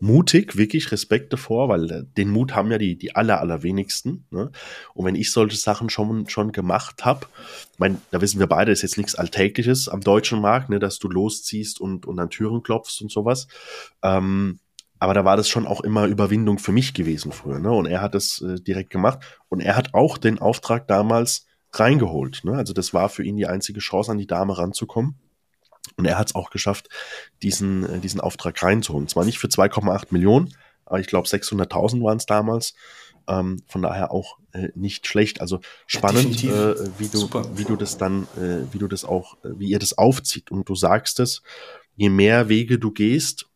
mutig, 0.00 0.56
wirklich 0.56 0.90
Respekt 0.90 1.32
davor, 1.32 1.68
weil 1.68 1.90
äh, 1.90 2.04
den 2.16 2.30
Mut 2.30 2.54
haben 2.54 2.70
ja 2.70 2.78
die, 2.78 2.96
die 2.96 3.14
aller, 3.14 3.40
allerwenigsten. 3.40 4.26
Ne? 4.30 4.50
Und 4.94 5.04
wenn 5.04 5.14
ich 5.14 5.32
solche 5.32 5.56
Sachen 5.56 5.90
schon, 5.90 6.28
schon 6.28 6.52
gemacht 6.52 7.04
habe, 7.04 7.26
mein, 7.78 8.00
da 8.10 8.20
wissen 8.20 8.40
wir 8.40 8.46
beide, 8.46 8.72
ist 8.72 8.82
jetzt 8.82 8.96
nichts 8.96 9.14
Alltägliches 9.14 9.88
am 9.88 10.00
deutschen 10.00 10.40
Markt, 10.40 10.70
ne, 10.70 10.78
dass 10.78 10.98
du 10.98 11.08
losziehst 11.08 11.80
und, 11.80 12.06
und 12.06 12.18
an 12.18 12.30
Türen 12.30 12.62
klopfst 12.62 13.02
und 13.02 13.10
sowas. 13.10 13.48
Ähm, 14.02 14.60
aber 14.98 15.14
da 15.14 15.24
war 15.24 15.36
das 15.36 15.48
schon 15.48 15.66
auch 15.66 15.80
immer 15.80 16.06
Überwindung 16.06 16.58
für 16.58 16.72
mich 16.72 16.94
gewesen 16.94 17.32
früher. 17.32 17.58
Ne? 17.58 17.70
Und 17.70 17.86
er 17.86 18.00
hat 18.00 18.14
das 18.14 18.40
äh, 18.40 18.60
direkt 18.60 18.90
gemacht. 18.90 19.20
Und 19.48 19.60
er 19.60 19.76
hat 19.76 19.94
auch 19.94 20.18
den 20.18 20.38
Auftrag 20.38 20.88
damals 20.88 21.46
reingeholt. 21.72 22.42
Ne? 22.44 22.54
Also 22.54 22.72
das 22.72 22.94
war 22.94 23.08
für 23.08 23.22
ihn 23.22 23.36
die 23.36 23.46
einzige 23.46 23.80
Chance, 23.80 24.10
an 24.10 24.18
die 24.18 24.26
Dame 24.26 24.56
ranzukommen. 24.56 25.16
Und 25.96 26.06
er 26.06 26.18
hat 26.18 26.28
es 26.28 26.34
auch 26.34 26.50
geschafft, 26.50 26.88
diesen, 27.42 27.88
äh, 27.88 27.98
diesen 28.00 28.20
Auftrag 28.20 28.62
reinzuholen. 28.62 29.08
Zwar 29.08 29.24
nicht 29.24 29.38
für 29.38 29.48
2,8 29.48 30.06
Millionen, 30.10 30.54
aber 30.84 31.00
ich 31.00 31.06
glaube 31.06 31.28
600.000 31.28 32.02
waren 32.02 32.18
es 32.18 32.26
damals. 32.26 32.74
Ähm, 33.28 33.62
von 33.66 33.82
daher 33.82 34.12
auch 34.12 34.38
äh, 34.52 34.68
nicht 34.74 35.06
schlecht. 35.06 35.40
Also 35.40 35.60
spannend, 35.86 36.42
ja, 36.42 36.72
äh, 36.72 36.90
wie 36.98 37.08
du, 37.08 37.28
wie 37.54 37.64
du 37.64 37.76
das 37.76 37.98
dann, 37.98 38.28
äh, 38.36 38.72
wie 38.72 38.78
du 38.78 38.86
das 38.86 39.04
auch, 39.04 39.34
äh, 39.44 39.50
wie 39.58 39.68
ihr 39.68 39.80
das 39.80 39.98
aufzieht. 39.98 40.50
Und 40.50 40.68
du 40.68 40.76
sagst 40.76 41.18
es, 41.18 41.42
je 41.96 42.08
mehr 42.08 42.48
Wege 42.48 42.78
du 42.78 42.92
gehst, 42.92 43.48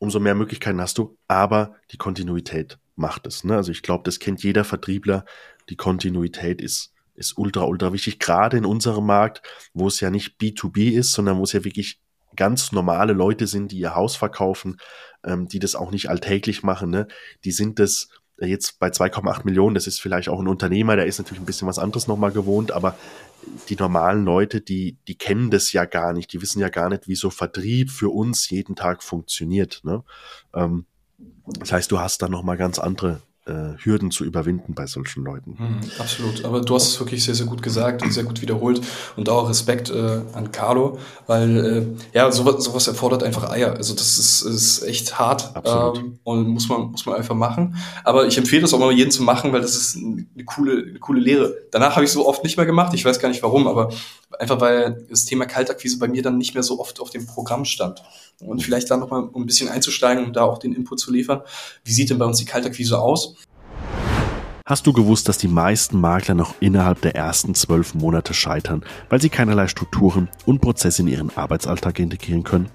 umso 0.00 0.18
mehr 0.18 0.34
Möglichkeiten 0.34 0.80
hast 0.80 0.98
du, 0.98 1.16
aber 1.28 1.76
die 1.92 1.98
Kontinuität 1.98 2.78
macht 2.96 3.26
es. 3.26 3.44
Ne? 3.44 3.54
Also 3.54 3.70
ich 3.70 3.82
glaube, 3.82 4.02
das 4.04 4.18
kennt 4.18 4.42
jeder 4.42 4.64
Vertriebler. 4.64 5.24
Die 5.68 5.76
Kontinuität 5.76 6.60
ist, 6.60 6.92
ist 7.14 7.36
ultra, 7.38 7.64
ultra 7.64 7.92
wichtig, 7.92 8.18
gerade 8.18 8.56
in 8.56 8.64
unserem 8.64 9.06
Markt, 9.06 9.42
wo 9.74 9.86
es 9.86 10.00
ja 10.00 10.10
nicht 10.10 10.40
B2B 10.40 10.92
ist, 10.92 11.12
sondern 11.12 11.38
wo 11.38 11.44
es 11.44 11.52
ja 11.52 11.64
wirklich 11.64 12.00
ganz 12.34 12.72
normale 12.72 13.12
Leute 13.12 13.46
sind, 13.46 13.72
die 13.72 13.78
ihr 13.78 13.94
Haus 13.94 14.16
verkaufen, 14.16 14.78
ähm, 15.22 15.48
die 15.48 15.58
das 15.58 15.74
auch 15.74 15.90
nicht 15.90 16.08
alltäglich 16.08 16.62
machen. 16.62 16.90
Ne? 16.90 17.06
Die 17.44 17.52
sind 17.52 17.78
das 17.78 18.08
jetzt 18.48 18.78
bei 18.78 18.88
2,8 18.88 19.44
Millionen, 19.44 19.74
das 19.74 19.86
ist 19.86 20.00
vielleicht 20.00 20.28
auch 20.28 20.40
ein 20.40 20.48
Unternehmer, 20.48 20.96
der 20.96 21.06
ist 21.06 21.18
natürlich 21.18 21.42
ein 21.42 21.46
bisschen 21.46 21.68
was 21.68 21.78
anderes 21.78 22.06
nochmal 22.06 22.32
gewohnt, 22.32 22.72
aber 22.72 22.96
die 23.68 23.76
normalen 23.76 24.24
Leute, 24.24 24.60
die, 24.60 24.96
die 25.08 25.16
kennen 25.16 25.50
das 25.50 25.72
ja 25.72 25.84
gar 25.84 26.12
nicht, 26.12 26.32
die 26.32 26.42
wissen 26.42 26.60
ja 26.60 26.68
gar 26.68 26.88
nicht, 26.88 27.08
wie 27.08 27.14
so 27.14 27.30
Vertrieb 27.30 27.90
für 27.90 28.10
uns 28.10 28.50
jeden 28.50 28.76
Tag 28.76 29.02
funktioniert. 29.02 29.80
Ne? 29.84 30.04
Ähm, 30.54 30.86
das 31.58 31.72
heißt, 31.72 31.90
du 31.90 31.98
hast 31.98 32.22
da 32.22 32.28
nochmal 32.28 32.56
ganz 32.56 32.78
andere 32.78 33.20
äh, 33.50 33.84
Hürden 33.84 34.10
zu 34.10 34.24
überwinden 34.24 34.74
bei 34.74 34.86
solchen 34.86 35.24
Leuten. 35.24 35.56
Mhm, 35.58 35.80
absolut. 35.98 36.44
Aber 36.44 36.60
du 36.60 36.74
hast 36.74 36.88
es 36.88 37.00
wirklich 37.00 37.24
sehr, 37.24 37.34
sehr 37.34 37.46
gut 37.46 37.62
gesagt 37.62 38.02
und 38.02 38.12
sehr 38.12 38.24
gut 38.24 38.40
wiederholt 38.40 38.80
und 39.16 39.28
auch 39.28 39.48
Respekt 39.48 39.90
äh, 39.90 40.20
an 40.32 40.52
Carlo, 40.52 40.98
weil 41.26 41.96
äh, 42.12 42.16
ja, 42.16 42.30
sowas, 42.30 42.64
sowas 42.64 42.86
erfordert 42.86 43.22
einfach 43.22 43.50
Eier. 43.50 43.74
Also 43.74 43.94
das 43.94 44.18
ist, 44.18 44.42
ist 44.42 44.82
echt 44.82 45.18
hart 45.18 45.52
ähm, 45.64 46.18
und 46.22 46.48
muss 46.48 46.68
man, 46.68 46.92
muss 46.92 47.04
man 47.06 47.16
einfach 47.16 47.34
machen. 47.34 47.76
Aber 48.04 48.26
ich 48.26 48.38
empfehle 48.38 48.62
das 48.62 48.72
auch 48.72 48.78
mal 48.78 48.92
jeden 48.92 49.10
zu 49.10 49.22
machen, 49.22 49.52
weil 49.52 49.60
das 49.60 49.74
ist 49.74 49.96
eine 49.96 50.44
coole, 50.44 50.84
eine 50.88 50.98
coole 50.98 51.20
Lehre. 51.20 51.54
Danach 51.70 51.96
habe 51.96 52.04
ich 52.04 52.12
so 52.12 52.26
oft 52.26 52.44
nicht 52.44 52.56
mehr 52.56 52.66
gemacht. 52.66 52.94
Ich 52.94 53.04
weiß 53.04 53.18
gar 53.18 53.28
nicht 53.28 53.42
warum, 53.42 53.66
aber 53.66 53.90
einfach 54.38 54.60
weil 54.60 55.06
das 55.10 55.24
Thema 55.24 55.46
Kaltakquise 55.46 55.98
bei 55.98 56.08
mir 56.08 56.22
dann 56.22 56.38
nicht 56.38 56.54
mehr 56.54 56.62
so 56.62 56.80
oft 56.80 57.00
auf 57.00 57.10
dem 57.10 57.26
Programm 57.26 57.64
stand. 57.64 58.02
Und 58.40 58.62
vielleicht 58.62 58.90
da 58.90 58.96
nochmal, 58.96 59.22
um 59.22 59.42
ein 59.42 59.46
bisschen 59.46 59.68
einzusteigen 59.68 60.24
und 60.24 60.36
da 60.36 60.42
auch 60.42 60.58
den 60.58 60.72
Input 60.72 60.98
zu 60.98 61.12
liefern. 61.12 61.42
Wie 61.84 61.92
sieht 61.92 62.10
denn 62.10 62.18
bei 62.18 62.24
uns 62.24 62.38
die 62.38 62.44
Kaltakquise 62.44 62.98
aus? 62.98 63.36
Hast 64.70 64.86
du 64.86 64.92
gewusst, 64.92 65.28
dass 65.28 65.36
die 65.36 65.48
meisten 65.48 66.00
Makler 66.00 66.34
noch 66.34 66.54
innerhalb 66.60 67.00
der 67.00 67.16
ersten 67.16 67.56
zwölf 67.56 67.94
Monate 67.94 68.34
scheitern, 68.34 68.84
weil 69.08 69.20
sie 69.20 69.28
keinerlei 69.28 69.66
Strukturen 69.66 70.28
und 70.46 70.60
Prozesse 70.60 71.02
in 71.02 71.08
ihren 71.08 71.36
Arbeitsalltag 71.36 71.98
integrieren 71.98 72.44
können? 72.44 72.70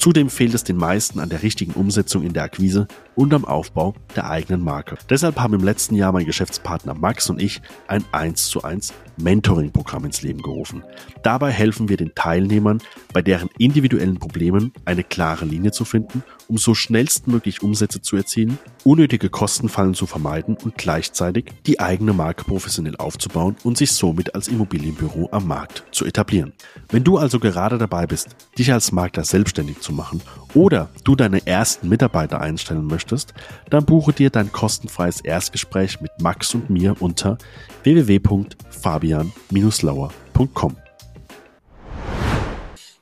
Zudem 0.00 0.30
fehlt 0.30 0.54
es 0.54 0.64
den 0.64 0.78
meisten 0.78 1.20
an 1.20 1.28
der 1.28 1.42
richtigen 1.42 1.72
Umsetzung 1.72 2.22
in 2.22 2.32
der 2.32 2.44
Akquise 2.44 2.88
und 3.16 3.34
am 3.34 3.44
Aufbau 3.44 3.94
der 4.16 4.30
eigenen 4.30 4.64
Marke. 4.64 4.96
Deshalb 5.10 5.38
haben 5.38 5.52
im 5.52 5.62
letzten 5.62 5.94
Jahr 5.94 6.10
mein 6.10 6.24
Geschäftspartner 6.24 6.94
Max 6.94 7.28
und 7.28 7.38
ich 7.38 7.60
ein 7.86 8.02
1 8.10 8.46
zu 8.48 8.62
1 8.64 8.94
Mentoring-Programm 9.18 10.06
ins 10.06 10.22
Leben 10.22 10.40
gerufen. 10.40 10.82
Dabei 11.22 11.50
helfen 11.50 11.90
wir 11.90 11.98
den 11.98 12.14
Teilnehmern, 12.14 12.80
bei 13.12 13.20
deren 13.20 13.50
individuellen 13.58 14.18
Problemen 14.18 14.72
eine 14.86 15.04
klare 15.04 15.44
Linie 15.44 15.72
zu 15.72 15.84
finden, 15.84 16.22
um 16.48 16.56
so 16.56 16.74
schnellstmöglich 16.74 17.62
Umsätze 17.62 18.00
zu 18.00 18.16
erzielen, 18.16 18.58
unnötige 18.84 19.28
Kostenfallen 19.28 19.94
zu 19.94 20.06
vermeiden 20.06 20.56
und 20.64 20.76
gleichzeitig 20.76 21.52
die 21.66 21.78
eigene 21.80 22.12
Marke 22.12 22.44
professionell 22.44 22.96
aufzubauen 22.96 23.56
und 23.62 23.76
sich 23.76 23.92
somit 23.92 24.34
als 24.34 24.48
Immobilienbüro 24.48 25.28
am 25.32 25.46
Markt 25.46 25.84
zu 25.92 26.06
etablieren. 26.06 26.54
Wenn 26.88 27.04
du 27.04 27.18
also 27.18 27.38
gerade 27.38 27.76
dabei 27.76 28.06
bist, 28.06 28.28
dich 28.58 28.72
als 28.72 28.92
Makler 28.92 29.24
selbstständig 29.24 29.80
zu 29.80 29.89
machen 29.92 30.20
oder 30.54 30.88
du 31.04 31.16
deine 31.16 31.46
ersten 31.46 31.88
Mitarbeiter 31.88 32.40
einstellen 32.40 32.86
möchtest, 32.86 33.34
dann 33.68 33.84
buche 33.84 34.12
dir 34.12 34.30
dein 34.30 34.52
kostenfreies 34.52 35.20
Erstgespräch 35.20 36.00
mit 36.00 36.12
Max 36.20 36.54
und 36.54 36.70
mir 36.70 36.94
unter 37.00 37.38
www.fabian-lauer.com. 37.82 40.76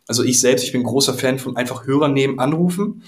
Also 0.06 0.24
ich 0.24 0.40
selbst, 0.40 0.64
ich 0.64 0.72
bin 0.72 0.82
großer 0.82 1.14
Fan 1.14 1.38
von 1.38 1.56
einfach 1.56 1.86
Hörer 1.86 2.08
nehmen, 2.08 2.38
anrufen. 2.38 3.02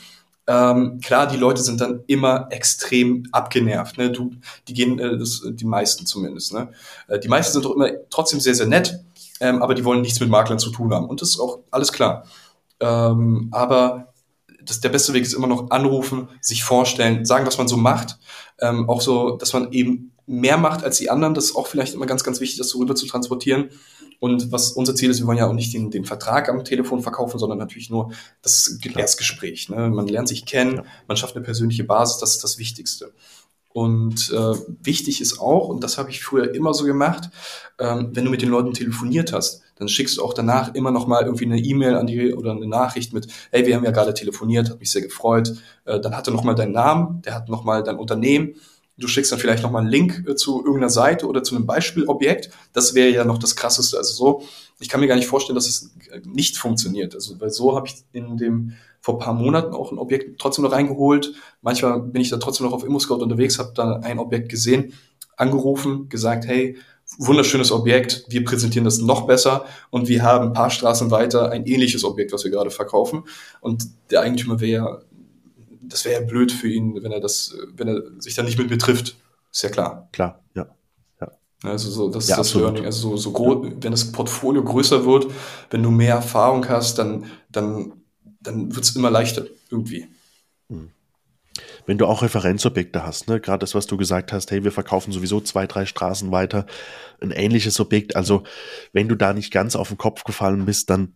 Ähm, 0.46 1.00
klar, 1.00 1.26
die 1.26 1.36
Leute 1.36 1.62
sind 1.62 1.80
dann 1.80 2.00
immer 2.06 2.48
extrem 2.50 3.24
abgenervt. 3.30 3.98
Ne? 3.98 4.10
Du, 4.10 4.32
die 4.68 4.74
gehen, 4.74 4.98
äh, 4.98 5.16
das, 5.16 5.42
die 5.48 5.64
meisten 5.64 6.06
zumindest. 6.06 6.52
Ne? 6.52 6.68
Äh, 7.08 7.20
die 7.20 7.28
meisten 7.28 7.52
sind 7.52 7.64
doch 7.64 7.74
immer 7.74 7.90
trotzdem 8.10 8.40
sehr, 8.40 8.54
sehr 8.54 8.66
nett, 8.66 9.00
ähm, 9.40 9.62
aber 9.62 9.74
die 9.74 9.84
wollen 9.84 10.02
nichts 10.02 10.20
mit 10.20 10.28
Maklern 10.28 10.58
zu 10.58 10.70
tun 10.70 10.92
haben. 10.92 11.06
Und 11.06 11.22
das 11.22 11.30
ist 11.30 11.40
auch 11.40 11.60
alles 11.70 11.92
klar. 11.92 12.24
Ähm, 12.80 13.48
aber 13.52 14.12
das, 14.62 14.80
der 14.80 14.88
beste 14.88 15.12
Weg 15.12 15.22
ist 15.22 15.32
immer 15.32 15.46
noch 15.46 15.70
anrufen, 15.70 16.28
sich 16.40 16.64
vorstellen, 16.64 17.24
sagen, 17.24 17.46
was 17.46 17.58
man 17.58 17.68
so 17.68 17.76
macht. 17.76 18.18
Ähm, 18.60 18.88
auch 18.88 19.00
so, 19.00 19.36
dass 19.36 19.52
man 19.52 19.72
eben 19.72 20.12
mehr 20.26 20.58
macht 20.58 20.84
als 20.84 20.98
die 20.98 21.10
anderen. 21.10 21.34
Das 21.34 21.46
ist 21.46 21.56
auch 21.56 21.66
vielleicht 21.66 21.94
immer 21.94 22.06
ganz, 22.06 22.24
ganz 22.24 22.40
wichtig, 22.40 22.58
das 22.58 22.68
so 22.68 22.78
rüber 22.78 22.94
zu 22.94 23.06
transportieren. 23.06 23.70
Und 24.20 24.52
was 24.52 24.72
unser 24.72 24.94
Ziel 24.94 25.10
ist, 25.10 25.18
wir 25.20 25.26
wollen 25.26 25.38
ja 25.38 25.48
auch 25.48 25.54
nicht 25.54 25.72
den, 25.72 25.90
den 25.90 26.04
Vertrag 26.04 26.48
am 26.50 26.62
Telefon 26.62 27.00
verkaufen, 27.02 27.38
sondern 27.38 27.58
natürlich 27.58 27.88
nur 27.88 28.12
das 28.42 28.78
Erstgespräch. 28.94 29.70
Ne? 29.70 29.88
Man 29.88 30.06
lernt 30.06 30.28
sich 30.28 30.44
kennen, 30.44 30.82
man 31.08 31.16
schafft 31.16 31.36
eine 31.36 31.44
persönliche 31.44 31.84
Basis, 31.84 32.18
das 32.18 32.34
ist 32.34 32.44
das 32.44 32.58
Wichtigste. 32.58 33.12
Und 33.72 34.32
äh, 34.32 34.54
wichtig 34.82 35.20
ist 35.20 35.38
auch, 35.38 35.68
und 35.68 35.84
das 35.84 35.96
habe 35.96 36.10
ich 36.10 36.22
früher 36.22 36.54
immer 36.54 36.74
so 36.74 36.84
gemacht, 36.84 37.30
ähm, 37.78 38.10
wenn 38.12 38.24
du 38.24 38.30
mit 38.30 38.42
den 38.42 38.48
Leuten 38.48 38.74
telefoniert 38.74 39.32
hast, 39.32 39.62
dann 39.76 39.88
schickst 39.88 40.18
du 40.18 40.24
auch 40.24 40.34
danach 40.34 40.74
immer 40.74 40.90
noch 40.90 41.06
mal 41.06 41.24
irgendwie 41.24 41.44
eine 41.44 41.58
E-Mail 41.58 41.94
an 41.94 42.06
die 42.08 42.34
oder 42.34 42.50
eine 42.50 42.66
Nachricht 42.66 43.12
mit, 43.12 43.28
hey, 43.52 43.64
wir 43.66 43.76
haben 43.76 43.84
ja 43.84 43.92
gerade 43.92 44.12
telefoniert, 44.12 44.70
hat 44.70 44.80
mich 44.80 44.90
sehr 44.90 45.02
gefreut. 45.02 45.54
Äh, 45.84 46.00
dann 46.00 46.16
hat 46.16 46.26
er 46.26 46.32
noch 46.32 46.42
mal 46.42 46.54
deinen 46.54 46.72
Namen, 46.72 47.22
der 47.22 47.34
hat 47.34 47.48
noch 47.48 47.62
mal 47.62 47.84
dein 47.84 47.96
Unternehmen. 47.96 48.56
Du 48.98 49.06
schickst 49.06 49.30
dann 49.32 49.38
vielleicht 49.38 49.62
noch 49.62 49.70
mal 49.70 49.78
einen 49.78 49.88
Link 49.88 50.24
äh, 50.28 50.34
zu 50.34 50.58
irgendeiner 50.58 50.90
Seite 50.90 51.26
oder 51.28 51.44
zu 51.44 51.54
einem 51.54 51.64
Beispielobjekt. 51.64 52.50
Das 52.72 52.94
wäre 52.94 53.10
ja 53.10 53.24
noch 53.24 53.38
das 53.38 53.54
Krasseste. 53.54 53.96
Also 53.96 54.12
so, 54.12 54.42
ich 54.80 54.88
kann 54.88 55.00
mir 55.00 55.06
gar 55.06 55.16
nicht 55.16 55.28
vorstellen, 55.28 55.54
dass 55.54 55.68
es 55.68 55.90
nicht 56.24 56.56
funktioniert. 56.56 57.14
Also 57.14 57.40
weil 57.40 57.50
so 57.50 57.76
habe 57.76 57.86
ich 57.86 57.94
in 58.12 58.36
dem 58.36 58.72
vor 59.00 59.18
paar 59.18 59.34
Monaten 59.34 59.74
auch 59.74 59.92
ein 59.92 59.98
Objekt 59.98 60.40
trotzdem 60.40 60.64
noch 60.64 60.72
reingeholt. 60.72 61.32
Manchmal 61.62 62.00
bin 62.00 62.22
ich 62.22 62.30
da 62.30 62.36
trotzdem 62.36 62.66
noch 62.66 62.74
auf 62.74 62.84
ImmoScout 62.84 63.22
unterwegs, 63.22 63.58
habe 63.58 63.72
da 63.74 63.96
ein 63.96 64.18
Objekt 64.18 64.48
gesehen, 64.48 64.92
angerufen, 65.36 66.08
gesagt, 66.08 66.46
hey, 66.46 66.76
wunderschönes 67.18 67.72
Objekt, 67.72 68.24
wir 68.28 68.44
präsentieren 68.44 68.84
das 68.84 68.98
noch 68.98 69.26
besser 69.26 69.64
und 69.90 70.08
wir 70.08 70.22
haben 70.22 70.48
ein 70.48 70.52
paar 70.52 70.70
Straßen 70.70 71.10
weiter 71.10 71.50
ein 71.50 71.66
ähnliches 71.66 72.04
Objekt, 72.04 72.32
was 72.32 72.44
wir 72.44 72.50
gerade 72.50 72.70
verkaufen. 72.70 73.24
Und 73.60 73.86
der 74.10 74.20
Eigentümer 74.20 74.60
wäre 74.60 74.70
ja, 74.70 74.98
das 75.82 76.04
wäre 76.04 76.20
ja 76.20 76.26
blöd 76.26 76.52
für 76.52 76.68
ihn, 76.68 77.02
wenn 77.02 77.10
er 77.10 77.20
das, 77.20 77.56
wenn 77.74 77.88
er 77.88 78.02
sich 78.18 78.34
dann 78.34 78.44
nicht 78.44 78.58
mit 78.58 78.70
mir 78.70 78.78
trifft. 78.78 79.16
Ist 79.52 79.62
ja 79.62 79.70
klar. 79.70 80.08
Klar, 80.12 80.44
ja. 80.54 80.68
ja. 81.20 81.28
Also 81.62 81.90
so, 81.90 82.08
das 82.08 82.28
ja, 82.28 82.34
ist 82.34 82.38
das 82.38 82.46
absolut. 82.48 82.68
Learning. 82.68 82.84
Also 82.84 83.10
so, 83.10 83.16
so 83.16 83.32
groß, 83.32 83.66
ja. 83.66 83.72
wenn 83.80 83.90
das 83.90 84.12
Portfolio 84.12 84.62
größer 84.62 85.04
wird, 85.04 85.26
wenn 85.70 85.82
du 85.82 85.90
mehr 85.90 86.14
Erfahrung 86.14 86.68
hast, 86.68 86.98
dann, 86.98 87.24
dann, 87.50 87.99
dann 88.40 88.74
wird 88.74 88.84
es 88.84 88.96
immer 88.96 89.10
leichter 89.10 89.46
irgendwie. 89.70 90.06
Mhm 90.68 90.90
wenn 91.86 91.98
du 91.98 92.06
auch 92.06 92.22
Referenzobjekte 92.22 93.04
hast, 93.04 93.28
ne, 93.28 93.40
gerade 93.40 93.60
das, 93.60 93.74
was 93.74 93.86
du 93.86 93.96
gesagt 93.96 94.32
hast, 94.32 94.50
hey, 94.50 94.64
wir 94.64 94.72
verkaufen 94.72 95.12
sowieso 95.12 95.40
zwei, 95.40 95.66
drei 95.66 95.86
Straßen 95.86 96.30
weiter, 96.30 96.66
ein 97.20 97.30
ähnliches 97.30 97.80
Objekt, 97.80 98.16
also 98.16 98.44
wenn 98.92 99.08
du 99.08 99.14
da 99.14 99.32
nicht 99.32 99.52
ganz 99.52 99.76
auf 99.76 99.88
den 99.88 99.98
Kopf 99.98 100.24
gefallen 100.24 100.64
bist, 100.64 100.90
dann 100.90 101.14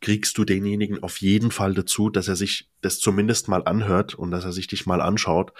kriegst 0.00 0.38
du 0.38 0.44
denjenigen 0.44 1.02
auf 1.02 1.18
jeden 1.20 1.50
Fall 1.50 1.74
dazu, 1.74 2.08
dass 2.08 2.28
er 2.28 2.36
sich 2.36 2.70
das 2.80 2.98
zumindest 2.98 3.48
mal 3.48 3.64
anhört 3.64 4.14
und 4.14 4.30
dass 4.30 4.44
er 4.44 4.52
sich 4.52 4.66
dich 4.66 4.86
mal 4.86 5.00
anschaut, 5.00 5.52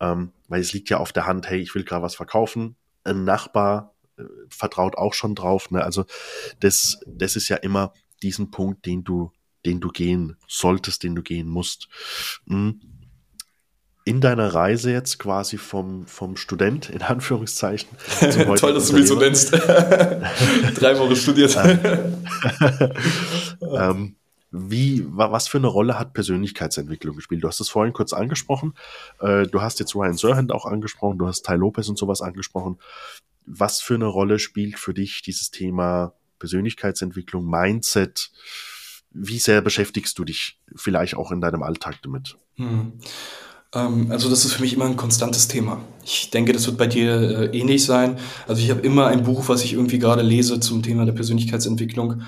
ähm, 0.00 0.32
weil 0.48 0.60
es 0.60 0.72
liegt 0.72 0.90
ja 0.90 0.98
auf 0.98 1.12
der 1.12 1.26
Hand, 1.26 1.48
hey, 1.48 1.60
ich 1.60 1.74
will 1.74 1.84
gerade 1.84 2.02
was 2.02 2.16
verkaufen, 2.16 2.76
ein 3.04 3.24
Nachbar 3.24 3.94
äh, 4.18 4.24
vertraut 4.48 4.96
auch 4.96 5.14
schon 5.14 5.34
drauf, 5.34 5.70
ne? 5.70 5.84
also 5.84 6.04
das, 6.60 7.00
das 7.06 7.36
ist 7.36 7.48
ja 7.48 7.56
immer 7.56 7.92
diesen 8.22 8.50
Punkt, 8.50 8.84
den 8.84 9.04
du, 9.04 9.30
den 9.66 9.80
du 9.80 9.88
gehen 9.88 10.36
solltest, 10.46 11.02
den 11.02 11.14
du 11.14 11.22
gehen 11.22 11.48
musst. 11.48 11.88
Mhm 12.46 12.80
in 14.08 14.22
deiner 14.22 14.54
Reise 14.54 14.90
jetzt 14.90 15.18
quasi 15.18 15.58
vom, 15.58 16.06
vom 16.06 16.38
Student, 16.38 16.88
in 16.88 17.02
Anführungszeichen. 17.02 17.90
Toll, 18.56 18.72
dass 18.72 18.88
du 18.88 18.94
mich 18.94 19.06
so 19.06 19.16
nennst. 19.16 19.52
Drei 19.52 20.98
Wochen 20.98 21.14
studiert. 21.14 21.54
ähm, 23.60 24.16
wie, 24.50 25.04
was 25.06 25.48
für 25.48 25.58
eine 25.58 25.66
Rolle 25.66 25.98
hat 25.98 26.14
Persönlichkeitsentwicklung 26.14 27.16
gespielt? 27.16 27.44
Du 27.44 27.48
hast 27.48 27.60
es 27.60 27.68
vorhin 27.68 27.92
kurz 27.92 28.14
angesprochen. 28.14 28.72
Äh, 29.20 29.46
du 29.46 29.60
hast 29.60 29.78
jetzt 29.78 29.94
Ryan 29.94 30.16
Serhant 30.16 30.52
auch 30.52 30.64
angesprochen, 30.64 31.18
du 31.18 31.26
hast 31.26 31.42
Ty 31.42 31.56
Lopez 31.56 31.90
und 31.90 31.98
sowas 31.98 32.22
angesprochen. 32.22 32.78
Was 33.44 33.82
für 33.82 33.96
eine 33.96 34.06
Rolle 34.06 34.38
spielt 34.38 34.78
für 34.78 34.94
dich 34.94 35.20
dieses 35.20 35.50
Thema 35.50 36.14
Persönlichkeitsentwicklung, 36.38 37.44
Mindset? 37.44 38.30
Wie 39.10 39.38
sehr 39.38 39.62
beschäftigst 39.62 40.18
du 40.18 40.24
dich 40.24 40.60
vielleicht 40.74 41.14
auch 41.16 41.32
in 41.32 41.40
deinem 41.40 41.62
Alltag 41.62 41.96
damit? 42.02 42.36
Hm. 42.56 42.92
Ähm, 43.74 44.10
also 44.10 44.28
das 44.30 44.44
ist 44.44 44.54
für 44.54 44.62
mich 44.62 44.74
immer 44.74 44.86
ein 44.86 44.96
konstantes 44.96 45.48
Thema. 45.48 45.80
Ich 46.04 46.30
denke, 46.30 46.52
das 46.52 46.66
wird 46.66 46.78
bei 46.78 46.86
dir 46.86 47.50
äh, 47.52 47.58
ähnlich 47.58 47.84
sein. 47.84 48.18
Also 48.46 48.62
ich 48.62 48.70
habe 48.70 48.80
immer 48.80 49.06
ein 49.06 49.24
Buch, 49.24 49.48
was 49.48 49.64
ich 49.64 49.74
irgendwie 49.74 49.98
gerade 49.98 50.22
lese 50.22 50.60
zum 50.60 50.82
Thema 50.82 51.04
der 51.04 51.12
Persönlichkeitsentwicklung, 51.12 52.22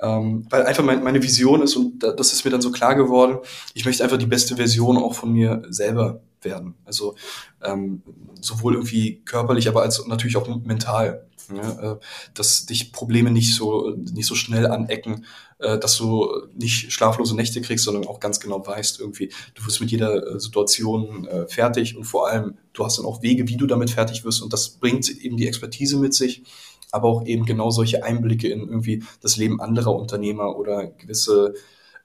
ähm, 0.00 0.46
weil 0.50 0.64
einfach 0.64 0.84
mein, 0.84 1.02
meine 1.02 1.22
Vision 1.22 1.62
ist 1.62 1.76
und 1.76 2.00
das 2.02 2.32
ist 2.32 2.44
mir 2.44 2.50
dann 2.50 2.62
so 2.62 2.70
klar 2.70 2.94
geworden. 2.94 3.38
Ich 3.74 3.84
möchte 3.84 4.04
einfach 4.04 4.18
die 4.18 4.26
beste 4.26 4.56
Version 4.56 4.96
auch 4.96 5.14
von 5.14 5.32
mir 5.32 5.62
selber 5.68 6.20
werden. 6.42 6.74
Also 6.84 7.14
ähm, 7.62 8.02
sowohl 8.40 8.74
irgendwie 8.74 9.22
körperlich, 9.24 9.68
aber 9.68 9.82
als 9.82 10.06
natürlich 10.06 10.36
auch 10.36 10.46
mental. 10.64 11.26
Ja, 11.52 11.92
äh, 11.92 11.96
dass 12.34 12.66
dich 12.66 12.92
Probleme 12.92 13.30
nicht 13.30 13.54
so, 13.54 13.90
nicht 13.90 14.26
so 14.26 14.34
schnell 14.34 14.66
anecken, 14.66 15.26
äh, 15.58 15.78
dass 15.78 15.96
du 15.96 16.30
nicht 16.54 16.92
schlaflose 16.92 17.34
Nächte 17.34 17.60
kriegst, 17.60 17.84
sondern 17.84 18.06
auch 18.06 18.20
ganz 18.20 18.40
genau 18.40 18.64
weißt, 18.66 19.00
irgendwie, 19.00 19.32
du 19.54 19.66
wirst 19.66 19.80
mit 19.80 19.90
jeder 19.90 20.34
äh, 20.34 20.40
Situation 20.40 21.28
fertig 21.48 21.96
und 21.96 22.04
vor 22.04 22.28
allem, 22.28 22.58
du 22.72 22.84
hast 22.84 22.98
dann 22.98 23.06
auch 23.06 23.22
Wege, 23.22 23.48
wie 23.48 23.56
du 23.56 23.66
damit 23.66 23.90
fertig 23.90 24.24
wirst 24.24 24.42
und 24.42 24.52
das 24.52 24.68
bringt 24.68 25.08
eben 25.08 25.36
die 25.36 25.46
Expertise 25.46 25.98
mit 25.98 26.14
sich, 26.14 26.42
aber 26.90 27.08
auch 27.08 27.26
eben 27.26 27.44
genau 27.44 27.70
solche 27.70 28.04
Einblicke 28.04 28.48
in 28.48 28.60
irgendwie 28.60 29.02
das 29.20 29.36
Leben 29.36 29.60
anderer 29.60 29.94
Unternehmer 29.94 30.56
oder 30.56 30.86
gewisse 30.86 31.54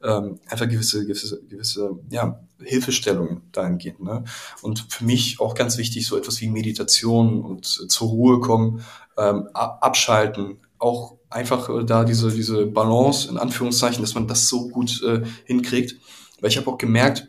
ähm, 0.01 0.39
einfach 0.47 0.67
gewisse, 0.67 1.05
gewisse, 1.05 1.41
gewisse 1.47 1.99
ja, 2.09 2.39
Hilfestellungen 2.61 3.41
dahingehend. 3.51 4.01
Ne? 4.01 4.23
Und 4.61 4.85
für 4.89 5.03
mich 5.03 5.39
auch 5.39 5.55
ganz 5.55 5.77
wichtig, 5.77 6.07
so 6.07 6.17
etwas 6.17 6.39
wie 6.41 6.47
Meditation 6.47 7.41
und 7.41 7.65
zur 7.65 8.07
Ruhe 8.07 8.39
kommen, 8.39 8.83
ähm, 9.19 9.49
abschalten, 9.53 10.59
auch 10.77 11.17
einfach 11.29 11.69
äh, 11.69 11.83
da 11.85 12.03
diese, 12.03 12.31
diese 12.31 12.65
Balance 12.65 13.29
in 13.29 13.37
Anführungszeichen, 13.37 14.01
dass 14.01 14.15
man 14.15 14.27
das 14.27 14.47
so 14.47 14.69
gut 14.69 15.03
äh, 15.03 15.23
hinkriegt. 15.45 15.95
Weil 16.41 16.49
ich 16.49 16.57
habe 16.57 16.69
auch 16.69 16.77
gemerkt, 16.77 17.27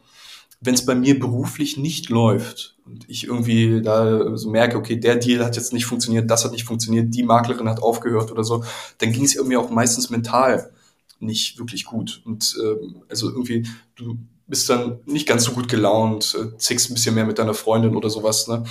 wenn 0.61 0.75
es 0.75 0.85
bei 0.85 0.95
mir 0.95 1.19
beruflich 1.19 1.77
nicht 1.77 2.11
läuft 2.11 2.77
und 2.85 3.09
ich 3.09 3.25
irgendwie 3.27 3.81
da 3.83 4.37
so 4.37 4.51
merke, 4.51 4.77
okay, 4.77 4.97
der 4.97 5.17
Deal 5.17 5.45
hat 5.45 5.57
jetzt 5.57 5.73
nicht 5.73 5.87
funktioniert, 5.87 6.31
das 6.31 6.45
hat 6.45 6.53
nicht 6.53 6.65
funktioniert, 6.65 7.15
die 7.15 7.23
Maklerin 7.23 7.69
hat 7.69 7.83
aufgehört 7.83 8.31
oder 8.31 8.45
so, 8.45 8.63
dann 8.99 9.13
ging 9.13 9.25
es 9.25 9.35
irgendwie 9.35 9.57
auch 9.57 9.71
meistens 9.71 10.11
mental 10.11 10.71
nicht 11.19 11.59
wirklich 11.59 11.85
gut. 11.85 12.23
Und 12.25 12.57
ähm, 12.63 13.03
also 13.09 13.31
irgendwie, 13.31 13.67
du 13.95 14.19
bist 14.47 14.69
dann 14.69 15.01
nicht 15.07 15.29
ganz 15.29 15.45
so 15.45 15.53
gut 15.53 15.69
gelaunt, 15.69 16.37
äh, 16.39 16.57
zickst 16.59 16.91
ein 16.91 16.95
bisschen 16.95 17.15
mehr 17.15 17.27
mit 17.27 17.39
deiner 17.39 17.55
Freundin 17.55 17.97
oder 17.97 18.11
sowas. 18.11 18.49
Ne? 18.49 18.65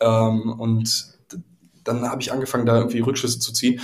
Ähm, 0.00 0.52
und 0.58 1.15
dann 1.86 2.08
habe 2.10 2.22
ich 2.22 2.32
angefangen, 2.32 2.66
da 2.66 2.76
irgendwie 2.76 3.00
Rückschlüsse 3.00 3.38
zu 3.38 3.52
ziehen. 3.52 3.80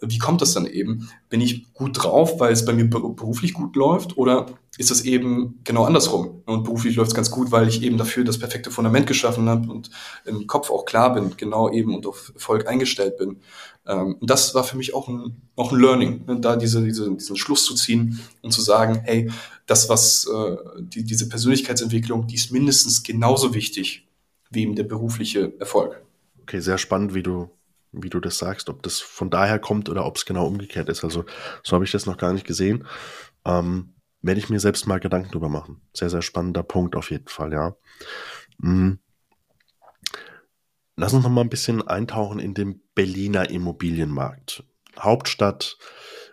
Wie 0.00 0.18
kommt 0.18 0.42
das 0.42 0.52
dann 0.52 0.66
eben? 0.66 1.08
Bin 1.30 1.40
ich 1.40 1.72
gut 1.72 2.02
drauf, 2.02 2.38
weil 2.40 2.52
es 2.52 2.64
bei 2.64 2.72
mir 2.72 2.88
beruflich 2.90 3.54
gut 3.54 3.74
läuft 3.76 4.18
oder 4.18 4.46
ist 4.76 4.90
es 4.90 5.02
eben 5.02 5.60
genau 5.64 5.84
andersrum? 5.84 6.42
Und 6.46 6.64
beruflich 6.64 6.96
läuft 6.96 7.12
es 7.12 7.14
ganz 7.14 7.30
gut, 7.30 7.52
weil 7.52 7.68
ich 7.68 7.82
eben 7.82 7.96
dafür 7.96 8.24
das 8.24 8.38
perfekte 8.38 8.70
Fundament 8.70 9.06
geschaffen 9.06 9.48
habe 9.48 9.70
und 9.70 9.90
im 10.24 10.46
Kopf 10.46 10.70
auch 10.70 10.84
klar 10.84 11.14
bin, 11.14 11.36
genau 11.36 11.70
eben 11.70 11.94
und 11.94 12.06
auf 12.06 12.32
Erfolg 12.34 12.66
eingestellt 12.66 13.16
bin. 13.16 13.40
Ähm, 13.86 14.16
und 14.20 14.28
das 14.28 14.54
war 14.54 14.64
für 14.64 14.76
mich 14.76 14.94
auch 14.94 15.08
ein, 15.08 15.42
auch 15.56 15.72
ein 15.72 15.78
Learning, 15.78 16.24
ne, 16.26 16.40
da 16.40 16.56
diese, 16.56 16.84
diese, 16.84 17.10
diesen 17.14 17.36
Schluss 17.36 17.64
zu 17.64 17.74
ziehen 17.74 18.20
und 18.42 18.52
zu 18.52 18.62
sagen, 18.62 19.02
hey, 19.04 19.30
das, 19.66 19.88
was 19.88 20.26
äh, 20.26 20.56
die, 20.80 21.04
diese 21.04 21.28
Persönlichkeitsentwicklung, 21.28 22.26
die 22.26 22.34
ist 22.34 22.50
mindestens 22.50 23.02
genauso 23.02 23.54
wichtig 23.54 24.08
wie 24.50 24.62
eben 24.62 24.74
der 24.74 24.84
berufliche 24.84 25.52
Erfolg. 25.58 26.02
Okay, 26.44 26.60
sehr 26.60 26.76
spannend, 26.76 27.14
wie 27.14 27.22
du, 27.22 27.50
wie 27.90 28.10
du 28.10 28.20
das 28.20 28.36
sagst, 28.36 28.68
ob 28.68 28.82
das 28.82 29.00
von 29.00 29.30
daher 29.30 29.58
kommt 29.58 29.88
oder 29.88 30.04
ob 30.04 30.18
es 30.18 30.26
genau 30.26 30.46
umgekehrt 30.46 30.90
ist. 30.90 31.04
Also 31.04 31.24
so 31.62 31.74
habe 31.74 31.86
ich 31.86 31.90
das 31.90 32.04
noch 32.04 32.18
gar 32.18 32.34
nicht 32.34 32.46
gesehen. 32.46 32.86
Ähm, 33.46 33.94
werde 34.20 34.40
ich 34.40 34.50
mir 34.50 34.60
selbst 34.60 34.86
mal 34.86 35.00
Gedanken 35.00 35.30
drüber 35.30 35.48
machen. 35.48 35.80
Sehr, 35.94 36.10
sehr 36.10 36.20
spannender 36.20 36.62
Punkt 36.62 36.96
auf 36.96 37.10
jeden 37.10 37.28
Fall, 37.28 37.54
ja. 37.54 37.76
Mhm. 38.58 38.98
Lass 40.96 41.14
uns 41.14 41.24
noch 41.24 41.30
mal 41.30 41.40
ein 41.40 41.48
bisschen 41.48 41.80
eintauchen 41.88 42.40
in 42.40 42.52
den 42.52 42.82
Berliner 42.94 43.48
Immobilienmarkt. 43.48 44.64
Hauptstadt, 44.98 45.78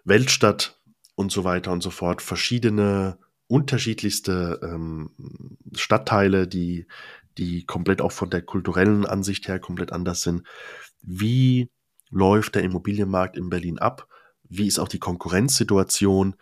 Weltstadt 0.03 0.77
und 1.15 1.31
so 1.31 1.45
weiter 1.45 1.71
und 1.71 1.81
so 1.81 1.89
fort. 1.89 2.21
Verschiedene, 2.21 3.17
unterschiedlichste 3.47 4.59
ähm, 4.61 5.11
Stadtteile, 5.73 6.49
die, 6.49 6.85
die 7.37 7.65
komplett 7.65 8.01
auch 8.01 8.11
von 8.11 8.29
der 8.29 8.41
kulturellen 8.41 9.05
Ansicht 9.05 9.47
her 9.47 9.59
komplett 9.59 9.91
anders 9.91 10.21
sind. 10.21 10.43
Wie 11.01 11.69
läuft 12.09 12.55
der 12.55 12.63
Immobilienmarkt 12.63 13.37
in 13.37 13.49
Berlin 13.49 13.79
ab? 13.79 14.07
Wie 14.49 14.67
ist 14.67 14.79
auch 14.79 14.89
die 14.89 14.99
Konkurrenzsituation? 14.99 16.35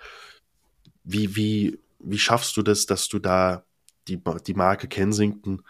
Wie, 1.04 1.36
wie, 1.36 1.80
wie 2.00 2.18
schaffst 2.18 2.58
du 2.58 2.62
das, 2.62 2.86
dass 2.86 3.08
du 3.08 3.20
da 3.20 3.64
die, 4.08 4.20
die 4.48 4.54
Marke 4.54 4.88
Kensington 4.88 5.62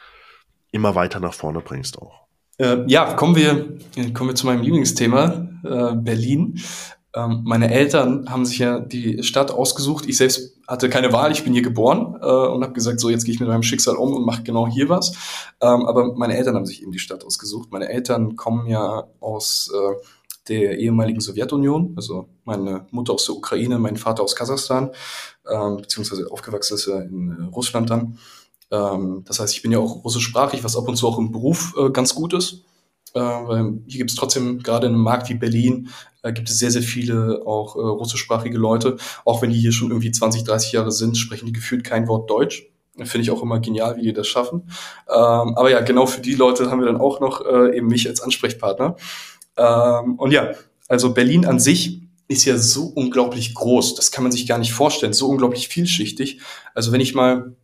immer 0.72 0.96
weiter 0.96 1.20
nach 1.20 1.34
vorne 1.34 1.60
bringst 1.60 1.98
auch? 1.98 2.28
Äh, 2.58 2.84
ja, 2.88 3.14
kommen 3.14 3.36
wir, 3.36 3.78
kommen 4.14 4.30
wir 4.30 4.36
zu 4.36 4.46
meinem 4.46 4.62
Lieblingsthema, 4.62 5.50
äh, 5.64 5.96
Berlin. 5.96 6.60
Ähm, 7.16 7.42
meine 7.44 7.72
Eltern 7.72 8.30
haben 8.30 8.46
sich 8.46 8.60
ja 8.60 8.80
die 8.80 9.24
Stadt 9.24 9.52
ausgesucht. 9.52 10.06
Ich 10.08 10.18
selbst 10.18 10.58
hatte 10.68 10.90
keine 10.90 11.12
Wahl, 11.12 11.32
ich 11.32 11.44
bin 11.44 11.54
hier 11.54 11.64
geboren 11.64 12.16
äh, 12.22 12.26
und 12.26 12.64
habe 12.64 12.74
gesagt, 12.74 13.00
so 13.00 13.10
jetzt 13.10 13.26
gehe 13.26 13.34
ich 13.34 13.40
mit 13.40 13.50
meinem 13.50 13.64
Schicksal 13.64 13.96
um 13.96 14.14
und 14.14 14.26
mache 14.26 14.44
genau 14.44 14.68
hier 14.68 14.90
was. 14.90 15.14
Ähm, 15.60 15.86
aber 15.86 16.16
meine 16.16 16.38
Eltern 16.38 16.56
haben 16.56 16.68
sich 16.68 16.84
eben 16.84 16.92
die 16.92 17.00
Stadt 17.00 17.24
ausgesucht. 17.24 17.72
Meine 17.72 17.90
Eltern 17.90 18.36
kommen 18.36 18.68
ja 18.68 19.08
aus 19.20 19.72
äh, 19.74 19.96
der 20.50 20.78
ehemaligen 20.80 21.20
Sowjetunion, 21.20 21.94
also 21.96 22.30
meine 22.44 22.88
Mutter 22.92 23.14
aus 23.14 23.26
der 23.26 23.36
Ukraine, 23.36 23.80
mein 23.80 23.98
Vater 23.98 24.24
aus 24.24 24.36
Kasachstan, 24.36 24.92
ähm, 25.50 25.78
beziehungsweise 25.78 26.32
aufgewachsen 26.32 26.76
ist 26.76 26.88
er 26.88 27.04
in 27.04 27.32
äh, 27.32 27.44
Russland 27.56 27.90
dann. 27.90 28.20
Ähm, 28.72 29.24
das 29.26 29.40
heißt, 29.40 29.54
ich 29.56 29.62
bin 29.62 29.72
ja 29.72 29.80
auch 29.80 30.04
russischsprachig, 30.04 30.64
was 30.64 30.76
ab 30.76 30.88
und 30.88 30.96
zu 30.96 31.08
auch 31.08 31.18
im 31.18 31.32
Beruf 31.32 31.74
äh, 31.78 31.90
ganz 31.90 32.14
gut 32.14 32.34
ist. 32.34 32.64
Äh, 33.14 33.20
weil 33.20 33.80
hier 33.88 33.98
gibt 33.98 34.12
es 34.12 34.16
trotzdem, 34.16 34.62
gerade 34.62 34.88
in 34.88 34.94
einem 34.94 35.02
Markt 35.02 35.30
wie 35.30 35.36
Berlin, 35.36 35.90
äh, 36.22 36.34
gibt 36.34 36.50
es 36.50 36.60
sehr, 36.60 36.72
sehr 36.72 36.82
viele 36.82 37.42
auch 37.46 37.76
äh, 37.76 37.80
russischsprachige 37.80 38.58
Leute. 38.58 38.98
Auch 39.26 39.42
wenn 39.42 39.52
die 39.52 39.60
hier 39.60 39.72
schon 39.72 39.90
irgendwie 39.90 40.12
20, 40.12 40.44
30 40.44 40.74
Jahre 40.74 40.92
sind, 40.92 41.18
sprechen 41.18 41.46
die 41.46 41.54
gefühlt 41.54 41.84
kein 41.84 42.08
Wort 42.08 42.30
Deutsch. 42.30 42.68
Finde 42.98 43.22
ich 43.22 43.32
auch 43.32 43.42
immer 43.42 43.60
genial, 43.60 43.96
wie 43.96 44.02
die 44.02 44.14
das 44.14 44.28
schaffen. 44.28 44.64
Ähm, 45.08 45.56
aber 45.56 45.72
ja, 45.72 45.80
genau 45.80 46.06
für 46.06 46.20
die 46.20 46.36
Leute 46.36 46.70
haben 46.70 46.80
wir 46.80 46.88
dann 46.88 47.00
auch 47.00 47.22
noch 47.22 47.46
äh, 47.46 47.78
eben 47.78 47.88
mich 47.88 48.08
als 48.10 48.22
Ansprechpartner. 48.22 48.98
Ähm, 49.56 50.16
und 50.20 50.32
ja, 50.32 50.52
also 50.90 51.14
Berlin 51.14 51.46
an 51.46 51.60
sich 51.60 52.02
ist 52.28 52.46
ja 52.46 52.58
so 52.58 52.86
unglaublich 52.86 53.56
groß. 53.56 53.96
Das 53.96 54.12
kann 54.12 54.24
man 54.24 54.32
sich 54.32 54.48
gar 54.48 54.58
nicht 54.58 54.74
vorstellen. 54.74 55.14
So 55.14 55.28
unglaublich 55.30 55.70
vielschichtig. 55.70 56.42
Also 56.74 56.92
wenn 56.92 57.02
ich 57.02 57.16
mal 57.16 57.56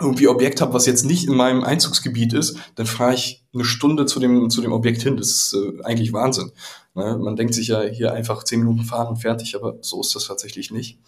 irgendwie 0.00 0.28
Objekt 0.28 0.60
habe, 0.60 0.74
was 0.74 0.86
jetzt 0.86 1.04
nicht 1.04 1.28
in 1.28 1.34
meinem 1.34 1.62
Einzugsgebiet 1.62 2.32
ist, 2.32 2.58
dann 2.74 2.86
fahre 2.86 3.14
ich 3.14 3.44
eine 3.54 3.64
Stunde 3.64 4.06
zu 4.06 4.18
dem, 4.18 4.50
zu 4.50 4.60
dem 4.60 4.72
Objekt 4.72 5.02
hin. 5.02 5.16
Das 5.16 5.28
ist 5.28 5.54
äh, 5.54 5.84
eigentlich 5.84 6.12
Wahnsinn. 6.12 6.52
Ne? 6.94 7.18
Man 7.18 7.36
denkt 7.36 7.54
sich 7.54 7.68
ja 7.68 7.82
hier 7.82 8.12
einfach 8.12 8.42
zehn 8.44 8.60
Minuten 8.60 8.84
fahren 8.84 9.08
und 9.08 9.16
fertig, 9.16 9.54
aber 9.54 9.76
so 9.80 10.00
ist 10.00 10.14
das 10.14 10.26
tatsächlich 10.26 10.70
nicht. 10.70 10.98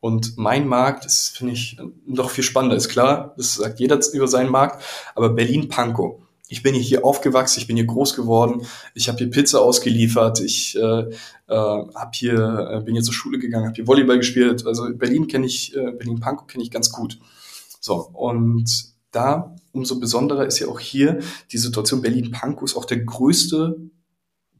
Und 0.00 0.36
mein 0.36 0.68
Markt 0.68 1.06
ist, 1.06 1.36
finde 1.36 1.54
ich, 1.54 1.78
noch 2.06 2.30
viel 2.30 2.44
spannender. 2.44 2.76
Ist 2.76 2.90
klar, 2.90 3.34
das 3.36 3.54
sagt 3.54 3.80
jeder 3.80 3.98
über 4.12 4.28
seinen 4.28 4.50
Markt, 4.50 4.82
aber 5.14 5.30
Berlin-Pankow. 5.30 6.20
Ich 6.48 6.62
bin 6.62 6.76
hier 6.76 7.04
aufgewachsen, 7.04 7.58
ich 7.58 7.66
bin 7.66 7.74
hier 7.74 7.86
groß 7.86 8.14
geworden, 8.14 8.64
ich 8.94 9.08
habe 9.08 9.18
hier 9.18 9.30
Pizza 9.30 9.60
ausgeliefert, 9.60 10.38
ich 10.40 10.76
äh, 10.76 10.80
äh, 10.80 11.10
hab 11.48 12.14
hier, 12.14 12.70
äh, 12.70 12.80
bin 12.84 12.94
hier 12.94 13.02
zur 13.02 13.14
Schule 13.14 13.40
gegangen, 13.40 13.66
habe 13.66 13.74
hier 13.74 13.88
Volleyball 13.88 14.18
gespielt. 14.18 14.64
Also 14.64 14.86
Berlin 14.94 15.26
kenne 15.26 15.46
ich, 15.46 15.74
äh, 15.74 15.90
Berlin-Pankow 15.90 16.46
kenne 16.46 16.62
ich 16.62 16.70
ganz 16.70 16.92
gut. 16.92 17.18
So, 17.86 18.10
und 18.14 18.68
da 19.12 19.54
umso 19.70 20.00
besonderer 20.00 20.44
ist 20.44 20.58
ja 20.58 20.66
auch 20.66 20.80
hier 20.80 21.20
die 21.52 21.58
Situation 21.58 22.02
Berlin-Pankow 22.02 22.64
ist 22.64 22.76
auch 22.76 22.84
der 22.84 22.98
größte 22.98 23.76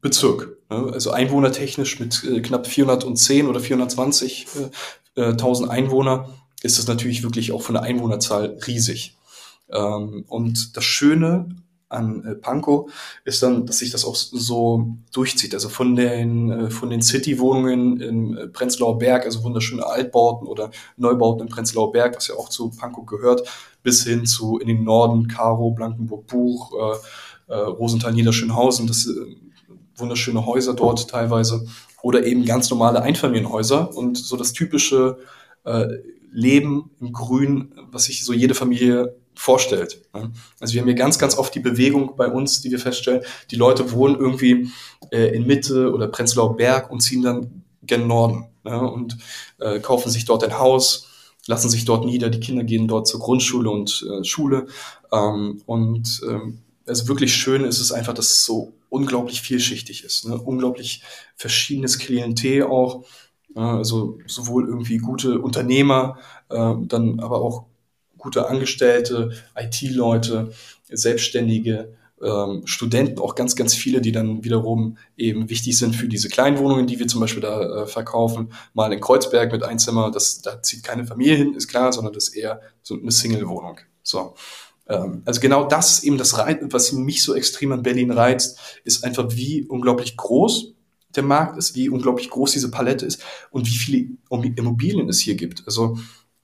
Bezirk. 0.00 0.56
Ne? 0.70 0.90
Also 0.92 1.10
einwohnertechnisch 1.10 1.98
mit 1.98 2.22
äh, 2.22 2.40
knapp 2.40 2.68
410 2.68 3.48
oder 3.48 3.58
420.000 3.58 4.70
äh, 5.16 5.68
Einwohner 5.68 6.28
ist 6.62 6.78
es 6.78 6.86
natürlich 6.86 7.24
wirklich 7.24 7.50
auch 7.50 7.62
von 7.62 7.74
der 7.74 7.82
Einwohnerzahl 7.82 8.60
riesig. 8.64 9.16
Ähm, 9.70 10.24
und 10.28 10.76
das 10.76 10.84
Schöne 10.84 11.48
an 11.88 12.24
äh, 12.24 12.34
Pankow 12.34 12.90
ist 13.24 13.42
dann, 13.42 13.66
dass 13.66 13.78
sich 13.78 13.90
das 13.90 14.04
auch 14.04 14.16
so 14.16 14.96
durchzieht. 15.12 15.54
Also 15.54 15.68
von 15.68 15.94
den, 15.94 16.50
äh, 16.50 16.70
von 16.70 16.90
den 16.90 17.02
City-Wohnungen 17.02 18.00
im 18.00 18.36
äh, 18.36 18.48
Prenzlauer 18.48 18.98
Berg, 18.98 19.24
also 19.24 19.44
wunderschöne 19.44 19.86
Altbauten 19.86 20.48
oder 20.48 20.70
Neubauten 20.96 21.42
im 21.42 21.48
Prenzlauer 21.48 21.92
Berg, 21.92 22.16
was 22.16 22.28
ja 22.28 22.34
auch 22.34 22.48
zu 22.48 22.70
Pankow 22.70 23.06
gehört, 23.06 23.48
bis 23.82 24.04
hin 24.04 24.26
zu 24.26 24.58
in 24.58 24.68
den 24.68 24.84
Norden, 24.84 25.28
Karo, 25.28 25.70
Blankenburg, 25.70 26.26
Buch, 26.26 26.72
äh, 26.72 27.52
äh, 27.52 27.56
Rosenthal, 27.56 28.12
Niederschönhausen, 28.12 28.86
das 28.86 29.06
äh, 29.06 29.36
wunderschöne 29.96 30.44
Häuser 30.44 30.74
dort 30.74 31.08
teilweise 31.08 31.66
oder 32.02 32.26
eben 32.26 32.44
ganz 32.44 32.70
normale 32.70 33.02
Einfamilienhäuser 33.02 33.96
und 33.96 34.18
so 34.18 34.36
das 34.36 34.52
typische 34.52 35.18
äh, 35.64 35.86
Leben 36.32 36.90
im 37.00 37.12
Grün, 37.12 37.72
was 37.90 38.04
sich 38.04 38.24
so 38.24 38.32
jede 38.32 38.54
Familie 38.54 39.16
vorstellt. 39.36 40.02
Also 40.58 40.74
wir 40.74 40.80
haben 40.80 40.88
hier 40.88 40.96
ganz, 40.96 41.18
ganz 41.18 41.36
oft 41.36 41.54
die 41.54 41.60
Bewegung 41.60 42.16
bei 42.16 42.26
uns, 42.26 42.62
die 42.62 42.70
wir 42.70 42.78
feststellen, 42.78 43.22
die 43.50 43.56
Leute 43.56 43.92
wohnen 43.92 44.16
irgendwie 44.16 44.70
äh, 45.10 45.36
in 45.36 45.46
Mitte 45.46 45.92
oder 45.92 46.08
Prenzlauer 46.08 46.56
Berg 46.56 46.90
und 46.90 47.00
ziehen 47.00 47.22
dann 47.22 47.62
gen 47.82 48.08
Norden 48.08 48.46
ja, 48.64 48.78
und 48.78 49.18
äh, 49.60 49.78
kaufen 49.78 50.10
sich 50.10 50.24
dort 50.24 50.42
ein 50.42 50.58
Haus, 50.58 51.08
lassen 51.46 51.68
sich 51.68 51.84
dort 51.84 52.04
nieder, 52.04 52.30
die 52.30 52.40
Kinder 52.40 52.64
gehen 52.64 52.88
dort 52.88 53.06
zur 53.06 53.20
Grundschule 53.20 53.70
und 53.70 54.04
äh, 54.10 54.24
Schule. 54.24 54.66
Ähm, 55.12 55.62
und 55.66 56.22
ähm, 56.28 56.62
also 56.86 57.06
wirklich 57.06 57.34
schön 57.34 57.64
ist 57.64 57.78
es 57.78 57.92
einfach, 57.92 58.14
dass 58.14 58.30
es 58.30 58.44
so 58.44 58.72
unglaublich 58.88 59.42
vielschichtig 59.42 60.02
ist. 60.02 60.26
Ne? 60.26 60.38
Unglaublich 60.38 61.02
verschiedenes 61.36 61.98
Klientel 61.98 62.64
auch. 62.64 63.04
also 63.54 64.18
sowohl 64.26 64.68
irgendwie 64.68 64.98
gute 64.98 65.40
Unternehmer, 65.40 66.18
äh, 66.48 66.74
dann 66.86 67.20
aber 67.20 67.42
auch 67.42 67.66
gute 68.26 68.48
Angestellte, 68.48 69.30
IT-Leute, 69.56 70.50
Selbstständige, 70.90 71.94
äh, 72.20 72.26
ähm, 72.26 72.62
Studenten, 72.66 73.20
auch 73.20 73.36
ganz, 73.36 73.54
ganz 73.54 73.74
viele, 73.74 74.00
die 74.00 74.10
dann 74.10 74.42
wiederum 74.42 74.98
eben 75.16 75.48
wichtig 75.48 75.78
sind 75.78 75.94
für 75.94 76.08
diese 76.08 76.28
kleinen 76.28 76.58
Wohnungen, 76.58 76.88
die 76.88 76.98
wir 76.98 77.06
zum 77.06 77.20
Beispiel 77.20 77.42
da 77.42 77.82
äh, 77.82 77.86
verkaufen. 77.86 78.52
Mal 78.74 78.92
in 78.92 79.00
Kreuzberg 79.00 79.52
mit 79.52 79.62
Einzimmer, 79.62 80.10
das, 80.10 80.42
da 80.42 80.60
zieht 80.60 80.82
keine 80.82 81.06
Familie 81.06 81.36
hin, 81.36 81.54
ist 81.54 81.68
klar, 81.68 81.92
sondern 81.92 82.14
das 82.14 82.28
ist 82.28 82.34
eher 82.34 82.62
so 82.82 82.98
eine 83.00 83.12
Single-Wohnung. 83.12 83.78
So. 84.02 84.34
Ähm, 84.88 85.22
also 85.24 85.40
genau 85.40 85.68
das 85.68 86.02
eben 86.02 86.18
das 86.18 86.36
Reiz, 86.36 86.58
was 86.62 86.90
mich 86.90 87.22
so 87.22 87.32
extrem 87.32 87.70
an 87.70 87.84
Berlin 87.84 88.10
reizt, 88.10 88.58
ist 88.82 89.04
einfach 89.04 89.26
wie 89.36 89.66
unglaublich 89.66 90.16
groß 90.16 90.72
der 91.14 91.22
Markt 91.22 91.56
ist, 91.58 91.76
wie 91.76 91.88
unglaublich 91.88 92.28
groß 92.28 92.50
diese 92.50 92.72
Palette 92.72 93.06
ist 93.06 93.22
und 93.50 93.68
wie 93.68 93.76
viele 93.78 94.08
Immobilien 94.56 95.08
es 95.08 95.20
hier 95.20 95.36
gibt. 95.36 95.62
Also 95.66 95.96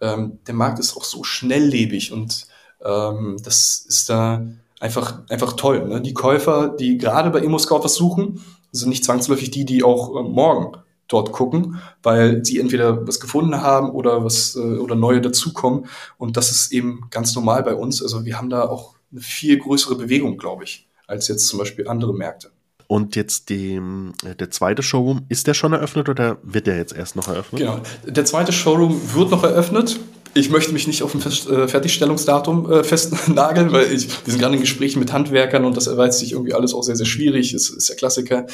ähm, 0.03 0.39
der 0.47 0.55
Markt 0.55 0.79
ist 0.79 0.97
auch 0.97 1.05
so 1.05 1.25
schnelllebig 1.25 2.13
und 2.13 2.47
ähm, 2.85 3.37
das 3.43 3.87
ist 3.89 4.11
da 4.11 4.45
einfach, 4.81 5.23
einfach 5.29 5.55
toll. 5.55 5.89
Ne? 5.89 6.03
Die 6.03 6.13
Käufer, 6.13 6.69
die 6.69 6.99
gerade 6.99 7.31
bei 7.31 7.39
ImmoScout 7.39 7.85
was 7.85 7.95
suchen, 7.95 8.43
sind 8.73 8.89
nicht 8.89 9.05
zwangsläufig 9.05 9.51
die, 9.51 9.65
die 9.65 9.85
auch 9.85 10.17
äh, 10.17 10.23
morgen 10.23 10.77
dort 11.07 11.33
gucken, 11.33 11.79
weil 12.03 12.45
sie 12.45 12.59
entweder 12.59 13.07
was 13.07 13.21
gefunden 13.21 13.61
haben 13.61 13.91
oder 13.91 14.25
was 14.25 14.57
äh, 14.57 14.79
oder 14.79 14.95
neue 14.95 15.21
dazukommen. 15.21 15.87
Und 16.19 16.37
das 16.37 16.51
ist 16.51 16.73
eben 16.73 17.07
ganz 17.11 17.35
normal 17.35 17.63
bei 17.63 17.75
uns. 17.75 18.03
Also 18.03 18.25
wir 18.25 18.37
haben 18.37 18.51
da 18.51 18.69
auch 18.69 18.97
eine 19.13 19.21
viel 19.21 19.59
größere 19.59 19.95
Bewegung, 19.95 20.37
glaube 20.37 20.65
ich, 20.65 20.89
als 21.07 21.29
jetzt 21.29 21.47
zum 21.47 21.59
Beispiel 21.59 21.87
andere 21.87 22.15
Märkte. 22.15 22.51
Und 22.93 23.17
jetzt 23.17 23.49
die, 23.49 23.81
äh, 24.23 24.35
der 24.39 24.51
zweite 24.51 24.83
Showroom, 24.83 25.23
ist 25.31 25.47
der 25.47 25.55
schon 25.55 25.73
eröffnet 25.73 26.11
oder 26.11 26.37
wird 26.43 26.67
der 26.67 26.77
jetzt 26.77 26.95
erst 26.95 27.17
noch 27.17 27.27
eröffnet? 27.27 27.63
Genau. 27.63 27.81
Der 28.05 28.27
zweite 28.27 28.53
Showroom 28.53 29.01
wird 29.15 29.31
noch 29.31 29.45
eröffnet. 29.45 29.99
Ich 30.35 30.51
möchte 30.51 30.75
mich 30.75 30.87
nicht 30.87 31.03
auf 31.03 31.15
ein 31.15 31.23
äh, 31.23 31.69
Fertigstellungsdatum 31.69 32.71
äh, 32.71 32.85
festnageln, 32.85 33.73
weil 33.73 33.91
ich, 33.91 34.09
wir 34.27 34.31
sind 34.31 34.41
gerade 34.41 34.57
in 34.57 34.61
Gesprächen 34.61 34.99
mit 34.99 35.11
Handwerkern 35.11 35.65
und 35.65 35.75
das 35.75 35.87
erweist 35.87 36.19
sich 36.19 36.33
irgendwie 36.33 36.53
alles 36.53 36.75
auch 36.75 36.83
sehr, 36.83 36.97
sehr 36.97 37.07
schwierig. 37.07 37.55
Es 37.55 37.71
ist 37.71 37.89
der 37.89 37.97
Klassiker. 37.97 38.45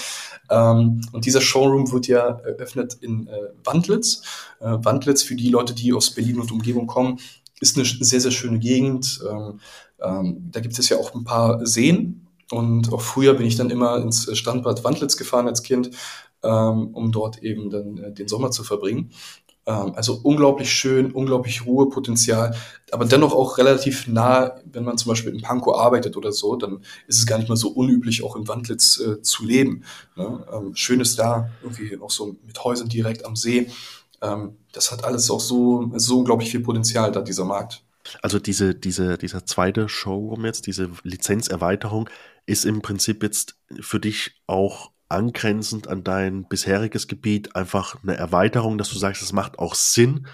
Ähm, 0.48 1.00
und 1.10 1.26
dieser 1.26 1.40
Showroom 1.40 1.90
wird 1.90 2.06
ja 2.06 2.38
eröffnet 2.44 2.96
in 3.00 3.28
Wandlitz. 3.64 4.22
Wandlitz, 4.60 5.24
für 5.24 5.34
die 5.34 5.48
Leute, 5.48 5.74
die 5.74 5.92
aus 5.92 6.10
Berlin 6.10 6.38
und 6.38 6.52
Umgebung 6.52 6.86
kommen, 6.86 7.18
ist 7.60 7.76
eine 7.76 7.84
sehr, 7.84 8.20
sehr 8.20 8.30
schöne 8.30 8.60
Gegend. 8.60 9.18
Ähm, 9.28 9.58
ähm, 10.00 10.48
da 10.52 10.60
gibt 10.60 10.78
es 10.78 10.88
ja 10.88 10.96
auch 10.96 11.12
ein 11.12 11.24
paar 11.24 11.66
Seen. 11.66 12.27
Und 12.50 12.92
auch 12.92 13.00
früher 13.00 13.34
bin 13.34 13.46
ich 13.46 13.56
dann 13.56 13.70
immer 13.70 13.96
ins 13.98 14.36
Standbad 14.36 14.84
Wandlitz 14.84 15.16
gefahren 15.16 15.48
als 15.48 15.62
Kind, 15.62 15.90
ähm, 16.42 16.88
um 16.94 17.12
dort 17.12 17.42
eben 17.42 17.70
dann 17.70 17.98
äh, 17.98 18.12
den 18.12 18.28
Sommer 18.28 18.50
zu 18.50 18.64
verbringen. 18.64 19.10
Ähm, 19.68 19.92
also 19.94 20.18
unglaublich 20.22 20.72
schön, 20.72 21.12
unglaublich 21.12 21.66
Ruhepotenzial, 21.66 22.56
aber 22.90 23.04
dennoch 23.04 23.34
auch 23.34 23.58
relativ 23.58 24.06
nah, 24.08 24.56
wenn 24.64 24.84
man 24.84 24.96
zum 24.96 25.10
Beispiel 25.10 25.34
in 25.34 25.42
Pankow 25.42 25.76
arbeitet 25.76 26.16
oder 26.16 26.32
so, 26.32 26.56
dann 26.56 26.82
ist 27.06 27.18
es 27.18 27.26
gar 27.26 27.38
nicht 27.38 27.50
mal 27.50 27.56
so 27.56 27.68
unüblich, 27.68 28.24
auch 28.24 28.34
in 28.34 28.48
Wandlitz 28.48 28.98
äh, 28.98 29.20
zu 29.20 29.44
leben. 29.44 29.84
Ne? 30.16 30.46
Ähm, 30.50 30.74
schön 30.74 31.00
ist 31.00 31.18
da, 31.18 31.50
irgendwie 31.62 31.98
auch 32.00 32.10
so 32.10 32.36
mit 32.46 32.64
Häusern 32.64 32.88
direkt 32.88 33.26
am 33.26 33.36
See. 33.36 33.70
Ähm, 34.22 34.56
das 34.72 34.90
hat 34.90 35.04
alles 35.04 35.30
auch 35.30 35.40
so, 35.40 35.90
so 35.96 36.18
unglaublich 36.18 36.50
viel 36.50 36.60
Potenzial, 36.60 37.12
da 37.12 37.20
dieser 37.20 37.44
Markt. 37.44 37.82
Also 38.22 38.38
diese, 38.38 38.74
diese, 38.74 39.18
dieser 39.18 39.44
zweite 39.46 39.88
Showroom 39.88 40.44
jetzt, 40.44 40.66
diese 40.66 40.90
Lizenzerweiterung, 41.02 42.08
ist 42.46 42.64
im 42.64 42.82
Prinzip 42.82 43.22
jetzt 43.22 43.56
für 43.80 44.00
dich 44.00 44.42
auch 44.46 44.90
angrenzend 45.08 45.88
an 45.88 46.04
dein 46.04 46.44
bisheriges 46.48 47.08
Gebiet 47.08 47.56
einfach 47.56 47.96
eine 48.02 48.16
Erweiterung, 48.16 48.78
dass 48.78 48.90
du 48.90 48.98
sagst, 48.98 49.22
es 49.22 49.32
macht 49.32 49.58
auch 49.58 49.74
Sinn, 49.74 50.26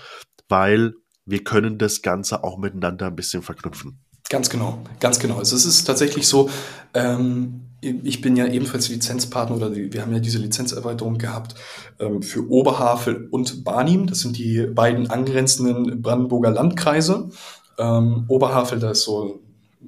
weil 0.48 0.94
wir 1.26 1.42
können 1.44 1.78
das 1.78 2.02
Ganze 2.02 2.44
auch 2.44 2.58
miteinander 2.58 3.06
ein 3.06 3.16
bisschen 3.16 3.42
verknüpfen. 3.42 4.00
Ganz 4.30 4.50
genau, 4.50 4.78
ganz 5.00 5.18
genau. 5.18 5.36
Also 5.36 5.54
es 5.54 5.64
ist 5.64 5.84
tatsächlich 5.84 6.26
so, 6.26 6.50
ähm, 6.94 7.60
ich 7.80 8.20
bin 8.22 8.36
ja 8.36 8.46
ebenfalls 8.46 8.88
Lizenzpartner 8.88 9.56
oder 9.56 9.74
wir 9.74 10.00
haben 10.00 10.12
ja 10.12 10.18
diese 10.18 10.38
Lizenzerweiterung 10.38 11.18
gehabt 11.18 11.54
ähm, 11.98 12.22
für 12.22 12.48
Oberhavel 12.50 13.28
und 13.30 13.64
Barnim. 13.64 14.06
Das 14.06 14.20
sind 14.20 14.38
die 14.38 14.66
beiden 14.66 15.10
angrenzenden 15.10 16.00
Brandenburger 16.00 16.50
Landkreise. 16.50 17.30
Ähm, 17.78 18.24
Oberhavel, 18.28 18.78
da 18.78 18.90
ist 18.90 19.02
so 19.02 19.40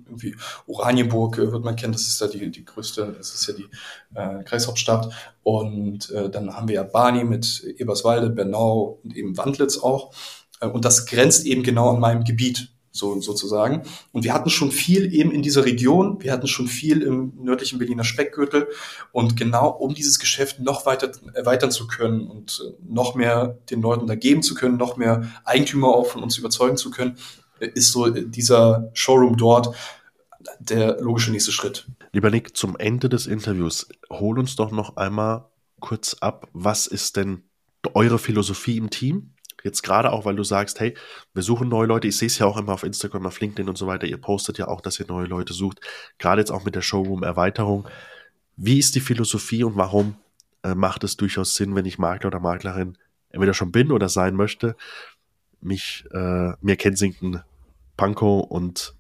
irgendwie 0.07 0.37
Oranienburg 0.67 1.39
äh, 1.39 1.53
wird 1.53 1.65
man 1.65 1.77
kennen, 1.77 1.93
das 1.93 2.07
ist 2.07 2.21
da 2.21 2.27
die, 2.27 2.51
die 2.51 2.65
größte, 2.65 3.15
das 3.17 3.35
ist 3.35 3.47
ja 3.47 3.55
die 3.55 3.67
äh, 4.15 4.45
Kreishauptstadt. 4.45 5.13
Und 5.43 6.11
äh, 6.11 6.31
dann 6.31 6.55
haben 6.55 6.69
wir 6.69 6.77
ja 6.77 6.83
Barni 6.83 7.25
mit 7.25 7.65
Eberswalde, 7.79 8.31
Bernau 8.31 9.01
und 9.03 9.17
eben 9.17 9.37
Wandlitz 9.37 9.79
auch. 9.79 10.13
Äh, 10.61 10.67
und 10.67 10.85
das 10.85 11.07
grenzt 11.07 11.47
eben 11.47 11.63
genau 11.63 11.91
an 11.91 12.01
meinem 12.01 12.25
Gebiet 12.25 12.71
so, 12.97 13.21
sozusagen. 13.21 13.83
Und 14.13 14.25
wir 14.25 14.33
hatten 14.33 14.49
schon 14.49 14.73
viel 14.73 15.13
eben 15.15 15.31
in 15.31 15.43
dieser 15.43 15.65
Region, 15.65 16.23
wir 16.23 16.33
hatten 16.33 16.47
schon 16.47 16.67
viel 16.67 17.03
im 17.03 17.33
nördlichen 17.39 17.79
Berliner 17.79 18.05
Speckgürtel 18.05 18.69
und 19.13 19.37
genau 19.37 19.69
um 19.69 19.95
dieses 19.95 20.19
Geschäft 20.19 20.61
noch 20.61 20.87
weiter 20.87 21.13
erweitern 21.35 21.71
zu 21.71 21.87
können 21.87 22.27
und 22.27 22.63
äh, 22.67 22.73
noch 22.89 23.15
mehr 23.15 23.59
den 23.71 23.83
Leuten 23.83 24.07
da 24.07 24.15
geben 24.15 24.43
zu 24.43 24.55
können, 24.55 24.77
noch 24.77 24.97
mehr 24.97 25.31
Eigentümer 25.45 25.89
auch 25.89 26.07
von 26.07 26.23
uns 26.23 26.39
überzeugen 26.39 26.77
zu 26.77 26.91
können, 26.91 27.17
ist 27.61 27.93
so 27.93 28.11
dieser 28.11 28.91
Showroom 28.95 29.37
dort 29.37 29.75
der 30.61 31.01
logische 31.01 31.31
nächste 31.31 31.53
Schritt. 31.53 31.87
Lieber 32.13 32.31
Nick, 32.31 32.57
zum 32.57 32.77
Ende 32.77 33.09
des 33.09 33.27
Interviews, 33.27 33.89
hol 34.11 34.39
uns 34.39 34.57
doch 34.57 34.71
noch 34.71 34.97
einmal 34.97 35.47
kurz 35.81 36.15
ab, 36.21 36.49
was 36.53 36.87
ist 36.87 37.17
denn 37.17 37.43
eure 37.95 38.19
Philosophie 38.19 38.77
im 38.77 38.91
Team? 38.91 39.31
Jetzt 39.63 39.83
gerade 39.83 40.13
auch, 40.13 40.25
weil 40.25 40.37
du 40.37 40.45
sagst, 40.45 40.79
hey, 40.81 40.95
wir 41.35 41.43
suchen 41.43 41.69
neue 41.69 41.87
Leute. 41.87 42.07
Ich 42.07 42.17
sehe 42.17 42.27
es 42.27 42.39
ja 42.39 42.47
auch 42.47 42.57
immer 42.57 42.73
auf 42.73 42.85
Instagram, 42.85 43.27
auf 43.27 43.41
LinkedIn 43.41 43.69
und 43.69 43.77
so 43.77 43.87
weiter. 43.87 44.07
Ihr 44.07 44.19
postet 44.19 44.59
ja 44.59 44.69
auch, 44.69 44.81
dass 44.81 45.01
ihr 45.01 45.07
neue 45.09 45.27
Leute 45.27 45.55
sucht. 45.55 45.81
Gerade 46.19 46.41
jetzt 46.41 46.53
auch 46.53 46.65
mit 46.65 46.77
der 46.77 46.83
Showroom-Erweiterung. 46.83 47.89
Wie 48.57 48.79
ist 48.79 48.95
die 48.95 49.01
Philosophie 49.01 49.65
und 49.65 49.77
warum 49.77 50.17
äh, 50.63 50.75
macht 50.75 51.05
es 51.05 51.17
durchaus 51.17 51.55
Sinn, 51.55 51.75
wenn 51.75 51.85
ich 51.85 51.99
Makler 51.99 52.29
oder 52.29 52.41
Maklerin 52.41 52.97
entweder 53.31 53.55
schon 53.55 53.73
bin 53.73 53.93
oder 53.93 54.09
sein 54.09 54.35
möchte, 54.35 54.77
mich 55.67 56.05
äh, 56.13 56.53
mir 56.61 56.77
Kensington, 56.77 57.43
Pankow 57.97 58.47
und 58.49 58.95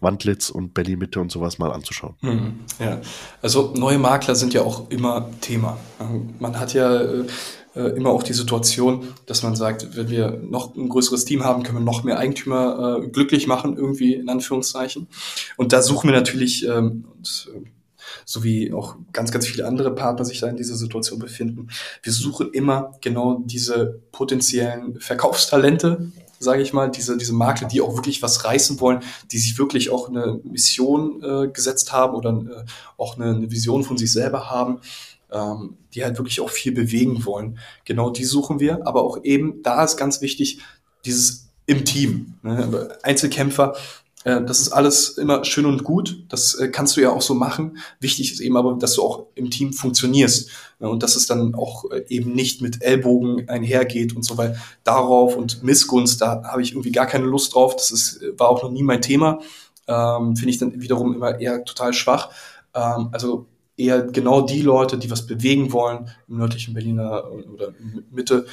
Wandlitz 0.00 0.50
und 0.50 0.74
Berlin 0.74 0.98
Mitte 0.98 1.20
und 1.20 1.30
sowas 1.30 1.58
mal 1.58 1.72
anzuschauen. 1.72 2.14
Mhm, 2.22 2.60
ja, 2.78 3.00
also 3.40 3.72
neue 3.76 3.98
Makler 3.98 4.34
sind 4.34 4.52
ja 4.52 4.62
auch 4.62 4.90
immer 4.90 5.30
Thema. 5.40 5.78
Man 6.40 6.58
hat 6.58 6.74
ja 6.74 7.00
äh, 7.74 7.88
immer 7.96 8.10
auch 8.10 8.22
die 8.22 8.32
Situation, 8.32 9.08
dass 9.26 9.42
man 9.42 9.56
sagt, 9.56 9.96
wenn 9.96 10.10
wir 10.10 10.30
noch 10.42 10.74
ein 10.74 10.88
größeres 10.88 11.24
Team 11.24 11.44
haben, 11.44 11.62
können 11.62 11.78
wir 11.78 11.84
noch 11.84 12.04
mehr 12.04 12.18
Eigentümer 12.18 13.00
äh, 13.02 13.08
glücklich 13.08 13.46
machen, 13.46 13.76
irgendwie 13.76 14.14
in 14.14 14.28
Anführungszeichen. 14.28 15.06
Und 15.56 15.72
da 15.72 15.82
suchen 15.82 16.10
wir 16.10 16.16
natürlich, 16.16 16.66
ähm, 16.66 17.06
und, 17.16 17.50
äh, 17.54 17.68
so 18.24 18.44
wie 18.44 18.72
auch 18.72 18.96
ganz, 19.12 19.30
ganz 19.30 19.46
viele 19.46 19.66
andere 19.66 19.94
Partner 19.94 20.24
sich 20.24 20.40
da 20.40 20.48
in 20.48 20.56
dieser 20.56 20.76
Situation 20.76 21.18
befinden. 21.18 21.68
Wir 22.02 22.12
suchen 22.12 22.50
immer 22.52 22.92
genau 23.00 23.42
diese 23.44 24.00
potenziellen 24.12 25.00
Verkaufstalente, 25.00 26.12
sage 26.38 26.62
ich 26.62 26.72
mal, 26.72 26.90
diese, 26.90 27.16
diese 27.16 27.32
Makler, 27.32 27.68
die 27.68 27.80
auch 27.80 27.94
wirklich 27.94 28.22
was 28.22 28.44
reißen 28.44 28.80
wollen, 28.80 29.00
die 29.30 29.38
sich 29.38 29.58
wirklich 29.58 29.90
auch 29.90 30.08
eine 30.08 30.40
Mission 30.42 31.22
äh, 31.22 31.48
gesetzt 31.48 31.92
haben 31.92 32.14
oder 32.14 32.30
äh, 32.30 32.64
auch 32.96 33.16
eine, 33.16 33.36
eine, 33.36 33.50
Vision 33.50 33.84
von 33.84 33.96
sich 33.96 34.12
selber 34.12 34.50
haben, 34.50 34.80
ähm, 35.30 35.76
die 35.94 36.04
halt 36.04 36.18
wirklich 36.18 36.40
auch 36.40 36.50
viel 36.50 36.72
bewegen 36.72 37.24
wollen. 37.24 37.58
Genau 37.84 38.10
die 38.10 38.24
suchen 38.24 38.58
wir, 38.58 38.86
aber 38.86 39.02
auch 39.04 39.22
eben, 39.22 39.62
da 39.62 39.84
ist 39.84 39.96
ganz 39.96 40.20
wichtig, 40.20 40.58
dieses 41.04 41.48
im 41.66 41.84
Team. 41.84 42.34
Ne? 42.42 42.98
Einzelkämpfer 43.02 43.74
das 44.24 44.60
ist 44.60 44.72
alles 44.72 45.10
immer 45.18 45.44
schön 45.44 45.66
und 45.66 45.82
gut. 45.84 46.24
Das 46.28 46.54
äh, 46.54 46.68
kannst 46.68 46.96
du 46.96 47.00
ja 47.00 47.10
auch 47.10 47.22
so 47.22 47.34
machen. 47.34 47.78
Wichtig 48.00 48.32
ist 48.32 48.40
eben 48.40 48.56
aber, 48.56 48.74
dass 48.74 48.94
du 48.94 49.02
auch 49.02 49.26
im 49.34 49.50
Team 49.50 49.72
funktionierst 49.72 50.50
und 50.78 51.02
dass 51.02 51.16
es 51.16 51.26
dann 51.26 51.54
auch 51.54 51.90
äh, 51.90 52.04
eben 52.08 52.32
nicht 52.32 52.62
mit 52.62 52.82
Ellbogen 52.82 53.48
einhergeht 53.48 54.14
und 54.14 54.22
so 54.22 54.38
weiter. 54.38 54.56
Darauf 54.84 55.36
und 55.36 55.62
Missgunst, 55.62 56.20
da 56.20 56.42
habe 56.44 56.62
ich 56.62 56.72
irgendwie 56.72 56.92
gar 56.92 57.06
keine 57.06 57.24
Lust 57.24 57.54
drauf. 57.54 57.74
Das 57.74 57.90
ist, 57.90 58.20
war 58.36 58.48
auch 58.48 58.62
noch 58.62 58.70
nie 58.70 58.84
mein 58.84 59.02
Thema. 59.02 59.40
Ähm, 59.88 60.36
Finde 60.36 60.50
ich 60.50 60.58
dann 60.58 60.80
wiederum 60.80 61.14
immer 61.14 61.40
eher 61.40 61.64
total 61.64 61.92
schwach. 61.92 62.30
Ähm, 62.74 63.08
also 63.10 63.46
eher 63.76 64.02
genau 64.02 64.42
die 64.42 64.62
Leute, 64.62 64.98
die 64.98 65.10
was 65.10 65.26
bewegen 65.26 65.72
wollen 65.72 66.10
im 66.28 66.36
nördlichen 66.36 66.74
Berliner 66.74 67.24
oder 67.32 67.72
Mitte, 68.10 68.46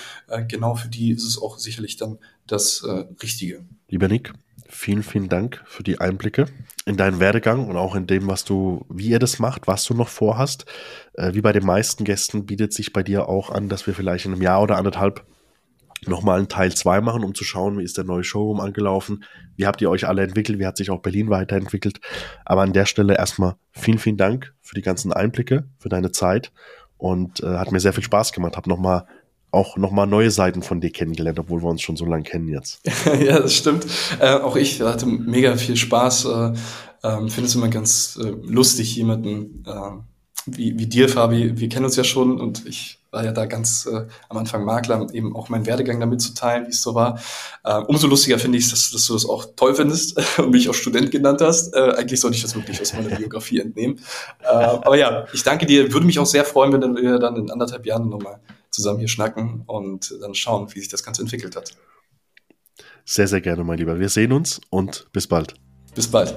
genau 0.47 0.75
für 0.75 0.87
die 0.87 1.11
ist 1.11 1.25
es 1.25 1.39
auch 1.39 1.59
sicherlich 1.59 1.97
dann 1.97 2.19
das 2.47 2.85
Richtige. 3.21 3.65
Lieber 3.89 4.07
Nick, 4.07 4.31
vielen, 4.69 5.03
vielen 5.03 5.29
Dank 5.29 5.61
für 5.65 5.83
die 5.83 5.99
Einblicke 5.99 6.45
in 6.85 6.95
deinen 6.95 7.19
Werdegang 7.19 7.67
und 7.67 7.75
auch 7.75 7.95
in 7.95 8.07
dem, 8.07 8.27
was 8.27 8.45
du, 8.45 8.85
wie 8.89 9.09
ihr 9.09 9.19
das 9.19 9.39
macht, 9.39 9.67
was 9.67 9.83
du 9.83 9.93
noch 9.93 10.07
vorhast. 10.07 10.65
Äh, 11.13 11.33
wie 11.33 11.41
bei 11.41 11.51
den 11.51 11.65
meisten 11.65 12.03
Gästen 12.03 12.45
bietet 12.45 12.73
sich 12.73 12.93
bei 12.93 13.03
dir 13.03 13.27
auch 13.27 13.49
an, 13.49 13.67
dass 13.67 13.87
wir 13.87 13.93
vielleicht 13.93 14.25
in 14.25 14.33
einem 14.33 14.41
Jahr 14.41 14.61
oder 14.61 14.77
anderthalb 14.77 15.25
nochmal 16.07 16.37
einen 16.37 16.47
Teil 16.47 16.73
2 16.73 17.01
machen, 17.01 17.23
um 17.23 17.35
zu 17.35 17.43
schauen, 17.43 17.77
wie 17.77 17.83
ist 17.83 17.97
der 17.97 18.05
neue 18.05 18.23
Showroom 18.23 18.61
angelaufen, 18.61 19.25
wie 19.57 19.65
habt 19.65 19.81
ihr 19.81 19.89
euch 19.89 20.07
alle 20.07 20.23
entwickelt, 20.23 20.59
wie 20.59 20.65
hat 20.65 20.77
sich 20.77 20.91
auch 20.91 21.01
Berlin 21.01 21.29
weiterentwickelt. 21.29 21.99
Aber 22.45 22.61
an 22.61 22.73
der 22.73 22.85
Stelle 22.85 23.17
erstmal 23.17 23.55
vielen, 23.71 23.99
vielen 23.99 24.17
Dank 24.17 24.53
für 24.61 24.75
die 24.75 24.81
ganzen 24.81 25.11
Einblicke, 25.11 25.67
für 25.77 25.89
deine 25.89 26.11
Zeit 26.11 26.53
und 26.97 27.41
äh, 27.43 27.57
hat 27.57 27.71
mir 27.71 27.79
sehr 27.79 27.93
viel 27.93 28.03
Spaß 28.03 28.31
gemacht. 28.31 28.55
Hab 28.55 28.67
nochmal 28.67 29.05
auch 29.51 29.77
nochmal 29.77 30.07
neue 30.07 30.31
Seiten 30.31 30.61
von 30.61 30.81
dir 30.81 30.91
kennengelernt, 30.91 31.39
obwohl 31.39 31.61
wir 31.61 31.69
uns 31.69 31.81
schon 31.81 31.95
so 31.95 32.05
lange 32.05 32.23
kennen 32.23 32.47
jetzt. 32.47 32.81
ja, 33.05 33.39
das 33.39 33.53
stimmt. 33.53 33.85
Äh, 34.19 34.33
auch 34.35 34.55
ich 34.55 34.81
hatte 34.81 35.05
mega 35.05 35.55
viel 35.57 35.75
Spaß. 35.75 36.25
Äh, 36.25 36.53
ähm, 37.03 37.29
finde 37.29 37.47
es 37.47 37.55
immer 37.55 37.69
ganz 37.69 38.19
äh, 38.21 38.33
lustig, 38.43 38.95
jemanden 38.95 39.63
äh, 39.65 39.91
wie, 40.45 40.77
wie 40.77 40.87
dir, 40.87 41.09
Fabi, 41.09 41.59
wir 41.59 41.69
kennen 41.69 41.85
uns 41.85 41.95
ja 41.95 42.03
schon 42.03 42.39
und 42.39 42.65
ich 42.65 42.99
war 43.11 43.23
ja 43.25 43.31
da 43.31 43.45
ganz 43.45 43.87
äh, 43.87 44.05
am 44.29 44.37
Anfang 44.37 44.63
Makler, 44.65 45.07
eben 45.13 45.35
auch 45.35 45.49
meinen 45.49 45.65
Werdegang 45.65 45.99
damit 45.99 46.21
zu 46.21 46.33
teilen, 46.33 46.67
wie 46.67 46.71
es 46.71 46.81
so 46.81 46.93
war. 46.93 47.19
Äh, 47.63 47.79
umso 47.87 48.07
lustiger 48.07 48.37
finde 48.37 48.57
ich, 48.57 48.69
dass, 48.69 48.91
dass 48.91 49.07
du 49.07 49.13
das 49.13 49.25
auch 49.25 49.47
toll 49.55 49.73
findest 49.73 50.19
und 50.39 50.51
mich 50.51 50.69
auch 50.69 50.73
Student 50.73 51.11
genannt 51.11 51.41
hast. 51.41 51.73
Äh, 51.73 51.93
eigentlich 51.97 52.19
sollte 52.19 52.37
ich 52.37 52.43
das 52.43 52.55
wirklich 52.55 52.79
aus 52.79 52.93
meiner 52.93 53.15
Biografie 53.15 53.59
entnehmen. 53.59 53.99
Äh, 54.43 54.47
aber 54.47 54.97
ja, 54.97 55.25
ich 55.33 55.43
danke 55.43 55.65
dir. 55.65 55.91
Würde 55.91 56.05
mich 56.05 56.19
auch 56.19 56.25
sehr 56.25 56.45
freuen, 56.45 56.71
wenn 56.73 56.95
wir 56.95 57.17
dann 57.17 57.35
in 57.35 57.49
anderthalb 57.49 57.85
Jahren 57.85 58.09
nochmal 58.09 58.39
zusammen 58.79 58.99
hier 58.99 59.07
schnacken 59.07 59.63
und 59.67 60.15
dann 60.21 60.33
schauen, 60.33 60.73
wie 60.73 60.79
sich 60.79 60.89
das 60.89 61.03
Ganze 61.03 61.21
entwickelt 61.21 61.55
hat. 61.55 61.75
Sehr, 63.05 63.27
sehr 63.27 63.41
gerne, 63.41 63.63
mein 63.63 63.77
Lieber. 63.77 63.99
Wir 63.99 64.09
sehen 64.09 64.31
uns 64.31 64.61
und 64.69 65.07
bis 65.11 65.27
bald. 65.27 65.55
Bis 65.95 66.07
bald. 66.07 66.35